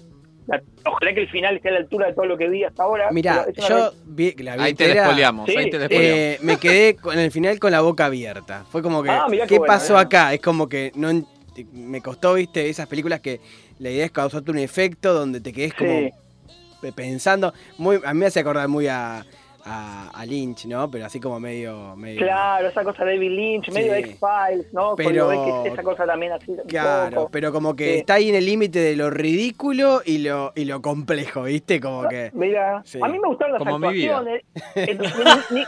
La- 0.48 0.62
ojalá 0.86 1.14
que 1.14 1.20
el 1.20 1.28
final 1.28 1.56
esté 1.56 1.68
a 1.68 1.72
la 1.72 1.78
altura 1.78 2.06
de 2.08 2.14
todo 2.14 2.24
lo 2.26 2.36
que 2.38 2.48
vi 2.48 2.64
hasta 2.64 2.82
ahora. 2.82 3.10
Mirá, 3.12 3.46
yo 3.68 3.92
vi 4.06 4.32
la 4.38 4.56
vi 4.56 4.62
Ahí 4.62 4.74
te 4.74 4.90
Sí, 4.92 4.98
ahí 4.98 5.70
eh, 5.90 6.38
me 6.42 6.56
quedé 6.56 6.96
con 6.96 7.18
el 7.18 7.30
final 7.30 7.58
con 7.60 7.70
la 7.70 7.82
boca 7.82 8.06
abierta. 8.06 8.64
Fue 8.70 8.82
como 8.82 9.02
que, 9.02 9.10
Ah, 9.10 9.26
qué 9.30 9.46
¿qué 9.46 9.58
bueno, 9.58 9.72
pasó 9.72 9.96
eh. 9.98 10.00
acá? 10.00 10.32
Es 10.32 10.40
como 10.40 10.68
que 10.68 10.90
no 10.94 11.10
en- 11.10 11.26
me 11.72 12.00
costó, 12.00 12.34
viste, 12.34 12.68
esas 12.68 12.86
películas 12.86 13.20
que 13.20 13.40
la 13.78 13.90
idea 13.90 14.04
es 14.06 14.10
causarte 14.12 14.50
un 14.50 14.58
efecto 14.58 15.12
donde 15.12 15.40
te 15.40 15.52
quedes 15.52 15.74
como 15.74 15.92
Sí. 16.80 16.92
pensando. 16.94 17.52
Muy, 17.76 18.00
a 18.04 18.14
mí 18.14 18.20
me 18.20 18.26
hace 18.26 18.40
acordar 18.40 18.68
muy 18.68 18.86
a, 18.86 19.24
a, 19.68 20.08
a 20.10 20.24
Lynch, 20.26 20.66
¿no? 20.66 20.90
Pero 20.90 21.04
así 21.06 21.20
como 21.20 21.38
medio. 21.38 21.94
medio 21.96 22.18
Claro, 22.20 22.68
esa 22.68 22.82
cosa 22.84 23.04
de 23.04 23.14
David 23.14 23.30
Lynch, 23.30 23.70
medio. 23.70 23.94
X-Files, 23.94 24.72
¿no? 24.72 24.96
Pero- 24.96 25.30
X, 25.32 25.72
esa 25.72 25.82
cosa 25.82 26.06
también 26.06 26.32
así. 26.32 26.56
Claro, 26.66 27.14
poco. 27.16 27.30
pero 27.30 27.52
como 27.52 27.76
que 27.76 27.92
Sí. 27.92 27.98
está 28.00 28.14
ahí 28.14 28.30
en 28.30 28.34
el 28.36 28.46
límite 28.46 28.78
de 28.78 28.96
lo 28.96 29.10
ridículo 29.10 30.00
y 30.04 30.18
lo, 30.18 30.52
y 30.56 30.64
lo 30.64 30.80
complejo, 30.82 31.42
¿viste? 31.44 31.80
Como 31.80 32.08
que. 32.08 32.30
Mira, 32.34 32.82
Sí. 32.84 32.98
a 33.02 33.08
mí 33.08 33.18
me 33.18 33.28
gustaron 33.28 33.52
las 33.54 33.58
Como 33.62 33.78
mi 33.78 33.92
vida. 33.94 34.18
actuaciones. 34.18 34.44
Ni- 35.50 35.56
ni- 35.60 35.66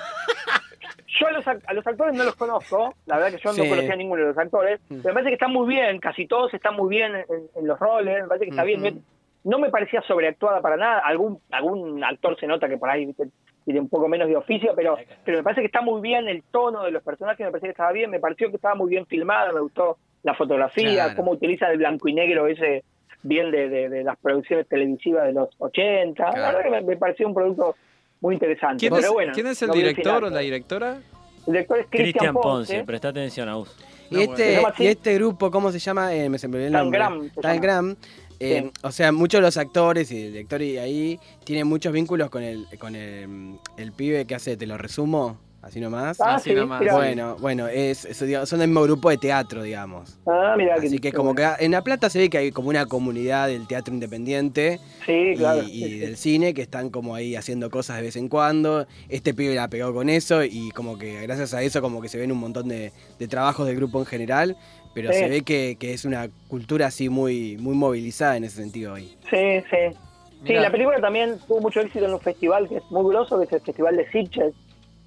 yo 1.21 1.27
a 1.27 1.33
los, 1.33 1.45
ac- 1.45 1.63
a 1.67 1.75
los 1.75 1.87
actores 1.87 2.15
no 2.15 2.25
los 2.25 2.35
conozco, 2.37 2.95
la 3.07 3.17
verdad 3.17 3.37
que 3.37 3.43
yo 3.45 3.53
Sí. 3.53 3.61
no 3.63 3.69
conocía 3.69 3.93
a 3.93 3.97
ninguno 3.97 4.23
de 4.23 4.29
los 4.29 4.39
actores, 4.39 4.81
Mm. 4.89 5.01
pero 5.03 5.09
me 5.09 5.13
parece 5.15 5.29
que 5.31 5.35
están 5.35 5.53
muy 5.53 5.69
bien, 5.69 5.99
casi 5.99 6.27
todos 6.27 6.55
están 6.55 6.77
muy 6.77 6.89
bien 6.89 7.15
en, 7.15 7.25
en 7.57 7.67
los 7.67 7.79
roles, 7.79 8.23
me 8.23 8.29
parece 8.29 8.47
que 8.47 8.51
está 8.51 8.65
bien. 8.65 9.03
No 9.43 9.59
me 9.59 9.71
parecía 9.71 10.03
sobreactuada 10.03 10.61
para 10.61 10.77
nada, 10.77 10.99
algún 11.01 11.41
algún 11.51 12.03
actor 12.05 12.39
se 12.39 12.47
nota 12.47 12.69
que 12.69 12.77
por 12.77 12.91
ahí 12.91 13.07
¿viste? 13.07 13.25
Tiene 13.73 13.81
un 13.81 13.89
poco 13.89 14.09
menos 14.09 14.29
de 14.29 14.37
oficio, 14.37 14.73
pero, 14.77 14.97
pero 15.25 15.39
me 15.39 15.43
parece 15.43 15.61
que 15.62 15.66
está 15.66 15.81
muy 15.81 16.01
bien 16.01 16.29
el 16.29 16.43
tono 16.51 16.83
de 16.85 16.91
los 16.91 17.03
personajes, 17.03 17.45
me 17.45 17.51
parecía 17.51 17.68
que 17.68 17.73
estaba 17.73 17.93
bien, 17.93 18.11
me 18.11 18.21
pareció 18.21 18.49
que 18.51 18.57
estaba 18.57 18.75
muy 18.75 18.91
bien 18.91 19.07
filmada, 19.07 19.53
me 19.53 19.61
gustó 19.61 19.97
la 20.23 20.35
fotografía, 20.35 20.93
Claro. 21.05 21.16
cómo 21.16 21.31
utiliza 21.33 21.71
el 21.71 21.79
blanco 21.79 22.09
y 22.09 22.12
negro 22.14 22.47
ese 22.47 22.85
bien 23.23 23.51
de, 23.51 23.68
de- 23.68 23.89
de 23.89 24.05
las 24.05 24.16
producciones 24.18 24.66
televisivas 24.68 25.27
de 25.27 25.33
los 25.33 25.49
80. 25.59 26.25
La 26.33 26.53
verdad 26.53 26.62
que 26.62 26.71
me, 26.71 26.81
me 26.83 26.97
pareció 26.97 27.27
un 27.29 27.35
producto 27.35 27.77
muy 28.21 28.35
interesante. 28.35 28.79
¿Quién, 28.81 28.93
pero 28.95 29.07
es, 29.07 29.12
bueno, 29.12 29.33
quién 29.35 29.47
es 29.47 29.61
el 29.62 29.71
director 29.71 30.05
final. 30.14 30.25
o 30.25 30.31
la 30.31 30.41
directora? 30.41 30.99
El 31.47 31.53
director 31.53 31.79
es 31.79 31.87
Cristian 31.87 32.03
Cristian 32.12 32.35
Ponce. 32.35 32.73
Ponce, 32.75 32.85
presta 32.85 33.09
atención 33.09 33.49
a 33.49 33.55
vos. 33.57 33.77
Y, 34.11 34.23
este, 34.23 34.62
y 34.79 34.87
este 34.89 35.14
grupo, 35.14 35.51
¿cómo 35.51 35.71
se 35.71 35.79
llama? 35.79 36.12
Eh, 36.14 36.29
me 36.29 36.37
se 36.39 36.49
me 36.49 36.57
olvidó 36.57 36.66
el 36.66 36.73
nombre. 36.73 36.99
Tangram. 36.99 37.31
Tangram. 37.41 37.97
Eh, 38.41 38.62
Sí. 38.64 38.70
O 38.82 38.91
sea, 38.91 39.12
muchos 39.12 39.38
de 39.41 39.43
los 39.43 39.57
actores 39.59 40.11
y 40.11 40.22
el 40.22 40.32
director 40.32 40.62
y 40.62 40.78
ahí 40.78 41.20
tienen 41.45 41.66
muchos 41.66 41.93
vínculos 41.93 42.30
con 42.30 42.43
el 42.43 42.66
con 42.78 42.97
el, 42.97 43.59
el 43.76 43.93
pibe 43.93 44.24
que 44.24 44.34
hace, 44.34 44.57
te 44.57 44.66
lo 44.66 44.78
resumo, 44.78 45.36
así 45.61 45.78
nomás. 45.78 46.18
Ah, 46.22 46.36
Así 46.36 46.49
sí, 46.51 46.57
nomás. 46.57 46.80
mirá. 46.80 46.95
Bueno, 46.97 47.36
bueno, 47.38 47.68
es, 47.68 48.07
es- 48.07 48.18
digamos, 48.24 48.49
son 48.49 48.61
del 48.61 48.68
mismo 48.68 48.82
grupo 48.84 49.11
de 49.11 49.18
teatro, 49.18 49.62
digamos. 49.62 50.18
Ah, 50.26 50.55
mirá, 50.57 50.76
Así 50.76 50.99
que 50.99 51.12
como 51.12 51.34
que 51.34 51.47
en 51.59 51.72
La 51.72 51.82
Plata 51.84 52.09
se 52.09 52.18
ve 52.18 52.30
que 52.30 52.38
hay 52.38 52.51
como 52.51 52.70
una 52.70 52.86
comunidad 52.86 53.49
del 53.49 53.66
teatro 53.66 53.93
independiente 53.93 54.80
Sí, 55.05 55.12
y, 55.12 55.36
claro. 55.36 55.62
y 55.62 55.66
sí, 55.66 55.84
sí. 55.84 55.99
del 55.99 56.16
cine 56.16 56.55
que 56.55 56.62
están 56.62 56.88
como 56.88 57.14
ahí 57.14 57.36
haciendo 57.36 57.68
cosas 57.70 57.97
de 57.99 58.03
vez 58.05 58.16
en 58.16 58.28
cuando. 58.30 58.86
Este 59.11 59.34
pibe 59.34 59.55
la 59.55 59.68
pegó 59.68 59.93
con 59.93 60.09
eso 60.09 60.43
y 60.45 60.70
como 60.70 60.97
que 60.97 61.20
gracias 61.22 61.53
a 61.53 61.61
eso 61.62 61.82
como 61.82 62.01
que 62.01 62.09
se 62.09 62.16
ven 62.16 62.32
un 62.32 62.38
montón 62.38 62.68
de, 62.68 62.93
de 63.18 63.28
trabajos 63.28 63.66
del 63.66 63.76
grupo 63.76 63.99
en 64.01 64.07
general, 64.07 64.57
pero 64.95 65.12
Sí. 65.12 65.18
se 65.18 65.28
ve 65.28 65.43
que, 65.43 65.76
que 65.78 65.93
es 65.93 66.05
una 66.05 66.28
cultura 66.49 66.86
así 66.86 67.09
muy, 67.09 67.57
muy 67.59 67.74
movilizada 67.74 68.36
en 68.36 68.45
ese 68.45 68.57
sentido 68.62 68.95
hoy. 68.95 69.16
Sí, 69.30 69.61
sí. 69.70 69.97
Sí, 70.43 70.49
Mirá. 70.49 70.62
la 70.62 70.70
película 70.70 71.01
también 71.01 71.36
tuvo 71.47 71.61
mucho 71.61 71.80
éxito 71.80 72.07
en 72.07 72.14
un 72.14 72.20
festival 72.20 72.66
que 72.68 72.76
es 72.78 72.82
muy 72.91 73.12
grosso, 73.12 73.38
que 73.38 73.45
es 73.45 73.53
el 73.53 73.61
Festival 73.61 73.97
de 73.97 74.11
Sitges, 74.11 74.55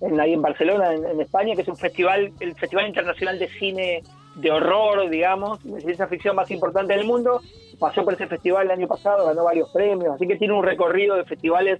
en, 0.01 0.19
ahí 0.19 0.34
en 0.34 0.41
Barcelona, 0.43 0.93
en, 0.93 1.03
en 1.05 1.19
España, 1.21 1.55
que 1.55 1.61
es 1.63 1.67
un 1.67 1.77
festival, 1.77 2.31
el 2.39 2.53
Festival 2.55 2.88
Internacional 2.88 3.39
de 3.39 3.47
Cine 3.57 4.03
de 4.36 4.51
Horror, 4.51 5.09
digamos, 5.09 5.63
de 5.63 5.81
ciencia 5.81 6.07
ficción 6.07 6.36
más 6.36 6.51
importante 6.51 6.93
del 6.93 7.05
mundo. 7.05 7.41
Pasó 7.79 8.03
por 8.05 8.13
ese 8.13 8.27
festival 8.27 8.65
el 8.67 8.71
año 8.71 8.88
pasado, 8.88 9.25
ganó 9.25 9.43
varios 9.43 9.69
premios, 9.71 10.13
así 10.15 10.27
que 10.27 10.36
tiene 10.36 10.53
un 10.53 10.63
recorrido 10.63 11.15
de 11.15 11.23
festivales 11.25 11.79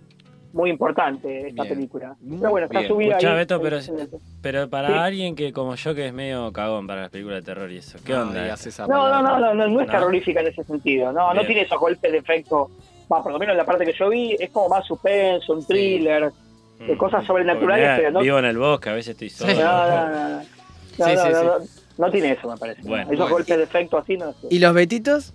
muy 0.54 0.70
importante 0.70 1.50
esta 1.50 1.64
Bien. 1.64 1.76
película. 1.76 2.16
Pero 2.20 2.50
bueno, 2.52 2.66
está 2.68 2.80
bien. 2.80 2.88
subida 2.92 3.10
Escuchá, 3.18 3.32
ahí. 3.32 3.36
Beto, 3.38 3.62
pero, 3.62 3.78
pero 4.42 4.70
para 4.70 4.88
Sí. 4.90 4.94
alguien 4.94 5.36
que 5.36 5.52
como 5.52 5.76
yo 5.76 5.96
que 5.96 6.08
es 6.08 6.14
medio 6.14 6.52
cagón 6.54 6.88
para 6.88 7.02
las 7.02 7.10
películas 7.10 7.40
de 7.40 7.46
terror 7.46 7.72
y 7.72 7.78
eso, 7.78 7.98
¿qué 8.06 8.14
No 8.14 8.22
onda? 8.22 8.54
esa 8.54 8.88
No, 8.88 9.10
no, 9.10 9.22
no, 9.22 9.40
no, 9.40 9.54
no, 9.54 9.68
no 9.68 9.82
es 9.82 9.88
¿No? 9.88 9.92
terrorífica 9.92 10.42
en 10.42 10.48
ese 10.48 10.64
sentido. 10.64 11.12
No, 11.12 11.34
no 11.34 11.46
tiene 11.46 11.62
esos 11.64 11.80
golpes 11.80 12.12
de 12.12 12.20
efecto. 12.20 12.70
Va, 13.12 13.22
por 13.22 13.34
lo 13.34 13.40
menos 13.40 13.56
la 13.58 13.66
parte 13.66 13.86
que 13.86 13.94
yo 13.94 14.10
vi 14.10 14.36
es 14.40 14.50
como 14.52 14.70
más 14.70 14.86
suspenso, 14.86 15.54
un 15.54 15.66
thriller, 15.66 16.32
de 16.80 16.96
Mm. 16.96 16.98
cosas 16.98 17.26
sobrenaturales, 17.26 17.86
Porque, 17.90 18.02
pero 18.02 18.12
no. 18.12 18.20
Vivo 18.22 18.40
en 18.40 18.46
el 18.46 18.58
bosque, 18.58 18.90
a 18.90 18.94
veces 18.94 19.12
estoy 19.12 19.30
solo. 19.30 19.54
No, 19.54 19.88
no, 19.88 20.10
no, 20.10 20.30
no. 20.30 20.38
No, 20.38 20.44
Sí, 20.46 21.02
no, 21.02 21.08
sí, 21.08 21.16
no, 21.16 21.40
sí. 21.40 21.46
no, 21.98 22.06
no 22.06 22.12
tiene 22.12 22.32
eso, 22.34 22.50
me 22.50 22.58
parece. 22.58 22.82
Bueno, 22.84 23.04
Esos 23.04 23.18
bueno. 23.18 23.30
golpes 23.36 23.58
de 23.58 23.64
efecto 23.64 23.98
así 23.98 24.18
no 24.18 24.32
sé. 24.34 24.48
¿Y 24.52 24.60
los 24.60 24.74
betitos? 24.74 25.34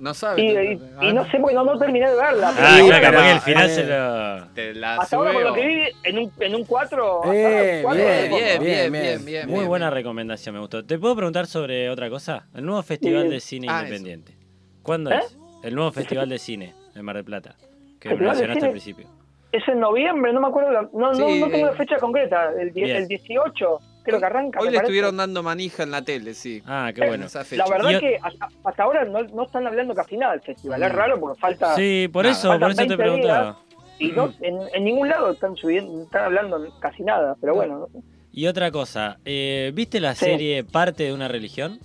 No 0.00 0.14
sabe. 0.14 0.40
Y, 0.42 0.46
y- 0.48 1.08
y 1.08 1.12
no 1.12 1.24
sé, 1.30 1.38
porque 1.38 1.54
no, 1.54 1.62
no 1.62 1.78
terminé 1.78 2.08
de 2.08 2.16
verla. 2.16 2.54
Ah, 2.58 2.78
claro, 2.84 3.02
capaz 3.06 3.22
que 3.26 3.32
el 3.32 3.40
final 3.40 3.66
eh, 3.70 3.74
se 3.74 3.84
lo... 3.84 4.46
Te 4.54 4.74
la 4.74 4.96
Hasta 4.96 5.16
ahora, 5.16 5.32
por 5.32 5.42
lo 5.42 5.54
que 5.54 5.66
vi, 5.66 5.82
en 6.04 6.18
un, 6.18 6.32
en 6.40 6.54
un 6.54 6.64
4. 6.64 7.20
Eh, 7.34 7.84
bien, 7.84 7.96
Bien, 7.96 8.00
bien, 8.00 8.30
Bien, 8.30 8.60
bien, 8.60 8.60
bien. 8.60 8.92
bien, 8.92 9.24
bien. 9.26 9.46
Muy 9.48 9.58
bien, 9.58 9.68
buena 9.68 9.86
bien. 9.90 9.94
recomendación, 9.96 10.54
me 10.54 10.60
gustó. 10.62 10.84
¿Te 10.86 10.98
puedo 10.98 11.14
preguntar 11.14 11.46
sobre 11.46 11.90
otra 11.90 12.08
cosa? 12.08 12.46
El 12.54 12.64
nuevo 12.64 12.82
Festival 12.82 13.28
de 13.28 13.40
Cine 13.40 13.66
Ah, 13.70 13.82
Independiente. 13.82 14.34
¿Cuándo 14.82 15.10
¿Eh? 15.10 15.18
es? 15.22 15.36
El 15.62 15.74
nuevo 15.74 15.92
Festival 15.92 16.28
de 16.30 16.38
Cine 16.38 16.74
en 16.94 17.04
Mar 17.04 17.16
del 17.16 17.24
Plata, 17.26 17.54
que 18.00 18.08
¿Festival 18.08 18.18
de 18.18 18.24
mencionaste 18.46 18.64
al 18.64 18.70
principio. 18.70 19.06
Es 19.52 19.68
en 19.68 19.80
noviembre, 19.80 20.32
no 20.32 20.40
me 20.40 20.46
acuerdo. 20.48 20.70
la- 20.72 20.82
no, 20.82 21.12
no, 21.12 21.14
Sí, 21.14 21.40
no 21.40 21.48
tengo 21.50 21.66
eh. 21.66 21.70
la 21.72 21.76
fecha 21.76 21.96
concreta. 21.98 22.50
El, 22.58 22.72
el 22.74 23.06
18, 23.08 23.80
creo 24.02 24.18
que 24.18 24.24
arranca. 24.26 24.58
Hoy 24.60 24.66
le 24.66 24.70
parece. 24.72 24.84
estuvieron 24.84 25.16
dando 25.16 25.42
manija 25.42 25.82
en 25.82 25.90
la 25.90 26.02
tele, 26.02 26.34
sí. 26.34 26.62
Ah, 26.66 26.90
qué 26.94 27.06
bueno. 27.06 27.26
Esa 27.26 27.44
fecha. 27.44 27.64
La 27.64 27.70
verdad 27.70 27.90
Y 27.90 27.98
que 28.00 28.18
hasta, 28.22 28.48
hasta 28.64 28.82
ahora 28.82 29.04
no, 29.04 29.22
no 29.22 29.44
están 29.44 29.66
hablando 29.66 29.94
casi 29.94 30.16
nada 30.16 30.32
del 30.32 30.42
festival. 30.42 30.82
Es 30.82 30.92
Mm. 30.92 30.96
raro 30.96 31.20
porque 31.20 31.40
falta. 31.40 31.74
Sí, 31.76 32.08
por 32.12 32.24
Nada, 32.24 32.36
eso, 32.36 32.58
por 32.58 32.70
eso 32.70 32.76
te 32.82 32.86
20 32.88 32.96
preguntaba. 32.96 33.42
días. 33.42 33.56
Y 33.98 34.12
no, 34.12 34.32
en, 34.40 34.58
en 34.74 34.84
ningún 34.84 35.08
lado 35.08 35.30
están 35.32 35.54
subiendo, 35.56 36.02
están 36.02 36.24
hablando 36.24 36.58
casi 36.80 37.02
nada, 37.02 37.36
pero 37.40 37.54
bueno. 37.54 37.88
Y 38.32 38.46
otra 38.46 38.70
cosa, 38.70 39.18
eh, 39.24 39.72
¿viste 39.74 40.00
la 40.00 40.14
Sí. 40.14 40.24
serie 40.24 40.64
Parte 40.64 41.02
de 41.04 41.12
una 41.12 41.28
religión? 41.28 41.78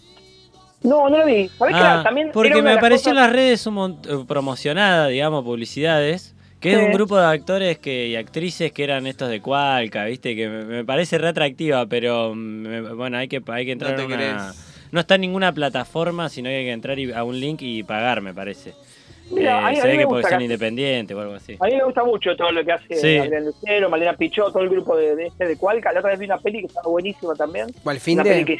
No, 0.83 1.09
no 1.09 1.17
lo 1.17 1.25
vi. 1.25 1.49
¿Sabés 1.49 1.73
que 1.75 1.81
Ah, 1.81 1.93
era- 1.95 2.03
también 2.03 2.29
porque 2.31 2.61
me 2.61 2.71
apareció 2.73 3.09
en 3.09 3.17
las 3.17 3.31
redes 3.31 3.65
un 3.65 3.75
mont- 3.75 4.05
eh, 4.07 4.23
promocionada, 4.27 5.07
digamos, 5.07 5.43
publicidades, 5.43 6.34
que 6.65 6.73
es 6.73 6.79
Sí. 6.79 6.85
un 6.85 6.91
grupo 6.93 7.17
de 7.17 7.25
actores 7.25 7.77
que, 7.79 8.07
y 8.07 8.15
actrices 8.15 8.71
que 8.71 8.83
eran 8.83 9.05
estos 9.07 9.29
de 9.29 9.41
Cualca, 9.41 10.05
¿viste? 10.05 10.35
Que 10.35 10.47
me, 10.49 10.63
me 10.65 10.85
parece 10.85 11.17
re 11.17 11.29
atractiva, 11.29 11.85
pero 11.85 12.33
mm, 12.33 12.37
me- 12.37 12.81
bueno, 12.93 13.17
hay 13.17 13.27
que, 13.27 13.41
hay 13.47 13.65
que 13.65 13.71
entrar 13.71 13.91
No 13.91 13.97
te 13.97 14.03
en 14.03 14.07
una... 14.07 14.17
crees. 14.17 14.71
No 14.91 14.99
está 14.99 15.15
en 15.15 15.21
ninguna 15.21 15.51
plataforma, 15.53 16.29
sino 16.29 16.49
que 16.49 16.55
hay 16.57 16.65
que 16.65 16.71
entrar 16.71 16.97
y- 16.99 17.11
a 17.11 17.23
un 17.23 17.39
link 17.39 17.61
y 17.61 17.83
pagar, 17.83 18.21
me 18.21 18.33
parece. 18.33 18.73
Mira, 19.31 19.51
Eh, 19.51 19.63
a 19.65 19.71
mí- 19.71 19.77
a 19.77 19.81
se 19.81 19.87
mí 19.87 19.91
ve 19.91 19.93
me 19.93 19.99
que 19.99 20.05
gusta 20.05 20.21
porque 20.21 20.33
son 20.35 20.41
independientes 20.43 21.17
o 21.17 21.19
algo 21.19 21.33
así. 21.33 21.57
A 21.59 21.65
mí 21.65 21.75
me 21.75 21.83
gusta 21.83 22.03
mucho 22.03 22.35
todo 22.35 22.51
lo 22.51 22.63
que 22.63 22.71
hace 22.71 22.95
Sí. 22.95 23.17
Adrián 23.17 23.45
Lucero, 23.45 23.89
Malena 23.89 24.13
Pichot, 24.13 24.53
todo 24.53 24.61
el 24.63 24.69
grupo 24.69 24.95
de, 24.95 25.15
de 25.15 25.27
este 25.27 25.47
de 25.47 25.57
Cualca. 25.57 25.91
La 25.91 25.99
otra 25.99 26.11
vez 26.11 26.19
vi 26.19 26.25
una 26.25 26.37
peli 26.37 26.59
que 26.61 26.67
estaba 26.67 26.89
buenísima 26.89 27.33
también. 27.35 27.67
¿Cuál, 27.83 27.95
Una 27.95 27.99
Finde? 28.03 28.23
peli 28.23 28.45
que- 28.45 28.59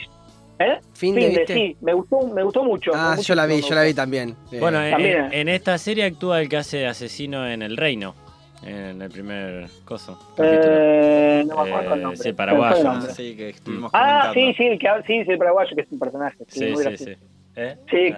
¿Eh? 0.59 0.79
Finde, 0.93 1.21
Finde, 1.21 1.37
¿viste? 1.39 1.53
sí. 1.53 1.77
Me 1.81 1.93
gustó, 1.93 2.21
me 2.27 2.43
gustó 2.43 2.63
mucho. 2.63 2.91
Ah, 2.95 3.17
yo 3.21 3.35
la 3.35 3.45
vi, 3.45 3.61
yo 3.61 3.75
la 3.75 3.83
vi 3.83 3.93
también. 3.93 4.35
Eh, 4.51 4.59
Bueno, 4.59 4.81
en, 4.81 4.91
También. 4.91 5.27
en 5.31 5.49
esta 5.49 5.77
serie 5.77 6.05
actúa 6.05 6.39
el 6.41 6.47
que 6.49 6.57
hace 6.57 6.77
de 6.77 6.87
asesino 6.87 7.45
en 7.47 7.61
El 7.61 7.75
Reino, 7.75 8.15
en 8.63 9.01
el 9.01 9.09
primer 9.11 9.67
coso. 9.83 10.17
Eh, 10.37 11.43
no 11.45 11.55
me 11.63 11.69
acuerdo 11.69 11.91
Eh, 11.91 11.95
el 11.97 12.01
nombre. 12.03 12.17
sí, 12.23 12.31
paraguayo. 12.33 12.79
El 12.81 12.87
Ah, 12.87 13.01
sí, 13.01 13.35
que 13.35 13.49
estuvimos 13.49 13.91
Ah, 13.93 13.99
comentando. 14.29 14.33
sí, 14.33 14.53
sí, 14.57 14.63
el 14.63 14.79
que 14.79 14.87
ha- 14.87 15.03
sí, 15.03 15.23
sí, 15.25 15.31
el 15.31 15.37
paraguayo, 15.37 15.75
que 15.75 15.81
es 15.81 15.91
un 15.91 15.99
personaje. 15.99 16.37
Sí, 16.47 16.59
Sí, 16.59 16.65
muy 16.71 16.83
sí, 16.83 16.97
sí. 17.05 17.15
¿Eh? 17.57 17.75
Sí, 17.91 18.13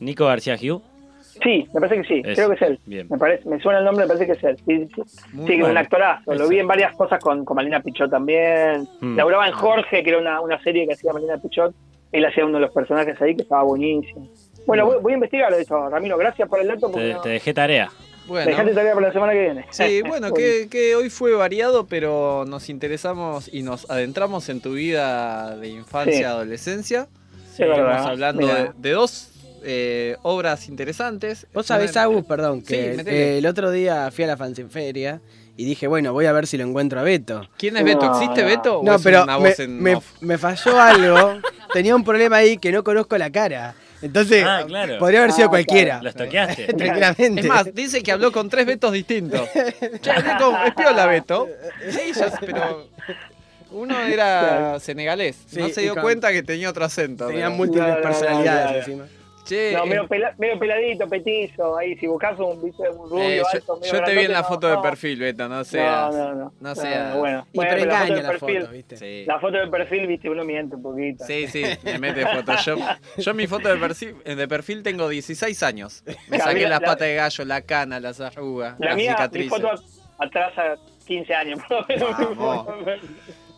Nico 0.00 0.26
García 0.26 0.56
Hugh. 0.60 0.82
Sí, 1.42 1.68
me 1.72 1.80
parece 1.80 2.02
que 2.02 2.08
sí, 2.08 2.22
Es, 2.24 2.36
creo 2.36 2.48
que 2.48 2.54
es 2.56 2.62
él. 2.62 2.78
bien. 2.86 3.06
Me, 3.10 3.18
parece, 3.18 3.48
me 3.48 3.60
suena 3.60 3.78
el 3.78 3.84
nombre, 3.84 4.04
me 4.04 4.08
parece 4.14 4.26
que 4.26 4.32
es 4.32 4.44
él. 4.44 4.56
Sí, 4.66 4.88
sí, 4.94 5.02
sí. 5.06 5.44
Que 5.46 5.56
es 5.58 5.64
un 5.64 5.76
actorazo. 5.76 6.34
Lo 6.34 6.48
vi 6.48 6.58
en 6.58 6.66
varias 6.66 6.94
cosas 6.96 7.20
con, 7.20 7.44
con 7.44 7.56
Malena 7.56 7.80
Pichot 7.80 8.10
también. 8.10 8.88
Mm. 9.00 9.16
Laburaba 9.16 9.46
en 9.48 9.54
Jorge, 9.54 10.02
que 10.02 10.10
era 10.10 10.18
una, 10.18 10.40
una 10.40 10.60
serie 10.62 10.86
que 10.86 10.94
hacía 10.94 11.12
Malena 11.12 11.38
Pichot. 11.38 11.74
Él 12.12 12.24
hacía 12.26 12.44
uno 12.44 12.54
de 12.58 12.60
los 12.66 12.72
personajes 12.72 13.20
ahí 13.22 13.34
que 13.34 13.42
estaba 13.42 13.62
buenísimo. 13.62 14.28
Bueno, 14.66 14.84
voy, 14.86 14.96
voy 15.00 15.12
a 15.12 15.14
investigar 15.14 15.52
eso, 15.54 15.88
Ramiro. 15.88 16.16
Gracias 16.18 16.48
por 16.48 16.60
el 16.60 16.68
dato. 16.68 16.90
Porque 16.90 17.08
Te, 17.08 17.12
no- 17.14 17.20
te 17.22 17.28
dejé 17.30 17.54
tarea. 17.54 17.90
Bueno. 18.28 18.46
Dejate 18.50 18.72
tarea 18.74 18.94
para 18.94 19.08
la 19.08 19.12
semana 19.12 19.32
que 19.32 19.40
viene. 19.40 19.66
Sí, 19.70 20.02
bueno, 20.06 20.32
que, 20.32 20.68
que 20.70 20.94
hoy 20.94 21.10
fue 21.10 21.32
variado, 21.34 21.86
pero 21.86 22.44
nos 22.46 22.68
interesamos 22.68 23.52
y 23.52 23.62
nos 23.62 23.90
adentramos 23.90 24.48
en 24.48 24.60
tu 24.60 24.74
vida 24.74 25.56
de 25.56 25.68
infancia, 25.70 26.16
Sí. 26.18 26.22
adolescencia. 26.22 27.06
Sí, 27.52 27.64
es 27.64 27.68
Estamos 27.70 28.06
hablando 28.06 28.46
de 28.76 28.90
dos 28.92 29.31
eh, 29.64 30.16
obras 30.22 30.68
interesantes. 30.68 31.46
Vos 31.54 31.66
sabés, 31.66 31.96
Agus, 31.96 32.24
perdón, 32.24 32.62
que 32.62 32.94
eh, 33.06 33.38
el 33.38 33.46
otro 33.46 33.70
día 33.70 34.10
fui 34.10 34.24
a 34.24 34.28
la 34.28 34.36
fancinferia 34.36 35.20
y 35.56 35.64
dije, 35.64 35.86
bueno, 35.86 36.12
voy 36.12 36.26
a 36.26 36.32
ver 36.32 36.46
si 36.46 36.56
lo 36.58 36.64
encuentro 36.64 37.00
a 37.00 37.02
Beto. 37.02 37.48
¿Quién 37.58 37.76
es 37.76 37.84
Beto? 37.84 38.10
¿Existe 38.12 38.42
Beto? 38.42 38.80
o 38.80 38.82
No, 38.84 38.94
es 38.96 39.02
pero 39.02 39.22
una 39.24 39.38
me, 39.38 39.48
voz 39.50 39.60
en 39.60 39.82
me- 39.82 39.98
me 40.20 40.38
falló 40.38 40.80
algo. 40.80 41.40
Tenía 41.72 41.94
un 41.96 42.04
problema 42.04 42.36
ahí 42.36 42.56
que 42.58 42.72
no 42.72 42.82
conozco 42.84 43.16
la 43.18 43.30
cara. 43.30 43.74
Entonces, 44.02 44.44
Ah, 44.44 44.64
claro. 44.66 44.98
podría 44.98 45.20
haber 45.20 45.32
sido 45.32 45.46
Ah, 45.46 45.50
cualquiera. 45.50 46.02
¿Los 46.02 46.14
toqueaste? 46.16 46.64
Tranquilamente. 46.76 47.40
Es 47.42 47.46
más, 47.46 47.72
dice 47.74 48.02
que 48.02 48.10
habló 48.12 48.32
con 48.32 48.48
tres 48.50 48.66
Betos 48.66 48.92
distintos. 48.92 49.48
Con- 50.40 50.56
es 50.66 50.74
piola 50.74 51.06
Beto. 51.06 51.48
Sí, 51.88 52.12
ya 52.12 52.32
pero 52.40 52.88
uno 53.70 53.98
era 54.00 54.78
senegalés. 54.80 55.36
Sí, 55.46 55.60
no 55.60 55.68
se 55.68 55.82
dio 55.82 55.94
con- 55.94 56.02
cuenta 56.02 56.32
que 56.32 56.42
tenía 56.42 56.68
otro 56.68 56.84
acento. 56.84 57.28
tenía 57.28 57.44
pero- 57.46 57.56
múltiples 57.56 57.96
personalidades 57.98 58.86
encima. 58.88 59.04
Che, 59.44 59.72
No, 59.72 59.82
eh, 59.82 59.86
medio, 59.88 60.06
pela- 60.06 60.34
medio 60.38 60.56
peladito, 60.58 61.08
petizo. 61.08 61.76
Ahí, 61.76 61.96
si 61.98 62.06
buscas 62.06 62.38
un, 62.38 62.60
un 62.60 63.10
rubio 63.10 63.22
eh, 63.22 63.36
yo- 63.38 63.44
alto, 63.52 63.76
medio 63.78 63.92
yo, 63.92 64.04
te 64.04 64.14
vi 64.14 64.24
en 64.26 64.32
la 64.32 64.44
foto 64.44 64.68
no, 64.68 64.76
de 64.76 64.82
perfil, 64.82 65.18
Beto, 65.18 65.48
no 65.48 65.64
seas. 65.64 66.14
No, 66.14 66.28
no, 66.28 66.34
no. 66.34 66.52
no 66.60 66.74
seas- 66.76 67.16
bueno, 67.16 67.46
Y 67.52 67.56
bueno, 67.56 67.76
la 67.86 67.98
foto 67.98 68.14
de 68.14 68.22
la 68.22 68.28
perfil. 68.28 68.60
foto, 68.60 68.72
¿viste? 68.72 68.96
Sí. 68.96 69.24
La 69.26 69.40
foto 69.40 69.56
de 69.58 69.66
perfil, 69.66 70.06
viste, 70.06 70.30
uno 70.30 70.44
miente 70.44 70.76
un 70.76 70.82
poquito. 70.82 71.24
Sí, 71.26 71.48
sí, 71.48 71.64
me 71.82 71.98
mete 71.98 72.24
Photoshop. 72.24 72.78
Yo 73.18 73.30
en 73.32 73.36
mi 73.36 73.46
foto 73.48 73.68
de 73.68 73.76
perfil, 73.78 74.16
de 74.24 74.48
perfil 74.48 74.82
tengo 74.84 75.08
16 75.08 75.60
años. 75.64 76.04
Me 76.28 76.38
saqué 76.38 76.60
las 76.68 76.80
la- 76.80 76.86
patas 76.86 77.08
de 77.08 77.14
gallo, 77.16 77.44
la 77.44 77.62
cana, 77.62 77.98
las 77.98 78.20
arrugas, 78.20 78.78
La 78.78 78.86
las 78.90 78.96
mía, 78.96 79.10
mi 79.10 79.16
cicatrices. 79.16 79.50
foto 79.50 79.68
a- 79.70 80.24
atrás 80.24 80.56
a 80.56 80.76
15 81.04 81.34
años. 81.34 81.58
por 81.68 81.80
lo 81.80 81.86
menos, 81.88 82.18
mi 82.18 82.24
Vamos. 82.36 82.66
foto. 82.66 82.76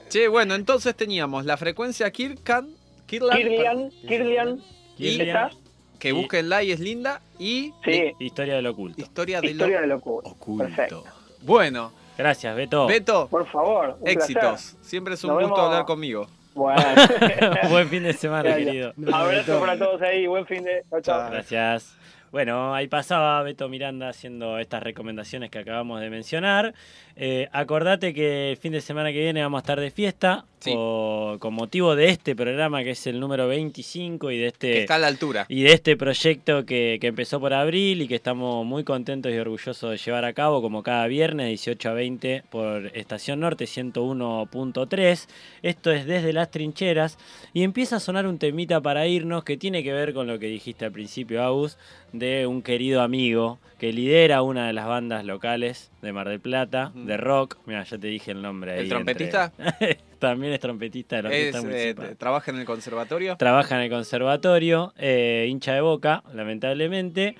Che, 0.09 0.29
bueno, 0.29 0.55
entonces 0.55 0.95
teníamos 0.95 1.45
la 1.45 1.57
frecuencia 1.59 2.11
Kirkan, 2.11 2.71
Kirlan, 3.07 3.37
Kirlian, 3.37 3.91
Kirlian, 4.09 4.61
Kirlian. 4.97 5.27
¿está? 5.47 5.51
Que 5.99 6.13
búsquenla 6.13 6.63
y 6.63 6.73
es 6.73 6.81
linda, 6.81 7.21
y 7.39 7.73
Sí, 7.85 8.13
Historia 8.19 8.55
del 8.57 8.67
oculto. 8.67 9.01
Historia 9.01 9.41
de 9.41 9.49
historia 9.53 9.77
lo 9.77 9.81
de 9.83 9.87
locura. 9.89 10.29
oculto. 10.29 10.65
Perfecto. 10.65 11.05
Bueno, 11.43 11.93
Gracias, 12.17 12.55
Beto. 12.55 12.87
Beto, 12.87 13.27
Por 13.29 13.45
favor, 13.49 13.97
un 14.01 14.07
éxitos. 14.09 14.41
placer. 14.43 14.79
Siempre 14.83 15.15
es 15.15 15.25
un 15.25 15.31
Nos 15.31 15.39
gusto 15.41 15.55
vemos. 15.57 15.67
hablar 15.69 15.85
conmigo. 15.85 16.29
Bueno. 16.55 16.81
Buen 17.71 17.89
fin 17.89 18.05
de 18.05 18.13
semana, 18.13 18.45
Gracias. 18.51 18.67
querido. 18.67 18.93
Abrazo 19.13 19.59
para 19.61 19.77
todos 19.77 20.01
ahí, 20.01 20.25
buen 20.29 20.47
fin 20.47 20.63
de. 20.63 20.85
Chao, 20.91 21.01
chao. 21.01 21.31
Gracias. 21.33 21.97
Bueno, 22.31 22.73
ahí 22.75 22.87
pasaba 22.87 23.43
Beto 23.43 23.69
Miranda 23.69 24.09
haciendo 24.11 24.59
estas 24.59 24.83
recomendaciones 24.85 25.51
que 25.51 25.59
acabamos 25.59 26.01
de 26.01 26.11
mencionar. 26.11 26.73
Eh, 27.17 27.49
acordate 27.53 28.13
que 28.13 28.51
el 28.51 28.57
fin 28.57 28.73
de 28.73 28.81
semana 28.81 29.13
que 29.13 29.21
viene 29.21 29.41
vamos 29.43 29.59
a 29.59 29.63
estar 29.63 29.79
de 29.81 29.91
fiesta 29.93 30.45
Sí. 30.59 30.73
por- 30.73 31.39
con 31.41 31.53
motivo 31.55 31.95
de 31.95 32.09
este 32.09 32.35
programa 32.35 32.83
que 32.83 32.91
es 32.93 33.07
el 33.07 33.21
número 33.21 33.47
25 33.49 34.31
y 34.31 34.39
de 34.39 34.43
Que 34.45 34.47
este 34.49 34.81
está 34.81 34.95
a 34.95 34.99
la 34.99 35.07
altura. 35.09 35.45
y 35.49 35.63
de 35.63 35.73
este 35.75 35.97
proyecto 35.97 36.65
que, 36.65 36.97
que 37.01 37.09
empezó 37.09 37.39
por 37.39 37.53
abril 37.53 38.01
y 38.03 38.09
que 38.09 38.15
estamos 38.15 38.65
muy 38.65 38.83
contentos 38.83 39.31
y 39.31 39.37
orgullosos 39.37 39.91
de 39.91 39.97
llevar 39.99 40.25
a 40.25 40.33
cabo 40.33 40.63
como 40.63 40.83
cada 40.83 41.07
viernes 41.07 41.49
18 41.49 41.91
a 41.91 41.93
20 41.93 42.43
por 42.51 42.87
Estación 42.95 43.41
Norte 43.41 43.67
101.3. 43.67 45.29
Esto 45.63 45.93
es 45.93 46.07
desde 46.07 46.33
las 46.33 46.51
trincheras 46.51 47.19
y 47.53 47.63
empieza 47.63 47.97
a 47.97 48.01
sonar 48.01 48.27
un 48.27 48.39
temita 48.39 48.81
para 48.81 49.07
irnos 49.07 49.45
que 49.45 49.57
tiene 49.57 49.83
que 49.83 49.93
ver 49.93 50.15
con 50.15 50.27
lo 50.27 50.39
que 50.39 50.47
dijiste 50.47 50.85
al 50.87 50.93
principio, 50.93 51.43
Agus, 51.43 51.77
de 52.13 52.47
un 52.47 52.63
querido 52.63 53.03
amigo 53.03 53.59
que 53.79 53.93
lidera 53.93 54.41
una 54.43 54.67
de 54.69 54.73
las 54.73 54.87
bandas 54.87 55.25
locales 55.25 55.91
de 56.01 56.13
Mar 56.13 56.29
del 56.29 56.41
Plata. 56.41 56.93
De 57.07 57.17
rock. 57.17 57.59
Mira, 57.67 57.83
ya 57.85 57.99
te 57.99 58.07
dije 58.09 58.31
el 58.33 58.43
nombre 58.43 58.73
ahí. 58.73 58.81
¿El 58.81 58.89
trompetista? 58.89 59.53
entre- 59.59 59.95
También 60.19 60.53
es 60.55 60.61
trompetista 60.61 61.17
de 61.17 61.23
la 61.25 61.31
Es, 61.33 61.55
orquesta 61.55 62.07
eh, 62.07 62.15
trabaja 62.15 62.51
en 62.51 62.59
el 62.59 62.65
conservatorio. 62.65 63.37
Trabaja 63.37 63.77
en 63.77 63.83
el 63.83 63.91
conservatorio, 63.91 64.95
eh, 64.97 65.47
hincha 65.51 65.75
de 65.75 65.81
boca, 65.83 66.23
lamentablemente. 66.33 67.37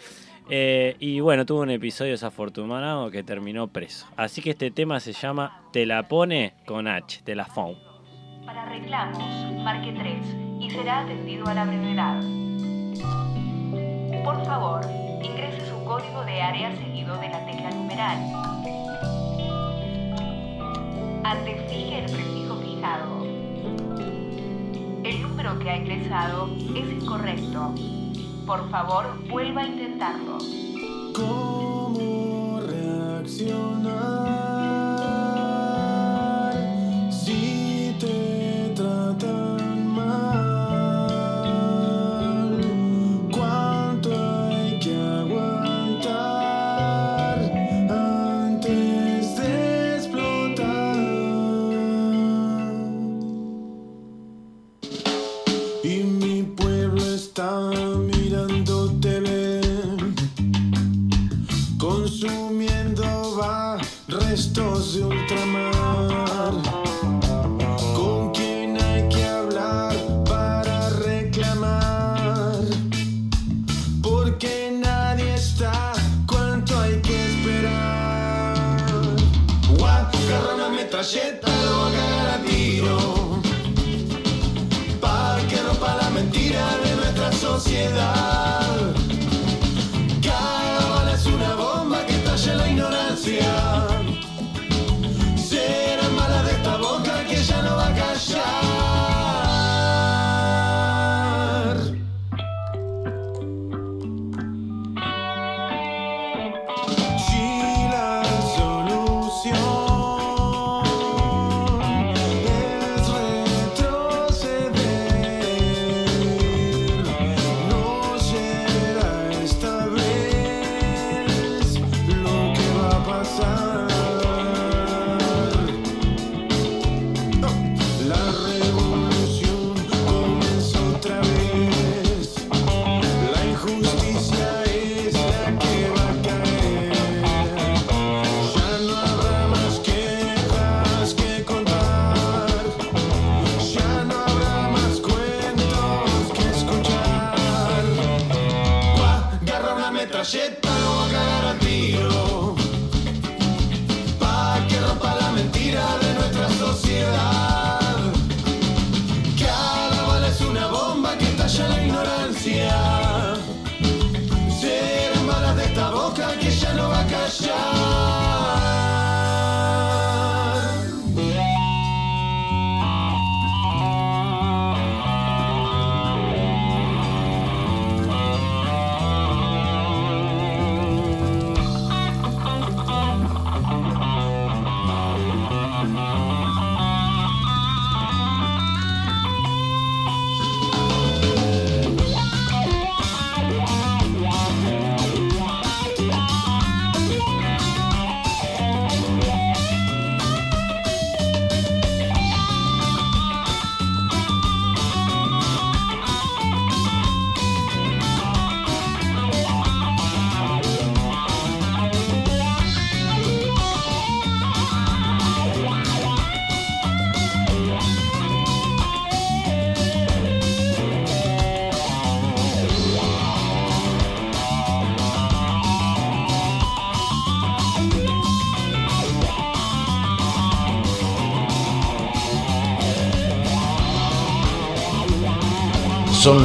eh, 0.51 0.95
y 0.99 1.21
bueno, 1.21 1.47
tuvo 1.47 1.63
un 1.63 1.71
episodio 1.71 2.11
desafortunado 2.13 3.11
que 3.11 3.23
terminó 3.23 3.69
preso. 3.69 4.07
Así 4.17 4.43
que 4.43 4.51
este 4.51 4.71
tema 4.71 5.01
se 5.01 5.13
llama 5.15 5.63
Te 5.73 5.87
la 5.87 6.03
pone 6.09 6.53
con 6.67 6.87
H, 6.87 7.23
te 7.25 7.35
la 7.35 7.47
phone. 7.47 7.79
Para 8.45 8.67
reclamos, 8.69 9.19
marque 9.63 9.91
3 9.99 10.17
y 10.61 10.71
será 10.71 11.01
atendido 11.01 11.47
a 11.47 11.55
la 11.55 11.65
brevedad. 11.65 12.21
Por 14.23 14.45
favor, 14.45 14.81
ingrese 15.23 15.67
su 15.67 15.83
código 15.85 16.23
de 16.27 16.41
área 16.43 16.77
seguido 16.77 17.17
de 17.19 17.29
la 17.31 17.47
tecla 17.47 17.71
numeral. 17.71 18.54
Ante 21.25 21.57
fije 21.69 22.05
el 22.05 22.13
prefijo 22.13 22.57
fijado. 22.57 23.25
El 25.05 25.23
número 25.23 25.59
que 25.59 25.71
ha 25.71 25.77
ingresado 25.79 26.51
es 26.77 27.03
incorrecto. 27.03 27.75
Por 28.47 28.71
favor, 28.71 29.07
vuelva 29.31 29.63
a 29.63 29.67
intentarlo. 29.67 30.37
¿Cómo 31.15 32.61
reaccionar 32.61 34.74
Francia. 93.15 93.64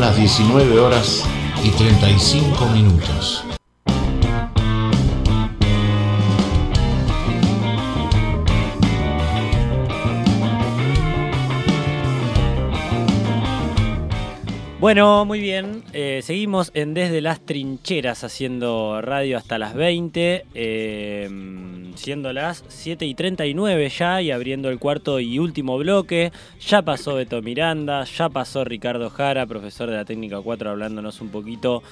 Las 0.10 0.18
19 0.18 0.80
horas 0.80 1.24
y 1.64 1.70
35 1.70 2.66
minutos. 2.70 3.46
Bueno, 14.80 15.26
muy 15.26 15.42
bien. 15.42 15.84
Eh, 15.94 16.22
seguimos 16.24 16.72
en 16.74 16.96
Desde 16.96 17.22
las 17.22 17.42
Trincheras 17.42 18.24
haciendo 18.24 19.02
radio 19.04 19.38
hasta 19.38 19.60
las 19.60 19.76
20, 19.76 20.46
eh, 20.56 21.30
siendo 22.00 22.34
las 22.34 22.64
7 22.68 23.06
y 23.06 23.14
39 23.14 23.90
ya 23.90 24.22
y 24.22 24.32
abriendo 24.32 24.70
el 24.70 24.80
cuarto 24.80 25.20
y 25.20 25.38
último 25.38 25.78
bloque. 25.78 26.32
Ya 26.60 26.82
pasó 26.82 27.16
Beto 27.16 27.42
Miranda, 27.42 28.06
ya 28.06 28.30
pasó 28.30 28.64
Ricardo 28.64 29.10
Jara, 29.10 29.46
profesor 29.46 29.90
de 29.90 29.98
la 29.98 30.06
Técnica 30.06 30.40
4, 30.42 30.72
hablándonos 30.72 31.20
un 31.22 31.30
poquito 31.30 31.84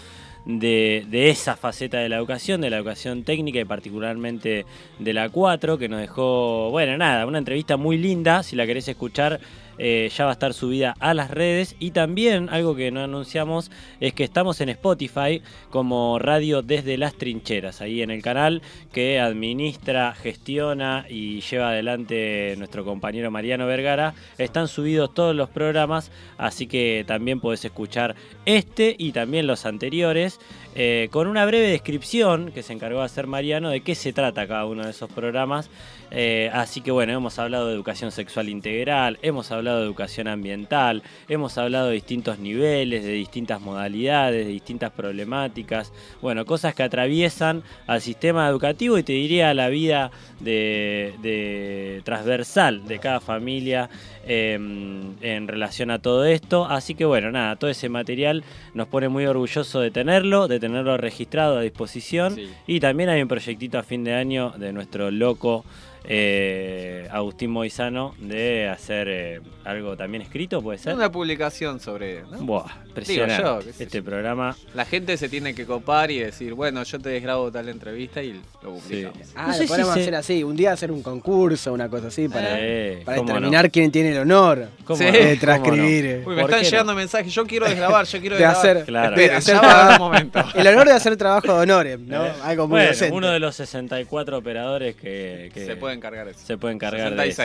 de, 0.45 1.05
de 1.09 1.29
esa 1.29 1.57
faceta 1.57 1.99
de 1.99 2.07
la 2.07 2.15
educación, 2.15 2.61
de 2.61 2.69
la 2.69 2.77
educación 2.77 3.23
técnica 3.23 3.59
y 3.59 3.65
particularmente 3.65 4.65
de 4.97 5.13
la 5.13 5.29
4, 5.29 5.77
que 5.77 5.89
nos 5.89 5.99
dejó, 5.99 6.71
bueno, 6.71 6.97
nada, 6.97 7.25
una 7.25 7.37
entrevista 7.37 7.75
muy 7.75 7.97
linda. 7.97 8.43
Si 8.43 8.55
la 8.55 8.65
querés 8.65 8.87
escuchar, 8.87 9.41
eh, 9.77 10.09
ya 10.15 10.25
va 10.25 10.31
a 10.31 10.33
estar 10.33 10.53
subida 10.53 10.95
a 10.99 11.13
las 11.13 11.31
redes 11.31 11.75
y 11.79 11.91
también 11.91 12.49
algo 12.49 12.75
que 12.75 12.91
no 12.91 13.01
anunciamos 13.01 13.71
es 13.99 14.13
que 14.13 14.23
estamos 14.23 14.61
en 14.61 14.69
Spotify 14.69 15.41
como 15.69 16.19
Radio 16.19 16.61
desde 16.61 16.97
las 16.97 17.13
trincheras, 17.15 17.81
ahí 17.81 18.01
en 18.01 18.11
el 18.11 18.21
canal 18.21 18.61
que 18.91 19.19
administra, 19.19 20.13
gestiona 20.13 21.05
y 21.09 21.41
lleva 21.41 21.69
adelante 21.69 22.55
nuestro 22.57 22.83
compañero 22.85 23.31
Mariano 23.31 23.67
Vergara. 23.67 24.13
Están 24.37 24.67
subidos 24.67 25.13
todos 25.13 25.35
los 25.35 25.49
programas, 25.49 26.11
así 26.37 26.67
que 26.67 27.03
también 27.07 27.39
podés 27.39 27.65
escuchar 27.65 28.15
este 28.45 28.95
y 28.97 29.11
también 29.11 29.47
los 29.47 29.65
anteriores. 29.65 30.39
eh, 30.79 31.09
con 31.09 31.25
una 31.25 31.43
breve 31.43 31.69
descripción 31.69 32.51
que 32.51 32.61
se 32.61 32.71
encargó 32.71 32.99
de 32.99 33.05
hacer 33.05 33.25
Mariano 33.25 33.69
de 33.69 33.81
qué 33.81 33.95
se 33.95 34.13
trata 34.13 34.47
cada 34.47 34.65
uno 34.65 34.83
de 34.83 34.91
esos 34.91 35.11
programas. 35.11 35.71
Eh, 36.11 36.49
así 36.53 36.81
que 36.81 36.91
bueno, 36.91 37.13
hemos 37.13 37.37
hablado 37.39 37.67
de 37.67 37.73
educación 37.73 38.11
sexual 38.11 38.49
integral, 38.49 39.19
hemos 39.21 39.51
hablado 39.51 39.79
de 39.79 39.85
educación 39.85 40.27
ambiental, 40.27 41.03
hemos 41.27 41.57
hablado 41.57 41.87
de 41.87 41.93
distintos 41.93 42.39
niveles, 42.39 43.03
de 43.03 43.11
distintas 43.11 43.61
modalidades, 43.61 44.45
de 44.45 44.51
distintas 44.51 44.91
problemáticas, 44.91 45.91
bueno, 46.21 46.45
cosas 46.45 46.73
que 46.73 46.83
atraviesan 46.83 47.63
al 47.87 48.01
sistema 48.01 48.47
educativo 48.47 48.97
y 48.97 49.03
te 49.03 49.13
diría 49.13 49.53
la 49.53 49.69
vida 49.69 50.11
de 50.39 52.01
transversal 52.03 52.87
de 52.87 52.99
cada 52.99 53.19
familia 53.19 53.89
eh, 54.27 54.53
en 54.55 55.47
relación 55.47 55.89
a 55.91 55.99
todo 55.99 56.25
esto. 56.25 56.65
Así 56.65 56.93
que 56.95 57.05
bueno, 57.05 57.31
nada, 57.31 57.55
todo 57.55 57.69
ese 57.69 57.89
material 57.89 58.43
nos 58.73 58.87
pone 58.87 59.09
muy 59.09 59.25
orgulloso 59.25 59.79
de 59.79 59.89
tenerlo, 59.91 60.47
de 60.47 60.59
tenerlo 60.59 60.97
registrado 60.97 61.57
a 61.57 61.61
disposición. 61.61 62.35
Y 62.67 62.79
también 62.79 63.09
hay 63.09 63.21
un 63.21 63.27
proyectito 63.27 63.77
a 63.79 63.83
fin 63.83 64.03
de 64.03 64.13
año 64.13 64.53
de 64.57 64.71
nuestro 64.73 65.09
loco 65.11 65.63
eh, 66.09 67.07
Agustín 67.11 67.51
Moizano 67.51 68.15
de 68.19 68.67
hacer 68.69 69.07
eh, 69.09 69.41
algo 69.65 69.97
también 69.97 70.21
escrito, 70.21 70.61
puede 70.61 70.77
ser. 70.77 70.95
Una 70.95 71.11
publicación 71.11 71.79
sobre. 71.81 72.21
¿no? 72.23 72.37
Buah, 72.39 72.65
Digo 73.05 73.25
yo, 73.27 73.59
este 73.77 74.01
programa. 74.01 74.55
La 74.73 74.85
gente 74.85 75.17
se 75.17 75.27
tiene 75.29 75.53
que 75.53 75.65
copar 75.65 76.09
y 76.09 76.19
decir, 76.19 76.53
bueno, 76.53 76.81
yo 76.83 76.99
te 76.99 77.09
desgrabo 77.09 77.51
tal 77.51 77.67
entrevista 77.69 78.23
y 78.23 78.39
lo 78.63 78.73
publicamos. 78.75 79.17
Ah, 79.35 79.47
No 79.47 79.53
sé 79.53 79.59
lo 79.59 79.63
si 79.63 79.67
podemos 79.67 79.93
se- 79.93 79.99
hacer 80.01 80.15
así, 80.15 80.43
un 80.43 80.55
día 80.55 80.71
hacer 80.71 80.91
un 80.91 81.03
concurso, 81.03 81.73
una 81.73 81.89
cosa 81.89 82.07
así, 82.07 82.27
para, 82.29 82.55
Eh, 82.59 83.01
para 83.05 83.19
determinar 83.21 83.65
no. 83.65 83.71
quién 83.71 83.91
tiene 83.91 84.16
el 84.17 84.23
honor 84.31 84.69
¿Cómo 84.85 84.99
de 84.99 85.11
no? 85.11 85.17
¿Cómo 85.27 85.39
transcribir. 85.39 86.05
no? 86.23 86.29
Uy, 86.29 86.35
me 86.35 86.41
¿Por 86.41 86.49
están 86.49 86.59
qué 86.59 86.65
no? 86.65 86.69
llegando 86.71 86.95
mensajes, 86.95 87.33
yo 87.33 87.45
quiero 87.47 87.65
desgrabar, 87.67 88.05
yo 88.05 88.19
quiero 88.19 88.35
de 88.35 88.41
desgrabar. 88.43 88.77
hacer, 88.77 88.85
Claro. 88.85 89.15
de 89.15 89.31
hacer 89.31 89.55
ya 89.55 89.61
va 89.61 89.67
a 89.67 89.71
haber 89.71 89.85
trabajo- 89.97 90.03
un 90.05 90.11
momento. 90.11 90.43
el 90.55 90.67
honor 90.67 90.87
de 90.87 90.93
hacer 90.93 91.17
trabajo 91.17 91.53
de 91.55 91.59
honores, 91.61 91.99
¿no? 91.99 92.25
Eh, 92.25 92.31
Algo 92.43 92.67
muy 92.67 92.81
bueno, 92.81 93.15
uno 93.15 93.29
de 93.31 93.39
los 93.39 93.55
64 93.55 94.37
operadores 94.37 94.95
que, 94.95 95.51
que 95.53 95.65
Se 95.65 95.75
pueden 95.75 95.99
cargar 95.99 96.27
eso. 96.27 96.39
se 96.45 96.57
pueden 96.57 96.77
cargar 96.79 97.15
de 97.15 97.27
eso. 97.27 97.43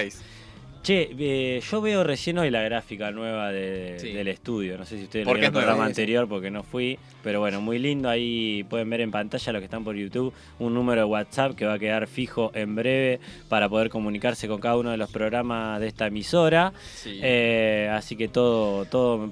66. 0.83 1.17
Che, 1.17 1.57
eh, 1.57 1.61
yo 1.61 1.81
veo 1.81 2.03
recién 2.05 2.39
hoy 2.39 2.51
la 2.51 2.63
gráfica 2.63 3.11
nueva 3.13 3.51
de- 3.53 3.97
Sí. 4.01 4.13
del 4.13 4.29
estudio. 4.29 4.77
No 4.77 4.85
sé 4.85 4.99
si 4.99 5.05
ustedes 5.05 5.25
vieron 5.25 5.45
el 5.45 5.53
programa 5.53 5.85
anterior 5.85 6.29
porque 6.29 6.51
no 6.51 6.63
fui. 6.63 6.99
Pero 7.23 7.39
bueno, 7.41 7.61
muy 7.61 7.79
lindo. 7.79 8.09
Ahí 8.09 8.65
pueden 8.69 8.91
ver 8.91 9.01
en 9.01 9.11
pantalla 9.13 9.53
los 9.53 9.61
que 9.61 9.65
están 9.67 9.85
por 9.85 9.95
YouTube 9.95 10.33
un 10.59 10.75
número 10.75 11.03
de 11.03 11.05
WhatsApp 11.07 11.55
que 11.55 11.65
va 11.67 11.75
a 11.75 11.79
quedar 11.79 12.09
fijo 12.09 12.51
en 12.55 12.75
breve 12.75 13.21
para 13.49 13.69
poder 13.69 13.91
comunicarse 13.91 14.49
con 14.49 14.61
cada 14.61 14.77
uno 14.77 14.91
de 14.91 14.97
los 14.97 15.11
programas 15.11 15.81
de 15.81 15.87
esta 15.87 16.09
emisora. 16.09 16.73
Sí. 16.95 17.21
Eh, 17.23 17.89
así 17.93 18.17
que 18.17 18.27
todo, 18.29 18.85
todo 18.87 19.31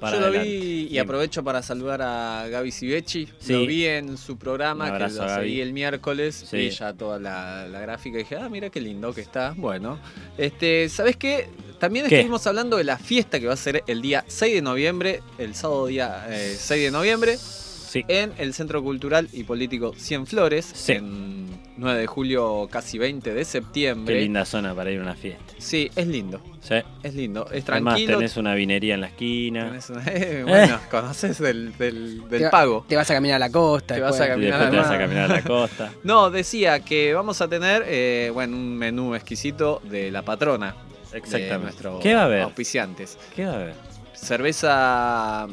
para 0.00 0.18
Yo 0.20 0.30
lo 0.30 0.32
vi 0.40 0.48
y 0.48 0.88
Bien. 0.90 1.04
aprovecho 1.04 1.42
para 1.42 1.62
saludar 1.62 2.02
a 2.02 2.46
Gaby 2.48 2.70
Sibechi. 2.70 3.28
Sí. 3.38 3.52
Lo 3.52 3.66
vi 3.66 3.84
en 3.86 4.16
su 4.16 4.36
programa, 4.38 4.92
que 4.96 5.04
lo 5.12 5.28
seguí 5.34 5.60
el 5.60 5.72
miércoles. 5.72 6.44
Sí. 6.48 6.56
Vi 6.56 6.70
ya 6.70 6.92
toda 6.94 7.18
la, 7.18 7.66
la 7.68 7.80
gráfica 7.80 8.16
y 8.18 8.22
dije, 8.22 8.36
ah, 8.36 8.48
mira 8.48 8.70
qué 8.70 8.80
lindo 8.80 9.12
que 9.12 9.20
está. 9.20 9.54
Bueno, 9.56 9.98
este, 10.36 10.88
¿sabes 10.88 11.16
qué? 11.16 11.48
También 11.78 12.06
¿Qué? 12.08 12.16
estuvimos 12.16 12.46
hablando 12.46 12.76
de 12.76 12.84
la 12.84 12.98
fiesta 12.98 13.38
que 13.38 13.46
va 13.46 13.54
a 13.54 13.56
ser 13.56 13.84
el 13.86 14.02
día 14.02 14.24
6 14.26 14.54
de 14.54 14.62
noviembre, 14.62 15.22
el 15.38 15.54
sábado 15.54 15.86
día 15.86 16.26
eh, 16.28 16.56
6 16.58 16.82
de 16.84 16.90
noviembre, 16.90 17.36
Sí. 17.38 18.04
en 18.08 18.32
el 18.38 18.52
Centro 18.52 18.82
Cultural 18.82 19.28
y 19.32 19.44
Político 19.44 19.94
Cienflores, 19.96 20.66
Sí. 20.74 20.92
en 20.92 21.47
9 21.78 22.00
de 22.00 22.06
julio, 22.06 22.68
casi 22.70 22.98
20 22.98 23.30
de 23.32 23.38
Qué 23.40 23.44
septiembre. 23.44 24.20
linda 24.20 24.44
zona 24.44 24.74
para 24.74 24.90
ir 24.90 24.98
a 24.98 25.02
una 25.02 25.14
fiesta. 25.14 25.54
Sí, 25.58 25.90
es 25.96 26.06
lindo, 26.06 26.40
Sí. 26.60 26.74
es 27.02 27.14
lindo, 27.14 27.46
es 27.52 27.64
Además 27.68 27.94
tranquilo. 27.94 28.18
tenés 28.18 28.36
una 28.36 28.54
vinería 28.54 28.94
en 28.94 29.00
la 29.02 29.06
esquina. 29.06 29.66
Tenés 29.68 29.88
una- 29.90 30.02
eh, 30.06 30.44
bueno, 30.46 30.78
conoces 30.90 31.38
del, 31.38 31.76
del, 31.78 32.28
del 32.28 32.38
Te 32.40 32.44
va- 32.44 32.50
pago. 32.50 32.84
Te 32.88 32.96
vas 32.96 33.10
a 33.10 33.14
caminar 33.14 33.36
a 33.36 33.38
la 33.38 33.50
costa. 33.52 33.94
Te 33.94 34.00
vas 34.00 34.20
a 34.20 34.26
caminar 34.28 34.70
te 34.70 34.76
vas 34.76 34.86
a 34.86 34.88
además. 34.90 34.98
caminar 35.08 35.24
a 35.30 35.34
la 35.36 35.42
costa. 35.42 35.92
No, 36.04 36.30
decía 36.30 36.80
que 36.80 37.14
vamos 37.14 37.40
a 37.40 37.48
tener 37.48 37.84
eh, 37.86 38.30
bueno, 38.34 38.56
un 38.56 38.76
menú 38.76 39.14
exquisito 39.14 39.80
de 39.84 40.10
la 40.10 40.22
patrona. 40.22 40.74
De 41.12 41.18
Exactamente. 41.18 41.58
nuestros 41.58 42.02
¿Qué 42.02 42.14
va 42.14 42.22
a 42.22 42.24
haber? 42.24 42.42
auspiciantes. 42.42 43.16
¿Qué 43.34 43.46
va 43.46 43.52
a 43.52 43.54
haber? 43.54 43.74
Cerveza 44.14 45.46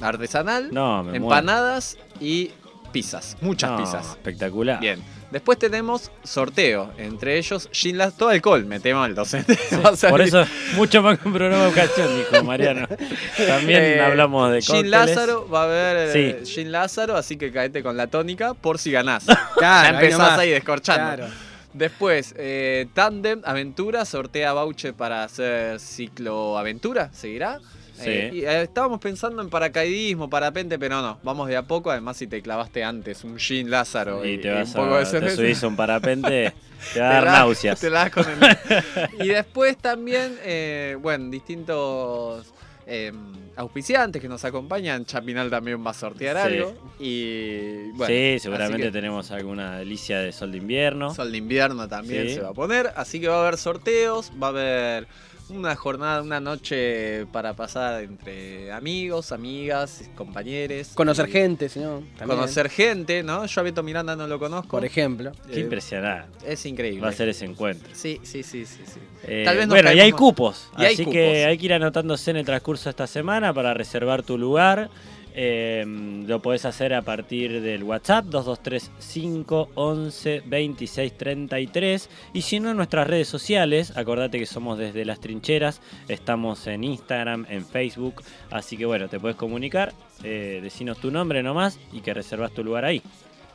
artesanal, 0.00 0.70
No, 0.72 0.98
me 1.02 1.10
muero. 1.18 1.24
empanadas 1.24 1.98
y 2.20 2.50
pizzas. 2.92 3.36
Muchas 3.40 3.70
No, 3.72 3.76
pizzas. 3.78 4.10
Espectacular. 4.10 4.80
Bien. 4.80 5.00
Después 5.32 5.58
tenemos 5.58 6.10
sorteo, 6.22 6.92
entre 6.98 7.38
ellos 7.38 7.68
Lázaro, 7.72 8.14
todo 8.18 8.28
alcohol, 8.28 8.66
metemos 8.66 9.04
al 9.06 9.14
docente. 9.14 9.58
Va 9.84 9.88
a 9.88 10.10
Por 10.10 10.20
eso, 10.20 10.44
mucho 10.76 11.02
más 11.02 11.18
que 11.18 11.26
un 11.26 11.34
programa 11.34 11.62
de 11.64 11.68
educación, 11.70 12.08
dijo 12.18 12.44
Mariano. 12.44 12.86
También 13.48 13.82
Eh, 13.82 14.00
hablamos 14.00 14.52
de 14.52 14.60
cócteles. 14.60 14.90
Lázaro, 14.90 15.48
va 15.48 15.62
a 15.62 15.64
haber 15.64 16.16
eh, 16.16 16.40
Sí. 16.44 16.54
Gin 16.54 16.70
Lázaro, 16.70 17.16
así 17.16 17.36
que 17.38 17.50
caete 17.50 17.82
con 17.82 17.96
la 17.96 18.08
tónica 18.08 18.52
por 18.52 18.78
si 18.78 18.92
ganás. 18.92 19.24
Claro, 19.56 19.56
ya 19.56 19.88
ahí 19.88 19.94
empezás 19.94 20.18
nomás. 20.18 20.38
ahí 20.38 20.50
descorchando. 20.50 21.16
Claro. 21.16 21.32
Después, 21.72 22.34
eh, 22.36 22.86
Tandem 22.92 23.40
Aventura 23.46 24.04
sortea 24.04 24.52
voucher 24.52 24.92
para 24.92 25.24
hacer 25.24 25.80
ciclo 25.80 26.58
aventura, 26.58 27.10
¿seguirá? 27.14 27.58
Sí. 27.94 28.08
Eh, 28.10 28.30
y, 28.32 28.44
eh, 28.44 28.62
estábamos 28.62 29.00
pensando 29.00 29.42
en 29.42 29.50
paracaidismo, 29.50 30.28
parapente, 30.30 30.78
pero 30.78 31.00
no, 31.02 31.18
vamos 31.22 31.48
de 31.48 31.56
a 31.56 31.62
poco. 31.62 31.90
Además, 31.90 32.16
si 32.16 32.26
te 32.26 32.40
clavaste 32.42 32.82
antes 32.82 33.22
un 33.24 33.38
Gin 33.38 33.70
Lázaro 33.70 34.24
y, 34.24 34.32
Y 34.32 34.38
te 34.38 34.48
y 34.48 34.62
un 34.62 34.72
poco 34.72 34.94
a, 34.94 35.04
de 35.04 35.20
te 35.20 35.30
subís 35.36 35.62
un 35.62 35.76
parapente, 35.76 36.52
te 36.94 37.00
va 37.00 37.10
a 37.10 37.12
dar 37.14 37.24
náuseas. 37.24 37.80
te 37.80 37.90
la 37.90 38.08
das 38.08 38.10
con 38.12 38.24
el- 38.28 39.24
y 39.24 39.28
después 39.28 39.76
también, 39.76 40.36
eh, 40.42 40.96
bueno, 41.00 41.30
distintos 41.30 42.46
eh, 42.86 43.12
auspiciantes 43.56 44.20
que 44.20 44.28
nos 44.28 44.44
acompañan. 44.44 45.04
Chapinal 45.04 45.48
también 45.50 45.84
va 45.86 45.90
a 45.90 45.94
sortear 45.94 46.36
Sí. 46.36 46.42
algo. 46.56 46.74
Y 46.98 47.90
bueno, 47.92 48.06
sí, 48.06 48.38
seguramente 48.40 48.82
que 48.84 48.90
tenemos 48.90 49.30
alguna 49.30 49.78
delicia 49.78 50.18
de 50.18 50.32
sol 50.32 50.50
de 50.50 50.58
invierno. 50.58 51.14
Sol 51.14 51.30
de 51.30 51.38
invierno 51.38 51.86
también 51.88 52.26
Sí. 52.28 52.34
se 52.34 52.40
va 52.40 52.48
a 52.48 52.54
poner. 52.54 52.90
Así 52.96 53.20
que 53.20 53.28
va 53.28 53.36
a 53.36 53.42
haber 53.42 53.58
sorteos, 53.58 54.32
va 54.42 54.46
a 54.48 54.50
haber 54.50 55.06
una 55.52 55.74
jornada, 55.76 56.22
una 56.22 56.40
noche 56.40 57.26
para 57.32 57.54
pasar 57.54 58.02
entre 58.04 58.72
amigos, 58.72 59.32
amigas, 59.32 60.02
compañeros. 60.14 60.88
Conocer 60.94 61.28
Y 61.28 61.32
gente, 61.32 61.68
si 61.68 61.80
no. 61.80 62.02
también. 62.16 62.38
Conocer 62.38 62.68
gente, 62.70 63.22
¿no? 63.22 63.46
Yo 63.46 63.60
a 63.60 63.64
Beto 63.64 63.82
Miranda 63.82 64.16
no 64.16 64.26
lo 64.26 64.38
conozco. 64.38 64.68
Por 64.68 64.84
ejemplo. 64.84 65.32
Qué 65.50 65.58
Eh, 65.58 65.60
impresionante. 65.60 66.50
Es 66.52 66.64
increíble. 66.66 67.00
Va 67.02 67.08
a 67.08 67.12
ser 67.12 67.28
ese 67.28 67.44
encuentro. 67.44 67.88
Sí, 67.94 68.20
sí, 68.22 68.42
sí, 68.42 68.64
sí. 68.66 68.80
sí. 68.86 69.00
Eh, 69.24 69.42
Tal 69.44 69.56
vez 69.56 69.68
bueno, 69.68 69.92
y 69.92 70.00
hay 70.00 70.12
cupos, 70.12 70.68
Y 70.78 70.82
hay 70.84 70.94
así 70.94 71.04
cupos. 71.04 71.12
que 71.14 71.44
hay 71.44 71.56
que 71.58 71.64
ir 71.66 71.72
anotándose 71.74 72.30
en 72.32 72.38
el 72.38 72.44
transcurso 72.44 72.84
de 72.84 72.90
esta 72.90 73.06
semana 73.06 73.52
para 73.54 73.72
reservar 73.74 74.22
tu 74.22 74.36
lugar. 74.38 74.90
Eh, 75.34 75.84
lo 76.26 76.42
podés 76.42 76.64
hacer 76.66 76.92
a 76.92 77.02
partir 77.02 77.62
del 77.62 77.82
WhatsApp 77.84 78.26
2235 78.26 79.70
11 79.74 80.42
26 80.44 81.16
33 81.16 82.10
y 82.34 82.42
si 82.42 82.60
no 82.60 82.70
en 82.70 82.76
nuestras 82.76 83.06
redes 83.06 83.28
sociales, 83.28 83.96
acordate 83.96 84.38
que 84.38 84.46
somos 84.46 84.78
desde 84.78 85.04
las 85.04 85.20
trincheras, 85.20 85.80
estamos 86.08 86.66
en 86.66 86.84
Instagram, 86.84 87.46
en 87.48 87.64
Facebook, 87.64 88.22
así 88.50 88.76
que 88.76 88.84
bueno, 88.84 89.08
te 89.08 89.18
puedes 89.18 89.36
comunicar, 89.36 89.94
eh, 90.22 90.60
decinos 90.62 90.98
tu 90.98 91.10
nombre 91.10 91.42
nomás 91.42 91.78
y 91.92 92.00
que 92.00 92.12
reservas 92.12 92.52
tu 92.52 92.62
lugar 92.62 92.84
ahí. 92.84 93.02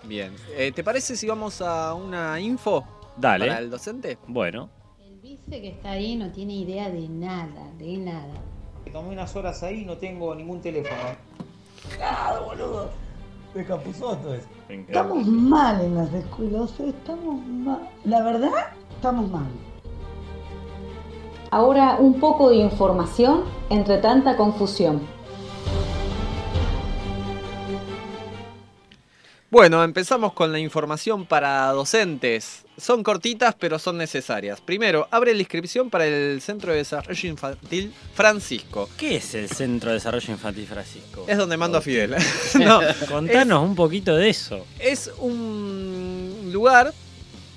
Bien. 0.03 0.33
Eh, 0.55 0.71
¿Te 0.71 0.83
parece 0.83 1.15
si 1.15 1.27
vamos 1.27 1.61
a 1.61 1.93
una 1.93 2.39
info 2.39 2.85
Dale. 3.17 3.47
para 3.47 3.59
el 3.59 3.69
docente? 3.69 4.17
Bueno, 4.27 4.69
El 4.99 5.19
vice 5.19 5.61
que 5.61 5.69
está 5.69 5.91
ahí 5.91 6.15
no 6.15 6.31
tiene 6.31 6.55
idea 6.55 6.89
de 6.89 7.07
nada, 7.07 7.71
de 7.77 7.97
nada. 7.97 8.33
Tomé 8.91 9.09
unas 9.09 9.35
horas 9.35 9.61
ahí 9.63 9.81
y 9.81 9.85
no 9.85 9.97
tengo 9.97 10.33
ningún 10.33 10.61
teléfono. 10.61 10.95
Claro, 11.95 12.45
boludo. 12.45 12.89
De 13.53 13.65
Capuzoto 13.65 14.33
es. 14.33 14.43
Estamos 14.69 15.25
mal 15.25 15.81
en 15.81 15.95
las 15.95 16.13
escuelas, 16.13 16.71
sea, 16.71 16.87
estamos 16.87 17.45
mal. 17.45 17.89
La 18.03 18.21
verdad, 18.21 18.67
estamos 18.95 19.31
mal. 19.31 19.47
Ahora 21.49 21.95
un 21.99 22.19
poco 22.19 22.49
de 22.49 22.57
información 22.57 23.43
entre 23.69 23.99
tanta 23.99 24.35
confusión. 24.35 25.01
Bueno, 29.57 29.83
empezamos 29.83 30.33
con 30.33 30.51
la 30.51 30.59
información 30.59 31.25
para 31.25 31.71
docentes. 31.71 32.63
Son 32.77 33.01
cortitas, 33.01 33.55
pero 33.57 33.79
son 33.79 33.97
necesarias. 33.97 34.61
Primero, 34.61 35.07
abre 35.09 35.33
la 35.33 35.39
inscripción 35.39 35.89
para 35.89 36.05
el 36.05 36.41
Centro 36.41 36.73
de 36.73 36.77
Desarrollo 36.77 37.27
Infantil 37.27 37.91
Francisco. 38.13 38.87
¿Qué 38.99 39.15
es 39.15 39.33
el 39.33 39.49
Centro 39.49 39.89
de 39.89 39.95
Desarrollo 39.95 40.31
Infantil 40.31 40.67
Francisco? 40.67 41.25
Es 41.27 41.39
donde 41.39 41.57
mando 41.57 41.79
a 41.79 41.81
Fidel. 41.81 42.15
no, 42.59 42.81
Contanos 43.09 43.63
un 43.63 43.75
poquito 43.75 44.15
de 44.15 44.29
eso. 44.29 44.63
es 44.77 45.09
un 45.17 46.51
lugar 46.53 46.93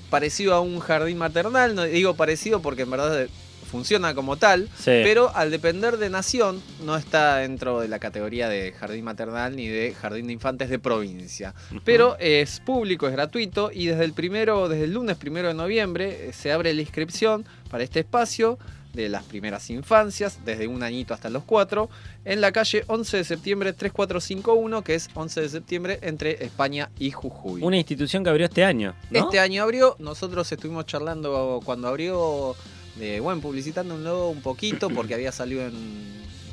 parecido 0.09 0.55
a 0.55 0.61
un 0.61 0.81
jardín 0.81 1.19
maternal. 1.19 1.75
No 1.75 1.83
digo 1.83 2.15
parecido 2.15 2.63
porque 2.63 2.81
en 2.85 2.93
verdad 2.93 3.29
funciona 3.71 4.15
como 4.15 4.37
tal, 4.37 4.69
Sí. 4.77 4.91
pero 5.05 5.35
al 5.35 5.51
depender 5.51 5.97
de 5.97 6.11
nación 6.11 6.61
no 6.85 6.97
está 6.97 7.37
dentro 7.37 7.81
de 7.81 7.89
la 7.89 7.99
categoría 7.99 8.49
de 8.49 8.73
jardín 8.73 9.05
maternal 9.05 9.57
ni 9.57 9.69
de 9.69 9.95
jardín 9.95 10.27
de 10.27 10.33
infantes 10.33 10.69
de 10.69 10.79
provincia. 10.79 11.55
Pero 11.85 12.17
es 12.19 12.61
público, 12.61 13.07
es 13.07 13.13
gratuito 13.13 13.71
y 13.73 13.87
desde 13.87 14.05
el 14.05 14.13
primero, 14.13 14.69
desde 14.69 14.85
el 14.85 14.93
lunes 14.95 15.17
primero 15.17 15.49
de 15.49 15.55
noviembre 15.55 16.29
eh, 16.29 16.33
se 16.33 16.53
abre 16.53 16.75
la 16.75 16.81
inscripción 16.83 17.45
para 17.71 17.85
este 17.85 18.01
espacio 18.01 18.59
de 18.93 19.09
las 19.09 19.23
primeras 19.23 19.71
infancias, 19.71 20.41
desde 20.45 20.67
un 20.67 20.83
añito 20.83 21.15
hasta 21.15 21.31
los 21.31 21.45
cuatro, 21.45 21.89
en 22.25 22.41
la 22.41 22.51
calle 22.51 22.83
11 22.89 23.19
de 23.19 23.25
septiembre 23.25 23.73
3451, 23.73 24.83
que 24.83 24.97
es 24.97 25.09
11 25.15 25.41
de 25.43 25.49
septiembre 25.49 25.99
entre 26.03 26.45
España 26.45 26.91
y 26.99 27.13
Jujuy. 27.13 27.63
Una 27.63 27.77
institución 27.77 28.25
que 28.25 28.31
abrió 28.31 28.47
este 28.47 28.65
año, 28.65 28.97
¿no? 29.11 29.19
Este 29.21 29.39
año 29.39 29.63
abrió, 29.63 29.95
nosotros 30.01 30.51
estuvimos 30.51 30.87
charlando 30.87 31.61
cuando 31.65 31.87
abrió, 31.87 32.57
de, 33.01 33.19
bueno, 33.21 33.41
publicitándolo 33.41 34.29
un 34.29 34.41
poquito 34.43 34.89
porque 34.91 35.15
había 35.15 35.33
salido 35.33 35.67
en 35.67 35.73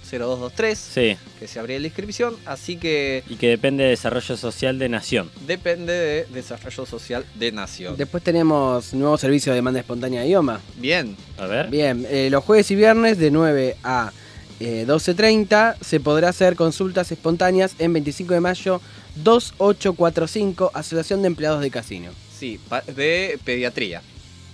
0223, 0.10 0.78
Sí. 0.80 1.18
que 1.38 1.48
se 1.50 1.60
abría 1.60 1.78
la 1.80 1.88
inscripción, 1.88 2.36
así 2.46 2.78
que 2.78 3.24
Y 3.30 3.36
que 3.36 3.50
depende 3.50 3.84
de 3.84 3.90
desarrollo 3.90 4.38
social 4.38 4.80
de 4.80 4.88
nación. 4.88 5.30
depende 5.46 5.92
de 5.94 6.26
Desarrollo 6.34 6.86
Social 6.86 7.26
de 7.36 7.52
Nación. 7.52 7.96
Después 7.98 8.24
tenemos 8.24 8.94
nuevo 8.94 9.18
servicio 9.18 9.52
de 9.52 9.58
demanda 9.58 9.82
espontánea 9.82 10.22
de 10.22 10.28
idioma. 10.28 10.62
Bien. 10.78 11.18
A 11.38 11.46
ver. 11.46 11.70
Bien, 11.70 12.08
eh, 12.10 12.30
los 12.32 12.42
jueves 12.46 12.72
y 12.72 12.76
viernes 12.76 13.18
de 13.18 13.32
9 13.32 13.76
a 13.84 14.14
eh, 14.62 14.86
12.30 14.88 15.76
se 15.82 16.00
podrá 16.00 16.30
hacer 16.30 16.56
consultas 16.56 17.12
espontáneas 17.12 17.76
en 17.78 17.92
25 17.94 18.34
de 18.34 18.40
mayo 18.40 18.82
2845, 19.18 20.72
Asociación 20.74 21.22
de 21.22 21.28
Empleados 21.28 21.62
de 21.62 21.70
Casino. 21.70 22.12
Sí, 22.40 22.60
de 22.96 23.38
pediatría. 23.44 24.02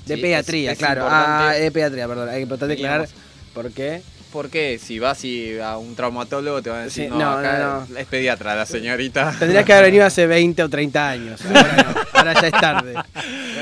De 0.05 0.15
Sí, 0.15 0.21
pediatría, 0.21 0.71
es- 0.71 0.77
es 0.77 0.79
claro. 0.79 1.07
Ah, 1.09 1.53
de 1.57 1.71
pediatría, 1.71 2.07
perdón. 2.07 2.29
Hay 2.29 2.35
que 2.35 2.41
importante 2.41 2.73
aclarar 2.75 3.07
por 3.53 3.71
qué. 3.71 4.01
Porque 4.31 4.79
si 4.83 4.97
vas 4.97 5.23
y 5.25 5.59
a 5.59 5.77
un 5.77 5.95
traumatólogo 5.95 6.59
te 6.63 6.71
van 6.71 6.79
a 6.79 6.83
decir, 6.85 7.03
Sí, 7.03 7.09
no, 7.11 7.19
no, 7.19 7.31
acá 7.37 7.85
no, 7.87 7.97
es 7.97 8.07
pediatra 8.07 8.55
la 8.55 8.65
señorita. 8.65 9.35
Tendrías 9.39 9.63
que 9.63 9.73
haber 9.73 9.85
venido 9.85 10.05
hace 10.07 10.25
20 10.25 10.63
o 10.63 10.69
30 10.69 11.07
años. 11.07 11.39
Ahora, 11.45 11.83
no, 11.93 12.19
ahora 12.19 12.33
ya 12.41 12.47
es 12.47 12.51
tarde. 12.53 12.93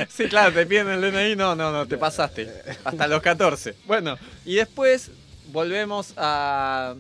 Sí, 0.09 0.25
claro, 0.29 0.51
te 0.53 0.65
piden 0.65 0.87
el 0.87 1.01
DNI, 1.01 1.35
no, 1.35 1.55
no, 1.55 1.71
no, 1.73 1.85
te 1.85 1.97
pasaste. 1.97 2.49
Hasta 2.85 3.05
los 3.07 3.21
14. 3.21 3.75
Bueno, 3.85 4.17
y 4.45 4.55
después 4.55 5.11
volvemos 5.51 6.13
a 6.17 6.95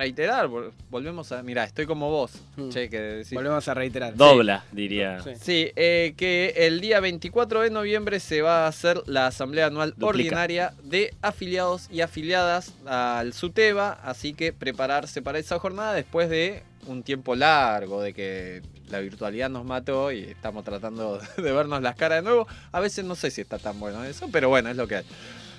reiterar, 0.00 0.48
vol- 0.48 0.72
volvemos 0.90 1.30
a... 1.30 1.42
Mirá, 1.42 1.64
estoy 1.64 1.84
como 1.84 2.08
vos. 2.10 2.32
Che, 2.70 2.88
que 2.88 2.98
decís-. 3.00 3.34
Volvemos 3.34 3.68
a 3.68 3.74
reiterar. 3.74 4.14
Dobla, 4.16 4.64
diría. 4.72 5.18
Sí, 5.40 5.70
eh, 5.76 6.14
que 6.16 6.54
el 6.56 6.80
día 6.80 7.00
24 7.00 7.60
de 7.60 7.70
noviembre 7.70 8.18
se 8.18 8.40
va 8.40 8.64
a 8.64 8.68
hacer 8.68 9.02
la 9.06 9.26
asamblea 9.26 9.66
anual 9.66 9.90
Duplica. 9.90 10.06
ordinaria 10.08 10.72
de 10.82 11.12
afiliados 11.20 11.88
y 11.90 12.00
afiliadas 12.00 12.72
al 12.86 13.34
SUTEBA, 13.34 13.92
así 14.02 14.32
que 14.32 14.52
prepararse 14.54 15.20
para 15.20 15.38
esa 15.38 15.58
jornada 15.58 15.92
después 15.92 16.30
de 16.30 16.62
un 16.86 17.02
tiempo 17.02 17.36
largo, 17.36 18.00
de 18.00 18.14
que 18.14 18.62
la 18.88 19.00
virtualidad 19.00 19.50
nos 19.50 19.66
mató 19.66 20.10
y 20.12 20.22
estamos 20.24 20.64
tratando 20.64 21.18
de 21.36 21.52
vernos 21.52 21.82
las 21.82 21.94
caras 21.94 22.18
de 22.18 22.28
nuevo. 22.30 22.48
A 22.72 22.80
veces 22.80 23.04
no 23.04 23.14
sé 23.16 23.30
si 23.30 23.42
está 23.42 23.58
tan 23.58 23.78
bueno 23.78 24.02
eso, 24.04 24.28
pero 24.32 24.48
bueno, 24.48 24.70
es 24.70 24.76
lo 24.76 24.88
que 24.88 24.96
hay. 24.96 25.04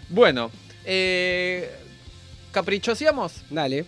Bueno, 0.10 0.50
eh, 0.84 1.70
¿caprichoseamos? 2.52 3.44
Dale. 3.50 3.86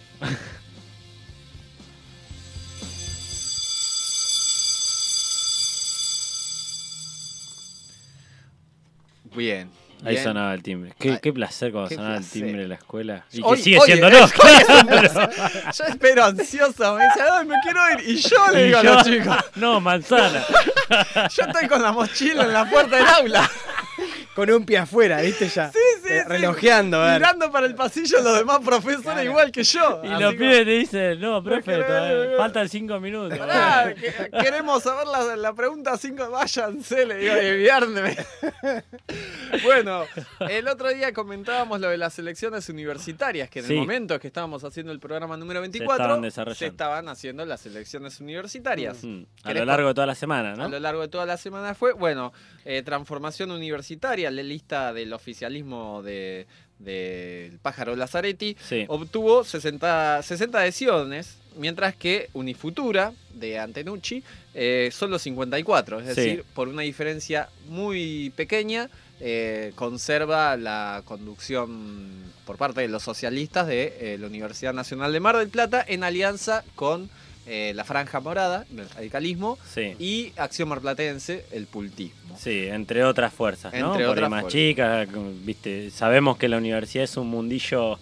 Bien. 9.35 9.69
Ahí 10.05 10.11
bien. 10.15 10.23
sonaba 10.23 10.53
el 10.53 10.61
timbre. 10.61 10.93
Qué, 10.99 11.11
Ay, 11.11 11.19
qué 11.21 11.31
placer 11.31 11.71
cuando 11.71 11.87
qué 11.87 11.95
sonaba 11.95 12.15
placer. 12.17 12.37
el 12.37 12.43
timbre 12.47 12.61
de 12.63 12.67
la 12.67 12.75
escuela. 12.75 13.25
Y 13.31 13.41
Hoy- 13.41 13.55
que 13.57 13.63
sigue 13.63 13.79
hoy- 13.79 13.85
siendo 13.85 14.09
no. 14.09 14.17
es. 14.17 14.33
Yo 15.77 15.85
espero 15.85 16.25
ansioso, 16.25 16.95
me 16.95 17.05
dice, 17.05 17.21
"Ay, 17.31 17.45
me 17.47 17.55
quiero 17.63 17.79
ir. 17.91 18.09
Y 18.09 18.15
yo 18.17 18.51
le 18.51 18.63
digo 18.65 18.79
a 18.79 18.83
los 18.83 19.03
chicos, 19.05 19.37
No, 19.55 19.79
manzana. 19.79 20.43
yo 21.35 21.43
estoy 21.45 21.67
con 21.69 21.81
la 21.81 21.93
mochila 21.93 22.43
en 22.43 22.51
la 22.53 22.69
puerta 22.69 22.97
del 22.97 23.07
aula. 23.07 23.49
Con 24.35 24.49
un 24.49 24.65
pie 24.65 24.79
afuera, 24.79 25.21
¿viste 25.21 25.47
ya? 25.47 25.71
Sí, 25.71 25.77
sí, 26.03 26.09
Eh, 26.11 26.21
sí. 26.23 26.27
Relojeando, 26.27 26.97
a 26.99 27.05
ver. 27.11 27.19
Mirando 27.21 27.51
para 27.51 27.67
el 27.67 27.75
pasillo 27.75 28.19
los 28.21 28.35
demás 28.39 28.59
profesores 28.65 29.23
igual 29.25 29.51
que 29.51 29.63
yo. 29.63 30.01
Y 30.03 30.07
los 30.07 30.33
pibes 30.33 30.65
te 30.65 30.71
dicen, 30.71 31.19
no, 31.21 31.43
profe, 31.43 31.77
todavía 31.83 32.37
faltan 32.37 32.67
cinco 32.67 32.99
minutos. 32.99 33.37
"Pará, 33.37 33.93
que- 33.93 34.31
queremos 34.41 34.81
saber 34.81 35.05
la, 35.07 35.35
la 35.35 35.53
pregunta 35.53 35.97
5. 35.97 36.31
Váyanse, 36.31 37.05
le 37.05 37.15
digo, 37.17 37.35
y 37.41 37.57
viernes. 37.57 38.17
bueno, 39.63 40.03
el 40.49 40.67
otro 40.67 40.89
día 40.89 41.13
comentábamos 41.13 41.79
lo 41.79 41.89
de 41.89 41.97
las 41.97 42.17
elecciones 42.19 42.67
universitarias, 42.69 43.49
que 43.49 43.59
en 43.59 43.65
Sí. 43.65 43.73
el 43.73 43.79
momento 43.79 44.19
que 44.19 44.27
estábamos 44.27 44.63
haciendo 44.63 44.91
el 44.91 44.99
programa 44.99 45.37
número 45.37 45.63
estaban 45.63 45.71
24, 45.71 46.21
desarrollando. 46.21 46.55
se 46.59 46.65
estaban 46.67 47.07
haciendo 47.07 47.45
las 47.45 47.65
elecciones 47.65 48.19
universitarias. 48.19 48.97
Mm, 49.03 49.23
A 49.43 49.47
¿Querés 49.49 49.59
lo 49.61 49.65
largo 49.65 49.87
de 49.89 49.93
toda 49.93 50.07
la 50.07 50.15
semana, 50.15 50.53
A 50.53 50.55
¿no? 50.55 50.69
lo 50.69 50.79
largo 50.79 51.01
de 51.01 51.07
toda 51.07 51.25
la 51.25 51.37
semana 51.37 51.75
fue, 51.75 51.93
bueno, 51.93 52.33
eh, 52.65 52.81
transformación 52.83 53.51
universitaria, 53.51 54.29
la 54.31 54.43
lista 54.43 54.93
del 54.93 55.13
oficialismo 55.13 56.01
de 56.03 56.45
del 56.79 57.59
pájaro 57.59 57.95
Lazaretti, 57.95 58.57
Sí. 58.67 58.83
obtuvo 58.89 59.45
60, 59.45 60.21
60 60.21 60.59
adhesiones, 60.59 61.37
mientras 61.55 61.95
que 61.95 62.29
Unifutura 62.33 63.13
de 63.33 63.57
Antenucci 63.57 64.21
eh, 64.53 64.89
solo 64.91 65.17
54, 65.17 66.01
es 66.01 66.09
Sí. 66.15 66.21
decir, 66.21 66.43
por 66.53 66.67
una 66.67 66.81
diferencia 66.81 67.47
muy 67.69 68.33
pequeña, 68.35 68.89
eh, 69.21 69.71
conserva 69.75 70.57
la 70.57 71.03
conducción 71.05 72.11
por 72.45 72.57
parte 72.57 72.81
de 72.81 72.89
los 72.89 73.03
socialistas 73.03 73.65
de 73.67 73.95
eh, 73.99 74.17
la 74.19 74.27
Universidad 74.27 74.73
Nacional 74.73 75.13
de 75.13 75.19
Mar 75.21 75.37
del 75.37 75.49
Plata 75.49 75.85
en 75.87 76.03
alianza 76.03 76.65
con 76.75 77.09
eh, 77.45 77.73
la 77.75 77.83
Franja 77.83 78.19
Morada, 78.19 78.65
el 78.75 78.89
radicalismo, 78.89 79.57
Sí. 79.73 79.93
y 79.99 80.31
Acción 80.37 80.69
Marplatense, 80.69 81.45
el 81.51 81.67
pultismo. 81.67 82.37
Sí, 82.39 82.67
entre 82.67 83.03
otras 83.03 83.33
fuerzas, 83.33 83.73
¿no? 83.73 83.91
Entre 83.91 84.05
Por 84.05 84.13
otras 84.17 84.29
más 84.29 84.47
chicas, 84.47 85.07
viste, 85.43 85.91
sabemos 85.91 86.37
que 86.37 86.47
la 86.47 86.57
universidad 86.57 87.03
es 87.03 87.15
un 87.17 87.27
mundillo 87.27 87.99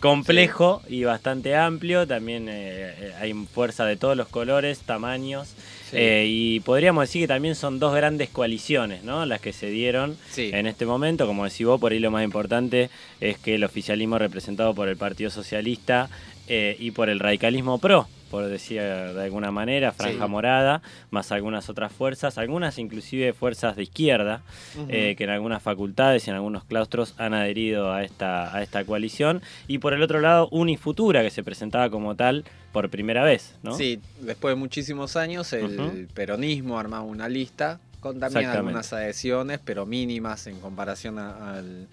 complejo 0.00 0.82
y 0.88 1.04
bastante 1.04 1.54
amplio, 1.56 2.06
también 2.06 2.48
eh, 2.48 2.94
eh, 2.98 3.12
hay 3.20 3.32
fuerza 3.32 3.84
de 3.86 3.96
todos 3.96 4.16
los 4.16 4.28
colores, 4.28 4.80
tamaños, 4.80 5.48
Sí. 5.90 5.96
eh, 5.98 6.24
y 6.26 6.60
podríamos 6.60 7.02
decir 7.02 7.22
que 7.22 7.28
también 7.28 7.54
son 7.54 7.78
dos 7.78 7.94
grandes 7.94 8.30
coaliciones, 8.30 9.04
¿no? 9.04 9.26
Las 9.26 9.40
que 9.40 9.52
se 9.52 9.68
dieron 9.70 10.16
Sí. 10.30 10.50
en 10.52 10.66
este 10.66 10.86
momento, 10.86 11.26
como 11.26 11.44
decís 11.44 11.66
vos, 11.66 11.78
por 11.80 11.92
ahí 11.92 11.98
lo 11.98 12.10
más 12.10 12.24
importante 12.24 12.88
es 13.20 13.36
que 13.38 13.54
el 13.56 13.64
oficialismo 13.64 14.18
representado 14.18 14.74
por 14.74 14.88
el 14.88 14.96
Partido 14.96 15.30
Socialista 15.30 16.08
eh, 16.48 16.76
y 16.80 16.90
por 16.92 17.08
el 17.10 17.20
radicalismo 17.20 17.78
pro, 17.78 18.08
por 18.32 18.46
decir 18.46 18.80
de 18.80 19.22
alguna 19.22 19.50
manera, 19.50 19.92
Franja 19.92 20.24
Sí. 20.24 20.30
Morada, 20.30 20.80
más 21.10 21.30
algunas 21.32 21.68
otras 21.68 21.92
fuerzas, 21.92 22.38
algunas 22.38 22.78
inclusive 22.78 23.34
fuerzas 23.34 23.76
de 23.76 23.82
izquierda, 23.82 24.40
eh, 24.88 25.14
que 25.18 25.24
en 25.24 25.30
algunas 25.30 25.62
facultades 25.62 26.26
y 26.26 26.30
en 26.30 26.36
algunos 26.36 26.64
claustros 26.64 27.14
han 27.18 27.34
adherido 27.34 27.92
a 27.92 28.02
esta, 28.04 28.56
a 28.56 28.62
esta 28.62 28.84
coalición. 28.86 29.42
Y 29.68 29.78
por 29.78 29.92
el 29.92 30.02
otro 30.02 30.20
lado, 30.20 30.48
Unifutura, 30.50 31.22
que 31.22 31.28
se 31.30 31.44
presentaba 31.44 31.90
como 31.90 32.14
tal 32.16 32.44
por 32.72 32.88
primera 32.88 33.22
vez, 33.22 33.54
¿no? 33.62 33.76
Sí, 33.76 34.00
después 34.22 34.52
de 34.54 34.58
muchísimos 34.58 35.14
años 35.16 35.52
el 35.52 36.08
peronismo 36.14 36.78
armaba 36.78 37.04
una 37.04 37.28
lista 37.28 37.80
con 38.00 38.18
también 38.18 38.46
algunas 38.46 38.94
adhesiones, 38.94 39.60
pero 39.62 39.84
mínimas 39.84 40.46
en 40.46 40.58
comparación 40.58 41.18
a- 41.18 41.52
al, 41.58 41.86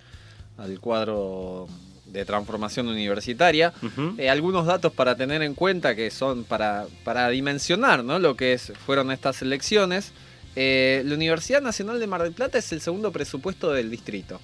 al 0.57 0.79
cuadro 0.79 1.67
de 2.11 2.25
transformación 2.25 2.87
universitaria. 2.87 3.73
Eh, 4.17 4.29
algunos 4.29 4.65
datos 4.65 4.91
para 4.91 5.15
tener 5.15 5.41
en 5.41 5.53
cuenta 5.53 5.95
que 5.95 6.11
son 6.11 6.43
para, 6.43 6.85
para 7.03 7.29
dimensionar 7.29 8.03
¿no? 8.03 8.19
lo 8.19 8.35
que 8.35 8.53
es, 8.53 8.73
fueron 8.85 9.11
estas 9.11 9.41
elecciones. 9.41 10.11
Eh, 10.55 11.03
la 11.05 11.15
Universidad 11.15 11.61
Nacional 11.61 11.99
de 11.99 12.07
Mar 12.07 12.23
del 12.23 12.33
Plata 12.33 12.57
es 12.57 12.71
el 12.71 12.81
segundo 12.81 13.11
presupuesto 13.11 13.71
del 13.71 13.89
distrito. 13.89 14.41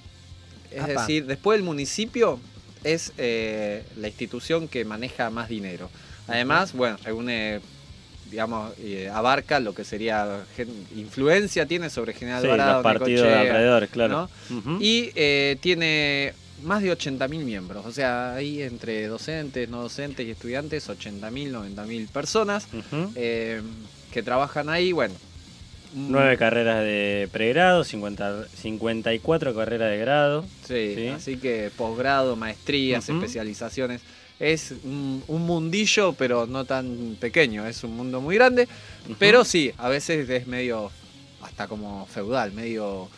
Es 0.70 0.82
Apa. 0.82 1.00
decir, 1.00 1.26
después 1.26 1.58
del 1.58 1.64
municipio 1.64 2.38
es 2.84 3.12
eh, 3.18 3.82
la 3.96 4.08
institución 4.08 4.68
que 4.68 4.84
maneja 4.84 5.30
más 5.30 5.48
dinero. 5.48 5.90
Además, 6.28 6.72
bueno, 6.72 6.96
reúne, 7.04 7.60
digamos, 8.30 8.72
eh, 8.78 9.10
abarca 9.12 9.60
lo 9.60 9.74
que 9.74 9.84
sería 9.84 10.44
influencia 10.96 11.66
tiene 11.66 11.90
sobre 11.90 12.14
General 12.14 12.42
Sí, 12.42 12.48
Alvarado, 12.48 12.74
los 12.74 12.82
partidos 12.82 13.26
de 13.26 13.34
alrededor, 13.34 13.88
claro. 13.88 14.30
¿no? 14.50 14.78
Y 14.80 15.10
tiene 15.60 16.34
más 16.62 16.82
de 16.82 16.90
80.000 16.96 17.28
miembros, 17.44 17.84
o 17.86 17.92
sea, 17.92 18.34
ahí 18.34 18.62
entre 18.62 19.06
docentes, 19.06 19.68
no 19.68 19.82
docentes 19.82 20.26
y 20.26 20.30
estudiantes, 20.30 20.88
80.000, 20.88 21.50
90.000 21.52 22.08
personas 22.08 22.66
Ujú. 22.72 23.12
eh, 23.14 23.60
que 24.12 24.22
trabajan 24.22 24.68
ahí, 24.68 24.92
bueno. 24.92 25.14
Nueve 25.94 26.36
carreras 26.36 26.82
de 26.82 27.28
pregrado, 27.32 27.82
50, 27.84 28.48
54 28.48 29.54
carreras 29.54 29.90
de 29.90 29.98
grado. 29.98 30.44
Sí, 30.66 30.92
Sí. 30.94 31.08
así 31.08 31.36
que 31.38 31.70
posgrado, 31.76 32.36
maestrías, 32.36 33.08
especializaciones. 33.08 34.02
Es 34.38 34.74
un, 34.84 35.22
un 35.28 35.42
mundillo, 35.46 36.12
pero 36.12 36.46
no 36.46 36.64
tan 36.66 37.16
pequeño, 37.18 37.66
es 37.66 37.82
un 37.84 37.96
mundo 37.96 38.20
muy 38.20 38.34
grande. 38.34 38.68
Pero 39.18 39.44
sí, 39.44 39.72
a 39.78 39.88
veces 39.88 40.28
es 40.28 40.46
medio, 40.46 40.90
hasta 41.42 41.66
como 41.68 42.06
feudal, 42.06 42.52
medio... 42.52 43.08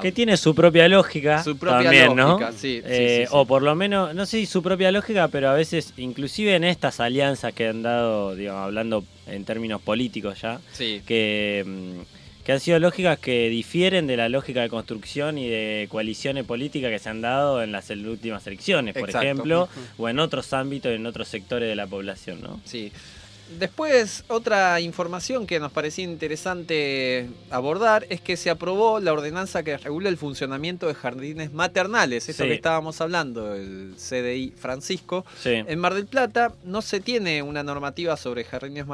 Que 0.00 0.12
tiene 0.12 0.36
su 0.36 0.54
propia 0.54 0.88
lógica. 0.88 1.42
Su 1.42 1.56
propia 1.56 1.82
también, 1.84 2.16
lógica, 2.16 2.50
¿no? 2.50 2.56
sí, 2.56 2.80
Eh, 2.84 3.18
sí, 3.20 3.26
sí. 3.26 3.28
O 3.32 3.46
por 3.46 3.62
lo 3.62 3.74
menos, 3.74 4.14
no 4.14 4.26
sé 4.26 4.38
si 4.38 4.46
su 4.46 4.62
propia 4.62 4.90
lógica, 4.92 5.28
pero 5.28 5.48
a 5.50 5.54
veces, 5.54 5.92
inclusive 5.96 6.54
en 6.54 6.64
estas 6.64 7.00
alianzas 7.00 7.52
que 7.52 7.68
han 7.68 7.82
dado, 7.82 8.34
digamos, 8.34 8.62
hablando 8.64 9.04
en 9.26 9.44
términos 9.44 9.80
políticos 9.82 10.40
ya, 10.40 10.60
que, 11.06 11.64
mm, 11.66 12.44
que 12.44 12.52
han 12.52 12.60
sido 12.60 12.78
lógicas 12.78 13.18
que 13.18 13.48
difieren 13.48 14.06
de 14.06 14.16
la 14.16 14.28
lógica 14.28 14.60
de 14.62 14.68
construcción 14.68 15.36
y 15.36 15.48
de 15.48 15.88
coaliciones 15.90 16.44
políticas 16.44 16.90
que 16.92 16.98
se 17.00 17.08
han 17.08 17.20
dado 17.20 17.60
en 17.62 17.72
las 17.72 17.90
últimas 17.90 18.46
elecciones, 18.46 18.94
por 18.94 19.08
Exacto. 19.08 19.26
ejemplo, 19.26 19.68
o 19.98 20.08
en 20.08 20.20
otros 20.20 20.52
ámbitos, 20.52 20.92
en 20.92 21.06
otros 21.06 21.26
sectores 21.26 21.68
de 21.68 21.74
la 21.74 21.86
población, 21.88 22.40
¿no? 22.42 22.60
Sí. 22.64 22.92
Después, 23.58 24.24
otra 24.28 24.80
información 24.80 25.46
que 25.46 25.60
nos 25.60 25.70
parecía 25.70 26.04
interesante 26.04 27.28
abordar 27.50 28.04
es 28.10 28.20
que 28.20 28.36
se 28.36 28.50
aprobó 28.50 28.98
la 28.98 29.12
ordenanza 29.12 29.62
que 29.62 29.76
regula 29.78 30.08
el 30.08 30.16
funcionamiento 30.16 30.88
de 30.88 30.94
jardines 30.94 31.52
maternales. 31.52 32.28
Esto 32.28 32.42
Sí. 32.42 32.48
que 32.48 32.54
estábamos 32.56 33.00
hablando, 33.00 33.54
el 33.54 33.94
CDI 33.96 34.52
Francisco. 34.56 35.24
Sí. 35.40 35.50
En 35.66 35.78
Mar 35.78 35.94
del 35.94 36.06
Plata 36.06 36.52
no 36.64 36.82
se 36.82 37.00
tiene 37.00 37.40
una 37.42 37.62
normativa 37.62 38.16
sobre 38.16 38.42
jardines 38.44 38.84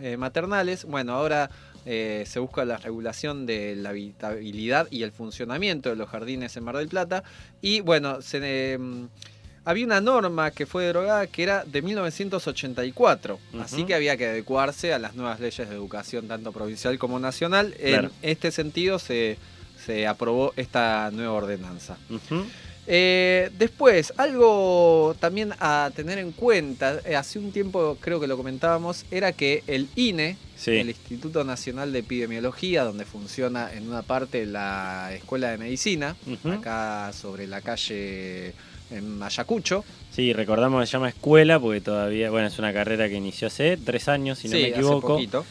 eh, 0.00 0.16
maternales. 0.16 0.84
Bueno, 0.86 1.12
ahora 1.14 1.48
eh, 1.86 2.24
se 2.26 2.40
busca 2.40 2.64
la 2.64 2.76
regulación 2.78 3.46
de 3.46 3.74
la 3.76 3.90
habitabilidad 3.90 4.88
y 4.90 5.02
el 5.04 5.12
funcionamiento 5.12 5.88
de 5.88 5.96
los 5.96 6.08
jardines 6.10 6.56
en 6.56 6.64
Mar 6.64 6.76
del 6.76 6.88
Plata. 6.88 7.22
Y 7.62 7.80
bueno, 7.80 8.20
se, 8.22 8.40
eh, 8.42 8.78
había 9.64 9.84
una 9.86 10.00
norma 10.00 10.50
que 10.50 10.66
fue 10.66 10.84
derogada 10.84 11.26
que 11.26 11.42
era 11.42 11.64
de 11.64 11.82
1984, 11.82 13.38
así 13.60 13.84
que 13.84 13.94
había 13.94 14.16
que 14.16 14.26
adecuarse 14.26 14.92
a 14.92 14.98
las 14.98 15.14
nuevas 15.14 15.40
leyes 15.40 15.68
de 15.68 15.74
educación, 15.74 16.28
tanto 16.28 16.52
provincial 16.52 16.98
como 16.98 17.18
nacional. 17.18 17.74
Claro. 17.78 18.10
En 18.22 18.30
este 18.30 18.50
sentido 18.50 18.98
se, 18.98 19.36
se 19.84 20.06
aprobó 20.06 20.52
esta 20.56 21.10
nueva 21.12 21.32
ordenanza. 21.32 21.96
Eh, 22.86 23.50
después, 23.58 24.12
algo 24.16 25.14
también 25.20 25.52
a 25.60 25.90
tener 25.94 26.18
en 26.18 26.32
cuenta, 26.32 26.98
eh, 27.04 27.14
hace 27.14 27.38
un 27.38 27.52
tiempo 27.52 27.96
creo 28.00 28.18
que 28.18 28.26
lo 28.26 28.36
comentábamos, 28.36 29.04
era 29.10 29.32
que 29.32 29.62
el 29.66 29.88
INE, 29.94 30.36
Sí. 30.56 30.72
el 30.72 30.88
Instituto 30.90 31.44
Nacional 31.44 31.92
de 31.92 32.00
Epidemiología, 32.00 32.82
donde 32.84 33.04
funciona 33.04 33.72
en 33.72 33.88
una 33.88 34.02
parte 34.02 34.44
la 34.44 35.10
Escuela 35.14 35.50
de 35.50 35.58
Medicina, 35.58 36.16
acá 36.50 37.12
sobre 37.14 37.46
la 37.46 37.60
calle 37.62 38.52
en 38.90 39.22
Ayacucho. 39.22 39.84
Sí, 40.14 40.32
recordamos 40.32 40.80
que 40.82 40.86
se 40.86 40.92
llama 40.92 41.08
escuela 41.08 41.58
porque 41.60 41.80
todavía, 41.80 42.30
bueno, 42.30 42.48
es 42.48 42.58
una 42.58 42.72
carrera 42.72 43.08
que 43.08 43.14
inició 43.14 43.48
hace 43.48 43.76
tres 43.76 44.08
años, 44.08 44.38
si 44.38 44.48
no 44.48 44.52
Sí, 44.56 44.62
me 44.62 44.66
hace 44.68 44.74
equivoco. 44.76 45.06
poquito. 45.14 45.44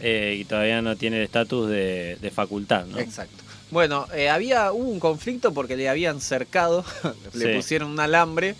eh, 0.00 0.36
y 0.40 0.44
todavía 0.44 0.82
no 0.82 0.96
tiene 0.96 1.18
el 1.18 1.24
estatus 1.24 1.68
de, 1.70 2.16
de 2.20 2.30
facultad, 2.30 2.86
¿no? 2.86 2.98
Exacto. 2.98 3.42
Bueno, 3.70 4.06
eh, 4.14 4.28
había 4.28 4.70
hubo 4.72 4.88
un 4.90 5.00
conflicto 5.00 5.52
porque 5.52 5.76
le 5.76 5.88
habían 5.88 6.20
cercado, 6.20 6.84
le 7.34 7.46
Sí. 7.52 7.56
pusieron 7.56 7.90
un 7.90 8.00
alambre, 8.00 8.54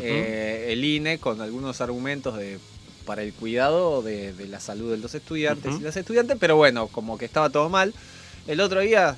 eh, 0.00 0.68
el 0.70 0.84
INE 0.84 1.18
con 1.18 1.40
algunos 1.40 1.80
argumentos 1.80 2.36
de 2.36 2.58
para 3.04 3.22
el 3.22 3.32
cuidado 3.32 4.02
de, 4.02 4.32
de 4.32 4.48
la 4.48 4.58
salud 4.58 4.90
de 4.90 4.98
los 4.98 5.14
estudiantes 5.14 5.76
y 5.78 5.82
las 5.84 5.96
estudiantes, 5.96 6.36
pero 6.40 6.56
bueno, 6.56 6.88
como 6.88 7.16
que 7.16 7.24
estaba 7.24 7.50
todo 7.50 7.68
mal. 7.68 7.94
El 8.48 8.60
otro 8.60 8.80
día 8.80 9.16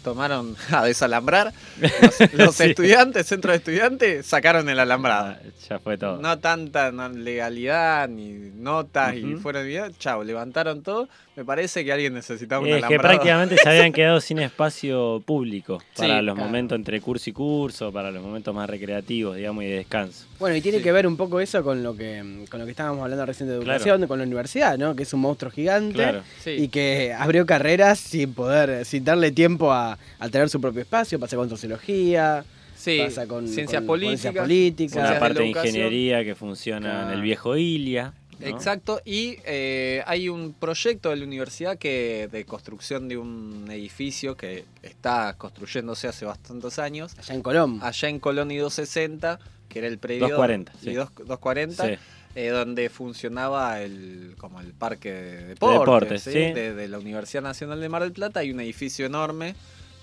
tomaron 0.00 0.56
a 0.70 0.84
desalambrar 0.84 1.52
los, 2.02 2.32
los 2.32 2.56
Sí. 2.56 2.64
estudiantes, 2.64 3.26
centro 3.26 3.52
de 3.52 3.58
estudiantes, 3.58 4.26
sacaron 4.26 4.68
el 4.68 4.78
alambrado. 4.80 5.36
Ya 5.68 5.78
fue 5.78 5.96
todo. 5.96 6.20
No 6.20 6.38
tanta 6.38 6.90
legalidad 7.08 8.08
ni 8.08 8.32
notas 8.54 9.14
y 9.16 9.34
Ujú. 9.34 9.40
fueron 9.42 9.66
bien, 9.66 9.94
chao, 9.98 10.24
levantaron 10.24 10.82
todo. 10.82 11.08
Me 11.36 11.44
parece 11.44 11.84
que 11.84 11.92
alguien 11.92 12.12
necesitaba 12.14 12.60
un 12.60 12.68
es 12.68 12.72
que 12.74 12.78
alambrado. 12.86 13.02
prácticamente 13.16 13.56
se 13.56 13.68
habían 13.68 13.92
quedado 13.94 14.20
sin 14.20 14.38
espacio 14.40 15.22
público 15.24 15.78
para 15.96 16.18
Sí, 16.18 16.24
los 16.26 16.34
claro. 16.34 16.48
momentos 16.48 16.76
entre 16.76 17.00
curso 17.00 17.30
y 17.30 17.32
curso, 17.32 17.92
para 17.92 18.10
los 18.10 18.22
momentos 18.22 18.54
más 18.54 18.68
recreativos, 18.68 19.36
digamos, 19.36 19.64
y 19.64 19.68
de 19.68 19.76
descanso. 19.76 20.26
Bueno, 20.40 20.56
y 20.56 20.60
tiene 20.62 20.78
Sí. 20.78 20.84
que 20.84 20.90
ver 20.92 21.06
un 21.06 21.16
poco 21.16 21.38
eso 21.40 21.62
con 21.62 21.82
lo 21.82 21.94
que 21.94 22.44
con 22.50 22.58
lo 22.58 22.64
que 22.66 22.72
estábamos 22.72 23.02
hablando 23.04 23.24
recién 23.26 23.48
de 23.48 23.54
educación, 23.56 24.06
con 24.06 24.18
la 24.18 24.24
universidad, 24.24 24.78
¿no? 24.78 24.96
Que 24.96 25.02
es 25.04 25.12
un 25.12 25.20
monstruo 25.20 25.50
gigante 25.52 25.94
Claro. 25.94 26.22
Sí. 26.42 26.50
y 26.52 26.68
que 26.68 27.12
abrió 27.16 27.44
carreras 27.46 27.98
sin 28.00 28.32
poder, 28.34 28.84
sin 28.86 29.04
darle 29.04 29.30
tiempo 29.30 29.70
a, 29.72 29.98
a 30.18 30.28
tener 30.30 30.48
su 30.48 30.60
propio 30.60 30.80
espacio. 30.80 31.20
Pasa 31.20 31.36
con 31.36 31.48
sociología, 31.50 32.44
Sí, 32.74 32.98
pasa 33.04 33.26
con 33.26 33.46
ciencias 33.46 33.82
con 33.82 33.88
políticas, 33.88 34.96
Una 34.96 35.12
de 35.12 35.20
parte 35.20 35.38
de 35.40 35.46
ingeniería 35.48 36.24
que 36.24 36.34
funciona 36.34 37.02
en 37.04 37.10
el 37.10 37.20
viejo 37.20 37.54
Ilia. 37.56 38.14
¿no? 38.40 38.46
Exacto, 38.46 39.02
y 39.04 39.36
eh, 39.44 40.02
hay 40.06 40.30
un 40.30 40.54
proyecto 40.54 41.10
de 41.10 41.16
la 41.16 41.24
universidad 41.26 41.76
que 41.76 42.26
de 42.32 42.46
construcción 42.46 43.06
de 43.06 43.18
un 43.18 43.66
edificio 43.70 44.34
que 44.34 44.64
está 44.82 45.34
construyéndose 45.36 46.08
hace 46.08 46.24
bastantes 46.24 46.78
años, 46.78 47.12
Allá 47.18 47.34
en 47.34 47.42
Colón. 47.42 47.80
allá 47.82 48.08
en 48.08 48.18
Colón 48.18 48.50
y 48.50 48.56
260, 48.56 49.38
que 49.70 49.78
era 49.78 49.88
el 49.88 49.98
predio 49.98 50.28
240, 50.28 50.72
y 50.82 50.84
sí. 50.84 50.92
dos- 50.94 51.08
240, 51.14 51.86
Sí. 51.86 51.94
eh, 52.34 52.48
donde 52.48 52.90
funcionaba 52.90 53.80
el 53.80 54.34
como 54.36 54.60
el 54.60 54.72
parque 54.74 55.10
de 55.12 55.44
deportes, 55.46 55.80
deportes, 55.80 56.22
¿sí? 56.24 56.32
sí. 56.32 56.38
de, 56.38 56.74
de 56.74 56.88
la 56.88 56.98
Universidad 56.98 57.42
Nacional 57.42 57.80
de 57.80 57.88
Mar 57.88 58.02
del 58.02 58.12
Plata, 58.12 58.40
hay 58.40 58.50
un 58.50 58.60
edificio 58.60 59.06
enorme 59.06 59.54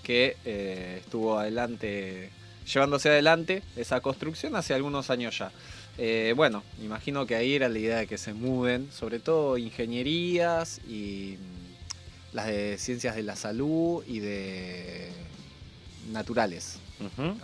que 0.02 0.36
eh, 0.44 0.98
estuvo 1.04 1.38
adelante, 1.38 2.30
llevándose 2.72 3.08
adelante 3.10 3.62
esa 3.76 4.00
construcción 4.00 4.56
hace 4.56 4.74
algunos 4.74 5.10
años 5.10 5.38
ya. 5.38 5.52
Eh, 6.00 6.32
bueno, 6.36 6.62
imagino 6.82 7.26
que 7.26 7.34
ahí 7.34 7.54
era 7.54 7.68
la 7.68 7.78
idea 7.78 7.98
de 7.98 8.06
que 8.06 8.18
se 8.18 8.32
muden, 8.32 8.88
sobre 8.92 9.18
todo 9.18 9.58
ingenierías 9.58 10.80
y 10.88 11.36
mm, 11.38 12.36
las 12.36 12.46
de 12.46 12.78
ciencias 12.78 13.16
de 13.16 13.22
la 13.24 13.34
salud 13.36 14.04
y 14.06 14.20
de 14.20 15.08
naturales. 16.12 16.78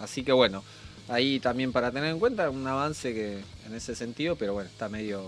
Así 0.01 0.23
que 0.25 0.33
bueno, 0.33 0.63
ahí 1.09 1.40
también 1.40 1.72
para 1.72 1.90
tener 1.93 2.10
en 2.10 2.18
cuenta 2.18 2.48
un 2.51 2.66
avance 2.66 3.12
que 3.12 3.39
en 3.66 3.74
ese 3.74 3.94
sentido, 3.94 4.36
pero 4.36 4.52
bueno, 4.55 4.68
está 4.70 4.89
medio... 4.89 5.22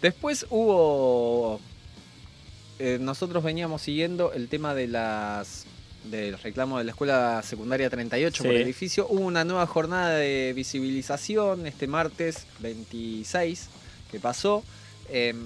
Después 0.00 0.46
hubo... 0.50 1.60
eh, 2.78 2.98
nosotros 3.00 3.42
veníamos 3.44 3.82
siguiendo 3.82 4.32
el 4.32 4.48
tema 4.48 4.74
de 4.74 4.88
las 4.88 5.66
del 6.10 6.36
reclamo 6.36 6.78
de 6.78 6.84
la 6.84 6.90
escuela 6.90 7.40
secundaria 7.44 7.88
38 7.88 8.42
por 8.42 8.52
el 8.52 8.62
edificio. 8.64 9.06
Hubo 9.08 9.20
una 9.20 9.44
nueva 9.44 9.68
jornada 9.68 10.16
de 10.16 10.52
visibilización 10.56 11.64
este 11.68 11.86
martes 11.86 12.44
26 12.58 13.68
que 14.10 14.18
pasó. 14.18 14.64
Em, 15.08 15.38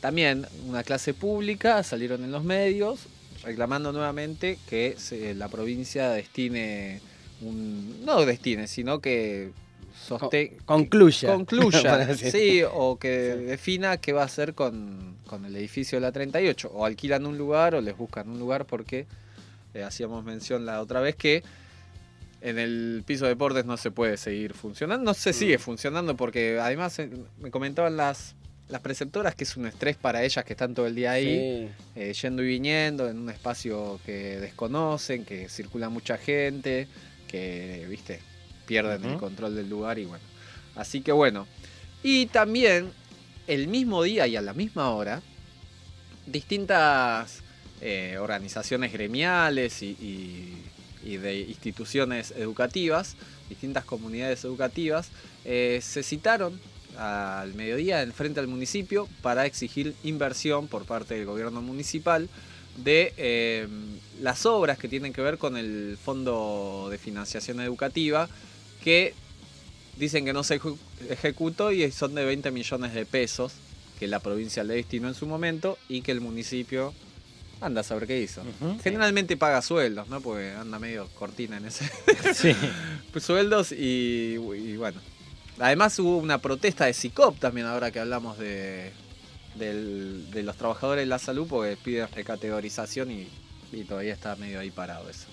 también 0.00 0.46
una 0.66 0.82
clase 0.82 1.14
pública, 1.14 1.84
salieron 1.84 2.24
en 2.24 2.32
los 2.32 2.42
medios 2.42 3.00
reclamando 3.44 3.92
nuevamente 3.92 4.58
que 4.68 4.96
se- 4.98 5.34
la 5.36 5.46
provincia 5.48 6.10
destine 6.10 7.00
un... 7.42 8.04
No 8.04 8.24
destine, 8.24 8.66
sino 8.66 9.00
que 9.00 9.50
soste- 10.08 10.56
Concluya. 10.64 11.32
concluya, 11.32 12.14
sí, 12.16 12.62
o 12.70 12.98
que 12.98 13.08
defina 13.36 13.96
qué 13.98 14.12
va 14.12 14.22
a 14.22 14.26
hacer 14.26 14.54
con, 14.54 15.16
con 15.26 15.44
el 15.44 15.54
edificio 15.56 15.96
de 15.98 16.02
la 16.02 16.12
38. 16.12 16.70
O 16.72 16.84
alquilan 16.86 17.26
un 17.26 17.36
lugar 17.38 17.74
o 17.74 17.80
les 17.80 17.96
buscan 17.96 18.28
un 18.28 18.38
lugar 18.38 18.64
porque 18.66 19.06
eh, 19.74 19.82
hacíamos 19.82 20.24
mención 20.24 20.66
la 20.66 20.80
otra 20.80 21.00
vez 21.00 21.16
que 21.16 21.42
en 22.42 22.58
el 22.58 23.02
piso 23.06 23.24
de 23.26 23.30
deportes 23.30 23.66
no 23.66 23.76
se 23.76 23.90
puede 23.90 24.16
seguir 24.16 24.54
funcionando. 24.54 25.04
No 25.04 25.14
se 25.14 25.32
sigue 25.32 25.58
funcionando 25.58 26.16
porque 26.16 26.58
además 26.58 26.98
eh, 26.98 27.10
me 27.38 27.50
comentaban 27.50 27.96
las, 27.98 28.34
las 28.70 28.80
preceptoras 28.80 29.34
que 29.34 29.44
es 29.44 29.56
un 29.58 29.66
estrés 29.66 29.96
para 29.96 30.24
ellas 30.24 30.42
que 30.44 30.54
están 30.54 30.74
todo 30.74 30.86
el 30.86 30.94
día 30.94 31.12
ahí, 31.12 31.70
eh, 31.94 32.12
yendo 32.14 32.42
y 32.42 32.46
viniendo 32.46 33.08
en 33.10 33.18
un 33.18 33.28
espacio 33.28 34.00
que 34.06 34.40
desconocen, 34.40 35.24
que 35.26 35.48
circula 35.50 35.90
mucha 35.90 36.16
gente, 36.16 36.88
que, 37.30 37.86
viste, 37.88 38.20
pierden 38.66 39.04
el 39.04 39.16
control 39.18 39.54
del 39.54 39.68
lugar 39.68 39.98
y 39.98 40.04
bueno. 40.04 40.24
Así 40.76 41.00
que 41.00 41.12
bueno. 41.12 41.46
Y 42.02 42.26
también 42.26 42.90
el 43.46 43.68
mismo 43.68 44.02
día 44.02 44.26
y 44.26 44.36
a 44.36 44.42
la 44.42 44.54
misma 44.54 44.90
hora, 44.90 45.22
distintas 46.26 47.42
eh, 47.80 48.16
organizaciones 48.18 48.92
gremiales 48.92 49.82
y, 49.82 49.90
y 50.00 50.62
y 51.02 51.16
de 51.16 51.40
instituciones 51.40 52.32
educativas, 52.32 53.16
distintas 53.48 53.84
comunidades 53.84 54.44
educativas, 54.44 55.08
eh, 55.44 55.80
se 55.82 56.02
citaron 56.02 56.60
al 56.98 57.54
mediodía 57.54 58.02
en 58.02 58.12
frente 58.12 58.40
al 58.40 58.48
municipio 58.48 59.08
para 59.22 59.46
exigir 59.46 59.94
inversión 60.02 60.68
por 60.68 60.84
parte 60.84 61.14
del 61.14 61.24
gobierno 61.24 61.62
municipal 61.62 62.28
de 62.76 63.12
eh, 63.16 63.68
las 64.20 64.46
obras 64.46 64.78
que 64.78 64.88
tienen 64.88 65.12
que 65.12 65.20
ver 65.22 65.38
con 65.38 65.56
el 65.56 65.98
Fondo 66.02 66.88
de 66.90 66.98
Financiación 66.98 67.60
Educativa, 67.60 68.28
que 68.82 69.14
dicen 69.96 70.24
que 70.24 70.32
no 70.32 70.42
se 70.42 70.60
ejecutó 71.08 71.72
y 71.72 71.90
son 71.92 72.14
de 72.14 72.24
20 72.24 72.50
millones 72.50 72.94
de 72.94 73.04
pesos 73.04 73.52
que 73.98 74.06
la 74.06 74.18
provincia 74.20 74.64
le 74.64 74.74
destinó 74.74 75.08
en 75.08 75.14
su 75.14 75.26
momento 75.26 75.76
y 75.88 76.00
que 76.00 76.12
el 76.12 76.22
municipio 76.22 76.94
anda 77.60 77.82
a 77.82 77.84
saber 77.84 78.06
qué 78.06 78.20
hizo. 78.20 78.42
Generalmente 78.82 79.36
paga 79.36 79.60
sueldos, 79.60 80.08
¿no? 80.08 80.22
Porque 80.22 80.52
anda 80.52 80.78
medio 80.78 81.06
cortina 81.18 81.58
en 81.58 81.66
ese. 81.66 81.90
Sí. 82.34 82.54
Pues 83.12 83.24
sueldos 83.24 83.72
y, 83.72 84.36
y 84.36 84.76
bueno. 84.76 85.00
Además 85.58 85.98
hubo 85.98 86.16
una 86.16 86.38
protesta 86.38 86.86
de 86.86 86.94
SICOP 86.94 87.38
también 87.38 87.66
ahora 87.66 87.90
que 87.90 87.98
hablamos 88.00 88.38
de, 88.38 88.92
del- 89.60 90.28
de 90.32 90.42
los 90.42 90.56
trabajadores 90.56 91.02
de 91.02 91.06
la 91.06 91.18
salud 91.20 91.46
porque 91.48 91.76
piden 91.76 92.08
recategorización 92.12 93.10
y, 93.12 93.28
y 93.72 93.84
todavía 93.84 94.12
está 94.12 94.34
medio 94.36 94.58
ahí 94.58 94.70
parado 94.72 95.08
eso. 95.08 95.26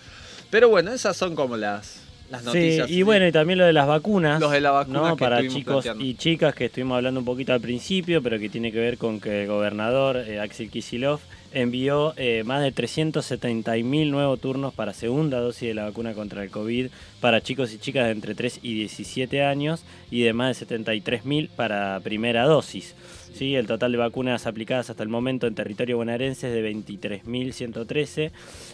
Pero 0.51 0.69
bueno, 0.69 0.93
esas 0.93 1.17
son 1.17 1.33
como 1.35 1.57
las, 1.57 2.01
las 2.29 2.43
noticias. 2.43 2.87
Sí, 2.87 2.93
y 2.99 3.01
bueno, 3.03 3.25
y 3.27 3.31
también 3.31 3.57
lo 3.59 3.65
de 3.65 3.73
las 3.73 3.87
vacunas. 3.87 4.39
Los 4.39 4.51
de 4.51 4.61
la 4.61 4.71
vacuna 4.71 4.99
¿no? 4.99 5.17
Para 5.17 5.41
chicos 5.47 5.83
planteando. 5.83 6.03
y 6.05 6.13
chicas 6.15 6.53
que 6.53 6.65
estuvimos 6.65 6.97
hablando 6.97 7.19
un 7.19 7.25
poquito 7.25 7.53
al 7.53 7.61
principio, 7.61 8.21
pero 8.21 8.37
que 8.39 8.49
tiene 8.49 8.71
que 8.71 8.79
ver 8.79 8.97
con 8.97 9.19
que 9.19 9.41
el 9.43 9.47
gobernador 9.47 10.17
eh, 10.17 10.39
Axel 10.39 10.69
Kisilov 10.69 11.19
envió 11.53 12.13
eh, 12.17 12.43
más 12.45 12.61
de 12.61 12.73
370.000 12.73 14.09
nuevos 14.11 14.39
turnos 14.39 14.73
para 14.73 14.93
segunda 14.93 15.39
dosis 15.39 15.69
de 15.69 15.73
la 15.73 15.85
vacuna 15.85 16.13
contra 16.13 16.43
el 16.43 16.49
COVID 16.51 16.87
para 17.21 17.41
chicos 17.41 17.73
y 17.73 17.79
chicas 17.79 18.05
de 18.05 18.11
entre 18.11 18.35
3 18.35 18.59
y 18.61 18.73
17 18.75 19.43
años 19.43 19.83
y 20.11 20.21
de 20.21 20.33
más 20.33 20.59
de 20.59 20.67
73.000 20.67 21.49
para 21.49 21.99
primera 22.01 22.43
dosis. 22.45 22.95
Sí, 23.33 23.55
el 23.55 23.67
total 23.67 23.91
de 23.91 23.97
vacunas 23.99 24.47
aplicadas 24.47 24.89
hasta 24.89 25.03
el 25.03 25.09
momento 25.09 25.45
en 25.47 25.53
territorio 25.55 25.97
bonaerense 25.97 26.47
es 26.47 26.53
de 26.53 26.73
23.113, 26.73 28.31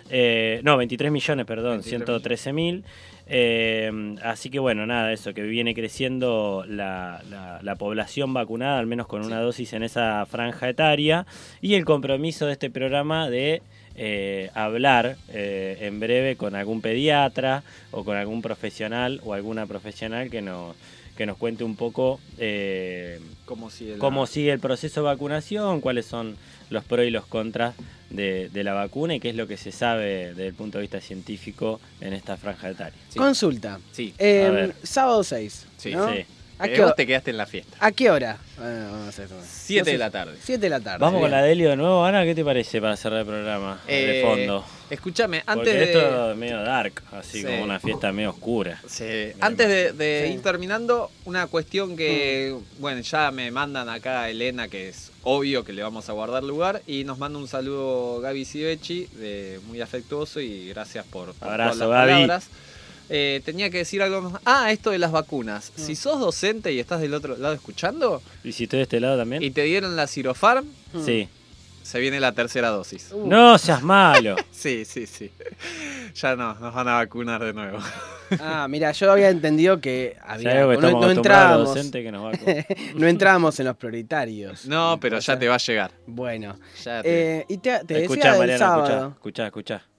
eh, 0.10 0.62
no, 0.64 0.78
23 0.78 1.12
millones, 1.12 1.46
perdón, 1.46 1.82
113.000. 1.84 2.84
Eh, 3.28 4.16
así 4.22 4.50
que 4.50 4.60
bueno, 4.60 4.86
nada, 4.86 5.12
eso, 5.14 5.34
que 5.34 5.44
viene 5.44 5.74
creciendo 5.74 6.66
la, 6.68 7.22
la- 7.30 7.60
la 7.62 7.76
población 7.76 8.34
vacunada, 8.34 8.80
al 8.80 8.86
menos 8.88 9.08
con 9.08 9.26
una 9.26 9.40
dosis 9.40 9.74
en 9.74 9.84
esa 9.84 10.26
franja 10.26 10.70
etaria, 10.70 11.26
y 11.62 11.76
el 11.76 11.86
compromiso 11.86 12.46
de 12.46 12.54
este 12.54 12.70
programa 12.70 13.30
de 13.30 13.62
eh, 13.96 14.50
hablar 14.56 15.18
eh, 15.30 15.78
en 15.82 16.00
breve 16.00 16.36
con 16.36 16.56
algún 16.56 16.82
pediatra 16.82 17.64
o 17.92 18.04
con 18.04 18.18
algún 18.18 18.42
profesional 18.42 19.22
o 19.24 19.34
alguna 19.34 19.68
profesional 19.68 20.30
que 20.30 20.42
nos, 20.42 20.76
que 21.18 21.26
nos 21.26 21.38
cuente 21.38 21.64
un 21.64 21.76
poco 21.76 22.20
eh, 22.38 23.20
Cómo 23.46 23.70
sigue 23.70 23.94
la- 23.94 23.98
cómo 24.00 24.26
sigue 24.26 24.52
el 24.52 24.60
proceso 24.60 25.02
de 25.02 25.06
vacunación, 25.06 25.80
cuáles 25.82 26.06
son 26.06 26.36
los 26.70 26.84
pros 26.84 27.06
y 27.06 27.10
los 27.12 27.26
contras 27.26 27.76
de, 28.10 28.50
de 28.50 28.64
la 28.64 28.74
vacuna 28.74 29.16
y 29.16 29.20
qué 29.20 29.30
es 29.30 29.36
lo 29.36 29.48
que 29.48 29.58
se 29.58 29.72
sabe 29.72 30.30
desde 30.30 30.48
el 30.48 30.54
punto 30.54 30.78
de 30.78 30.84
vista 30.84 31.02
científico 31.02 31.80
en 32.02 32.14
esta 32.14 32.38
franja 32.38 32.70
etaria. 32.70 32.98
Consulta. 33.16 33.80
Sí. 33.92 34.14
Eh, 34.18 34.72
sábado 34.84 35.24
6. 35.24 35.66
Sí. 35.78 35.92
¿no? 35.92 36.12
Sí. 36.12 36.26
¿A, 36.64 36.68
Eh, 36.68 36.72
qué, 36.74 36.82
vos 36.82 36.92
ho- 36.92 36.94
te 36.96 37.06
quedaste 37.06 37.32
en 37.32 37.38
la 37.38 37.46
fiesta. 37.46 37.76
a 37.80 37.92
qué 37.92 38.10
hora? 38.10 38.38
Bueno, 38.58 38.86
vamos 38.92 39.06
a 39.08 39.10
hacer. 39.10 39.28
Siete 39.46 39.92
de 39.92 39.98
No 39.98 39.98
sé. 39.98 39.98
la 40.06 40.12
tarde. 40.12 40.38
7 40.42 40.60
de 40.62 40.70
la 40.70 40.80
tarde. 40.80 40.98
Vamos 41.00 41.20
con 41.22 41.30
la 41.30 41.42
Delio 41.42 41.70
de 41.72 41.76
nuevo, 41.76 42.06
Ana, 42.06 42.24
¿qué 42.24 42.34
te 42.36 42.46
parece 42.46 42.80
para 42.80 42.96
cerrar 42.96 43.20
el 43.22 43.26
programa 43.26 43.82
de 43.86 44.20
Eh, 44.20 44.24
fondo? 44.24 44.64
Escúchame, 44.90 45.40
Porque 45.40 45.52
antes 45.60 45.74
de... 45.74 45.84
esto 45.86 46.32
es 46.32 46.38
medio 46.38 46.62
dark, 46.62 47.02
así 47.12 47.40
Sí. 47.42 47.46
como 47.46 47.64
una 47.64 47.80
fiesta 47.80 48.12
medio 48.14 48.30
oscura. 48.30 48.80
Sí, 48.88 49.32
Antes 49.42 49.68
de, 49.68 49.92
de 49.94 50.26
Sí. 50.28 50.34
ir 50.36 50.42
terminando, 50.44 51.12
una 51.26 51.48
cuestión 51.48 51.98
que, 51.98 52.56
bueno, 52.80 53.02
ya 53.02 53.32
me 53.32 53.50
mandan 53.52 53.90
acá 53.90 54.22
a 54.22 54.30
Elena, 54.30 54.68
que 54.70 54.90
es 54.90 55.12
obvio 55.24 55.64
que 55.66 55.74
le 55.74 55.82
vamos 55.84 56.08
a 56.10 56.14
guardar 56.14 56.44
lugar, 56.44 56.82
y 56.88 57.04
nos 57.06 57.18
manda 57.18 57.40
un 57.40 57.48
saludo 57.48 58.22
Gaby 58.22 58.46
Sivechi, 58.46 59.08
de, 59.14 59.60
muy 59.68 59.82
afectuoso, 59.82 60.40
y 60.40 60.70
gracias 60.70 61.06
por, 61.08 61.34
por 61.34 61.50
Abrazo, 61.50 61.80
todas 61.80 61.90
las 61.90 61.98
Gaby. 62.08 62.12
palabras. 62.14 62.48
Eh, 63.10 63.42
tenía 63.46 63.70
que 63.70 63.80
decir 63.80 64.02
algo 64.02 64.22
más. 64.22 64.42
Ah, 64.46 64.72
esto 64.72 64.90
de 64.92 64.98
las 65.00 65.12
vacunas. 65.12 65.72
Si 65.76 65.96
sos 65.96 66.20
docente 66.20 66.72
y 66.72 66.80
estás 66.80 67.02
del 67.02 67.14
otro 67.14 67.36
lado 67.38 67.54
escuchando, 67.54 68.22
¿Y 68.44 68.52
si 68.54 68.64
estoy 68.64 68.78
de 68.78 68.84
este 68.84 69.00
lado 69.00 69.18
también? 69.18 69.44
y 69.44 69.52
te 69.52 69.64
dieron 69.64 69.96
la 69.96 70.08
Sirofarm, 70.08 70.66
Sí. 71.04 71.28
se 71.84 72.00
viene 72.00 72.20
la 72.20 72.32
tercera 72.32 72.70
dosis. 72.70 73.10
Uh. 73.12 73.28
No 73.28 73.58
seas 73.58 73.84
malo. 73.84 74.36
Sí, 74.52 74.86
sí, 74.86 75.06
sí. 75.06 75.32
Ya 76.16 76.36
no, 76.36 76.54
nos 76.56 76.74
van 76.76 76.88
a 76.88 76.94
vacunar 76.94 77.44
de 77.44 77.54
nuevo. 77.54 77.80
Ah, 78.40 78.68
mira, 78.70 78.92
yo 78.92 79.12
había 79.12 79.30
entendido 79.30 79.82
que 79.82 80.16
había, 80.22 80.52
que 80.52 80.78
no, 80.78 81.58
docentes 81.58 82.04
que 82.04 82.12
nos 82.12 82.34
no 82.96 83.08
entrábamos 83.08 83.60
en 83.60 83.66
los 83.66 83.76
prioritarios. 83.76 84.66
No, 84.68 85.00
pero 85.02 85.18
ya 85.20 85.38
te 85.40 85.48
va 85.48 85.56
a 85.56 85.58
llegar. 85.58 85.92
Bueno. 86.06 86.56
Ya 86.84 87.02
te- 87.02 87.40
Eh, 87.40 87.46
y 87.50 87.58
te, 87.58 87.72
te 87.80 87.94
decía 87.96 88.00
Escuchá, 88.04 88.30
del 88.32 88.40
Mariana, 88.40 88.58
sábado. 88.60 89.08
escuchá, 89.10 89.48
escuchá, 89.48 89.48
escuchá. 89.48 89.93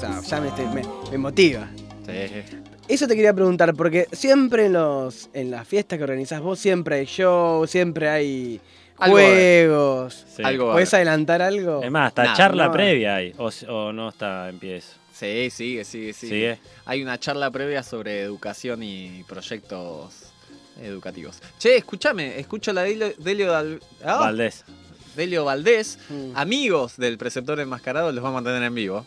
Sa- 0.00 0.20
Ya 0.22 0.40
me, 0.40 0.48
estoy- 0.48 0.66
me- 0.66 0.84
me 1.10 1.18
motiva. 1.18 1.68
Sí. 2.04 2.12
Eso 2.88 3.08
te 3.08 3.14
quería 3.16 3.34
preguntar, 3.34 3.74
porque 3.74 4.06
siempre 4.12 4.66
en 4.66 4.74
los 4.74 5.28
en 5.32 5.50
las 5.50 5.66
fiestas 5.66 5.96
que 5.98 6.04
organizás 6.04 6.40
vos, 6.40 6.58
siempre 6.58 6.96
hay 6.96 7.06
show, 7.06 7.66
siempre 7.66 8.08
hay 8.08 8.60
Algo 8.98 9.16
juegos. 9.16 10.24
Sí. 10.36 10.42
Algo 10.44 10.72
¿Puedes 10.72 10.94
adelantar 10.94 11.42
algo? 11.42 11.82
Es 11.82 11.90
más, 11.90 12.08
hasta 12.08 12.34
charla 12.34 12.66
no. 12.66 12.72
previa 12.72 13.16
hay, 13.16 13.34
o, 13.38 13.50
o 13.68 13.92
no 13.92 14.10
está 14.10 14.48
en 14.48 14.58
pie 14.58 14.76
eso. 14.76 14.92
Sí, 15.12 15.48
sigue, 15.50 15.84
sigue, 15.84 16.12
sigue. 16.12 16.30
Sigue. 16.30 16.58
Hay 16.84 17.02
una 17.02 17.18
charla 17.18 17.50
previa 17.50 17.82
sobre 17.82 18.20
educación 18.20 18.82
y 18.82 19.24
proyectos 19.26 20.30
educativos. 20.82 21.40
Che, 21.58 21.76
escúchame, 21.76 22.38
escucho 22.38 22.72
la 22.72 22.82
Delio, 22.82 23.12
Delio, 23.18 23.50
Dal- 23.50 23.80
ah, 24.04 24.18
Valdés. 24.18 24.64
Delio 25.16 25.44
Valdés, 25.46 25.98
Mm. 26.10 26.32
amigos 26.36 26.98
del 26.98 27.16
preceptor 27.16 27.58
enmascarado, 27.58 28.12
los 28.12 28.22
vamos 28.22 28.42
a 28.42 28.44
tener 28.44 28.62
en 28.62 28.74
vivo. 28.74 29.06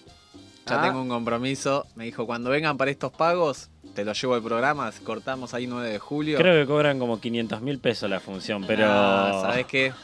Ya 0.69 0.79
Ah. 0.81 0.85
tengo 0.85 1.01
un 1.01 1.09
compromiso. 1.09 1.85
Me 1.95 2.05
dijo, 2.05 2.25
cuando 2.25 2.49
vengan 2.49 2.77
para 2.77 2.91
estos 2.91 3.11
pagos, 3.11 3.69
te 3.95 4.05
los 4.05 4.19
llevo 4.21 4.35
al 4.35 4.43
programa. 4.43 4.91
Cortamos 5.03 5.53
ahí 5.53 5.67
9 5.67 5.89
de 5.89 5.99
julio. 5.99 6.37
Creo 6.37 6.61
que 6.61 6.67
cobran 6.67 6.99
como 6.99 7.19
500 7.19 7.61
mil 7.61 7.79
pesos 7.79 8.09
la 8.09 8.19
función, 8.19 8.65
pero... 8.67 8.85
Ah, 8.87 9.39
¿Sabes 9.43 9.65
qué? 9.65 9.93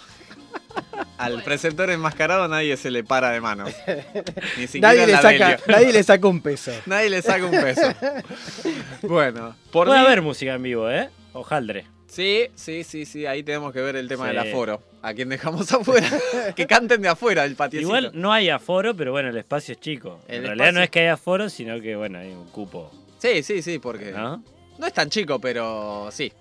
Al 1.18 1.42
preceptor 1.44 1.90
enmascarado 1.90 2.48
nadie 2.48 2.76
se 2.78 2.92
le 2.92 3.04
para 3.04 3.30
de 3.32 3.40
manos. 3.42 3.72
Ni 4.58 4.68
siquiera 4.68 4.90
Nadie 4.90 5.08
le, 5.08 5.18
saca, 5.18 5.60
nadie 5.68 5.94
le 5.94 6.04
saca 6.04 6.28
un 6.28 6.42
peso. 6.42 6.72
Nadie 6.86 7.10
le 7.10 7.22
saca 7.22 7.46
un 7.46 7.52
peso. 7.52 7.82
Bueno, 9.04 9.56
por 9.72 9.88
Puede 9.88 10.00
mí- 10.02 10.06
haber 10.06 10.22
música 10.22 10.54
en 10.56 10.64
vivo, 10.64 10.90
¿eh? 10.90 11.10
Ojaldre. 11.34 11.86
Sí, 12.08 12.48
sí, 12.56 12.84
sí, 12.84 13.06
sí, 13.06 13.26
ahí 13.26 13.44
tenemos 13.44 13.74
que 13.74 13.82
ver 13.82 13.96
el 13.96 14.08
tema 14.08 14.26
Sí. 14.30 14.36
del 14.36 14.40
aforo. 14.40 14.82
A 15.02 15.14
quien 15.14 15.30
dejamos 15.30 15.72
afuera. 15.74 16.08
que 16.56 16.66
canten 16.68 17.02
de 17.02 17.10
afuera 17.10 17.44
del 17.44 17.56
patiecito. 17.56 17.88
Igual 17.88 18.12
no 18.14 18.32
hay 18.32 18.50
aforo, 18.50 18.96
pero 18.96 19.12
bueno, 19.12 19.30
el 19.30 19.38
espacio 19.38 19.74
es 19.74 19.80
chico. 19.80 20.20
El 20.28 20.38
en 20.38 20.44
realidad 20.46 20.68
espacio- 20.68 20.74
no 20.80 20.84
es 20.84 20.90
que 20.90 21.00
haya 21.02 21.14
aforo, 21.14 21.50
sino 21.50 21.80
que 21.82 21.96
bueno, 21.96 22.20
hay 22.20 22.30
un 22.32 22.46
cupo. 22.48 22.92
Sí, 23.20 23.44
sí, 23.44 23.62
sí, 23.62 23.80
porque 23.80 24.12
¿No? 24.12 24.44
no 24.78 24.88
es 24.88 24.94
tan 24.94 25.10
chico, 25.10 25.40
pero 25.40 26.10
sí. 26.12 26.32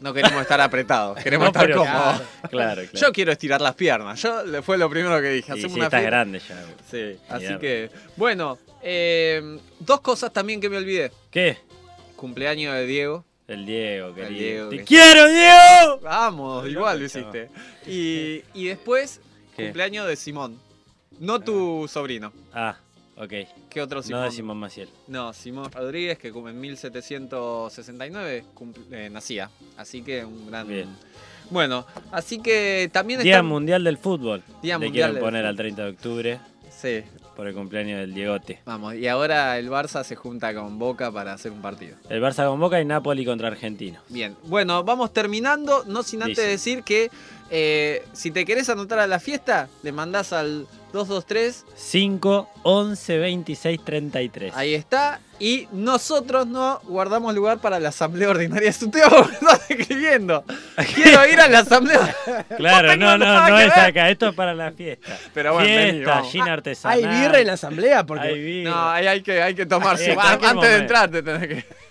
No 0.00 0.12
queremos 0.12 0.42
estar 0.42 0.60
apretados, 0.60 1.18
queremos 1.22 1.44
No, 1.46 1.48
estar 1.48 1.66
pero- 1.66 1.78
cómodos. 1.78 2.22
Claro, 2.50 2.82
claro. 2.82 2.82
Yo 2.92 3.12
quiero 3.12 3.32
estirar 3.32 3.60
las 3.60 3.74
piernas. 3.74 4.20
Yo 4.20 4.62
fue 4.62 4.76
lo 4.76 4.88
primero 4.90 5.20
que 5.22 5.28
dije. 5.30 5.52
Hacemos 5.52 5.72
sí, 5.72 5.76
una 5.78 5.86
estás 5.86 6.00
fiesta. 6.00 6.16
grande 6.16 6.38
ya. 6.40 6.64
Sí, 6.90 7.18
así 7.28 7.58
que 7.58 7.90
bueno, 8.16 8.58
eh, 8.82 9.58
dos 9.80 10.00
cosas 10.02 10.32
también 10.32 10.60
que 10.60 10.68
me 10.68 10.76
olvidé. 10.76 11.10
¿Qué? 11.30 11.56
Cumpleaños 12.16 12.74
de 12.74 12.86
Diego. 12.86 13.24
El 13.46 13.66
Diego, 13.66 14.08
El 14.08 14.14
querido. 14.14 14.38
Diego, 14.40 14.68
¡Te 14.70 14.76
que- 14.78 14.84
quiero, 14.84 15.28
Diego! 15.28 16.00
Vamos, 16.02 16.66
igual 16.68 16.98
lo 16.98 17.04
hiciste. 17.04 17.50
Y, 17.86 18.42
y 18.54 18.66
después, 18.68 19.20
¿Qué? 19.56 19.64
cumpleaños 19.64 20.06
de 20.06 20.16
Simón. 20.16 20.58
No 21.20 21.40
tu 21.40 21.86
sobrino. 21.88 22.32
Ah, 22.54 22.78
ok. 23.16 23.32
¿Qué 23.68 23.82
otro 23.82 24.02
Simón? 24.02 24.20
No 24.20 24.24
de 24.26 24.32
Simón 24.32 24.56
Maciel. 24.56 24.88
No, 25.08 25.32
Simón 25.34 25.70
Rodríguez, 25.70 26.18
que 26.18 26.28
en 26.28 26.60
1769 26.60 28.44
cumple- 28.54 28.84
eh, 28.90 29.10
nacía. 29.10 29.50
Así 29.76 30.02
que 30.02 30.24
un 30.24 30.46
gran. 30.50 30.66
Bien. 30.66 30.88
Bueno, 31.50 31.86
así 32.10 32.40
que 32.40 32.88
también 32.92 33.20
Día 33.20 33.34
está. 33.36 33.42
Mundial 33.42 33.84
del 33.84 33.98
Fútbol. 33.98 34.42
Día 34.62 34.78
Le 34.78 34.86
Mundial 34.86 34.92
quieren 35.10 35.14
del 35.16 35.22
poner 35.22 35.42
Fútbol. 35.42 35.48
al 35.50 35.56
30 35.56 35.82
de 35.84 35.90
octubre 35.90 36.40
Sí, 36.80 37.02
por 37.36 37.46
el 37.46 37.54
cumpleaños 37.54 38.00
del 38.00 38.12
Diegote. 38.14 38.60
vamos. 38.64 38.94
Y 38.94 39.08
ahora 39.08 39.58
el 39.58 39.70
Barça 39.70 40.04
se 40.04 40.16
junta 40.16 40.54
con 40.54 40.78
Boca 40.78 41.10
para 41.10 41.32
hacer 41.32 41.50
un 41.52 41.62
partido. 41.62 41.96
El 42.08 42.20
Barça 42.22 42.46
con 42.46 42.60
Boca 42.60 42.80
y 42.80 42.84
Napoli 42.84 43.24
contra 43.24 43.48
Argentino. 43.48 44.00
Bien, 44.08 44.36
bueno, 44.44 44.84
vamos 44.84 45.12
terminando. 45.12 45.84
No 45.86 46.02
sin 46.02 46.22
antes 46.22 46.36
Dice. 46.38 46.48
decir 46.48 46.82
que 46.82 47.10
eh, 47.50 48.04
si 48.12 48.30
te 48.30 48.44
querés 48.44 48.68
anotar 48.68 48.98
a 48.98 49.06
la 49.06 49.20
fiesta, 49.20 49.68
le 49.82 49.92
mandás 49.92 50.32
al 50.32 50.66
223 50.92 51.64
5, 51.74 52.48
11, 52.62 53.18
26, 53.18 53.84
33. 53.84 54.56
Ahí 54.56 54.74
está. 54.74 55.20
Y 55.40 55.66
nosotros 55.72 56.46
no 56.46 56.80
guardamos 56.84 57.34
lugar 57.34 57.58
para 57.58 57.80
la 57.80 57.88
asamblea 57.88 58.30
ordinaria. 58.30 58.70
Es 58.70 58.80
un 58.82 58.92
tema 58.92 59.10
que 59.10 59.16
me 59.16 59.32
estás 59.32 59.70
escribiendo. 59.70 60.44
Quiero 60.94 61.26
ir 61.26 61.40
a 61.40 61.48
la 61.48 61.58
asamblea. 61.58 62.14
Claro, 62.56 62.96
no, 62.96 63.18
no, 63.18 63.48
no 63.48 63.58
es 63.58 63.76
acá. 63.76 64.08
Esto 64.08 64.28
es 64.28 64.34
para 64.36 64.54
la 64.54 64.70
fiesta. 64.70 65.18
Pero 65.34 65.54
bueno, 65.54 65.68
fiesta, 65.68 66.22
gin 66.22 66.44
Hay 66.84 67.04
birra 67.04 67.40
en 67.40 67.46
la 67.48 67.54
asamblea 67.54 68.06
porque 68.06 68.28
Hay. 68.28 68.62
No, 68.62 68.90
ahí 68.90 69.06
hay 69.08 69.22
que, 69.22 69.42
hay 69.42 69.54
que 69.54 69.66
tomarse. 69.66 70.16
Ah, 70.16 70.38
antes 70.40 70.70
de 70.70 70.76
entrar 70.76 71.10
te 71.10 71.22
tenés 71.22 71.48
que. 71.48 71.83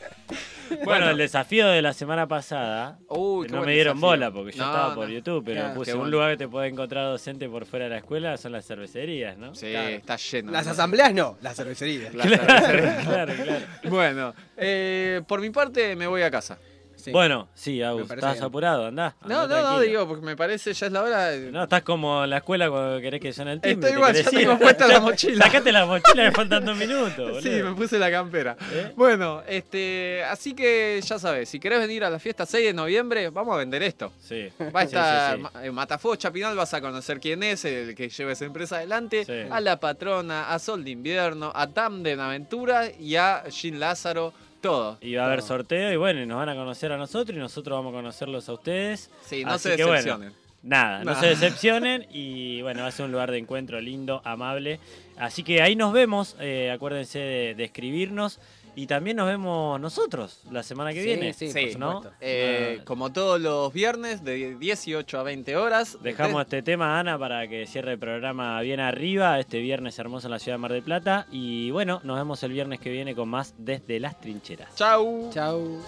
Bueno, 0.84 1.10
el 1.10 1.18
desafío 1.18 1.68
de 1.68 1.82
la 1.82 1.94
semana 1.94 2.28
pasada, 2.28 3.00
Uy, 3.10 3.48
no 3.50 3.62
me 3.64 3.74
dieron 3.74 3.96
desafío. 3.96 4.08
bola 4.10 4.32
porque 4.32 4.52
yo 4.52 4.64
No, 4.64 4.70
estaba 4.70 4.90
no. 4.90 4.96
por 4.96 5.10
YouTube, 5.10 5.44
pero 5.46 5.60
Claro. 5.62 5.76
puse 5.76 5.94
un 5.94 6.00
bueno. 6.00 6.12
lugar 6.12 6.32
que 6.32 6.38
te 6.38 6.48
puede 6.48 6.68
encontrar 6.68 7.06
docente 7.06 7.48
por 7.50 7.66
fuera 7.66 7.86
de 7.86 7.92
la 7.92 7.98
escuela 7.98 8.38
son 8.38 8.52
las 8.52 8.66
cervecerías, 8.66 9.38
¿no? 9.38 9.54
Sí, 9.56 9.72
Claro. 9.72 9.90
está 9.90 10.16
lleno. 10.18 10.52
las 10.52 10.68
asambleas 10.68 11.14
no, 11.14 11.38
las 11.42 11.56
cervecerías. 11.56 12.14
La 12.14 12.24
cervecería. 12.24 12.98
claro, 13.04 13.34
claro. 13.34 13.66
Bueno, 13.86 14.34
eh, 14.58 15.22
por 15.28 15.42
mi 15.42 15.50
parte 15.50 15.96
me 15.96 16.08
voy 16.08 16.22
a 16.22 16.32
casa. 16.32 16.58
Sí. 17.04 17.12
Bueno, 17.12 17.50
sí, 17.54 17.82
Agus, 17.82 18.10
estás 18.10 18.34
bien. 18.36 18.44
apurado, 18.46 18.86
andá. 18.86 19.14
No, 19.26 19.46
no, 19.46 19.62
no, 19.62 19.80
digo, 19.82 20.08
porque 20.08 20.26
me 20.26 20.38
parece 20.38 20.74
ya 20.74 20.86
es 20.88 20.92
la 20.94 21.04
hora. 21.04 21.28
de- 21.32 21.52
No, 21.52 21.64
estás 21.64 21.82
como 21.84 22.24
en 22.24 22.30
la 22.30 22.38
escuela 22.38 22.70
cuando 22.70 23.02
querés 23.02 23.20
que 23.20 23.34
suene 23.34 23.52
el 23.52 23.60
timbre. 23.60 23.90
Estoy 23.90 24.00
igual, 24.02 24.16
ya 24.16 24.30
tengo 24.32 24.58
puesta 24.58 24.88
la 24.88 25.00
mochila. 25.02 25.46
Sacate 25.46 25.72
la 25.74 25.86
mochila, 25.86 26.24
me 26.24 26.32
faltan 26.32 26.64
dos 26.64 26.78
minutos, 26.78 27.18
boludo. 27.18 27.42
Sí, 27.42 27.50
me 27.50 27.74
puse 27.74 28.00
la 28.00 28.10
campera. 28.10 28.56
¿Eh? 28.72 28.94
Bueno, 28.96 29.44
este, 29.48 30.24
así 30.24 30.54
que 30.54 31.02
ya 31.06 31.20
sabes, 31.20 31.50
si 31.50 31.60
querés 31.60 31.80
venir 31.80 32.06
a 32.06 32.10
la 32.10 32.20
fiesta 32.20 32.46
6 32.46 32.68
de 32.68 32.74
noviembre, 32.74 33.30
vamos 33.32 33.54
a 33.54 33.58
vender 33.58 33.84
esto. 33.84 34.14
Sí. 34.22 34.48
Va 34.74 34.80
a 34.80 34.84
estar 34.84 35.38
sí, 35.38 35.44
sí. 35.44 35.60
Eh, 35.64 35.72
Matafuegos 35.72 36.20
Chapinal, 36.20 36.56
vas 36.56 36.74
a 36.74 36.80
conocer 36.80 37.20
quién 37.20 37.44
es, 37.44 37.66
el 37.66 37.96
que 37.96 38.08
lleva 38.08 38.32
esa 38.32 38.46
empresa 38.46 38.78
adelante. 38.78 39.26
Sí. 39.26 39.34
A 39.52 39.60
La 39.60 39.78
Patrona, 39.78 40.54
a 40.54 40.58
Sol 40.60 40.84
de 40.86 40.92
Invierno, 40.92 41.52
a 41.54 41.68
Tam 41.68 42.02
de 42.02 42.14
Aventura 42.14 42.90
y 42.98 43.18
a 43.18 43.44
Jean 43.50 43.80
Lázaro, 43.80 44.34
todo. 44.64 44.98
Y 45.02 45.14
va 45.14 45.24
a 45.24 45.26
haber 45.28 45.40
Todo. 45.42 45.50
sorteo 45.50 45.94
y 45.94 45.96
bueno, 45.98 46.26
nos 46.26 46.38
van 46.38 46.50
a 46.50 46.56
conocer 46.56 46.92
a 46.92 46.98
nosotros 46.98 47.38
y 47.38 47.40
nosotros 47.40 47.78
vamos 47.78 47.94
a 47.94 47.98
conocerlos 47.98 48.50
a 48.50 48.54
ustedes. 48.54 49.12
Sí, 49.24 49.46
no 49.46 49.52
Así 49.52 49.70
se 49.70 49.76
que 49.76 49.84
bueno, 49.84 49.98
decepcionen. 49.98 50.34
Nada, 50.64 51.04
no 51.04 51.14
se 51.20 51.28
decepcionen 51.28 52.08
y 52.10 52.62
bueno, 52.64 52.82
va 52.82 52.88
a 52.88 52.92
ser 52.92 53.06
un 53.06 53.12
lugar 53.12 53.30
de 53.30 53.38
encuentro 53.38 53.80
lindo, 53.82 54.22
amable. 54.24 54.80
Así 55.18 55.44
que 55.44 55.62
ahí 55.62 55.76
nos 55.76 55.94
vemos, 55.94 56.36
eh, 56.40 56.72
acuérdense 56.72 57.20
de, 57.20 57.54
de 57.56 57.64
escribirnos 57.66 58.40
y 58.76 58.88
también 58.88 59.18
nos 59.18 59.28
vemos 59.28 59.80
nosotros 59.80 60.40
la 60.52 60.64
semana 60.64 60.92
que 60.94 61.00
Sí, 61.02 61.06
viene. 61.06 61.34
sí, 61.34 61.52
Sí, 61.52 61.76
¿no? 61.78 62.04
Eh, 62.22 62.82
como 62.86 63.12
todos 63.12 63.40
los 63.40 63.72
viernes, 63.74 64.24
de 64.24 64.56
18 64.56 65.20
a 65.20 65.24
20 65.24 65.56
horas. 65.58 65.98
Dejamos 66.02 66.42
este 66.42 66.62
tema, 66.62 67.00
Ana, 67.00 67.18
para 67.18 67.48
que 67.48 67.66
cierre 67.68 67.94
el 67.94 68.00
programa 68.00 68.60
bien 68.62 68.80
arriba, 68.80 69.40
este 69.40 69.60
viernes 69.60 69.98
hermoso 70.00 70.28
en 70.28 70.32
la 70.32 70.40
ciudad 70.40 70.56
de 70.56 70.62
Mar 70.62 70.72
del 70.74 70.84
Plata. 70.84 71.28
Y 71.32 71.72
bueno, 71.72 72.02
nos 72.04 72.18
vemos 72.18 72.42
el 72.44 72.52
viernes 72.52 72.80
que 72.80 72.90
viene 72.90 73.16
con 73.16 73.30
más 73.30 73.54
desde 73.58 74.00
las 74.00 74.20
trincheras. 74.20 74.76
Chau. 74.76 75.30
Chau. 75.34 75.80